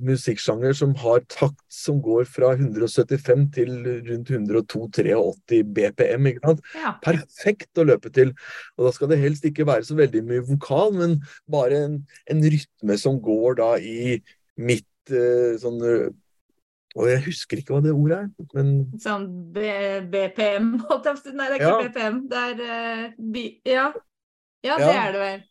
musikksjanger 0.07 0.75
som 0.79 0.93
har 1.01 1.25
takt 1.27 1.59
som 1.73 1.97
går 2.03 2.23
fra 2.31 2.53
175 2.55 3.41
til 3.57 3.73
rundt 4.07 4.29
102-83 4.31 5.59
BPM, 5.75 6.29
ikke 6.31 6.45
sant? 6.45 6.61
Ja. 6.77 6.93
perfekt 7.03 7.81
å 7.81 7.83
løpe 7.89 8.11
til. 8.15 8.31
Og 8.77 8.87
da 8.87 8.93
skal 8.95 9.11
det 9.11 9.19
helst 9.19 9.43
ikke 9.49 9.67
være 9.67 9.83
så 9.89 9.97
veldig 9.99 10.21
mye 10.29 10.45
vokal, 10.47 10.93
men 10.95 11.17
bare 11.51 11.81
en, 11.89 11.97
en 12.31 12.45
rytme 12.47 12.95
som 13.01 13.19
går 13.23 13.59
da 13.59 13.73
i 13.81 14.21
mitt 14.57 15.11
eh, 15.11 15.57
sånn 15.61 15.83
Og 16.97 17.03
jeg 17.11 17.19
husker 17.27 17.59
ikke 17.59 17.75
hva 17.75 17.83
det 17.83 17.91
ordet 17.93 18.23
er, 18.23 18.47
men 18.55 18.71
Sånn 19.03 19.27
B 19.53 19.67
BPM, 20.09 20.71
holdt 20.87 21.05
jeg 21.11 21.19
på 21.19 21.19
å 21.19 21.25
si. 21.27 21.35
Nei, 21.35 21.51
det 21.51 21.59
er 21.59 21.61
ikke 21.61 21.75
Ja. 21.75 21.83
BPM. 21.91 22.23
Det 22.31 22.45
er 22.47 22.63
uh, 22.63 23.03
bi 23.35 23.45
ja. 23.67 23.85
ja, 24.65 24.79
det 24.79 24.87
Ja. 24.87 24.95
er 25.03 25.11
det 25.13 25.21
vel. 25.27 25.45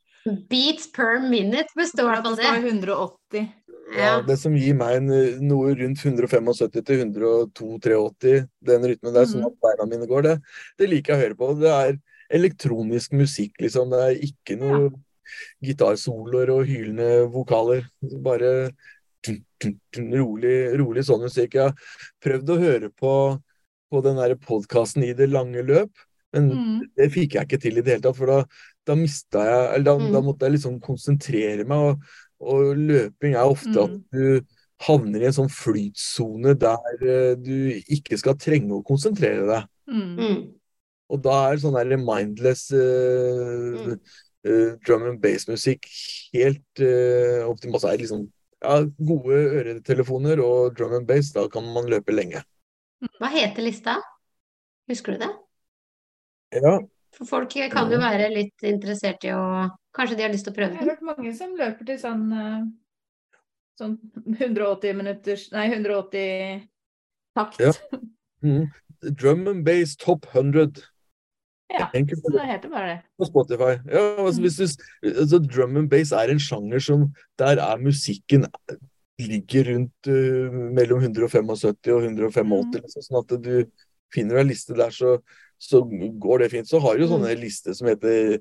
Beats 0.51 0.91
per 0.93 1.21
minute 1.23 1.71
består 1.77 2.13
i 2.13 2.23
Det 2.23 2.35
står 2.37 2.61
det. 2.63 2.73
180. 2.73 3.47
ja, 3.95 3.99
Ja. 3.99 4.23
det 4.23 4.39
som 4.39 4.57
gir 4.57 4.75
meg 4.75 4.97
en, 4.97 5.11
eh, 5.11 5.39
noe 5.41 5.75
rundt 5.79 5.99
175 6.03 6.73
til 6.83 6.83
102-83, 6.83 8.49
den 8.65 8.83
rytmen 8.83 9.15
der, 9.15 9.25
sånn 9.27 9.43
Mhm. 9.43 9.47
at 9.47 9.61
beina 9.63 9.87
mine 9.87 10.07
går, 10.09 10.23
det, 10.23 10.43
det 10.79 10.89
liker 10.91 11.15
jeg 11.15 11.17
å 11.17 11.25
høre 11.27 11.37
på. 11.37 11.61
Det 11.61 11.71
er 11.71 11.99
elektronisk 12.31 13.13
musikk, 13.13 13.53
liksom. 13.61 13.91
Det 13.91 14.01
er 14.03 14.27
ikke 14.27 14.59
noe 14.59 14.91
gitarsoloer 15.63 16.51
og 16.51 16.67
hylende 16.67 17.31
vokaler. 17.31 17.85
Bare 18.23 18.73
rolig, 19.97 20.57
rolig 20.79 21.05
sånn 21.07 21.25
musikk. 21.27 21.55
Jeg 21.55 21.71
har 21.71 21.75
prøvd 22.23 22.53
å 22.53 22.59
høre 22.61 22.91
på, 22.91 23.13
på 23.91 24.03
den 24.05 24.17
der 24.17 24.35
podkasten 24.37 25.05
i 25.07 25.13
det 25.17 25.31
lange 25.31 25.63
løp, 25.67 25.91
men 26.35 26.51
mm. 26.51 26.81
det 26.97 27.13
fikk 27.15 27.35
jeg 27.39 27.49
ikke 27.49 27.61
til 27.63 27.79
i 27.79 27.85
det 27.87 27.97
hele 27.97 28.03
tatt. 28.07 28.19
For 28.19 28.27
da, 28.27 28.39
da 28.87 28.97
mista 28.99 29.43
jeg 29.47 29.65
Eller 29.75 29.87
da, 29.89 29.97
mm. 30.01 30.13
da, 30.15 30.23
måtte 30.25 30.47
jeg 30.47 30.57
liksom 30.57 30.77
konsentrere 30.85 31.67
meg, 31.69 31.91
og, 31.91 32.13
og 32.47 32.77
løping 32.79 33.35
er 33.35 33.49
ofte 33.49 33.75
at 33.75 33.97
mm. 33.97 34.05
du 34.13 34.55
havner 34.87 35.25
i 35.25 35.29
en 35.31 35.37
sånn 35.39 35.53
flytsone 35.53 36.53
der 36.61 37.03
uh, 37.07 37.33
du 37.41 37.81
ikke 37.97 38.19
skal 38.21 38.37
trenge 38.41 38.77
å 38.77 38.85
konsentrere 38.87 39.47
deg. 39.49 39.73
Mm. 39.89 40.15
mm. 40.21 40.39
Og 41.15 41.21
da 41.23 41.37
er 41.47 41.61
sånn 41.63 41.77
der 41.79 42.01
mindless 42.03 42.67
uh, 42.75 43.93
uh, 43.95 44.71
drum 44.83 45.05
and 45.07 45.21
bass-musikk 45.23 45.87
helt 46.35 46.83
uh, 46.83 47.47
optimalt. 47.47 47.85
Altså, 47.85 47.95
liksom, 48.01 48.25
ja, 48.65 48.81
gode 49.11 49.39
øretelefoner 49.61 50.43
og 50.43 50.75
drum 50.75 50.97
and 50.99 51.07
bass, 51.07 51.31
da 51.37 51.47
kan 51.53 51.67
man 51.77 51.87
løpe 51.93 52.15
lenge. 52.15 52.43
Hva 53.21 53.31
heter 53.31 53.63
lista? 53.63 54.01
Husker 54.91 55.15
du 55.15 55.23
det? 55.23 55.33
Ja. 56.59 56.79
For 57.17 57.29
folk 57.29 57.55
kan 57.73 57.93
jo 57.93 57.99
være 58.03 58.29
litt 58.33 58.67
interessert 58.69 59.25
i 59.25 59.35
å 59.37 59.43
Kanskje 59.97 60.19
de 60.19 60.25
har 60.27 60.33
lyst 60.35 60.45
til 60.45 60.53
å 60.53 60.57
prøve 60.59 60.75
den? 60.75 60.83
Jeg 60.83 60.85
har 60.85 60.93
hørt 60.93 61.07
mange 61.09 61.31
som 61.33 61.55
løper 61.57 61.87
til 61.89 61.97
sånn 62.03 62.25
sånn 63.81 63.95
180 64.37 64.99
minutters 64.99 65.47
Nei, 65.55 65.71
180 65.73 66.67
takt. 67.37 67.61
Ja. 67.61 67.73
Mm. 68.45 68.69
Drum 69.17 69.49
and 69.49 69.65
bass 69.65 69.97
top 70.01 70.27
100. 70.33 70.85
Ja, 71.73 71.89
så 71.91 72.31
det 72.31 72.45
heter 72.47 72.71
bare 72.71 72.89
det. 72.89 72.99
På 73.19 73.27
Spotify. 73.27 73.73
Ja, 73.91 74.03
altså, 74.23 74.45
hvis 74.45 74.57
du, 74.57 74.85
altså, 75.09 75.41
drum 75.43 75.77
and 75.81 75.91
bass 75.91 76.13
er 76.15 76.31
en 76.31 76.41
sjanger 76.41 76.79
som 76.79 77.09
Der 77.39 77.59
er 77.59 77.81
musikken 77.83 78.47
ligger 79.19 79.73
rundt 79.73 80.09
uh, 80.13 80.53
mellom 80.77 81.01
175 81.01 81.51
og 81.65 82.05
185, 82.05 82.47
mm. 82.47 82.73
liksom, 82.77 83.05
sånn 83.07 83.21
at 83.23 83.35
du 83.43 83.53
finner 84.13 84.41
en 84.41 84.51
liste 84.51 84.77
der, 84.77 84.93
så, 84.93 85.17
så 85.59 85.81
går 86.21 86.39
det 86.39 86.49
fint. 86.53 86.69
Så 86.69 86.81
har 86.85 86.97
du 86.97 87.05
jo 87.05 87.11
sånne 87.11 87.33
mm. 87.33 87.41
lister 87.41 87.77
som 87.77 87.89
heter 87.91 88.39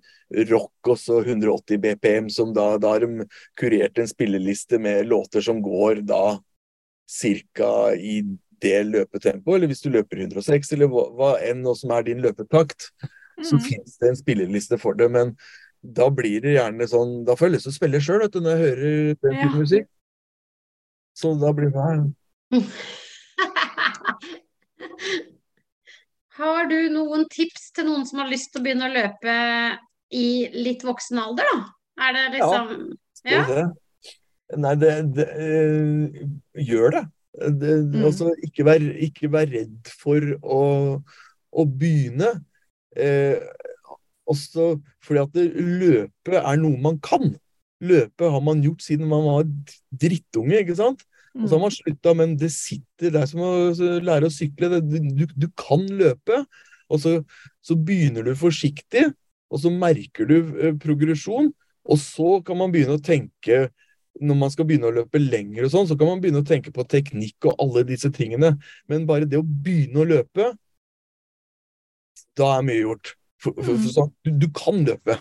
rock 0.51 0.89
og 0.91 0.99
så 0.99 1.21
180 1.23 1.79
BPM, 1.83 2.29
som 2.33 2.53
da, 2.55 2.73
da 2.81 2.95
har 2.95 3.05
de 3.05 3.27
kurert 3.59 3.99
en 4.01 4.09
spilleliste 4.09 4.79
med 4.81 5.07
låter 5.09 5.45
som 5.45 5.61
går 5.63 6.03
da 6.07 6.39
cirka 7.09 7.93
i 7.95 8.21
det 8.63 8.79
løpetempoet, 8.87 9.57
eller 9.57 9.69
hvis 9.69 9.83
du 9.83 9.91
løper 9.93 10.23
106, 10.25 10.71
eller 10.73 10.89
hva, 10.89 11.05
hva 11.13 11.31
enn 11.43 11.61
nå 11.65 11.75
som 11.77 11.91
er 11.93 12.07
din 12.07 12.23
løpetakt, 12.23 12.89
mm. 13.03 13.45
så 13.49 13.59
finnes 13.61 13.97
det 14.01 14.11
en 14.11 14.19
spilleliste 14.19 14.79
for 14.81 14.97
det. 14.97 15.09
Men 15.11 15.35
da 15.85 16.09
blir 16.09 16.41
det 16.41 16.55
gjerne 16.55 16.87
sånn 16.89 17.19
Da 17.27 17.35
får 17.37 17.45
jeg 17.45 17.53
lyst 17.55 17.67
til 17.67 17.73
å 17.75 17.75
spille 17.75 17.99
sjøl 18.01 18.23
når 18.25 18.51
jeg 18.51 18.61
hører 18.63 18.93
den 19.11 19.17
type 19.21 19.43
ja. 19.43 19.51
musikk. 19.53 19.89
Så 21.15 21.35
da 21.39 21.51
blir 21.55 21.71
det 21.71 21.83
her. 21.83 22.05
Har 26.35 26.67
du 26.67 26.77
noen 26.91 27.25
tips 27.31 27.69
til 27.75 27.87
noen 27.87 28.05
som 28.07 28.19
har 28.23 28.31
lyst 28.31 28.51
til 28.51 28.61
å 28.61 28.65
begynne 28.65 28.89
å 28.89 28.93
løpe 28.93 29.35
i 30.15 30.27
litt 30.55 30.83
voksen 30.85 31.19
alder, 31.21 31.47
da? 31.47 31.59
Er 32.05 32.15
det 32.15 32.25
liksom 32.37 32.71
Ja. 33.25 33.43
ja? 33.49 33.67
Nei, 34.61 34.73
det, 34.77 34.91
det 35.17 35.25
øh, 35.41 36.25
Gjør 36.67 36.91
det. 36.93 37.05
Det, 37.35 37.71
mm. 37.91 38.03
altså, 38.07 38.29
ikke, 38.45 38.65
vær, 38.67 38.83
ikke, 39.07 39.31
vær, 39.31 39.49
redd 39.51 39.89
for 40.03 40.27
å, 40.39 40.61
å 41.51 41.65
begynne. 41.67 42.29
Eh, 42.95 43.41
også 44.29 44.75
fordi 45.03 45.23
at 45.23 45.41
løpe 45.55 46.39
er 46.39 46.61
noe 46.61 46.79
man 46.81 46.99
kan. 47.03 47.33
Løpe 47.83 48.29
har 48.31 48.43
man 48.43 48.63
gjort 48.63 48.85
siden 48.85 49.09
man 49.11 49.25
var 49.27 49.49
drittunge, 49.91 50.61
ikke 50.61 50.77
sant? 50.79 51.03
Og 51.35 51.49
så 51.49 51.57
har 51.57 51.63
man 51.65 51.73
mm. 51.73 51.77
slutta, 51.77 52.13
men 52.15 52.35
det 52.39 52.51
sitter 52.55 53.11
der 53.11 53.27
som 53.27 53.41
å 53.43 53.51
lære 53.75 54.29
å 54.29 54.33
sykle. 54.33 54.79
Du, 54.79 55.25
du 55.27 55.47
kan 55.59 55.83
løpe, 55.91 56.45
og 56.87 57.01
så, 57.01 57.17
så, 57.65 57.75
begynner 57.75 58.23
du 58.23 58.35
forsiktig, 58.39 59.09
og 59.51 59.61
så 59.63 59.71
merker 59.73 60.29
du 60.29 60.37
eh, 60.39 60.75
progresjon. 60.79 61.51
Og 61.85 61.99
så 62.01 62.39
kan 62.45 62.57
man 62.57 62.71
begynne 62.73 62.95
å 62.97 63.03
tenke 63.03 63.67
når 64.23 64.37
man 64.39 64.51
skal 64.53 64.67
begynne 64.67 64.87
å 64.87 64.95
løpe 64.95 65.19
lenger 65.19 65.65
og 65.67 65.73
sånn, 65.73 65.87
så 65.89 65.97
kan 65.99 66.07
man 66.07 66.21
begynne 66.23 66.39
å 66.39 66.47
tenke 66.47 66.71
på 66.71 66.85
teknikk 66.87 67.49
og 67.49 67.59
alle 67.59 67.83
disse 67.87 68.07
tingene. 68.15 68.53
Men 68.87 69.07
bare 69.09 69.27
det 69.27 69.41
å 69.41 69.43
begynne 69.43 70.01
å 70.01 70.07
løpe, 70.07 70.53
da 72.39 72.51
er 72.55 72.63
mye 72.67 72.79
gjort. 72.79 73.15
For, 73.43 73.57
for, 73.59 73.75
for 73.75 73.91
sånn, 73.91 74.13
du, 74.23 74.31
du, 74.45 74.47
kan 74.55 74.79
løpe. 74.87 75.19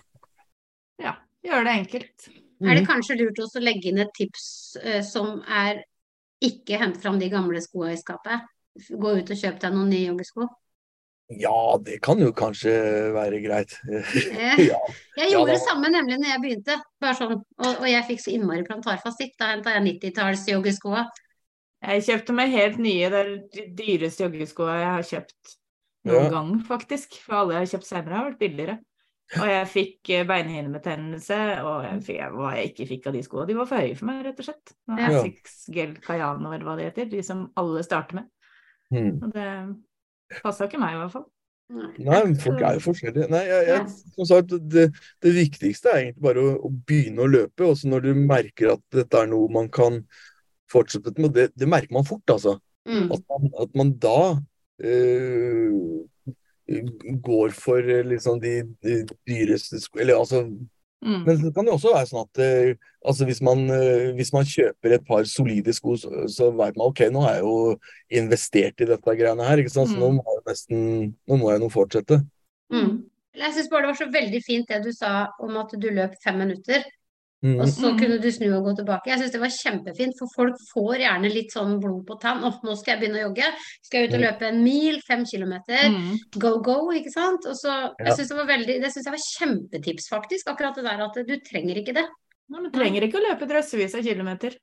Ja, 1.03 1.17
gjør 1.45 1.67
det 1.67 1.75
enkelt. 1.81 2.29
Mm. 2.31 2.69
Er 2.71 2.79
det 2.79 2.87
kanskje 2.87 3.19
lurt 3.19 3.43
også 3.43 3.59
å 3.61 3.65
legge 3.65 3.91
inn 3.91 3.99
et 4.05 4.15
tips 4.17 4.47
eh, 4.81 5.03
som 5.05 5.43
er 5.43 5.83
ikke 6.49 6.79
hent 6.81 7.01
fram 7.03 7.19
de 7.21 7.31
gamle 7.33 7.63
skoene 7.65 7.95
i 7.95 8.01
skapet? 8.01 8.45
Gå 8.91 9.17
ut 9.19 9.31
og 9.31 9.41
kjøp 9.41 9.59
deg 9.63 9.75
noen 9.75 9.91
nye 9.93 10.07
joggesko? 10.09 10.49
Ja, 11.33 11.79
det 11.81 12.03
kan 12.05 12.21
jo 12.21 12.35
kanskje 12.37 12.73
være 13.15 13.41
greit. 13.41 13.73
ja. 14.61 14.81
Jeg 15.17 15.31
gjorde 15.33 15.55
ja, 15.55 15.57
det 15.57 15.61
samme 15.65 15.89
nemlig 15.93 16.19
når 16.21 16.31
jeg 16.35 16.43
begynte, 16.43 16.79
bare 17.01 17.17
sånn, 17.17 17.39
og, 17.41 17.71
og 17.71 17.87
jeg 17.89 18.05
fikk 18.11 18.25
så 18.25 18.35
innmari 18.35 18.65
plantarfasitt. 18.67 19.37
Da 19.41 19.55
henta 19.55 19.73
jeg 19.73 19.87
90-talls 19.89 20.45
joggeskoa. 20.53 21.07
Jeg 21.85 22.05
kjøpte 22.07 22.37
meg 22.37 22.53
helt 22.53 22.81
nye, 22.81 23.09
det 23.13 23.21
er 23.21 23.31
de 23.57 23.65
dyreste 23.79 24.25
joggeskoa 24.25 24.77
jeg 24.81 24.91
har 24.91 25.09
kjøpt 25.09 25.55
noen 26.09 26.27
ja. 26.29 26.33
gang, 26.33 26.53
faktisk. 26.69 27.17
For 27.25 27.41
alle 27.41 27.57
jeg 27.57 27.65
har 27.65 27.73
kjøpt 27.75 27.89
senere, 27.89 28.19
har 28.19 28.29
vært 28.29 28.43
billigere. 28.45 28.79
Og 29.35 29.49
jeg 29.49 29.69
fikk 29.73 30.11
eh, 30.13 30.27
beinhinnebetennelse, 30.29 31.39
og 31.65 31.87
jeg 31.87 32.03
fikk, 32.07 32.35
hva 32.37 32.53
jeg 32.59 32.71
ikke 32.71 32.89
fikk 32.91 33.09
av 33.09 33.17
de 33.17 33.23
skoene. 33.25 33.49
De 33.49 33.57
var 33.59 33.69
for 33.71 33.81
høye 33.81 33.97
for 33.99 34.11
meg, 34.11 34.21
rett 34.27 34.43
og 34.43 34.49
slett. 34.49 34.75
Ja. 35.01 35.23
Six 35.25 35.65
Gel 35.75 35.95
Cayano, 36.05 36.53
eller 36.53 36.67
hva 36.69 36.77
det 36.79 36.91
heter. 36.91 37.09
De 37.11 37.23
som 37.27 37.47
alle 37.61 37.83
starter 37.87 38.21
med. 38.21 38.29
Mm. 38.95 39.15
Og 39.19 39.31
det 39.35 39.49
Passa 40.43 40.67
ikke 40.67 40.81
meg, 40.81 40.97
i 40.97 41.01
hvert 41.03 41.13
fall. 41.13 41.27
Nei, 41.75 42.19
men 42.27 42.35
folk 42.41 42.61
er 42.61 42.77
jo 42.77 42.83
forskjellige. 42.85 43.27
Nei, 43.33 43.43
jeg, 43.49 43.67
jeg, 43.71 44.15
som 44.17 44.29
sagt, 44.29 44.55
det, 44.73 44.87
det, 45.25 45.33
viktigste 45.33 45.91
er 45.91 46.01
egentlig 46.01 46.25
bare 46.27 46.43
å, 46.43 46.55
å 46.69 46.71
begynne 46.89 47.25
å 47.25 47.31
løpe. 47.31 47.67
Også 47.69 47.91
når 47.91 48.07
du 48.07 48.11
merker 48.19 48.75
at 48.75 48.83
dette 48.95 49.21
er 49.21 49.31
noe 49.31 49.53
man 49.53 49.71
kan 49.73 50.03
fortsette 50.71 51.15
med. 51.21 51.33
Det, 51.37 51.51
det 51.57 51.69
merker 51.71 51.97
man 51.97 52.09
fort, 52.09 52.25
altså. 52.35 52.59
Mm. 52.89 53.09
At, 53.15 53.23
man, 53.31 53.49
at, 53.63 53.73
man, 53.81 53.95
da 54.01 54.19
øh, 54.85 56.05
går 57.25 57.53
for 57.53 57.91
liksom 58.09 58.39
de, 58.41 58.63
de 58.83 59.03
dyreste 59.29 59.83
Eller 60.01 60.17
altså 60.17 60.47
Mm. 61.05 61.21
Men 61.27 61.37
det 61.37 61.53
kan 61.53 61.67
jo 61.69 61.75
også 61.77 61.91
være 61.93 62.09
sånn 62.09 62.23
at 62.23 62.41
uh, 62.41 62.87
altså 63.05 63.27
hvis, 63.29 63.41
man, 63.45 63.67
uh, 63.69 64.15
hvis, 64.17 64.31
man, 64.33 64.47
kjøper 64.49 64.95
et 64.97 65.03
par 65.05 65.27
solide 65.29 65.75
sko, 65.77 65.99
så, 66.01 66.25
så 66.33 66.49
vet 66.57 66.79
man 66.79 66.87
ok, 66.89 67.03
nå 67.13 67.25
har 67.27 67.37
jeg 67.37 67.45
jo 67.45 67.57
investert 68.23 68.81
i 68.81 68.89
dette 68.89 69.17
greiene 69.19 69.45
her, 69.45 69.61
ikke 69.61 69.75
sant? 69.75 69.93
så 69.93 69.99
mm. 69.99 70.01
nå 70.01 70.09
må 70.17 70.25
jeg 70.39 70.45
nesten, 70.49 70.87
nå 71.29 71.39
må 71.43 71.53
jeg 71.53 71.61
nå 71.61 71.69
fortsette. 71.75 72.23
Mm. 72.73 73.03
Jeg 73.37 73.53
syns 73.53 73.69
bare 73.69 73.85
det 73.85 73.91
var 73.91 74.01
så 74.01 74.09
veldig 74.15 74.41
fint 74.47 74.71
det 74.71 74.81
du 74.87 74.93
sa 74.97 75.13
om 75.45 75.59
at 75.61 75.77
du 75.77 75.89
løp 75.93 76.17
fem 76.25 76.41
minutter. 76.41 76.87
Mm. 77.45 77.59
Og 77.61 77.69
så 77.69 77.91
kunne 77.99 78.17
du 78.23 78.29
snu 78.33 78.47
og 78.57 78.65
gå 78.65 78.73
tilbake. 78.79 79.11
Jeg 79.11 79.21
syns 79.21 79.33
det 79.35 79.41
var 79.43 79.53
kjempefint, 79.53 80.17
for 80.17 80.33
folk 80.33 80.61
får 80.71 81.03
gjerne 81.03 81.33
litt 81.33 81.53
sånn 81.53 81.77
blod 81.83 82.07
på 82.09 82.17
tann. 82.23 82.41
Å, 82.41 82.55
nå 82.65 82.77
skal 82.81 82.95
jeg 82.95 83.03
begynne 83.03 83.21
å 83.21 83.27
jogge. 83.27 83.51
Skal 83.85 83.99
jeg 84.01 84.09
ut 84.09 84.15
og 84.15 84.21
mm. 84.23 84.25
løpe 84.25 84.49
en 84.49 84.61
mil, 84.65 85.01
fem 85.05 85.27
kilometer. 85.29 85.91
Mm. 85.93 86.15
Go, 86.41 86.55
go, 86.65 86.79
ikke 86.97 87.13
sant. 87.13 87.45
Og 87.51 87.59
så, 87.61 87.77
jeg 88.01 88.17
synes 88.17 88.33
Det 88.33 88.39
var 88.39 88.49
veldig, 88.49 88.79
det 88.81 88.93
syns 88.95 89.11
jeg 89.11 89.17
var 89.17 89.27
kjempetips, 89.27 90.09
faktisk. 90.15 90.49
Akkurat 90.55 90.81
det 90.81 90.87
der 90.89 91.05
at 91.05 91.21
du 91.29 91.35
trenger 91.45 91.83
ikke 91.83 91.97
det. 92.01 92.07
Ja, 92.53 92.63
du 92.65 92.71
trenger 92.73 93.05
ikke 93.05 93.21
å 93.21 93.27
løpe 93.27 93.49
drøssevis 93.51 93.99
av 93.99 94.09
kilometer. 94.09 94.57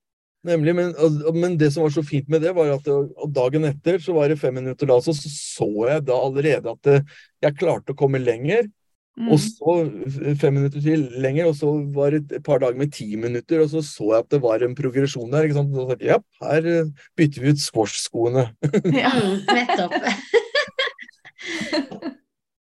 Nemlig, 0.49 0.73
men, 0.73 0.93
men, 1.37 1.55
det 1.61 1.69
som 1.69 1.85
var 1.85 1.93
så 1.93 2.01
fint 2.01 2.29
med 2.33 2.41
det, 2.41 2.55
var 2.57 2.71
at 2.73 2.87
dagen 3.29 3.67
etter, 3.69 4.01
så 4.01 4.15
var 4.15 4.31
det 4.31 4.39
fem 4.41 4.55
minutter 4.57 4.89
da, 4.89 4.97
så 5.05 5.13
så 5.13 5.67
jeg 5.85 6.07
da 6.07 6.17
allerede 6.17 6.73
at 6.73 6.89
jeg 7.45 7.57
klarte 7.59 7.93
å 7.93 7.99
komme 7.99 8.21
lenger. 8.21 8.65
Mm. 9.19 9.27
Og 9.33 9.39
så 9.43 9.73
fem 10.39 10.55
minutter 10.55 10.83
til 10.83 11.03
lenger, 11.19 11.49
og 11.49 11.55
så 11.59 11.71
var 11.95 12.15
det 12.15 12.37
et 12.37 12.45
par 12.45 12.61
dager 12.63 12.79
med 12.79 12.93
ti 12.95 13.09
minutter, 13.19 13.59
og 13.59 13.69
så 13.73 13.81
så 13.83 14.07
jeg 14.13 14.23
at 14.23 14.29
det 14.31 14.39
var 14.43 14.63
en 14.63 14.75
progresjon 14.77 15.33
der. 15.33 15.47
ikke 15.47 15.57
sant? 15.59 15.75
Og 15.75 15.91
så, 15.91 15.97
ja, 16.07 16.17
her 16.45 16.69
eh, 16.71 16.91
bytter 17.19 17.43
vi 17.43 17.51
ut 17.51 17.61
squash-skoene. 17.61 18.45
ja, 19.03 19.11
nettopp. 19.51 19.97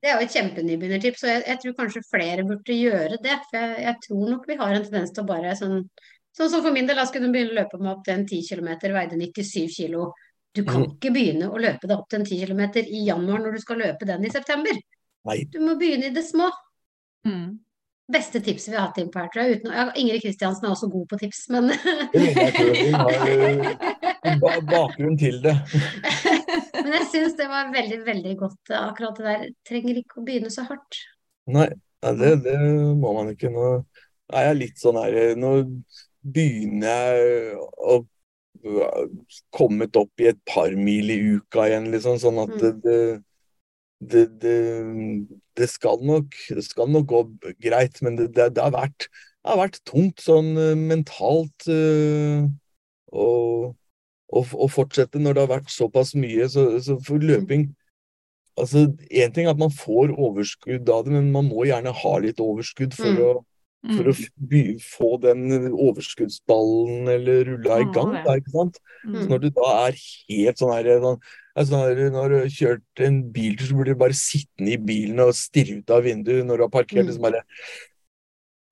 det 0.00 0.08
er 0.08 0.14
jo 0.14 0.24
et 0.24 0.36
kjempenybegynnertips, 0.38 1.26
og 1.26 1.34
jeg, 1.34 1.44
jeg, 1.52 1.60
tror 1.62 1.78
kanskje 1.82 2.06
flere 2.08 2.46
burde 2.48 2.80
gjøre 2.80 3.20
det. 3.20 3.36
For 3.50 3.60
jeg, 3.60 3.82
jeg, 3.84 3.96
tror 4.08 4.24
nok 4.32 4.48
vi 4.48 4.60
har 4.62 4.72
en 4.72 4.86
tendens 4.88 5.12
til 5.12 5.26
å 5.26 5.30
bare 5.34 5.56
sånn 5.58 5.82
Sånn 6.38 6.52
som 6.52 6.60
for 6.62 6.70
min 6.70 6.86
del, 6.86 6.94
da 6.94 7.02
skulle 7.08 7.26
du 7.26 7.34
begynne 7.34 7.50
å 7.50 7.56
løpe 7.56 7.78
meg 7.80 7.88
opp 7.90 8.02
til 8.06 8.14
en 8.14 8.20
10 8.22 8.44
km, 8.46 8.68
veide 8.94 9.16
97 9.18 9.72
kg. 9.74 10.04
Du 10.54 10.60
kan 10.62 10.84
mm. 10.84 10.92
ikke 10.92 11.10
begynne 11.10 11.48
å 11.50 11.58
løpe 11.58 11.88
deg 11.88 11.96
opp 11.96 12.06
til 12.12 12.20
en 12.20 12.28
10 12.28 12.44
km 12.46 12.60
i 12.84 13.00
januar 13.08 13.42
når 13.42 13.56
du 13.56 13.62
skal 13.64 13.80
løpe 13.82 14.06
den 14.06 14.22
i 14.22 14.30
september. 14.30 14.78
Nei. 15.26 15.40
Du 15.52 15.58
må 15.64 15.74
begynne 15.80 16.10
i 16.10 16.14
det 16.14 16.24
små. 16.26 16.50
Mm. 17.26 17.58
Beste 18.08 18.40
tipset 18.40 18.72
vi 18.72 18.78
har 18.78 18.86
hatt 18.86 18.98
inn 19.02 19.10
på 19.12 19.20
her, 19.20 19.28
tror 19.32 19.44
jeg. 19.44 19.58
Uten, 19.58 19.72
ja, 19.76 19.84
Ingrid 20.00 20.22
Kristiansen 20.24 20.64
er 20.64 20.72
også 20.72 20.88
god 20.92 21.06
på 21.10 21.18
tips, 21.20 21.42
men 21.52 21.64
Hun 24.24 24.44
har 24.46 24.62
bakgrunn 24.70 25.18
til 25.20 25.42
det. 25.44 25.56
men 26.82 26.94
jeg 26.96 27.08
syns 27.12 27.36
det 27.36 27.48
var 27.50 27.68
veldig, 27.74 28.00
veldig 28.06 28.34
godt, 28.40 28.62
akkurat 28.78 29.20
det 29.20 29.26
der. 29.28 29.44
Trenger 29.68 30.00
ikke 30.00 30.22
å 30.22 30.24
begynne 30.24 30.52
så 30.54 30.64
hardt. 30.70 31.02
Nei, 31.52 31.68
det, 32.00 32.32
det 32.46 32.56
må 32.96 33.12
man 33.18 33.32
ikke. 33.34 33.52
Nå 33.52 33.66
er 34.32 34.50
jeg 34.50 34.60
litt 34.62 34.80
sånn 34.80 34.98
her 35.00 35.36
Nå 35.40 35.52
begynner 36.20 37.12
jeg 37.12 37.60
å 37.60 38.00
kommet 39.54 39.96
opp 39.96 40.20
i 40.20 40.28
et 40.32 40.38
par 40.48 40.72
mil 40.76 41.10
i 41.12 41.18
uka 41.36 41.68
igjen, 41.68 41.90
liksom. 41.92 42.18
Sånn 42.20 42.40
at 42.42 42.54
det, 42.60 42.72
det, 42.84 42.98
det, 43.98 44.26
det 45.58 45.68
skal, 45.70 45.98
nok, 46.06 46.36
det 46.54 46.64
skal 46.66 46.90
nok 46.92 47.08
gå 47.10 47.22
greit. 47.64 47.98
Men 48.04 48.18
det, 48.18 48.46
har, 48.58 48.72
vært, 48.74 49.08
det 49.08 49.50
har 49.50 49.60
vært 49.60 49.80
tungt 49.88 50.22
sånn 50.22 50.52
mentalt 50.86 51.68
øh, 51.72 52.46
å, 53.10 53.28
å, 53.74 54.44
å, 54.44 54.70
fortsette 54.70 55.20
når 55.22 55.36
det 55.36 55.44
har 55.46 55.52
vært 55.56 55.74
såpass 55.74 56.14
mye. 56.18 56.48
Så, 56.52 56.70
så 56.84 56.98
for 57.04 57.22
løping 57.22 57.70
altså 58.58 58.88
Én 59.14 59.30
ting 59.30 59.46
er 59.46 59.52
at 59.52 59.60
man 59.60 59.70
får 59.70 60.10
overskudd 60.18 60.88
av 60.90 61.04
det, 61.06 61.12
men 61.14 61.28
man 61.30 61.46
må 61.46 61.68
gjerne 61.68 61.92
ha 61.94 62.14
litt 62.18 62.40
overskudd 62.42 62.96
for 62.98 63.14
mm. 63.14 63.20
å 63.22 63.36
for 63.86 64.08
mm. 64.08 64.10
å 64.10 64.80
få 64.82 65.08
den 65.22 65.44
overskuddsballen 65.70 67.06
eller 67.12 67.44
rulla 67.46 67.76
i 67.78 67.86
gang. 67.94 68.16
Da, 68.24 68.34
ikke 68.40 68.54
sant? 68.56 68.80
Mm. 69.04 69.20
Så 69.20 69.26
når 69.30 69.42
du 69.44 69.48
da 69.54 69.68
er 69.86 70.00
helt 70.00 70.58
sånn 70.58 70.72
her 70.74 70.88
sånn, 71.04 71.20
sånn 71.66 71.82
her, 71.82 72.00
Når 72.14 72.30
du 72.30 72.36
har 72.38 72.50
kjørt 72.54 73.02
en 73.02 73.18
bil, 73.34 73.58
så 73.58 73.74
burde 73.74 73.94
du 73.94 74.00
bare 74.00 74.16
sittende 74.16 74.74
i 74.74 74.80
bilen 74.80 75.22
og 75.24 75.34
stirre 75.36 75.80
ut 75.80 75.90
av 75.90 76.04
vinduet 76.06 76.46
når 76.46 76.60
du 76.60 76.64
har 76.66 76.74
parkert. 76.74 77.02
Mm. 77.02 77.08
liksom 77.10 77.26
bare 77.26 77.42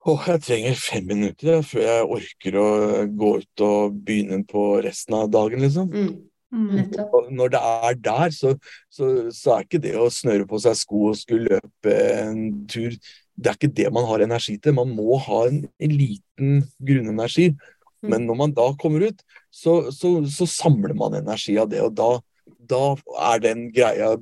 å, 0.07 0.15
jeg 0.23 0.39
trenger 0.45 0.79
fem 0.79 1.07
minutter 1.09 1.61
før 1.67 1.83
jeg 1.83 2.07
orker 2.15 2.57
å 2.61 2.67
gå 3.11 3.31
ut 3.41 3.63
og 3.65 3.99
begynne 4.07 4.39
på 4.47 4.63
resten 4.85 5.17
av 5.17 5.27
dagen, 5.33 5.63
liksom. 5.65 5.91
Mm. 5.91 6.11
Mm. 6.55 6.93
Når 7.35 7.51
det 7.51 7.59
er 7.59 7.97
der, 7.99 8.29
så, 8.31 8.53
så, 8.87 9.07
så, 9.35 9.57
er 9.57 9.65
ikke 9.65 9.81
det 9.83 9.97
å 9.99 10.07
snøre 10.13 10.47
på 10.47 10.61
seg 10.63 10.77
sko 10.79 11.09
og 11.09 11.17
skulle 11.19 11.57
løpe 11.57 11.95
en 12.21 12.45
tur 12.71 12.93
Det 13.35 13.51
er 13.51 13.57
ikke 13.57 13.75
det 13.81 13.89
man 13.93 14.07
har 14.07 14.23
energi 14.23 14.55
til. 14.57 14.77
Man 14.77 14.95
må 14.95 15.19
ha 15.27 15.41
en, 15.49 15.65
en 15.67 15.91
liten 15.93 16.63
grunnenergi. 16.79 17.51
Mm. 17.51 18.09
Men 18.13 18.25
når 18.29 18.39
man 18.39 18.55
da 18.57 18.69
kommer 18.79 19.09
ut, 19.09 19.19
så, 19.53 19.91
så, 19.91 20.47
samler 20.49 20.95
man 20.97 21.19
energi 21.19 21.57
av 21.59 21.69
det. 21.69 21.83
Og 21.83 21.93
da, 21.97 22.09
da 22.69 22.83
er 23.31 23.41
den 23.43 23.67
greia, 23.73 24.15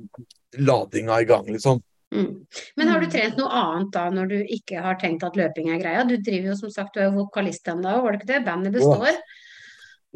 ladinga, 0.56 1.20
i 1.20 1.28
gang, 1.28 1.48
liksom. 1.50 1.82
Mm. 2.14 2.46
Men 2.78 2.88
har 2.88 3.02
du 3.02 3.08
trent 3.10 3.38
noe 3.40 3.50
annet 3.50 3.90
da, 3.92 4.04
når 4.14 4.28
du 4.30 4.36
ikke 4.54 4.82
har 4.84 4.98
tenkt 5.00 5.26
at 5.26 5.36
løping 5.38 5.72
er 5.74 5.82
greia? 5.82 6.04
Du 6.06 6.14
driver 6.16 6.52
jo 6.52 6.60
som 6.60 6.72
sagt, 6.72 6.94
du 6.94 7.02
er 7.02 7.10
jo 7.10 7.24
vokalist 7.24 7.66
ennå, 7.68 7.98
var 8.04 8.14
det 8.14 8.22
ikke 8.22 8.32
det? 8.34 8.44
Bandet 8.46 8.78
består. 8.78 9.10
Ja. 9.10 9.42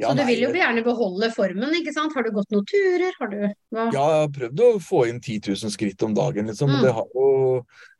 Ja, 0.00 0.08
så 0.08 0.16
du 0.16 0.22
vil 0.24 0.40
jo 0.46 0.50
gjerne 0.54 0.80
beholde 0.84 1.28
formen, 1.34 1.74
ikke 1.76 1.92
sant. 1.92 2.14
Har 2.16 2.24
du 2.24 2.30
gått 2.32 2.52
noen 2.54 2.64
turer? 2.68 3.10
Har 3.18 3.28
du 3.28 3.40
hva? 3.42 3.88
Ja, 3.92 4.04
jeg 4.14 4.20
har 4.22 4.30
prøvd 4.32 4.62
å 4.64 4.68
få 4.80 5.02
inn 5.10 5.18
10 5.20 5.50
000 5.50 5.74
skritt 5.74 6.04
om 6.06 6.14
dagen, 6.16 6.48
liksom. 6.48 6.70
Mm. 6.70 6.76
Men 6.76 6.86
det 6.86 6.94
har 6.96 7.10
jo 7.16 7.26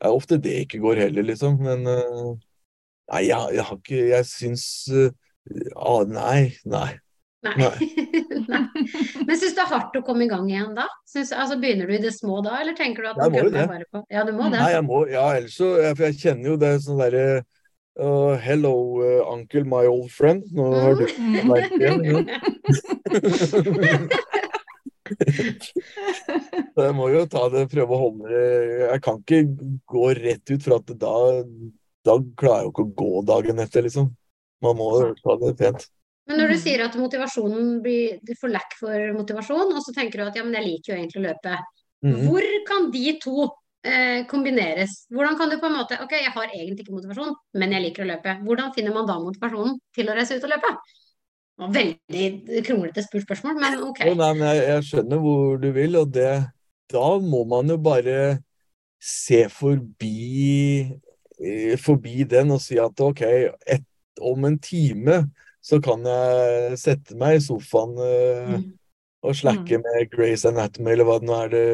er 0.01 0.15
ofte 0.15 0.39
det 0.41 0.55
ikke 0.63 0.81
går 0.81 1.03
heller, 1.05 1.27
liksom. 1.27 1.59
Men 1.61 1.85
uh, 1.85 2.31
nei, 3.13 3.21
jeg, 3.27 3.53
jeg, 3.57 3.67
har 3.67 3.77
ikke 3.77 4.01
Jeg 4.15 4.29
syns 4.31 4.65
uh, 4.95 5.11
ah, 5.75 6.01
Nei, 6.09 6.55
nei. 6.65 6.89
Nei. 7.41 7.55
nei. 8.47 8.59
Men 9.27 9.37
syns 9.39 9.55
du 9.55 9.57
det 9.57 9.63
er 9.63 9.71
hardt 9.71 9.95
å 9.97 10.03
komme 10.05 10.27
i 10.27 10.29
gang 10.29 10.45
igjen 10.49 10.75
da? 10.77 10.85
Synes, 11.09 11.31
altså, 11.33 11.57
begynner 11.61 11.89
du 11.89 11.95
i 11.95 12.01
det 12.03 12.13
små 12.13 12.41
da, 12.45 12.59
eller 12.61 12.77
tenker 12.77 13.01
du 13.05 13.09
at 13.13 13.23
jeg 13.23 13.33
må 13.33 13.45
jo 13.47 13.55
det. 13.55 13.65
bare 13.71 13.87
på 13.89 14.03
Ja, 14.13 14.25
du 14.27 14.33
må 14.37 14.49
det. 14.51 14.59
Nei, 14.59 14.75
jeg 14.75 14.85
må, 14.85 15.01
ja, 15.09 15.25
ellers 15.39 15.57
så 15.57 15.73
For 15.95 16.05
jeg 16.09 16.19
kjenner 16.21 16.53
jo 16.53 16.59
det 16.61 16.75
sånn 16.85 17.01
derre 17.01 17.25
Uh, 17.99 18.37
hello, 18.39 19.01
uh, 19.03 19.33
uncle, 19.33 19.65
my 19.67 19.85
old 19.85 20.11
friend. 20.11 20.45
Nå 20.55 20.69
har 20.71 20.95
du 20.95 21.01
vært 21.05 21.17
merket 21.43 21.81
igjen. 22.07 22.29
Så 26.71 26.85
jeg 26.85 26.95
må 26.95 27.09
jo 27.11 27.25
ta 27.27 27.49
det, 27.51 27.65
prøve 27.71 27.95
å 27.95 27.99
holde 27.99 28.29
Jeg 28.31 29.01
kan 29.03 29.19
ikke 29.19 29.41
gå 29.91 30.05
rett 30.21 30.53
ut, 30.53 30.63
for 30.63 30.77
at 30.77 30.93
da, 31.01 31.15
da 32.07 32.15
klarer 32.39 32.61
jeg 32.61 32.69
jo 32.69 32.71
ikke 32.71 32.85
å 32.85 32.93
gå 33.03 33.23
dagen 33.27 33.59
etter, 33.63 33.83
liksom. 33.87 34.07
Man 34.63 34.77
må 34.79 34.87
jo 35.01 35.11
ta 35.19 35.35
det 35.41 35.51
pent. 35.59 35.89
Men 36.31 36.39
når 36.39 36.53
du 36.53 36.59
sier 36.61 36.81
at 36.85 36.93
motivasjonen 36.95 37.81
blir, 37.83 38.21
du 38.23 38.31
får 38.39 38.53
lack 38.53 38.75
for 38.79 39.07
motivasjon, 39.17 39.73
og 39.75 39.81
så 39.83 39.91
tenker 39.91 40.21
du 40.21 40.29
at 40.29 40.37
ja, 40.39 40.45
men 40.47 40.55
jeg 40.55 40.67
liker 40.69 40.93
jo 40.93 40.99
egentlig 41.01 41.19
å 41.19 41.25
løpe. 41.25 41.57
Mm 42.01 42.13
-hmm. 42.13 42.21
Hvor 42.29 42.45
kan 42.69 42.91
de 42.91 43.19
to 43.19 43.49
eh, 43.83 44.25
kombineres. 44.31 45.05
Hvordan 45.09 45.37
kan 45.37 45.49
du 45.49 45.59
på 45.59 45.65
en 45.65 45.77
måte 45.77 45.99
Ok, 46.03 46.11
jeg 46.11 46.31
har 46.31 46.47
egentlig 46.53 46.85
ikke 46.85 46.95
motivasjon, 46.95 47.35
men 47.53 47.71
jeg 47.71 47.81
liker 47.81 48.03
å 48.03 48.07
løpe. 48.13 48.37
Hvordan 48.45 48.73
finner 48.73 48.93
man 48.93 49.07
da 49.09 49.19
motivasjonen 49.19 49.77
til 49.95 50.09
å 50.09 50.15
reise 50.15 50.37
ut 50.37 50.47
og 50.47 50.53
løpe? 50.55 50.71
Veldig 51.61 52.63
kronglete 52.65 53.03
spørsmål, 53.03 53.59
men 53.59 53.83
ok. 53.85 54.01
Oh, 54.07 54.15
nei, 54.17 54.33
men 54.33 54.47
jeg, 54.47 54.63
jeg, 54.69 54.83
skjønner 54.87 55.21
hvor 55.21 55.57
du 55.61 55.69
vil, 55.75 55.95
og 55.99 56.13
det, 56.13 56.31
da 56.89 57.19
må 57.19 57.43
man 57.43 57.69
jo 57.69 57.77
bare 57.77 58.39
se 59.01 59.43
forbi, 59.49 60.89
eh, 61.43 61.77
forbi 61.77 62.23
den 62.23 62.55
og 62.55 62.61
si 62.61 62.79
at 62.81 62.97
ok, 63.01 63.21
et, 63.67 63.85
om 64.21 64.45
en 64.45 64.57
time 64.61 65.21
så 65.61 65.77
kan 65.83 66.05
jeg 66.07 66.77
sette 66.81 67.17
meg 67.19 67.37
i 67.37 67.43
sofaen 67.45 67.97
uh, 67.97 68.53
mm 68.57 68.69
og 69.21 69.37
slakke 69.37 69.77
mm. 69.77 69.83
med 69.85 70.09
Grace 70.09 70.49
Anatomy 70.49 70.95
eller 70.95 71.05
hva 71.05 71.19
det 71.21 71.27
nå 71.29 71.35
er. 71.37 71.51
det, 71.53 71.65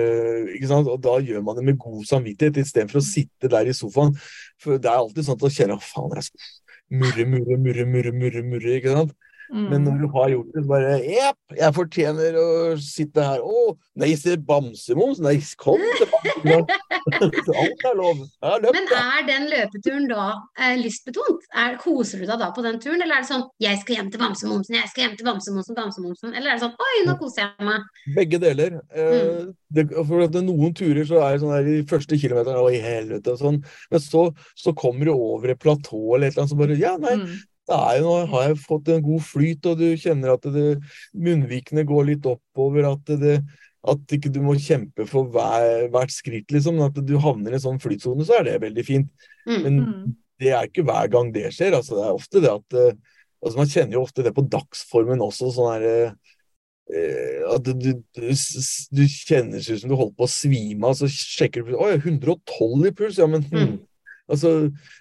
ikke 0.57 0.69
sant? 0.72 0.89
Og 0.91 0.99
da 1.03 1.15
gjør 1.23 1.45
man 1.47 1.55
det 1.59 1.64
med 1.69 1.80
god 1.80 2.01
samvittighet 2.09 2.59
istedenfor 2.59 2.99
å 2.99 3.07
sitte 3.07 3.51
der 3.51 3.69
i 3.69 3.76
sofaen. 3.76 4.15
For 4.61 4.81
det 4.81 4.91
er 4.91 4.99
alltid 4.99 5.27
sånn 5.27 5.39
at 5.39 5.45
å 5.47 5.53
kjenne 5.57 5.80
faen, 5.84 6.18
jeg 6.19 6.27
skal 6.27 6.49
murre, 6.97 7.27
murre, 7.31 7.59
murre, 7.64 7.88
murre, 7.93 8.14
murre, 8.15 8.43
murre, 8.51 8.76
ikke 8.81 8.95
sant? 8.97 9.15
Mm. 9.53 9.68
Men 9.72 9.86
når 9.88 10.02
du 10.02 10.07
har 10.15 10.32
gjort 10.34 10.49
det, 10.53 10.64
så 10.64 10.69
bare 10.72 10.95
Jepp, 11.07 11.38
jeg 11.56 11.76
fortjener 11.78 12.38
å 12.41 12.48
sitte 12.84 13.24
her. 13.24 13.44
Å, 13.44 13.74
nei, 14.02 14.11
se 14.19 14.36
bamsemums. 14.49 15.22
Nei, 15.24 15.38
kom 15.61 15.82
til 15.99 16.10
bamsemums. 16.11 16.86
Alt 17.61 17.86
er 17.88 17.95
lov. 17.95 18.24
Løpt, 18.64 18.76
Men 18.76 18.90
er 18.98 19.28
den 19.28 19.48
løpeturen 19.52 20.07
da 20.11 20.26
eh, 20.60 20.76
lystbetont? 20.82 21.48
Er, 21.56 21.78
koser 21.80 22.22
du 22.22 22.28
deg 22.28 22.41
da 22.41 22.49
på 22.56 22.64
den 22.65 22.80
turen, 22.84 22.99
eller 22.99 23.19
er 23.19 23.24
det 23.24 23.32
sånn 23.32 23.45
'jeg 23.64 23.80
skal 23.82 23.95
hjem 23.95 24.11
til 24.11 24.22
bamsemomsen, 24.22 24.76
jeg 24.76 24.91
skal 24.91 25.06
hjem 25.06 25.18
til 25.19 25.30
bamsemomsen, 25.30 25.78
bamsemomsen'? 25.78 26.36
Eller 26.36 26.52
er 26.52 26.60
det 26.60 26.65
sånn 26.65 26.76
'oi, 26.76 26.95
nå 27.07 27.18
koser 27.22 27.45
jeg 27.45 27.68
meg'? 27.69 27.88
Begge 28.18 28.41
deler. 28.44 28.80
Eh, 28.91 29.24
mm. 29.24 29.52
det, 29.74 29.88
for 29.95 30.40
noen 30.41 30.74
turer 30.76 31.07
så 31.07 31.22
er 31.24 31.36
det 31.36 31.44
sånn 31.45 31.56
der 31.56 31.69
de 31.69 31.78
første 31.88 32.19
kilometerne 32.19 32.64
'oi, 32.64 32.82
helvete' 32.84 33.36
og 33.38 33.44
sånn. 33.44 33.61
Men 33.91 34.03
så, 34.03 34.30
så 34.56 34.76
kommer 34.76 35.07
du 35.07 35.15
over 35.15 35.53
et 35.53 35.64
platå 35.64 36.02
eller 36.15 36.28
et 36.28 36.36
eller 36.36 36.44
annet 36.44 36.56
som 36.56 36.60
bare 36.60 36.82
'ja, 36.82 36.98
nei'. 36.99 37.22
Mm 37.24 37.38
jo, 37.68 38.03
nå 38.03 38.11
har 38.31 38.45
jeg 38.45 38.60
fått 38.64 38.89
en 38.94 39.02
god 39.03 39.23
flyt, 39.27 39.65
og 39.68 39.81
du 39.81 39.88
kjenner 39.99 40.35
at 40.38 40.45
det, 40.53 40.77
munnvikene 41.11 41.84
går 41.88 42.06
litt 42.14 42.30
oppover. 42.30 42.88
At, 42.94 43.11
det, 43.19 43.41
at 43.88 44.15
ikke 44.15 44.31
du 44.31 44.39
må 44.45 44.56
kjempe 44.61 45.07
for 45.10 45.27
hver, 45.34 45.89
hvert 45.91 46.14
skritt, 46.15 46.48
liksom. 46.53 46.80
At 46.85 47.02
du 47.03 47.18
havner 47.23 47.52
i 47.52 47.60
en 47.60 47.65
sånn 47.65 47.81
flytsone, 47.84 48.23
så 48.27 48.39
er 48.39 48.48
det 48.48 48.61
veldig 48.64 48.88
fint. 48.88 49.11
Mm. 49.44 49.60
Men 49.65 49.81
mm. 49.81 50.15
det 50.44 50.53
er 50.53 50.72
ikke 50.72 50.88
hver 50.88 51.11
gang 51.11 51.34
det 51.35 51.52
skjer. 51.57 51.76
Altså, 51.76 51.99
det 51.99 52.07
er 52.07 52.22
ofte 52.22 52.44
det 52.45 52.56
at 52.56 52.80
eh, 52.80 53.19
altså, 53.44 53.57
Man 53.60 53.76
kjenner 53.76 53.99
jo 53.99 54.06
ofte 54.07 54.26
det 54.26 54.35
på 54.38 54.48
dagsformen 54.48 55.27
også. 55.27 55.52
sånn 55.57 55.72
her, 55.76 55.88
eh, 55.91 57.45
at 57.52 57.68
du, 57.68 57.91
du, 57.91 57.94
du 58.15 59.06
kjenner 59.11 59.60
seg 59.60 59.76
ut 59.76 59.84
som 59.84 59.91
du 59.91 59.99
holder 59.99 60.15
på 60.15 60.23
å 60.30 60.31
svime 60.31 60.88
av, 60.88 60.95
så 60.95 61.11
sjekker 61.11 61.68
du 61.68 61.76
Oi, 61.76 61.98
112 61.99 62.88
i 62.88 62.95
puls! 62.95 63.19
Ja, 63.19 63.27
men 63.27 63.44
hm. 63.52 63.76
mm. 63.76 63.80
Altså, 64.27 64.57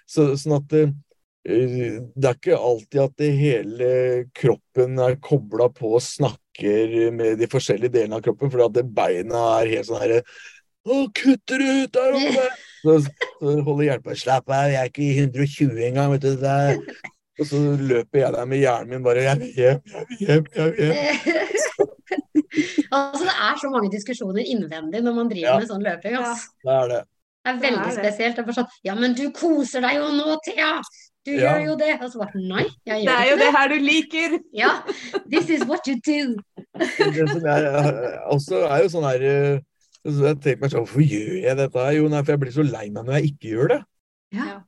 så, 0.07 0.29
sånn 0.39 0.59
at 0.59 0.73
Eh, 0.75 0.91
det 1.47 2.27
er 2.27 2.35
ikke 2.35 2.57
alltid 2.59 3.01
at 3.05 3.13
det 3.21 3.29
hele 3.37 3.89
kroppen 4.35 4.99
er 4.99 5.15
kobla 5.23 5.69
på 5.71 5.93
og 5.95 6.03
snakker 6.03 7.11
med 7.15 7.39
de 7.39 7.47
forskjellige 7.47 7.93
delene 7.93 8.19
av 8.19 8.25
kroppen, 8.25 8.51
fordi 8.51 8.65
at 8.81 8.89
beina 8.97 9.43
er 9.61 9.71
helt 9.77 9.87
sånn 9.87 10.01
herre 10.01 10.21
Å, 10.87 10.97
kutter 11.15 11.63
du 11.63 11.69
ut 11.83 11.93
der 11.95 12.17
oppe? 12.19 12.47
Så, 12.87 12.93
så 13.41 13.53
holder 13.65 13.87
hjelpa 13.87 14.13
Slapp 14.15 14.51
av, 14.53 14.67
jeg 14.69 14.77
er 14.79 14.91
ikke 14.91 15.01
i 15.03 15.23
120 15.23 15.79
engang, 15.89 16.11
vet 16.13 16.23
du. 16.23 16.35
Der. 16.39 16.77
Og 17.41 17.49
så 17.49 17.57
løper 17.57 18.21
jeg 18.21 18.35
der 18.35 18.45
med 18.47 18.61
hjernen 18.61 18.93
min 18.93 19.03
bare 19.03 19.25
Jeg 19.25 19.39
vil 19.41 19.57
hjem, 19.57 19.81
jeg 19.91 20.05
vil 20.11 20.21
hjem, 20.21 20.45
jeg 20.55 20.69
vil 20.69 20.85
hjem. 20.85 21.89
altså, 22.95 23.23
det 23.25 23.35
er 23.49 23.59
så 23.63 23.71
mange 23.73 23.91
diskusjoner 23.91 24.53
innvendig 24.53 25.01
når 25.03 25.17
man 25.17 25.33
driver 25.33 25.49
ja. 25.49 25.57
med 25.59 25.71
sånn 25.73 25.83
løping. 25.89 26.17
Altså. 26.21 26.53
Ja, 26.63 26.69
det 26.69 26.77
er 26.77 26.93
det. 26.93 27.01
Det 27.47 27.51
er 27.51 27.59
veldig 27.65 27.91
spesielt. 27.97 28.37
Det 28.37 28.43
er 28.43 28.47
bare 28.47 28.59
sånn 28.61 28.79
Ja, 28.87 28.95
men 29.01 29.17
du 29.17 29.25
koser 29.35 29.83
deg 29.83 29.99
jo 29.99 30.07
nå, 30.15 30.37
Thea! 30.45 30.71
Du 31.27 31.33
ja. 31.35 31.57
gjør 31.57 31.65
jo 31.65 31.75
det. 31.81 31.93
Og 31.99 32.11
så 32.11 32.21
bare 32.21 32.41
nei, 32.41 32.65
jeg 32.87 33.03
gjør 33.03 33.07
det. 33.07 33.07
Det 33.07 33.15
er 33.17 33.29
jo 33.29 33.39
det 33.41 33.49
her 33.57 33.71
du 33.73 33.77
liker. 33.83 34.37
Ja. 34.55 34.71
This 35.27 35.51
is 35.51 35.65
what 35.67 35.89
you 35.89 35.97
do. 35.99 36.37
det 36.77 37.27
som 37.33 37.43
jeg, 37.43 37.91
også 38.31 38.63
er 38.69 38.83
jo 38.85 38.89
sånn 38.93 39.07
her 39.07 39.23
eh, 39.25 39.59
Jeg 40.05 40.37
tenker 40.43 40.59
meg 40.61 40.71
sånn 40.71 40.83
Hvorfor 40.85 41.03
gjør 41.03 41.37
jeg 41.41 41.57
dette? 41.59 41.85
Jo, 41.97 42.09
nei, 42.11 42.21
for 42.23 42.35
jeg 42.35 42.43
blir 42.45 42.55
så 42.55 42.65
lei 42.67 42.87
meg 42.93 43.07
når 43.07 43.19
jeg 43.19 43.31
ikke 43.33 43.53
gjør 43.53 43.71
det. 43.73 43.79
Ja. 44.37 44.59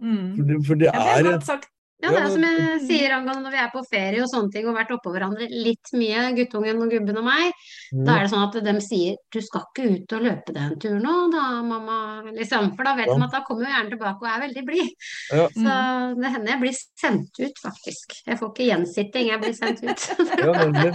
Mm. 0.00 0.28
For 0.36 0.48
det, 0.48 0.60
for 0.68 0.80
det 0.80 0.92
er 0.92 1.40
sagt 1.44 1.70
ja, 2.02 2.10
det 2.12 2.18
er 2.20 2.28
som 2.28 2.42
jeg 2.44 2.80
sier 2.84 3.14
angående 3.16 3.46
når 3.46 3.54
vi 3.54 3.60
er 3.62 3.70
på 3.72 3.82
ferie 3.88 4.20
og 4.20 4.28
sånne 4.28 4.52
ting 4.52 4.66
og 4.68 4.76
vært 4.76 4.92
oppå 4.92 5.12
hverandre 5.14 5.46
litt 5.48 5.92
mye, 5.96 6.26
guttungen 6.36 6.82
og 6.84 6.92
gubben 6.92 7.20
og 7.22 7.24
meg, 7.24 7.54
mm. 7.94 8.02
da 8.04 8.18
er 8.18 8.26
det 8.26 8.32
sånn 8.34 8.44
at 8.44 8.58
de 8.66 8.74
sier 8.84 9.16
du 9.32 9.40
skal 9.44 9.64
ikke 9.64 9.86
ut 9.94 10.14
og 10.18 10.26
løpe 10.26 10.56
den 10.56 10.76
turen 10.82 11.00
nå 11.06 11.14
da, 11.32 11.46
mamma, 11.64 11.98
liksom. 12.36 12.72
For 12.76 12.88
da 12.88 12.94
vet 12.98 13.08
de 13.08 13.16
at 13.28 13.36
da 13.38 13.42
kommer 13.46 13.64
jo 13.64 13.72
hjernen 13.72 13.92
tilbake 13.94 14.26
og 14.26 14.30
er 14.30 14.44
veldig 14.44 14.64
blid. 14.68 15.10
Ja. 15.32 15.48
Så 15.56 15.76
det 16.20 16.32
hender 16.36 16.52
jeg 16.52 16.62
blir 16.66 16.78
sendt 16.78 17.42
ut, 17.42 17.60
faktisk. 17.64 18.16
Jeg 18.26 18.40
får 18.40 18.52
ikke 18.52 18.70
gjensitting, 18.70 19.30
jeg 19.32 19.42
blir 19.44 19.56
sendt 19.56 19.84
ut. 19.86 20.08
ja, 20.44 20.52
nemlig. 20.52 20.92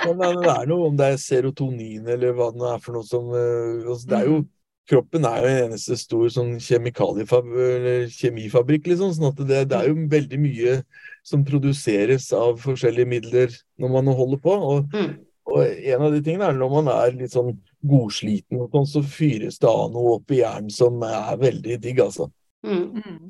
Men 0.00 0.40
det 0.42 0.54
er 0.54 0.70
noe 0.70 0.88
om 0.90 0.96
det 0.98 1.12
er 1.12 1.20
serotonin 1.20 2.08
eller 2.10 2.34
hva 2.36 2.50
det 2.56 2.72
er 2.74 2.82
for 2.82 2.96
noe 2.96 3.06
som 3.06 3.30
eh, 3.36 3.84
altså, 3.84 4.10
Det 4.10 4.18
er 4.18 4.32
jo. 4.32 4.40
Kroppen 4.90 5.26
er 5.28 5.38
jo 5.40 5.50
en 5.50 5.62
eneste 5.68 5.94
stor 5.98 6.26
sånn 6.34 6.52
kjemifabrikk, 6.62 8.84
liksom. 8.90 9.10
sånn 9.14 9.30
at 9.30 9.38
det, 9.46 9.60
det, 9.70 9.76
er 9.78 9.86
jo 9.90 9.94
veldig 10.10 10.38
mye 10.42 10.72
som 11.26 11.46
produseres 11.46 12.24
av 12.36 12.52
forskjellige 12.62 13.10
midler 13.10 13.48
når 13.80 13.88
man 13.96 14.06
holder 14.18 14.40
på. 14.42 14.52
Og, 14.72 14.78
mm. 14.94 15.12
og 15.52 15.58
en 15.94 16.04
av 16.08 16.12
de 16.14 16.20
tingene 16.26 16.46
er 16.50 16.56
når 16.58 16.70
man 16.78 16.86
er 16.94 17.18
litt 17.18 17.34
sånn 17.36 17.52
godsliten, 17.80 18.60
og 18.60 18.66
sånn, 18.74 18.90
så 18.90 19.00
fyres 19.06 19.56
det 19.62 19.70
av 19.70 19.88
noe 19.94 20.08
opp 20.18 20.28
i 20.34 20.40
hjernen 20.42 20.72
som 20.74 20.94
er 21.06 21.40
veldig 21.40 21.76
digg, 21.80 21.98
altså. 22.04 22.24
Mm. 22.60 22.92
mm. 22.92 23.20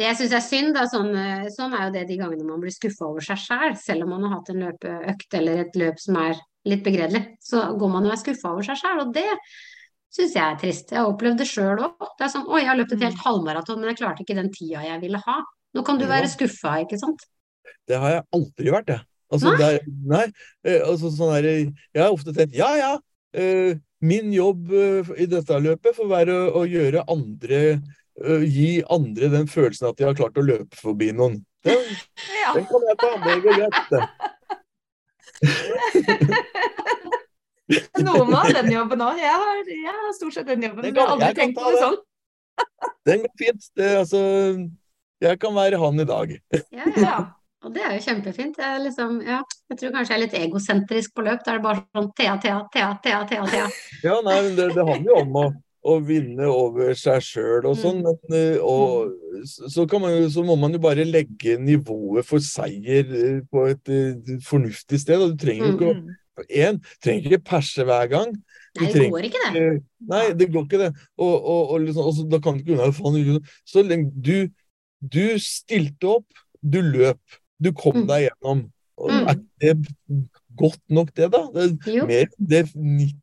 Det 0.00 0.04
jeg 0.06 0.16
syns 0.16 0.34
er 0.36 0.44
synd, 0.44 0.70
da, 0.76 0.82
sånn, 0.88 1.10
sånn, 1.52 1.74
er 1.76 1.82
jo 1.88 1.94
det 1.98 2.04
de 2.08 2.16
gangene 2.20 2.46
man 2.46 2.62
blir 2.62 2.72
skuffa 2.72 3.04
over 3.10 3.22
seg 3.24 3.38
sjæl, 3.42 3.74
selv, 3.74 3.82
selv 3.84 4.00
om 4.06 4.10
man 4.16 4.24
har 4.24 4.32
hatt 4.38 4.48
en 4.52 4.62
løpeøkt 4.64 5.30
eller 5.40 5.54
et 5.64 5.74
løp 5.76 5.98
som 6.00 6.14
er 6.22 6.34
litt 6.68 6.82
begredelig, 6.86 7.22
så 7.44 7.56
går 7.78 7.90
man 7.92 8.06
og 8.08 8.12
er 8.14 8.22
skuffa 8.22 8.48
over 8.54 8.64
seg 8.64 8.76
sjæl. 8.80 9.02
Og 9.04 9.12
det 9.16 9.28
syns 10.14 10.34
jeg 10.36 10.44
er 10.44 10.58
trist. 10.60 10.92
Jeg 10.92 11.00
har 11.00 11.10
opplevd 11.10 11.42
det 11.42 11.48
sjøl 11.48 11.82
òg. 11.84 12.06
Det 12.18 12.26
er 12.26 12.32
sånn 12.32 12.48
å, 12.48 12.58
jeg 12.60 12.70
har 12.70 12.78
løpt 12.78 12.94
et 12.96 13.04
helt 13.04 13.18
mm. 13.18 13.24
halvmaraton, 13.26 13.80
men 13.80 13.92
jeg 13.92 14.00
klarte 14.00 14.24
ikke 14.24 14.38
den 14.38 14.50
tida 14.54 14.84
jeg 14.86 15.02
ville 15.04 15.20
ha. 15.24 15.36
Nå 15.76 15.84
kan 15.86 16.00
du 16.00 16.06
være 16.08 16.30
skuffa, 16.30 16.78
ikke 16.84 16.98
sant? 17.00 17.26
Det 17.88 17.96
har 18.00 18.10
jeg 18.16 18.24
aldri 18.38 18.72
vært, 18.72 18.94
jeg. 18.94 19.04
Altså, 19.28 19.52
nei? 19.52 19.58
Der, 19.60 19.78
nei 20.08 20.24
eh, 20.64 20.80
altså, 20.80 21.10
sånn 21.12 21.34
der, 21.36 21.48
jeg 21.92 22.00
har 22.00 22.14
ofte 22.14 22.32
tenkt 22.32 22.54
ja 22.56 22.70
ja, 22.78 22.92
uh, 23.36 23.72
min 24.00 24.32
jobb 24.32 24.72
uh, 24.72 25.10
i 25.20 25.26
dette 25.28 25.58
løpet 25.60 25.96
får 25.98 26.08
være 26.08 26.32
å, 26.32 26.62
å 26.62 26.64
gjøre 26.64 27.04
andre 27.12 27.60
uh, 27.76 28.40
Gi 28.40 28.80
andre 28.88 29.28
den 29.34 29.46
følelsen 29.52 29.90
at 29.90 30.00
de 30.00 30.08
har 30.08 30.16
klart 30.16 30.40
å 30.40 30.46
løpe 30.46 30.80
forbi 30.80 31.12
noen. 31.12 31.36
Den, 31.66 31.84
ja. 32.40 32.56
den 32.56 32.64
kan 32.72 32.88
jeg 32.88 32.96
ta, 33.04 33.10
det 33.26 33.36
går 33.44 33.54
greit. 33.60 33.78
det. 37.68 38.04
Noen 38.04 38.30
må 38.30 38.42
ha 38.42 38.52
den 38.60 38.70
jobben 38.72 39.02
òg. 39.04 39.22
Jeg, 39.22 39.64
jeg, 39.74 39.94
har 39.94 40.12
stort 40.16 40.36
sett 40.36 40.48
den 40.48 40.68
jobben. 40.68 40.88
Jeg 40.88 40.98
har 40.98 41.14
aldri 41.14 41.32
tenkt 41.36 41.58
på 41.58 41.72
det 41.72 41.82
sånn. 41.84 41.98
Den 43.08 43.24
går 43.24 43.34
fint. 43.40 43.66
Det, 43.78 43.90
altså, 44.02 44.20
jeg 45.24 45.40
kan 45.42 45.54
være 45.56 45.80
han 45.82 46.00
i 46.00 46.08
dag. 46.08 46.38
Ja, 46.74 46.88
ja. 46.96 47.18
Og 47.66 47.72
det 47.74 47.82
er 47.82 47.96
jo 47.96 48.02
kjempefint. 48.04 48.58
Jeg, 48.62 48.82
liksom, 48.84 49.16
ja, 49.26 49.40
jeg 49.72 49.80
tror 49.80 49.94
kanskje 49.96 50.14
jeg 50.14 50.18
er 50.18 50.24
litt 50.24 50.36
egosentrisk 50.38 51.14
på 51.16 51.24
løp. 51.26 51.40
Da 51.42 51.54
er 51.54 51.58
det 51.58 51.64
bare 51.64 51.82
sånn 51.96 52.12
Thea, 52.18 52.36
Thea, 52.42 52.58
Thea, 52.74 52.90
Thea, 53.02 53.22
Thea. 53.30 53.48
Thea. 53.50 53.64
Ja, 54.04 54.20
nei, 54.22 54.36
men 54.46 54.52
det, 54.58 54.68
det 54.76 54.84
handler 54.86 55.10
jo 55.10 55.16
om 55.24 55.38
å, 55.40 55.46
å 55.90 55.96
vinne 56.06 56.50
over 56.52 56.94
seg 56.98 57.24
sjøl 57.26 57.66
og 57.66 57.74
sånn. 57.80 58.04
Mm. 58.04 58.20
Men, 58.30 58.36
eh, 58.38 58.62
og, 58.62 59.42
så, 59.50 59.88
man, 59.98 60.14
så, 60.30 60.46
må 60.46 60.54
man 60.60 60.78
jo 60.78 60.82
bare 60.86 61.06
legge 61.08 61.58
nivået 61.58 62.28
for 62.28 62.44
seier 62.44 63.10
eh, 63.10 63.42
på 63.50 63.66
et 63.72 63.90
uh, 63.90 64.32
fornuftig 64.46 65.02
sted. 65.02 65.18
Og 65.18 65.34
du 65.34 65.42
trenger 65.42 65.66
jo 65.66 65.74
ikke 65.74 65.90
å 65.90 65.98
en, 66.46 66.80
trenger 67.04 67.28
ikke 67.28 67.44
perse 67.50 67.84
hver 67.86 68.08
gang. 68.10 68.32
Nei, 68.78 68.90
det 68.94 69.08
går 69.10 69.28
ikke 69.28 69.44
det. 69.44 69.66
Nei, 70.10 70.24
det 70.38 70.48
går 70.54 70.66
ikke 70.66 70.80
det. 70.84 70.90
Og, 71.18 71.34
og, 71.34 71.62
og, 71.74 71.84
liksom, 71.84 72.08
og 72.08 72.32
da 72.32 72.40
kan 72.44 72.58
du 72.58 72.64
ikke 72.64 72.76
unna 72.76 72.90
faen, 72.94 73.38
Så 73.66 73.84
lenge 73.86 74.12
du, 74.14 74.48
du 75.00 75.24
stilte 75.42 76.12
opp, 76.18 76.42
du 76.62 76.80
løp, 76.84 77.20
du 77.58 77.72
kom 77.76 78.02
mm. 78.02 78.08
deg 78.10 78.26
gjennom. 78.28 78.66
Mm. 78.98 79.28
Er 79.30 79.36
det 79.62 79.74
godt 80.58 80.82
nok, 80.90 81.12
det, 81.16 81.30
da? 81.34 81.44
Det 81.54 81.68
er 81.86 82.00
jo. 82.00 82.06
mer 82.08 82.26
enn 82.26 82.50
det 82.50 82.64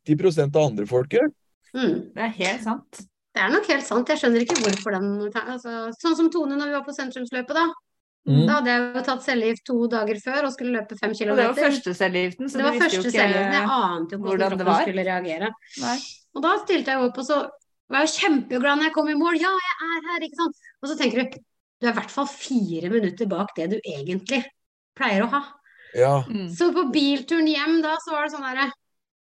90% 0.08 0.56
av 0.56 0.70
andre 0.70 0.86
folk 0.88 1.12
gjør. 1.16 1.28
Mm. 1.76 1.98
Det 2.16 2.24
er 2.24 2.34
helt 2.40 2.64
sant. 2.64 3.02
Det 3.36 3.42
er 3.44 3.52
nok 3.52 3.66
helt 3.68 3.84
sant. 3.84 4.08
Jeg 4.08 4.22
skjønner 4.22 4.44
ikke 4.46 4.56
hvorfor 4.62 4.96
den 4.96 5.10
altså, 5.28 5.90
Sånn 6.00 6.16
som 6.16 6.30
Tone 6.32 6.56
når 6.56 6.70
vi 6.70 6.78
var 6.78 6.86
på 6.86 6.94
sentrumsløpet, 6.96 7.58
da. 7.58 7.66
Mm. 8.26 8.42
Da 8.42 8.56
hadde 8.58 8.72
jeg 8.72 8.84
jo 8.84 9.02
tatt 9.06 9.22
cellegift 9.22 9.64
to 9.68 9.76
dager 9.90 10.18
før 10.22 10.48
og 10.48 10.54
skulle 10.54 10.80
løpe 10.80 10.98
fem 10.98 11.12
kilometer. 11.14 11.50
Og 11.50 11.56
det 11.56 11.62
var 11.62 11.70
første 11.70 11.94
cellegiften, 11.94 12.50
så 12.50 12.58
det 12.58 12.64
var 12.66 12.78
første 12.82 13.12
cellegiften. 13.14 13.54
Jeg 13.54 13.68
ante 13.76 14.16
jo 14.16 14.18
ikke 14.18 14.30
hvordan 14.32 14.56
kroppen 14.56 14.80
skulle 14.82 15.04
reagere. 15.06 15.50
Nei. 15.84 15.98
Og 16.36 16.42
da 16.44 16.54
stilte 16.64 16.96
jeg 16.96 17.06
opp, 17.06 17.20
og 17.22 17.28
så 17.28 17.42
var 17.92 18.02
jeg 18.02 18.14
kjempeglad 18.16 18.80
når 18.80 18.88
jeg 18.88 18.96
kom 18.96 19.12
i 19.12 19.18
mål. 19.20 19.38
Ja, 19.38 19.52
jeg 19.68 19.76
er 19.86 20.08
her, 20.10 20.26
ikke 20.26 20.40
sant. 20.40 20.66
Og 20.82 20.90
så 20.90 20.98
tenker 20.98 21.22
du 21.22 21.38
du 21.76 21.84
er 21.84 21.92
i 21.92 21.98
hvert 21.98 22.12
fall 22.12 22.28
fire 22.30 22.88
minutter 22.88 23.28
bak 23.28 23.50
det 23.56 23.66
du 23.74 23.76
egentlig 23.76 24.40
pleier 24.96 25.26
å 25.26 25.30
ha. 25.34 25.42
Ja. 25.96 26.14
Mm. 26.24 26.48
Så 26.56 26.70
på 26.74 26.86
bilturen 26.92 27.48
hjem 27.50 27.82
da, 27.84 27.94
så 28.02 28.14
var 28.14 28.26
det 28.26 28.34
sånn 28.34 28.46
derre 28.48 28.70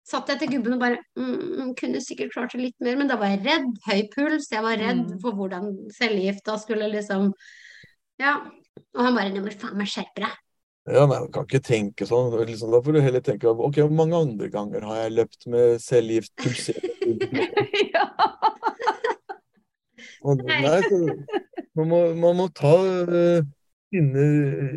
Satt 0.05 0.29
jeg 0.29 0.43
til 0.43 0.51
gubben 0.53 0.75
og 0.77 0.83
bare 0.83 0.99
mm, 1.17 1.71
Kunne 1.81 2.01
sikkert 2.05 2.35
klart 2.35 2.53
det 2.53 2.61
litt 2.61 2.83
mer, 2.85 2.99
men 3.01 3.09
da 3.09 3.17
var 3.17 3.31
jeg 3.33 3.41
redd. 3.47 3.71
Høy 3.87 4.03
puls. 4.13 4.51
Jeg 4.53 4.61
var 4.61 4.77
redd 4.77 5.01
mm. 5.01 5.15
for 5.23 5.37
hvordan 5.39 5.71
cellegifta 5.97 6.59
skulle 6.61 6.91
liksom 6.93 7.31
Ja. 8.21 8.37
Og 8.95 9.03
han 9.03 9.17
bare 9.17 9.31
'Nå 9.33 9.43
må 9.43 9.51
du 9.51 9.59
faen 9.59 9.79
meg 9.79 9.91
skjerpe 9.91 10.23
deg'. 10.23 10.41
Ja, 10.85 11.07
nei, 11.09 11.23
du 11.25 11.31
kan 11.33 11.47
ikke 11.49 11.65
tenke 11.65 12.07
sånn. 12.07 12.29
Liksom, 12.45 12.71
da 12.75 12.83
får 12.85 12.97
du 12.97 13.01
heller 13.01 13.23
tenke 13.25 13.49
ok, 13.49 13.81
hvor 13.81 13.95
mange 13.97 14.19
andre 14.21 14.51
ganger 14.53 14.85
har 14.85 14.99
jeg 15.05 15.15
løpt 15.17 15.47
med 15.49 15.81
cellegift 15.81 16.35
pulsert? 16.37 16.85
ja. 17.95 18.05
Nei, 20.25 20.79
så, 20.85 20.99
man, 21.77 21.89
må, 21.89 22.01
man 22.21 22.37
må 22.37 22.49
ta 22.53 22.75
uh, 22.77 23.47
finne 23.93 24.27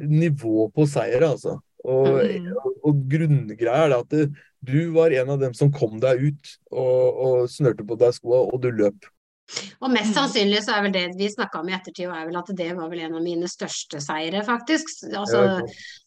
nivå 0.07 0.69
på 0.75 0.87
seier, 0.87 1.27
altså. 1.27 1.57
Og, 1.87 2.07
mm. 2.23 2.47
og, 2.55 2.71
og 2.87 3.03
grunngreia 3.11 3.85
er 3.85 3.97
at 3.99 4.09
det, 4.11 4.29
du 4.63 4.89
var 4.95 5.13
en 5.15 5.35
av 5.35 5.43
dem 5.43 5.53
som 5.55 5.71
kom 5.71 5.99
deg 6.03 6.23
ut 6.23 6.55
og, 6.71 7.21
og 7.27 7.51
snørte 7.51 7.85
på 7.87 7.99
deg 7.99 8.15
skoa, 8.15 8.41
og 8.47 8.63
du 8.63 8.71
løp. 8.71 9.11
Og 9.79 9.91
mest 9.93 10.11
mm. 10.11 10.15
sannsynlig 10.15 10.59
så 10.65 10.75
er 10.75 10.83
vel 10.85 10.93
det 10.95 11.03
vi 11.19 11.29
snakka 11.31 11.61
om 11.61 11.69
i 11.69 11.75
ettertid, 11.75 12.09
er 12.11 12.27
vel 12.27 12.39
at 12.39 12.49
det 12.57 12.67
var 12.75 12.89
vel 12.91 13.03
en 13.05 13.15
av 13.19 13.23
mine 13.23 13.47
største 13.49 14.01
seire, 14.03 14.43
faktisk. 14.47 14.91
Altså, 15.15 15.43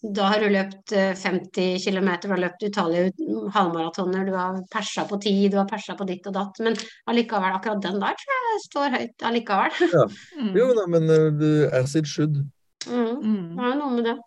da 0.03 0.29
har 0.33 0.45
du 0.45 0.51
løpt 0.53 0.93
50 0.93 1.63
eh, 1.65 1.79
km, 1.81 2.11
du 2.21 2.29
har 2.35 2.43
løpt 2.45 2.67
utallige 2.69 3.13
halvmaratoner, 3.57 4.29
du 4.29 4.37
har 4.37 4.61
persa 4.73 5.07
på 5.09 5.21
tid, 5.25 5.51
du 5.55 5.61
har 5.61 5.69
persa 5.71 5.97
på 5.97 6.09
ditt 6.09 6.29
og 6.29 6.37
datt. 6.37 6.61
Men 6.65 6.77
allikevel, 7.11 7.57
akkurat 7.57 7.85
den 7.87 8.01
der 8.03 8.19
tror 8.21 8.39
jeg 8.39 8.65
står 8.69 8.97
høyt 8.99 9.29
allikevel. 9.31 9.85
Ja. 9.97 10.09
Jo 10.61 10.73
da, 10.77 10.87
men 10.91 11.07
uh, 11.09 11.69
as 11.77 11.95
it 11.97 12.09
should. 12.09 12.43
Mm. 12.89 13.21
mm. 13.23 13.47
Det 13.57 13.71
er 13.71 13.79
noe 13.79 13.95
med 13.95 14.11
det. 14.11 14.19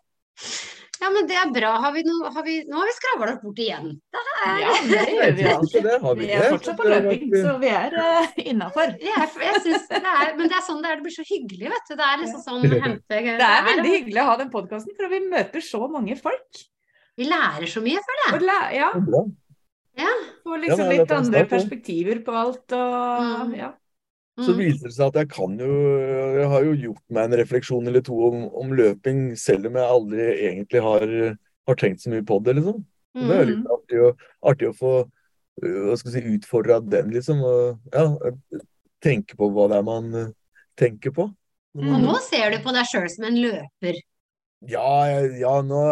Ja, 1.04 1.10
men 1.12 1.26
det 1.28 1.36
er 1.36 1.50
bra. 1.52 1.70
Har 1.84 1.92
vi 1.92 2.04
no, 2.08 2.14
har 2.32 2.46
vi, 2.46 2.54
nå 2.70 2.78
har 2.80 2.88
vi 2.88 2.94
skravla 2.96 3.34
oss 3.34 3.42
bort 3.44 3.60
igjen. 3.60 3.90
Er... 4.16 4.62
Ja, 4.62 4.74
det 4.88 5.02
gjør 5.12 5.34
vi 5.36 5.48
alltid. 5.52 5.90
Vi 6.22 6.30
er 6.32 6.46
fortsatt 6.54 6.80
på 6.80 6.88
løping, 6.88 7.26
så 7.36 7.56
vi 7.60 7.72
er 7.76 7.98
uh, 7.98 8.30
innafor. 8.40 8.96
Men 10.40 10.48
det 10.48 10.58
er 10.60 10.64
sånn 10.64 10.80
det 10.84 10.94
er. 10.94 11.02
Det 11.02 11.08
blir 11.08 11.16
så 11.18 11.28
hyggelig, 11.28 11.72
vet 11.74 11.92
du. 11.92 11.96
Det 12.00 12.08
er 12.08 12.24
liksom 12.24 12.44
sånn 12.46 12.68
hente, 12.72 13.20
Det 13.20 13.50
er 13.50 13.68
veldig 13.68 13.94
hyggelig 13.98 14.24
å 14.24 14.28
ha 14.32 14.40
den 14.40 14.52
podkasten, 14.54 14.96
for 15.00 15.12
vi 15.12 15.22
møter 15.28 15.66
så 15.66 15.84
mange 15.92 16.18
folk. 16.20 16.64
Vi 17.20 17.28
lærer 17.28 17.70
så 17.70 17.84
mye, 17.84 18.02
føler 18.08 18.48
jeg. 18.48 18.80
Ja. 18.80 18.92
ja. 20.06 20.18
Får 20.48 20.64
liksom 20.64 20.94
litt 20.96 21.16
andre 21.20 21.46
perspektiver 21.52 22.24
på 22.26 22.40
alt 22.46 22.78
og 22.80 23.58
mm. 24.40 24.46
Så 24.46 24.54
mm. 24.54 24.60
viser 24.60 24.90
det 24.90 24.96
seg 24.96 25.12
at 25.12 25.20
jeg 25.22 25.32
kan 25.34 25.58
jo 25.62 25.74
Jeg 26.38 26.48
har 26.54 26.68
jo 26.68 26.76
gjort 26.86 27.04
meg 27.16 27.28
en 27.28 27.38
refleksjon 27.42 27.90
eller 27.92 28.06
to 28.06 28.20
om, 28.30 28.46
om 28.64 28.74
løping, 28.78 29.26
selv 29.40 29.70
om 29.70 29.80
jeg 29.80 29.96
aldri 29.98 30.30
egentlig 30.50 30.84
har, 30.86 31.06
har 31.70 31.80
tenkt 31.80 32.04
så 32.04 32.14
mye 32.14 32.26
på 32.28 32.40
det, 32.46 32.58
liksom. 32.60 32.82
Mm. 33.14 33.28
Det 33.30 33.36
er 33.36 33.50
litt 33.50 33.62
mm. 33.62 33.74
artig 33.78 34.02
å, 34.02 34.14
artig 34.52 34.72
å 34.72 34.78
få 34.78 34.96
hva 35.62 35.96
skal 36.00 36.16
si, 36.16 36.24
utfordra 36.34 36.80
den, 36.82 37.12
liksom. 37.14 37.44
Og 37.46 37.94
ja, 37.94 38.40
tenke 39.04 39.38
på 39.38 39.52
hva 39.54 39.68
det 39.70 39.78
er 39.82 39.86
man 39.86 40.10
tenker 40.80 41.14
på. 41.14 41.28
Mm. 41.78 41.92
Og 41.92 42.02
nå 42.08 42.18
ser 42.26 42.54
du 42.54 42.60
på 42.66 42.74
deg 42.74 42.90
sjøl 42.90 43.06
som 43.14 43.28
en 43.30 43.38
løper? 43.42 44.00
Ja, 44.70 44.90
ja, 45.36 45.54
nå 45.66 45.84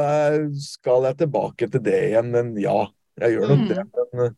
skal 0.63 1.09
jeg 1.09 1.19
tilbake 1.25 1.67
til 1.71 1.83
det 1.83 1.99
igjen, 2.11 2.31
men 2.33 2.55
ja. 2.61 2.85
Jeg 3.21 3.35
gjør 3.35 3.51
nok 3.51 3.63
mm. 3.65 3.69
det. 3.69 4.05
Men 4.17 4.35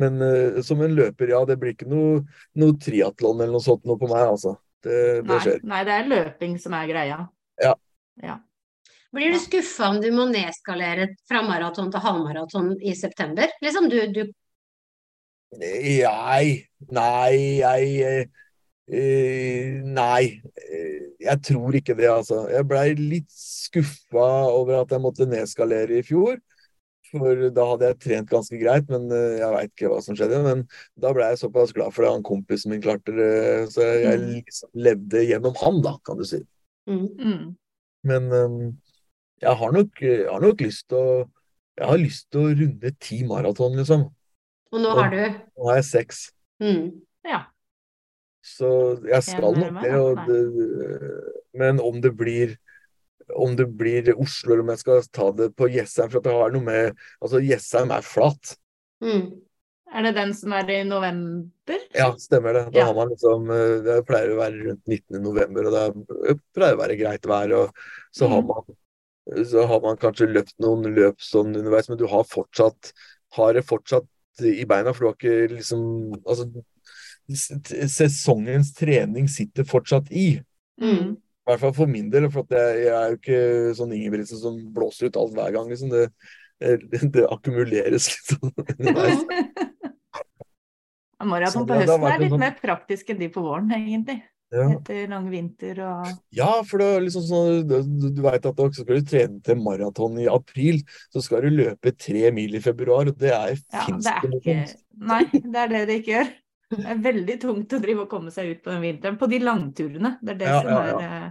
men 0.00 0.18
uh, 0.22 0.60
som 0.64 0.80
en 0.84 0.96
løper, 0.96 1.32
ja, 1.34 1.40
det 1.48 1.58
blir 1.60 1.76
ikke 1.76 1.88
noe, 1.90 2.24
noe 2.60 2.76
triatlon 2.80 3.40
eller 3.40 3.54
noe 3.56 3.64
sånt 3.64 3.86
noe 3.88 4.00
på 4.00 4.08
meg, 4.10 4.26
altså. 4.34 4.56
Det, 4.80 4.96
det 5.20 5.28
nei, 5.28 5.56
nei, 5.68 5.80
det 5.84 5.96
er 5.96 6.08
løping 6.08 6.56
som 6.60 6.74
er 6.78 6.88
greia. 6.88 7.20
Ja. 7.60 7.74
ja. 8.24 8.38
Blir 9.12 9.34
du 9.34 9.40
skuffa 9.42 9.90
om 9.92 9.98
du 10.00 10.08
må 10.14 10.24
nedskalere 10.30 11.10
fra 11.28 11.42
maraton 11.44 11.90
til 11.92 12.04
halvmaraton 12.04 12.76
i 12.80 12.94
september? 12.96 13.50
Liksom 13.60 13.90
du, 13.92 13.98
du 14.14 14.22
Nei. 15.50 16.44
Nei, 16.94 17.34
jeg 17.58 18.28
uh, 18.30 19.80
Nei. 19.98 20.40
Jeg 21.20 21.42
tror 21.44 21.76
ikke 21.76 21.96
det, 21.98 22.08
altså. 22.08 22.44
Jeg 22.48 22.68
blei 22.70 22.86
litt 22.96 23.28
skuffa 23.34 24.30
over 24.48 24.80
at 24.80 24.94
jeg 24.94 25.04
måtte 25.04 25.28
nedskalere 25.28 26.00
i 26.00 26.06
fjor. 26.06 26.38
For 27.10 27.48
da 27.54 27.64
hadde 27.72 27.88
jeg 27.88 27.98
trent 28.04 28.30
ganske 28.30 28.58
greit, 28.60 28.86
men 28.92 29.08
eh, 29.14 29.40
jeg 29.40 29.54
veit 29.54 29.72
ikke 29.72 29.90
hva 29.90 29.98
som 30.04 30.16
skjedde. 30.18 30.38
Men 30.44 30.62
da 31.00 31.12
ble 31.16 31.26
jeg 31.32 31.40
såpass 31.42 31.74
glad 31.76 31.94
for 31.96 32.06
det 32.06 32.12
han 32.14 32.26
kompisen 32.26 32.74
min 32.74 32.84
klarte 32.84 33.14
det. 33.16 33.32
Så 33.74 33.82
jeg, 33.86 34.20
mm. 34.20 34.30
liksom 34.36 34.84
levde 34.86 35.24
gjennom 35.26 35.58
han, 35.62 35.82
da, 35.86 35.96
kan 36.06 36.20
du 36.20 36.26
si. 36.28 36.42
Mm. 36.90 37.08
mm. 37.18 37.44
Men 38.10 38.30
um, 38.32 38.56
jeg, 39.42 39.52
har 39.60 39.76
nok, 39.76 40.00
jeg 40.00 40.30
har 40.30 40.40
nok 40.40 40.62
lyst 40.64 40.86
til 40.88 40.96
å 40.96 41.12
Jeg 41.80 41.88
har 41.88 42.00
lyst 42.00 42.26
til 42.32 42.42
å 42.42 42.48
runde 42.52 42.90
ti 43.00 43.22
maraton, 43.24 43.76
liksom. 43.78 44.02
Og 44.70 44.82
nå 44.82 44.90
har 44.98 45.14
du? 45.14 45.20
Nå 45.56 45.68
har 45.70 45.78
jeg 45.78 45.86
seks. 45.88 46.18
Mm. 46.60 46.90
Ja. 47.24 47.46
Så 48.44 48.68
jeg 49.08 49.24
skal 49.24 49.56
nok 49.56 49.78
det, 49.80 49.94
det. 50.28 51.14
Men 51.56 51.80
om 51.80 52.02
det 52.04 52.12
blir 52.18 52.52
om 53.36 53.54
det 53.56 53.66
blir 53.78 54.10
Oslo 54.16 54.52
eller 54.52 54.62
om 54.64 54.72
jeg 54.74 54.82
skal 54.82 55.02
ta 55.12 55.30
det 55.36 55.50
på 55.56 55.68
Jessheim. 55.72 56.10
For 56.10 56.20
det 56.24 56.32
har 56.34 56.50
noe 56.54 56.62
med 56.66 56.96
Altså, 57.22 57.40
Jessheim 57.44 57.90
er 57.94 58.02
flat. 58.06 58.56
Mm. 59.04 59.40
Er 59.90 60.02
det 60.06 60.14
den 60.14 60.32
som 60.38 60.52
er 60.54 60.68
i 60.70 60.82
november? 60.86 61.80
Ja, 61.96 62.12
stemmer 62.22 62.54
det. 62.54 62.64
Da 62.72 62.78
Ja. 62.78 62.84
har 62.86 62.94
man 62.94 63.08
liksom 63.10 63.50
eh, 63.50 63.80
Det 63.82 63.96
pleier 64.06 64.30
å 64.34 64.38
være 64.38 64.64
rundt 64.68 64.86
19. 64.86 65.18
november, 65.22 65.66
og 65.66 65.72
det 65.74 66.36
pleier 66.54 66.76
å 66.76 66.82
være 66.82 66.98
greit 67.00 67.26
vær. 67.26 67.52
Og 67.58 67.74
så 68.14 68.28
har 68.30 68.42
Mm. 68.42 68.48
man 68.54 68.76
så 69.46 69.66
har 69.66 69.80
man 69.80 69.96
kanskje 70.00 70.26
løpt 70.32 70.54
noen 70.58 70.94
løp 70.94 71.20
sånn 71.22 71.54
underveis, 71.54 71.88
men 71.88 71.98
du 71.98 72.06
har 72.06 72.24
fortsatt 72.24 72.92
har 73.36 73.52
det 73.52 73.62
fortsatt 73.66 74.06
i 74.40 74.64
beina, 74.64 74.92
for 74.92 75.04
du 75.04 75.06
har 75.06 75.14
ikke 75.14 75.56
liksom 75.56 75.82
Altså, 76.26 76.48
sesongens 77.86 78.72
trening 78.74 79.28
sitter 79.28 79.64
fortsatt 79.64 80.10
i. 80.10 80.40
Mm. 80.80 81.16
I 81.50 81.54
hvert 81.56 81.64
fall 81.66 81.74
for 81.80 81.90
min 81.90 82.10
del, 82.12 82.28
for 82.30 82.46
jeg, 82.54 82.84
jeg 82.86 82.94
er 82.94 83.12
jo 83.14 83.18
ikke 83.18 83.40
sånn 83.78 83.94
Ingebrigtsen 83.96 84.38
som 84.40 84.58
blåser 84.76 85.10
ut 85.10 85.18
alt 85.18 85.34
hver 85.34 85.54
gang. 85.58 85.68
Liksom. 85.72 85.90
Det, 85.90 86.06
det, 86.92 87.00
det 87.16 87.26
akkumuleres 87.26 88.06
litt 88.12 88.34
sånn 88.36 88.54
underveis. 88.78 89.24
Maraton 91.20 91.66
på 91.68 91.74
det 91.74 91.84
har 91.84 91.88
høsten 91.90 92.06
er 92.08 92.22
litt 92.22 92.32
sånn- 92.32 92.40
mer 92.46 92.54
praktisk 92.62 93.10
enn 93.12 93.18
de 93.20 93.28
på 93.34 93.42
våren, 93.44 93.72
egentlig. 93.76 94.20
Ja. 94.50 94.64
Etter 94.74 95.04
lang 95.06 95.28
vinter 95.30 95.78
og 95.86 96.08
Ja, 96.34 96.48
for 96.66 96.82
det 96.82 96.86
er 96.96 97.04
liksom 97.04 97.22
sånn, 97.22 97.60
du, 97.70 97.76
du 98.10 98.22
vet 98.24 98.46
at 98.48 98.62
også 98.64 98.82
skal 98.82 98.98
du 98.98 99.06
trene 99.06 99.38
til 99.46 99.60
maraton 99.62 100.16
i 100.18 100.26
april, 100.26 100.80
så 101.14 101.22
skal 101.22 101.44
du 101.46 101.52
løpe 101.54 101.92
tre 101.94 102.32
mil 102.34 102.56
i 102.58 102.62
februar, 102.64 103.06
og 103.12 103.20
det 103.20 103.30
er 103.30 103.52
Ja, 103.60 103.84
ikke. 104.26 104.56
Nei, 105.06 105.20
det 105.30 105.54
er 105.66 105.70
det 105.70 105.84
det 105.92 105.98
ikke 106.00 106.14
gjør. 106.16 106.32
Det 106.70 106.86
er 106.86 106.98
veldig 107.02 107.36
tungt 107.42 107.72
å 107.74 107.80
drive 107.82 108.04
og 108.04 108.10
komme 108.10 108.30
seg 108.34 108.50
ut 108.56 108.60
på 108.64 108.70
den 108.74 108.82
vinteren. 108.88 109.16
På 109.18 109.26
de 109.30 109.38
langturene. 109.42 110.12
Det 110.22 110.34
er 110.34 110.40
det 110.42 110.50
Ja, 110.50 110.58
som 110.62 110.74
er 110.80 111.06
eh, 111.06 111.30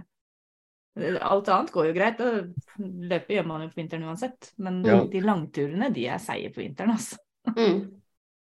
Alt 1.20 1.48
annet 1.48 1.72
går 1.74 1.86
jo 1.90 1.94
greit. 1.96 2.20
og 2.20 2.50
Løpe 2.80 3.34
gjør 3.36 3.46
man 3.46 3.62
jo 3.64 3.68
på 3.72 3.80
vinteren 3.82 4.04
uansett. 4.08 4.52
Men 4.58 4.82
Ja. 4.84 5.04
de 5.04 5.20
langturene, 5.20 5.92
de 5.94 6.06
er 6.06 6.18
seige 6.18 6.52
på 6.54 6.62
vinteren, 6.62 6.90
altså. 6.96 7.16
Mm. 7.56 7.90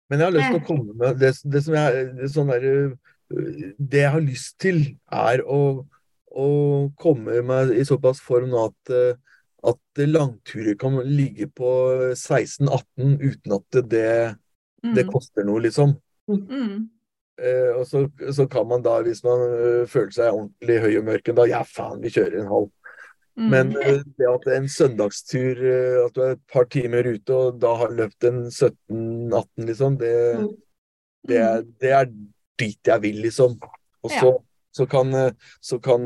Men 0.09 0.19
jeg 0.19 0.25
har 0.25 0.31
lyst 0.35 0.51
til 0.51 0.59
å 0.61 0.65
komme 0.67 0.93
med 0.97 1.19
det, 1.19 1.33
det 1.45 1.63
som 1.63 1.73
jeg 1.77 2.15
det 2.17 2.29
sånn 2.33 2.49
der, 2.49 2.97
Det 3.29 3.99
jeg 4.01 4.11
har 4.11 4.21
lyst 4.25 4.57
til, 4.59 4.97
er 5.11 5.43
å, 5.45 5.85
å 6.33 6.91
komme 6.97 7.43
meg 7.45 7.69
i 7.77 7.83
såpass 7.85 8.19
form 8.19 8.49
nå 8.49 8.65
at 8.71 9.17
at 9.59 9.99
langturer 10.07 10.77
kan 10.79 10.95
ligge 11.03 11.45
på 11.51 11.69
16-18 12.15 13.19
uten 13.19 13.51
at 13.57 13.89
det, 13.89 14.35
det 14.95 15.03
Mm. 15.05 15.11
koster 15.11 15.43
noe, 15.43 15.59
liksom. 15.59 15.97
Mm. 16.29 16.89
Eh, 17.39 17.71
og 17.79 17.85
så, 17.87 18.03
så 18.35 18.45
kan 18.51 18.67
man 18.67 18.83
da, 18.83 18.97
hvis 19.05 19.23
man 19.23 19.39
øh, 19.55 19.85
føler 19.87 20.11
seg 20.15 20.33
ordentlig 20.35 20.79
høy 20.83 20.97
og 20.99 21.05
mørk 21.07 21.31
da, 21.37 21.45
ja 21.49 21.61
faen, 21.67 22.01
vi 22.03 22.11
kjører 22.11 22.41
en 22.41 22.51
halv. 22.51 22.69
Mm. 23.39 23.49
Men 23.53 23.71
øh, 23.79 24.01
det 24.19 24.27
at 24.27 24.47
en 24.57 24.67
søndagstur, 24.69 25.61
at 26.05 26.15
du 26.15 26.21
er 26.25 26.33
et 26.35 26.43
par 26.51 26.67
timer 26.71 27.07
ute 27.07 27.35
og 27.35 27.61
da 27.61 27.71
har 27.79 27.93
løpt 27.95 28.27
en 28.27 28.41
17-18, 28.51 29.69
liksom, 29.69 29.97
det, 30.01 30.13
Mm. 30.39 30.49
det, 31.27 31.37
er, 31.37 31.63
det 31.81 31.91
er 32.01 32.11
dit 32.59 32.79
jeg 32.87 33.01
vil, 33.01 33.21
liksom. 33.23 33.55
Og 34.03 34.11
Ja. 34.11 34.19
så, 34.19 34.35
så 34.75 34.85
kan, 34.85 35.11
så 35.61 35.79
kan 35.83 36.05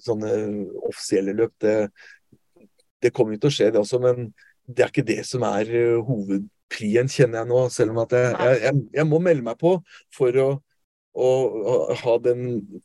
sånne 0.00 0.30
offisielle 0.88 1.34
løp, 1.36 1.52
det, 1.60 1.74
det 3.02 3.12
kommer 3.16 3.34
jo 3.36 3.42
til 3.44 3.50
å 3.50 3.56
skje, 3.56 3.70
det 3.72 3.80
også, 3.82 4.00
men 4.02 4.30
det 4.68 4.84
er 4.84 4.92
ikke 4.92 5.06
det 5.08 5.22
som 5.28 5.44
er 5.48 5.68
øh, 5.72 6.40
hovedprien, 6.70 7.08
kjenner 7.08 7.40
jeg 7.42 7.48
nå. 7.50 7.68
Selv 7.70 7.90
om 7.90 7.98
at 8.04 8.12
jeg, 8.12 8.34
jeg, 8.38 8.60
jeg, 8.62 8.84
jeg 8.94 9.06
må 9.06 9.20
melde 9.20 9.42
meg 9.42 9.58
på 9.58 9.82
for 10.14 10.30
å, 10.38 10.48
å, 11.14 11.28
å 11.74 11.94
ha 11.94 12.18
den 12.22 12.80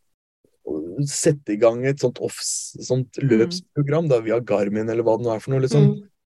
å 0.66 0.82
Sette 1.06 1.53
i 1.53 1.60
gang 1.62 1.84
et 1.86 1.99
sånt, 2.02 2.18
off, 2.26 2.40
sånt 2.41 3.20
løpsprogram 3.22 4.07
da, 4.10 4.18
via 4.26 4.40
Garmin 4.41 4.90
eller 4.90 5.03
hva 5.06 5.14
det 5.20 5.26
nå 5.28 5.34
er 5.36 5.40
for 5.44 5.53
noe. 5.53 5.62
liksom. 5.62 5.91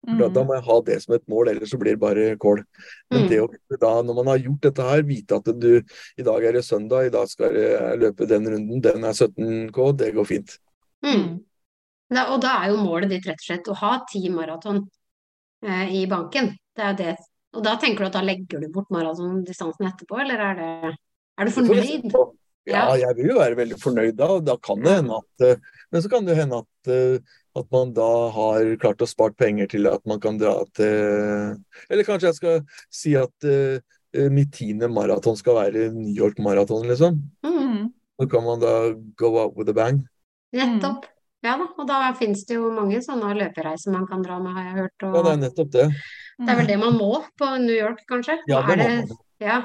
Mm. 0.07 0.21
Da, 0.21 0.29
da 0.31 0.45
må 0.47 0.55
jeg 0.55 0.65
ha 0.69 0.77
det 0.87 0.99
som 1.03 1.15
et 1.17 1.25
mål, 1.29 1.49
ellers 1.51 1.73
så 1.73 1.81
blir 1.81 1.97
det 1.97 2.01
bare 2.01 2.37
kål. 2.39 2.63
Men 3.11 3.25
Mm. 3.25 3.29
det 3.29 3.41
å 3.43 3.49
da, 3.81 3.91
når 4.07 4.15
man 4.21 4.31
har 4.31 4.39
gjort 4.39 4.63
dette 4.69 4.87
her, 4.87 5.03
vite 5.03 5.35
at 5.41 5.51
du 5.59 5.83
i 5.83 6.23
dag 6.23 6.45
er 6.47 6.53
det 6.53 6.63
søndag, 6.63 7.09
i 7.09 7.11
dag 7.11 7.27
skal 7.29 7.59
jeg 7.59 7.99
løpe 8.05 8.29
den 8.31 8.47
runden, 8.47 8.81
den 8.81 9.05
er 9.05 9.13
17K, 9.19 9.91
det 9.99 10.13
går 10.15 10.29
fint. 10.31 10.55
Mm. 11.03 11.41
Da, 12.15 12.29
og 12.31 12.39
da 12.47 12.55
er 12.63 12.71
jo 12.71 12.79
målet 12.85 13.11
ditt 13.11 13.27
rett 13.27 13.43
og 13.43 13.49
slett 13.49 13.73
å 13.75 13.79
ha 13.83 13.93
ti 14.07 14.29
maraton 14.31 14.85
eh, 15.67 15.91
i 15.91 16.07
banken. 16.07 16.55
Det 16.77 16.87
er 16.87 16.95
jo 16.95 17.01
det. 17.03 17.17
Og 17.57 17.65
da 17.67 17.77
tenker 17.83 18.05
du 18.05 18.11
at 18.11 18.19
da 18.19 18.23
legger 18.25 18.63
du 18.63 18.69
bort 18.73 18.91
maratondistansen 18.95 19.89
etterpå, 19.89 20.21
eller 20.23 20.45
er 20.51 20.61
det 20.61 20.73
Er 21.41 21.49
du 21.49 21.55
fornøyd? 21.55 22.15
Ja, 22.69 22.91
jeg 22.99 23.17
vil 23.17 23.31
jo 23.33 23.39
være 23.41 23.57
veldig 23.59 23.79
fornøyd 23.81 24.19
da. 24.19 24.27
og 24.37 24.45
Da 24.47 24.57
kan 24.63 24.83
det 24.85 24.99
hende 24.99 25.21
at 25.21 25.47
eh, 25.47 25.63
Men 25.91 26.03
så 26.05 26.11
kan 26.13 26.27
det 26.27 26.37
hende 26.39 26.61
at, 26.61 26.91
eh, 26.93 27.39
at 27.57 27.71
man 27.73 27.95
da 27.97 28.11
har 28.35 28.75
klart 28.83 29.03
å 29.03 29.09
spart 29.09 29.39
penger 29.41 29.71
til 29.73 29.89
at 29.91 30.05
man 30.07 30.21
kan 30.23 30.39
dra 30.39 30.59
til 30.77 31.57
Eller 31.89 32.07
kanskje 32.07 32.31
jeg 32.31 32.39
skal 32.39 32.61
si 32.93 33.17
at 33.19 33.49
uh, 33.49 33.81
mitt 34.31 34.53
tiende 34.55 34.91
maraton 34.91 35.39
skal 35.39 35.57
være 35.57 35.89
New 35.95 36.15
York 36.15 36.39
Maraton, 36.43 36.87
liksom. 36.91 37.21
Mm. 37.47 37.91
Så 38.19 38.27
kan 38.31 38.43
man 38.45 38.63
da 38.63 38.73
go 39.19 39.37
out 39.39 39.57
with 39.57 39.71
a 39.71 39.75
bang. 39.75 40.01
Nettopp. 40.53 41.07
Ja 41.47 41.55
da, 41.57 41.69
og 41.79 41.87
da 41.89 42.01
finnes 42.19 42.43
det 42.49 42.59
jo 42.59 42.73
mange 42.75 42.99
sånne 43.05 43.31
løpereiser 43.39 43.95
man 43.95 44.09
kan 44.11 44.25
dra 44.25 44.41
med, 44.43 44.53
har 44.57 44.67
jeg 44.67 44.77
hørt. 44.81 45.05
Ja, 45.07 45.23
det 45.25 45.31
er 45.31 45.41
nettopp 45.45 45.71
det. 45.77 45.87
Mm. 46.41 46.47
det 46.47 46.53
er 46.53 46.59
vel 46.63 46.67
det 46.73 46.79
man 46.81 46.95
må 46.97 47.13
på 47.39 47.47
New 47.61 47.77
York, 47.77 47.99
kanskje? 48.09 48.39
Ja, 48.49 48.63
det 48.67 48.79
er 48.79 48.83
det, 49.05 49.17
ja, 49.45 49.59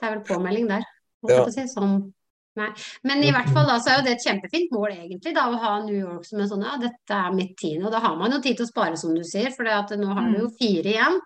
det 0.00 0.08
er 0.08 0.14
vel 0.16 0.24
påmelding 0.24 0.68
der, 0.70 0.84
Ja. 1.28 1.44
si. 1.52 1.66
Sånn. 1.68 2.12
Nei. 2.56 2.68
Men 3.02 3.22
i 3.26 3.32
hvert 3.34 3.48
fall 3.50 3.66
da, 3.66 3.78
så 3.82 3.90
er 3.90 3.96
jo 3.98 4.04
det 4.06 4.12
et 4.14 4.24
kjempefint 4.24 4.70
mål 4.72 4.92
egentlig, 4.94 5.34
da, 5.34 5.48
å 5.50 5.58
ha 5.58 5.72
New 5.84 5.96
York 5.98 6.24
som 6.24 6.38
en 6.40 6.48
sånn 6.48 6.62
ja, 6.62 6.76
dette 6.78 7.10
er 7.18 7.32
mitt 7.34 7.56
tiende. 7.58 7.86
Og 7.86 7.92
da 7.92 7.98
har 8.00 8.16
man 8.16 8.30
jo 8.30 8.38
tid 8.40 8.56
til 8.56 8.64
å 8.64 8.70
spare, 8.70 8.96
som 8.96 9.12
du 9.14 9.24
sier, 9.26 9.50
for 9.50 9.64
nå 9.64 10.14
har 10.14 10.30
du 10.30 10.38
jo 10.38 10.50
fire 10.60 10.92
igjen. 10.94 11.20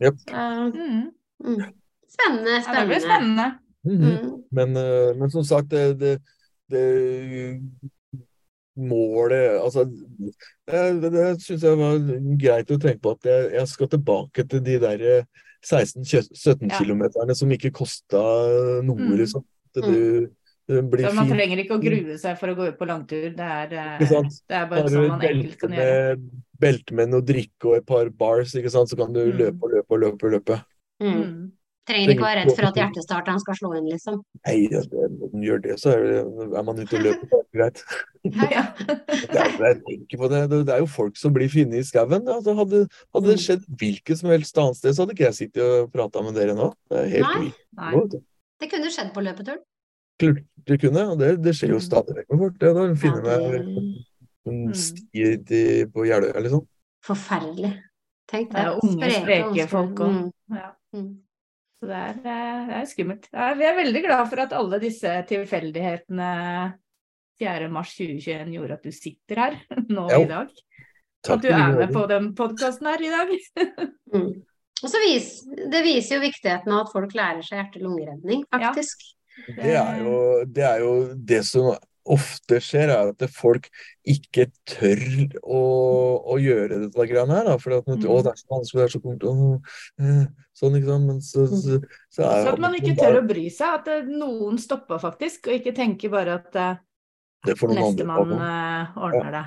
Yep. 0.00 0.14
Så, 0.28 1.10
Mm. 1.40 1.72
Spennende, 2.10 2.60
Spennende, 2.62 2.66
Ja, 2.66 2.72
det 2.80 2.86
blir 2.88 3.00
spennende. 3.00 3.58
Mhm. 3.84 4.02
Mm. 4.04 4.44
Men, 4.52 4.76
eh, 4.76 5.14
men 5.16 5.30
som 5.30 5.42
sagt, 5.44 5.68
det, 5.70 5.98
det, 5.98 6.18
det 6.68 7.60
målet 8.78 9.60
Altså, 9.60 9.84
det, 9.84 10.82
det, 11.02 11.10
det 11.12 11.24
syns 11.42 11.62
jeg 11.62 11.78
var 11.80 11.98
greit 12.40 12.70
å 12.70 12.78
tenke 12.80 13.00
på 13.02 13.12
at 13.16 13.24
jeg, 13.30 13.52
jeg 13.58 13.68
skal 13.68 13.88
tilbake 13.88 14.44
til 14.48 14.60
de 14.66 14.78
der 14.78 15.06
16-17 15.64 16.70
Ja. 16.70 16.78
kilometerne 16.78 17.34
som 17.36 17.50
ikke 17.52 17.72
kosta 17.72 18.20
noe, 18.82 18.96
Mm. 18.96 19.16
liksom. 19.18 19.44
Det, 19.74 19.82
du, 19.82 20.30
det 20.68 20.80
blir 20.90 21.04
Så 21.06 21.14
man 21.14 21.26
fint. 21.28 21.36
trenger 21.36 21.58
ikke 21.64 21.76
å 21.76 21.82
grue 21.82 22.16
seg 22.18 22.38
for 22.40 22.48
å 22.48 22.56
gå 22.56 22.68
ut 22.70 22.78
på 22.78 22.86
langtur. 22.88 23.28
Det 23.36 23.44
er, 23.44 23.72
eh, 23.74 23.98
det 24.00 24.08
er 24.56 24.58
Har 24.58 24.66
bare 24.70 24.88
du 24.88 24.94
sånn 24.96 25.08
man 25.08 25.20
enkelt 25.20 25.58
kan 25.60 25.70
gjøre. 25.70 26.16
belte 26.60 26.94
med 26.94 27.08
noe 27.10 27.20
drikke 27.22 27.64
og 27.68 27.76
et 27.76 27.86
par 27.86 28.08
bars, 28.10 28.54
ikke 28.54 28.70
sant? 28.70 28.88
så 28.88 28.96
kan 28.96 29.12
du 29.12 29.20
Mm. 29.26 29.38
løpe 29.38 29.62
og 29.62 29.70
løpe 29.70 29.90
og 29.94 30.00
løpe. 30.00 30.30
løpe. 30.30 30.64
Mm. 31.02 31.52
Mm. 31.90 31.94
Trenger 31.94 32.12
ikke 32.14 32.22
være 32.26 32.40
redd 32.44 32.50
for 32.56 32.66
at 32.68 32.76
hjertestarteren 32.78 33.40
skal 33.42 33.56
slå 33.58 33.70
inn, 33.78 33.88
liksom. 33.90 34.20
Nei, 34.46 34.56
det, 34.70 34.82
når 34.94 35.30
den 35.32 35.42
gjør 35.42 35.62
det, 35.64 35.74
så 35.82 35.90
er, 35.96 36.04
det, 36.06 36.46
er 36.60 36.62
man 36.68 36.78
ute 36.78 36.96
og 36.96 37.02
løper. 37.02 37.26
Det 37.30 37.40
er 37.40 37.58
greit. 37.58 37.82
Ja, 38.30 38.46
ja. 38.54 38.64
Det 39.30 39.40
er, 39.40 39.56
jeg 39.64 39.78
tenker 39.88 40.20
på 40.22 40.28
det. 40.30 40.40
det 40.52 40.74
er 40.74 40.78
jo 40.84 40.86
folk 40.90 41.16
som 41.18 41.32
blir 41.34 41.48
funnet 41.50 41.80
i 41.80 41.82
skauen. 41.86 42.28
Altså, 42.30 42.54
hadde, 42.58 42.84
hadde 43.14 43.26
det 43.32 43.38
skjedd 43.42 43.64
hvilket 43.80 44.20
som 44.20 44.30
helst 44.30 44.58
annet 44.62 44.78
sted, 44.78 44.94
så 44.94 45.02
hadde 45.04 45.14
ikke 45.16 45.26
jeg 45.28 45.38
sittet 45.40 45.62
og 45.64 45.90
prata 45.94 46.22
med 46.22 46.34
dere 46.38 46.54
nå. 46.58 46.70
Det 46.90 46.98
er 47.04 47.10
helt 47.16 47.26
Nei. 47.28 47.42
vilt. 47.48 47.60
Nei. 47.80 48.22
Det 48.60 48.70
kunne 48.70 48.90
skjedd 48.94 49.12
på 49.16 49.24
løpeturen. 49.24 49.62
Klart 50.20 50.42
det 50.68 50.76
kunne, 50.82 51.04
og 51.14 51.18
det, 51.18 51.30
det 51.42 51.54
skjer 51.56 51.70
jo 51.72 51.78
Mm. 51.80 51.86
stadig 51.88 52.14
vekk 52.18 52.26
med 52.34 52.40
folk. 52.44 52.58
Det, 52.60 52.72
da 52.76 52.82
finner 53.00 53.22
Ja, 53.24 53.38
meg 53.38 53.50
det- 53.50 53.60
en 54.46 54.66
Mm. 54.66 54.74
sti 54.74 55.24
til- 55.48 55.88
på 55.94 56.04
Jeløya, 56.06 56.40
liksom. 56.44 56.66
Forferdelig. 57.04 57.72
Tenk 58.30 58.52
Det 58.52 58.60
er 58.60 58.78
unge, 58.84 59.10
spreke 59.10 59.68
folk 59.68 59.94
òg. 60.04 60.12
Mm. 60.12 60.32
Ja. 60.54 60.68
Mm. 60.94 61.08
Så 61.80 61.88
det 61.88 61.96
er, 61.96 62.16
det 62.20 62.76
er 62.76 62.88
skummelt. 62.90 63.28
Ja, 63.32 63.50
vi 63.56 63.64
er 63.64 63.78
veldig 63.78 64.02
glad 64.04 64.26
for 64.28 64.42
at 64.42 64.52
alle 64.52 64.78
disse 64.82 65.14
tilfeldighetene 65.30 66.26
4. 67.40 67.70
mars 67.72 67.94
2021 67.96 68.50
gjorde 68.58 68.76
at 68.76 68.84
du 68.84 68.92
sitter 68.92 69.40
her 69.40 69.56
nå 69.96 70.04
Jo. 70.12 70.18
i 70.26 70.28
dag. 70.28 70.50
Takk 71.24 71.36
At 71.38 71.42
du 71.44 71.48
er 71.52 71.74
med 71.78 71.90
på 71.92 72.02
den 72.08 72.30
podkasten 72.36 72.90
her 72.92 73.06
i 73.08 73.14
dag. 73.16 73.34
Mm. 74.10 74.40
Og 74.82 74.88
så 74.90 74.98
vis, 75.04 75.26
det 75.70 75.84
viser 75.84 76.16
jo 76.16 76.22
viktigheten 76.24 76.72
av 76.74 76.80
at 76.86 76.88
folk 76.90 77.12
lærer 77.14 77.44
seg 77.46 77.60
hjerte-lungeredning, 77.60 78.40
Ja. 78.50 78.58
faktisk. 78.72 79.04
Det 79.54 79.70
er, 79.76 80.00
jo, 80.02 80.14
det 80.50 80.64
er 80.66 80.80
jo 80.82 80.94
det 81.14 81.38
som 81.46 81.68
ofte 82.10 82.58
skjer, 82.64 82.90
er 82.92 83.10
at 83.12 83.24
folk 83.34 83.68
ikke 84.08 84.48
tør 84.68 85.02
å, 85.42 85.60
å 86.34 86.36
gjøre 86.40 86.80
dette 86.86 87.06
greiene 87.10 87.36
her. 87.38 87.48
Da, 87.50 87.56
fordi 87.62 87.78
at 87.80 87.90
man, 87.90 88.00
Mm. 88.00 88.10
å, 88.10 88.18
det 88.26 88.32
er 88.32 88.40
så 88.40 88.50
vanskelig, 88.50 88.80
det 88.80 88.86
er 88.88 88.94
så 88.94 89.02
tungt. 89.04 89.26
Å, 89.30 89.60
eh, 90.02 90.24
sånn, 90.60 90.76
ikke 90.78 90.90
sant. 90.90 91.08
Men 91.10 91.20
så, 91.24 91.46
så, 91.50 91.80
så 92.10 92.26
er 92.26 92.44
Så 92.46 92.54
at 92.54 92.62
man 92.66 92.76
ikke 92.78 92.96
tør 92.98 93.20
å 93.20 93.26
bry 93.28 93.46
seg. 93.52 93.78
At 93.80 93.90
eh, 93.94 94.10
noen 94.10 94.58
stopper 94.62 95.02
faktisk, 95.02 95.48
og 95.48 95.58
ikke 95.60 95.76
tenker 95.76 96.12
bare 96.12 96.40
at 96.40 96.60
eh, 96.60 96.82
nestemann 97.46 98.36
eh, 98.36 99.00
ordner 99.00 99.38
det. 99.38 99.46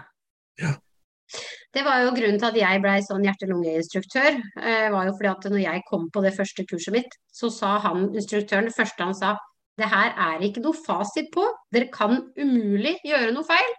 Det 1.73 1.81
var 1.81 2.03
jo 2.03 2.11
grunnen 2.14 2.38
til 2.38 2.45
at 2.52 2.57
jeg 2.60 2.81
blei 2.84 2.99
sånn 3.02 3.23
hjerte-lunge-instruktør. 3.26 4.35
Eh, 4.61 4.90
var 4.94 5.07
jo 5.07 5.15
fordi 5.18 5.30
at 5.31 5.48
når 5.49 5.64
jeg 5.64 5.81
kom 5.88 6.06
på 6.14 6.22
det 6.22 6.35
første 6.35 6.65
kurset 6.69 6.94
mitt, 6.94 7.15
så 7.34 7.49
sa 7.49 7.80
han 7.88 8.11
instruktøren 8.14 8.69
det 8.69 8.76
første 8.76 9.07
han 9.07 9.18
sa 9.18 9.31
det 9.79 9.89
her 9.89 10.13
er 10.27 10.45
ikke 10.45 10.61
noe 10.63 10.77
fasit 10.77 11.31
på. 11.33 11.43
Dere 11.73 11.89
kan 11.93 12.19
umulig 12.37 12.97
gjøre 13.05 13.33
noe 13.33 13.47
feil. 13.47 13.75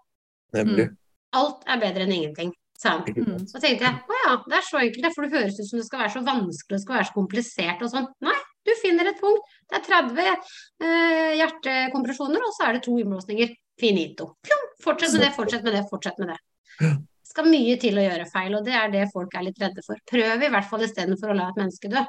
Nemlig. 0.57 0.89
Alt 1.35 1.67
er 1.71 1.81
bedre 1.83 2.07
enn 2.07 2.15
ingenting. 2.15 2.53
sa 2.79 2.97
han. 2.99 3.05
Mm. 3.07 3.45
Så 3.47 3.61
tenkte 3.63 3.87
jeg 3.87 4.01
å 4.11 4.17
ja, 4.25 4.33
det 4.51 4.57
er 4.59 4.65
så 4.67 4.81
enkelt, 4.81 5.05
det, 5.07 5.13
for 5.15 5.25
det 5.25 5.39
høres 5.39 5.61
ut 5.61 5.69
som 5.69 5.79
det 5.79 5.87
skal 5.87 6.01
være 6.03 6.13
så 6.17 6.23
vanskelig, 6.27 6.75
det 6.75 6.83
skal 6.83 6.97
være 6.99 7.09
så 7.09 7.15
komplisert 7.15 7.85
og 7.87 7.93
sånn. 7.93 8.09
Nei, 8.27 8.35
du 8.67 8.73
finner 8.81 9.11
et 9.11 9.21
punkt. 9.21 9.55
Det 9.71 9.79
er 9.79 9.85
30 9.87 10.21
eh, 10.25 11.33
hjertekompresjoner, 11.39 12.43
og 12.43 12.57
så 12.57 12.67
er 12.67 12.77
det 12.77 12.85
to 12.87 12.97
innblåsninger. 13.01 13.55
Finito. 13.81 14.29
Pjom, 14.47 14.67
fortsett 14.85 15.17
med 15.17 15.25
det, 15.25 15.31
fortsett 15.35 15.65
med 15.67 15.75
det, 15.75 15.85
fortsett 15.91 16.19
med 16.23 16.31
det. 16.31 16.37
Det 16.79 17.31
skal 17.31 17.49
mye 17.51 17.79
til 17.83 17.99
å 17.99 18.05
gjøre 18.05 18.29
feil, 18.31 18.53
og 18.55 18.67
det 18.67 18.75
er 18.79 18.93
det 18.93 19.07
folk 19.11 19.33
er 19.35 19.49
litt 19.49 19.59
redde 19.63 19.83
for. 19.87 19.99
Prøv 20.11 20.45
i 20.47 20.51
hvert 20.53 20.69
fall 20.71 20.85
istedenfor 20.87 21.33
å 21.33 21.39
la 21.39 21.49
et 21.51 21.59
menneske 21.59 21.91
dø. 21.91 22.05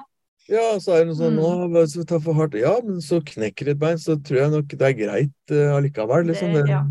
Ja, 0.47 0.77
så 0.77 0.93
er 0.93 0.99
det 1.03 1.07
noe 1.09 1.17
sånn 1.17 1.39
Mm. 1.39 1.73
Å, 1.73 1.85
så 1.89 2.05
tar 2.05 2.19
for 2.21 2.37
hardt 2.37 2.53
Ja, 2.59 2.75
men 2.83 3.01
så 3.01 3.17
knekker 3.25 3.71
et 3.71 3.79
bein, 3.81 3.97
så 3.97 4.15
tror 4.21 4.37
jeg 4.43 4.51
nok 4.53 4.67
det 4.67 4.81
er 4.81 4.93
greit 4.93 5.51
uh, 5.51 5.75
allikevel, 5.79 6.27
liksom. 6.29 6.53
Det- 6.53 6.69
ja. 6.69 6.83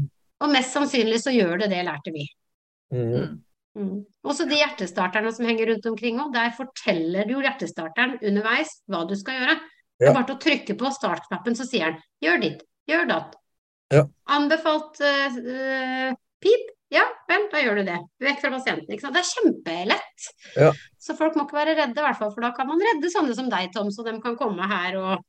Og 0.43 0.51
mest 0.51 0.75
sannsynlig 0.75 1.21
så 1.23 1.31
gjør 1.31 1.61
det 1.63 1.71
det, 1.71 1.85
lærte 1.87 2.13
vi. 2.13 2.27
Mhm. 2.93 3.15
Mm. 3.15 3.41
Mm. 3.77 4.05
Også 4.25 4.45
de 4.49 4.55
hjertestarterne 4.59 5.33
som 5.35 5.47
henger 5.47 5.67
rundt 5.73 5.87
omkring 5.87 6.19
òg. 6.23 6.33
Der 6.33 6.51
forteller 6.55 7.27
jo 7.31 7.41
hjertestarteren 7.43 8.19
underveis 8.23 8.71
hva 8.89 9.07
du 9.09 9.15
skal 9.19 9.35
gjøre. 9.41 9.57
Det 9.99 10.09
er 10.09 10.15
bare 10.15 10.27
til 10.27 10.37
å 10.37 10.43
trykke 10.43 10.77
på 10.79 10.91
startknappen, 10.95 11.55
så 11.59 11.67
sier 11.67 11.85
han 11.89 11.97
gjør 12.23 12.41
ditt, 12.43 12.63
gjør 12.91 13.09
datt. 13.09 13.35
Ja. 13.95 14.05
Anbefalt 14.31 15.01
eh, 15.01 16.15
pip. 16.43 16.71
Ja, 16.93 17.03
vel, 17.29 17.47
da 17.51 17.59
gjør 17.63 17.77
du 17.81 17.85
det. 17.89 17.97
Vekk 18.21 18.41
fra 18.43 18.51
pasienten. 18.51 18.91
Ikke 18.93 19.01
sant? 19.07 19.15
Det 19.17 19.23
er 19.23 19.31
kjempelett. 19.33 20.27
Ja. 20.57 20.71
Så 21.01 21.17
folk 21.19 21.35
må 21.37 21.47
ikke 21.47 21.57
være 21.57 21.75
redde, 21.79 21.97
i 21.99 22.05
hvert 22.05 22.19
fall, 22.19 22.31
for 22.35 22.41
da 22.45 22.51
kan 22.55 22.67
man 22.69 22.81
redde 22.81 23.11
sånne 23.11 23.35
som 23.35 23.49
deg, 23.51 23.71
Tom, 23.75 23.91
så 23.91 24.05
de 24.05 24.13
kan 24.23 24.37
komme 24.37 24.63
her 24.69 24.97
og 25.01 25.25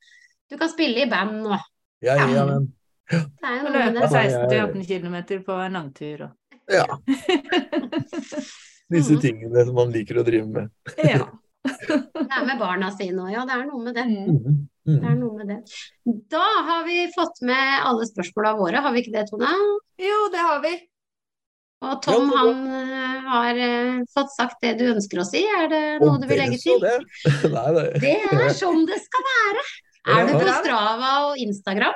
du 0.51 0.57
kan 0.61 0.69
spille 0.69 1.05
i 1.05 1.09
band 1.09 1.47
og 1.47 1.57
Ja, 2.05 2.15
ja, 2.19 2.43
men 2.45 2.67
Det 3.09 3.47
er 3.47 3.55
jo 3.61 3.65
Og 3.65 3.71
noe 3.73 3.85
med 3.85 3.95
det. 3.95 4.09
16-18 4.11 4.85
km 4.85 5.43
på 5.45 5.59
en 5.65 5.73
langtur 5.79 6.25
og 6.27 6.31
Ja. 6.69 6.85
Disse 8.89 9.13
Mhm. 9.15 9.21
tingene 9.21 9.65
som 9.65 9.75
man 9.75 9.91
liker 9.91 10.19
å 10.21 10.23
drive 10.25 10.45
med. 10.47 10.69
Ja. 11.01 11.25
Det 11.65 12.29
er 12.29 12.45
med 12.45 12.59
barna 12.59 12.91
sine 12.93 13.23
òg, 13.25 13.31
ja. 13.33 13.45
Det 13.45 13.53
er 13.55 13.65
noe 13.65 13.81
med 13.83 13.95
det. 13.97 14.03
Mm. 14.05 14.27
Mhm. 14.85 14.99
Det 15.01 15.09
er 15.09 15.15
noe 15.17 15.37
med 15.37 15.47
det. 15.47 15.57
Da 16.29 16.43
har 16.67 16.83
vi 16.85 17.07
fått 17.15 17.41
med 17.41 17.81
alle 17.89 18.05
spørsmåla 18.05 18.51
våre, 18.59 18.81
har 18.85 18.93
vi 18.93 19.01
ikke 19.01 19.13
det, 19.15 19.23
Tone? 19.31 19.49
Jo, 19.97 20.19
det 20.31 20.37
har 20.45 20.59
vi. 20.61 20.75
Og 21.85 21.99
Tom, 22.05 22.29
Ja, 22.31 22.41
han 22.41 22.61
eh, 22.71 23.27
har 23.29 23.59
eh, 23.67 23.99
fått 24.13 24.33
sagt 24.33 24.63
det 24.65 24.75
du 24.79 24.87
ønsker 24.93 25.21
å 25.21 25.27
si. 25.27 25.43
Er 25.45 25.69
det 25.71 25.83
noe 26.01 26.17
du 26.21 26.27
vil 26.29 26.41
legge 26.41 26.59
til? 26.61 26.81
det. 26.81 26.97
Nei, 27.55 27.67
nei. 27.75 27.87
Det 28.01 28.15
er 28.31 28.49
sånn 28.55 28.85
det 28.89 28.99
skal 29.03 29.27
være! 29.29 29.65
Er 30.15 30.27
du 30.29 30.35
på 30.37 30.57
Strava 30.61 31.13
og 31.29 31.39
Instagram? 31.41 31.95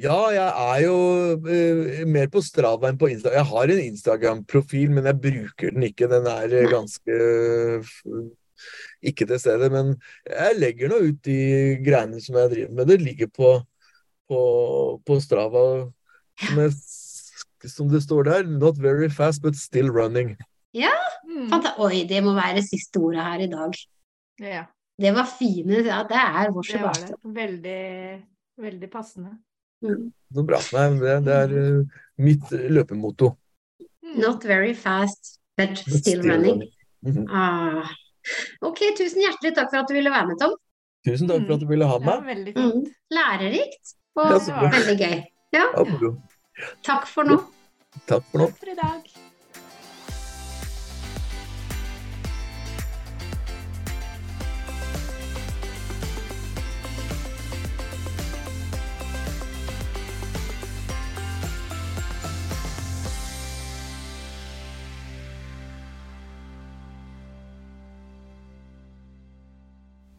Ja, 0.00 0.18
jeg 0.32 0.48
er 0.48 0.82
jo 0.84 0.98
uh, 1.44 2.02
mer 2.08 2.28
på 2.32 2.40
Strava 2.44 2.88
enn 2.88 3.00
på 3.00 3.10
Instagram. 3.12 3.36
Jeg 3.36 3.50
har 3.50 3.72
en 3.74 3.82
Instagram-profil, 3.84 4.92
men 4.94 5.08
jeg 5.10 5.20
bruker 5.24 5.74
den 5.74 5.88
ikke. 5.90 6.08
Den 6.08 6.28
er 6.30 6.54
Nei. 6.54 6.62
ganske 6.72 7.18
uh, 7.18 8.22
ikke 9.04 9.26
til 9.28 9.42
stede. 9.42 9.68
Men 9.74 9.92
jeg 10.24 10.60
legger 10.60 10.92
nå 10.92 11.02
ut 11.10 11.20
de 11.26 11.40
greiene 11.84 12.22
som 12.24 12.38
jeg 12.40 12.54
driver 12.54 12.78
med. 12.78 12.92
Det 12.92 13.00
ligger 13.02 13.32
på, 13.34 13.52
på, 14.30 14.40
på 15.04 15.20
Strava. 15.24 15.66
Som, 16.38 16.62
jeg, 16.62 16.72
som 17.66 17.88
det 17.90 18.02
står 18.04 18.22
der, 18.24 18.42
not 18.46 18.78
very 18.78 19.08
fast, 19.08 19.42
but 19.42 19.56
still 19.56 19.90
running. 19.90 20.36
Mm. 21.28 21.50
Oi, 21.78 22.04
det 22.08 22.22
må 22.24 22.32
være 22.34 22.62
siste 22.64 22.98
ordet 23.02 23.22
her 23.22 23.42
i 23.44 23.46
dag. 23.50 23.74
Ja, 24.40 24.64
Det 24.98 25.12
var 25.14 25.26
fine. 25.30 25.82
Ja, 25.86 26.02
det 26.08 26.16
er 26.18 26.50
vår 26.50 26.62
det 26.66 26.80
var 26.82 26.94
Sebastian. 26.94 27.18
det. 27.22 27.34
Veldig, 27.34 28.24
veldig 28.58 28.90
passende. 28.90 29.30
Mm. 29.82 30.08
Så 30.34 30.42
bra. 30.46 30.58
Nei, 30.74 30.86
det, 30.98 31.16
det 31.26 31.34
er 31.34 31.52
uh, 31.54 31.98
mitt 32.18 32.50
løpemotto. 32.50 33.36
Mm. 34.02 34.16
Not 34.24 34.44
very 34.44 34.74
fast, 34.74 35.38
but 35.56 35.68
But 35.86 36.00
still 36.02 36.22
running. 36.26 36.64
Mhm. 37.06 37.26
Ah. 37.30 37.86
Ok, 38.66 38.80
tusen 38.98 39.22
hjertelig 39.22 39.54
takk 39.54 39.70
for 39.70 39.78
at 39.84 39.88
du 39.88 39.94
ville 39.94 40.10
være 40.10 40.26
med, 40.32 40.40
Tom. 40.40 40.56
Tusen 41.06 41.28
takk 41.30 41.46
for 41.46 41.54
at 41.54 41.62
du 41.62 41.68
ville 41.70 41.86
ha 41.86 41.98
meg. 42.02 42.24
veldig 42.26 42.54
fint. 42.56 42.74
Mm. 42.74 42.96
Lærerikt 43.14 43.94
og 44.18 44.34
Ja, 44.48 44.70
veldig 44.74 44.96
gøy. 44.98 45.22
Ja, 45.54 45.64
Ja. 45.78 46.12
Takk 46.82 47.06
for 47.06 47.24
nå. 47.24 47.40
Takk 48.06 48.24
for 48.30 48.38
nå. 48.42 48.46
Takk 48.46 48.62
for 48.62 48.72
i 48.72 48.78
dag. 48.78 49.10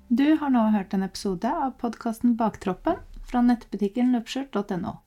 Du 0.10 0.36
har 0.36 0.50
nå 0.50 0.64
hørt 0.74 0.94
en 0.94 1.04
episode 1.06 1.48
av 1.48 1.78
podkasten 1.80 2.34
Baktroppen 2.36 2.98
fra 3.30 3.44
nettbutikken 3.46 4.10
løpskjørt.no 4.18 4.98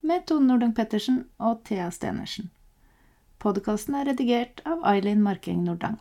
med 0.00 0.26
Tone 0.26 0.46
Nordung 0.46 0.74
Pettersen 0.74 1.24
og 1.38 1.64
Thea 1.64 1.90
Stenersen. 1.90 2.50
Podkasten 3.40 3.94
er 3.96 4.04
redigert 4.10 4.60
av 4.68 4.84
Eileen 4.88 5.22
Marking 5.24 5.64
Nordang. 5.64 5.98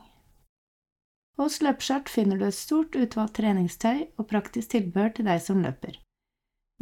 Hos 1.39 1.61
Løpskjørt 1.63 2.09
finner 2.11 2.37
du 2.39 2.45
et 2.47 2.57
stort 2.57 2.95
utvalgt 2.99 3.35
treningstøy 3.39 3.99
og 4.19 4.27
praktisk 4.31 4.67
tilbehør 4.73 5.11
til 5.15 5.25
deg 5.29 5.39
som 5.43 5.61
løper. 5.63 5.93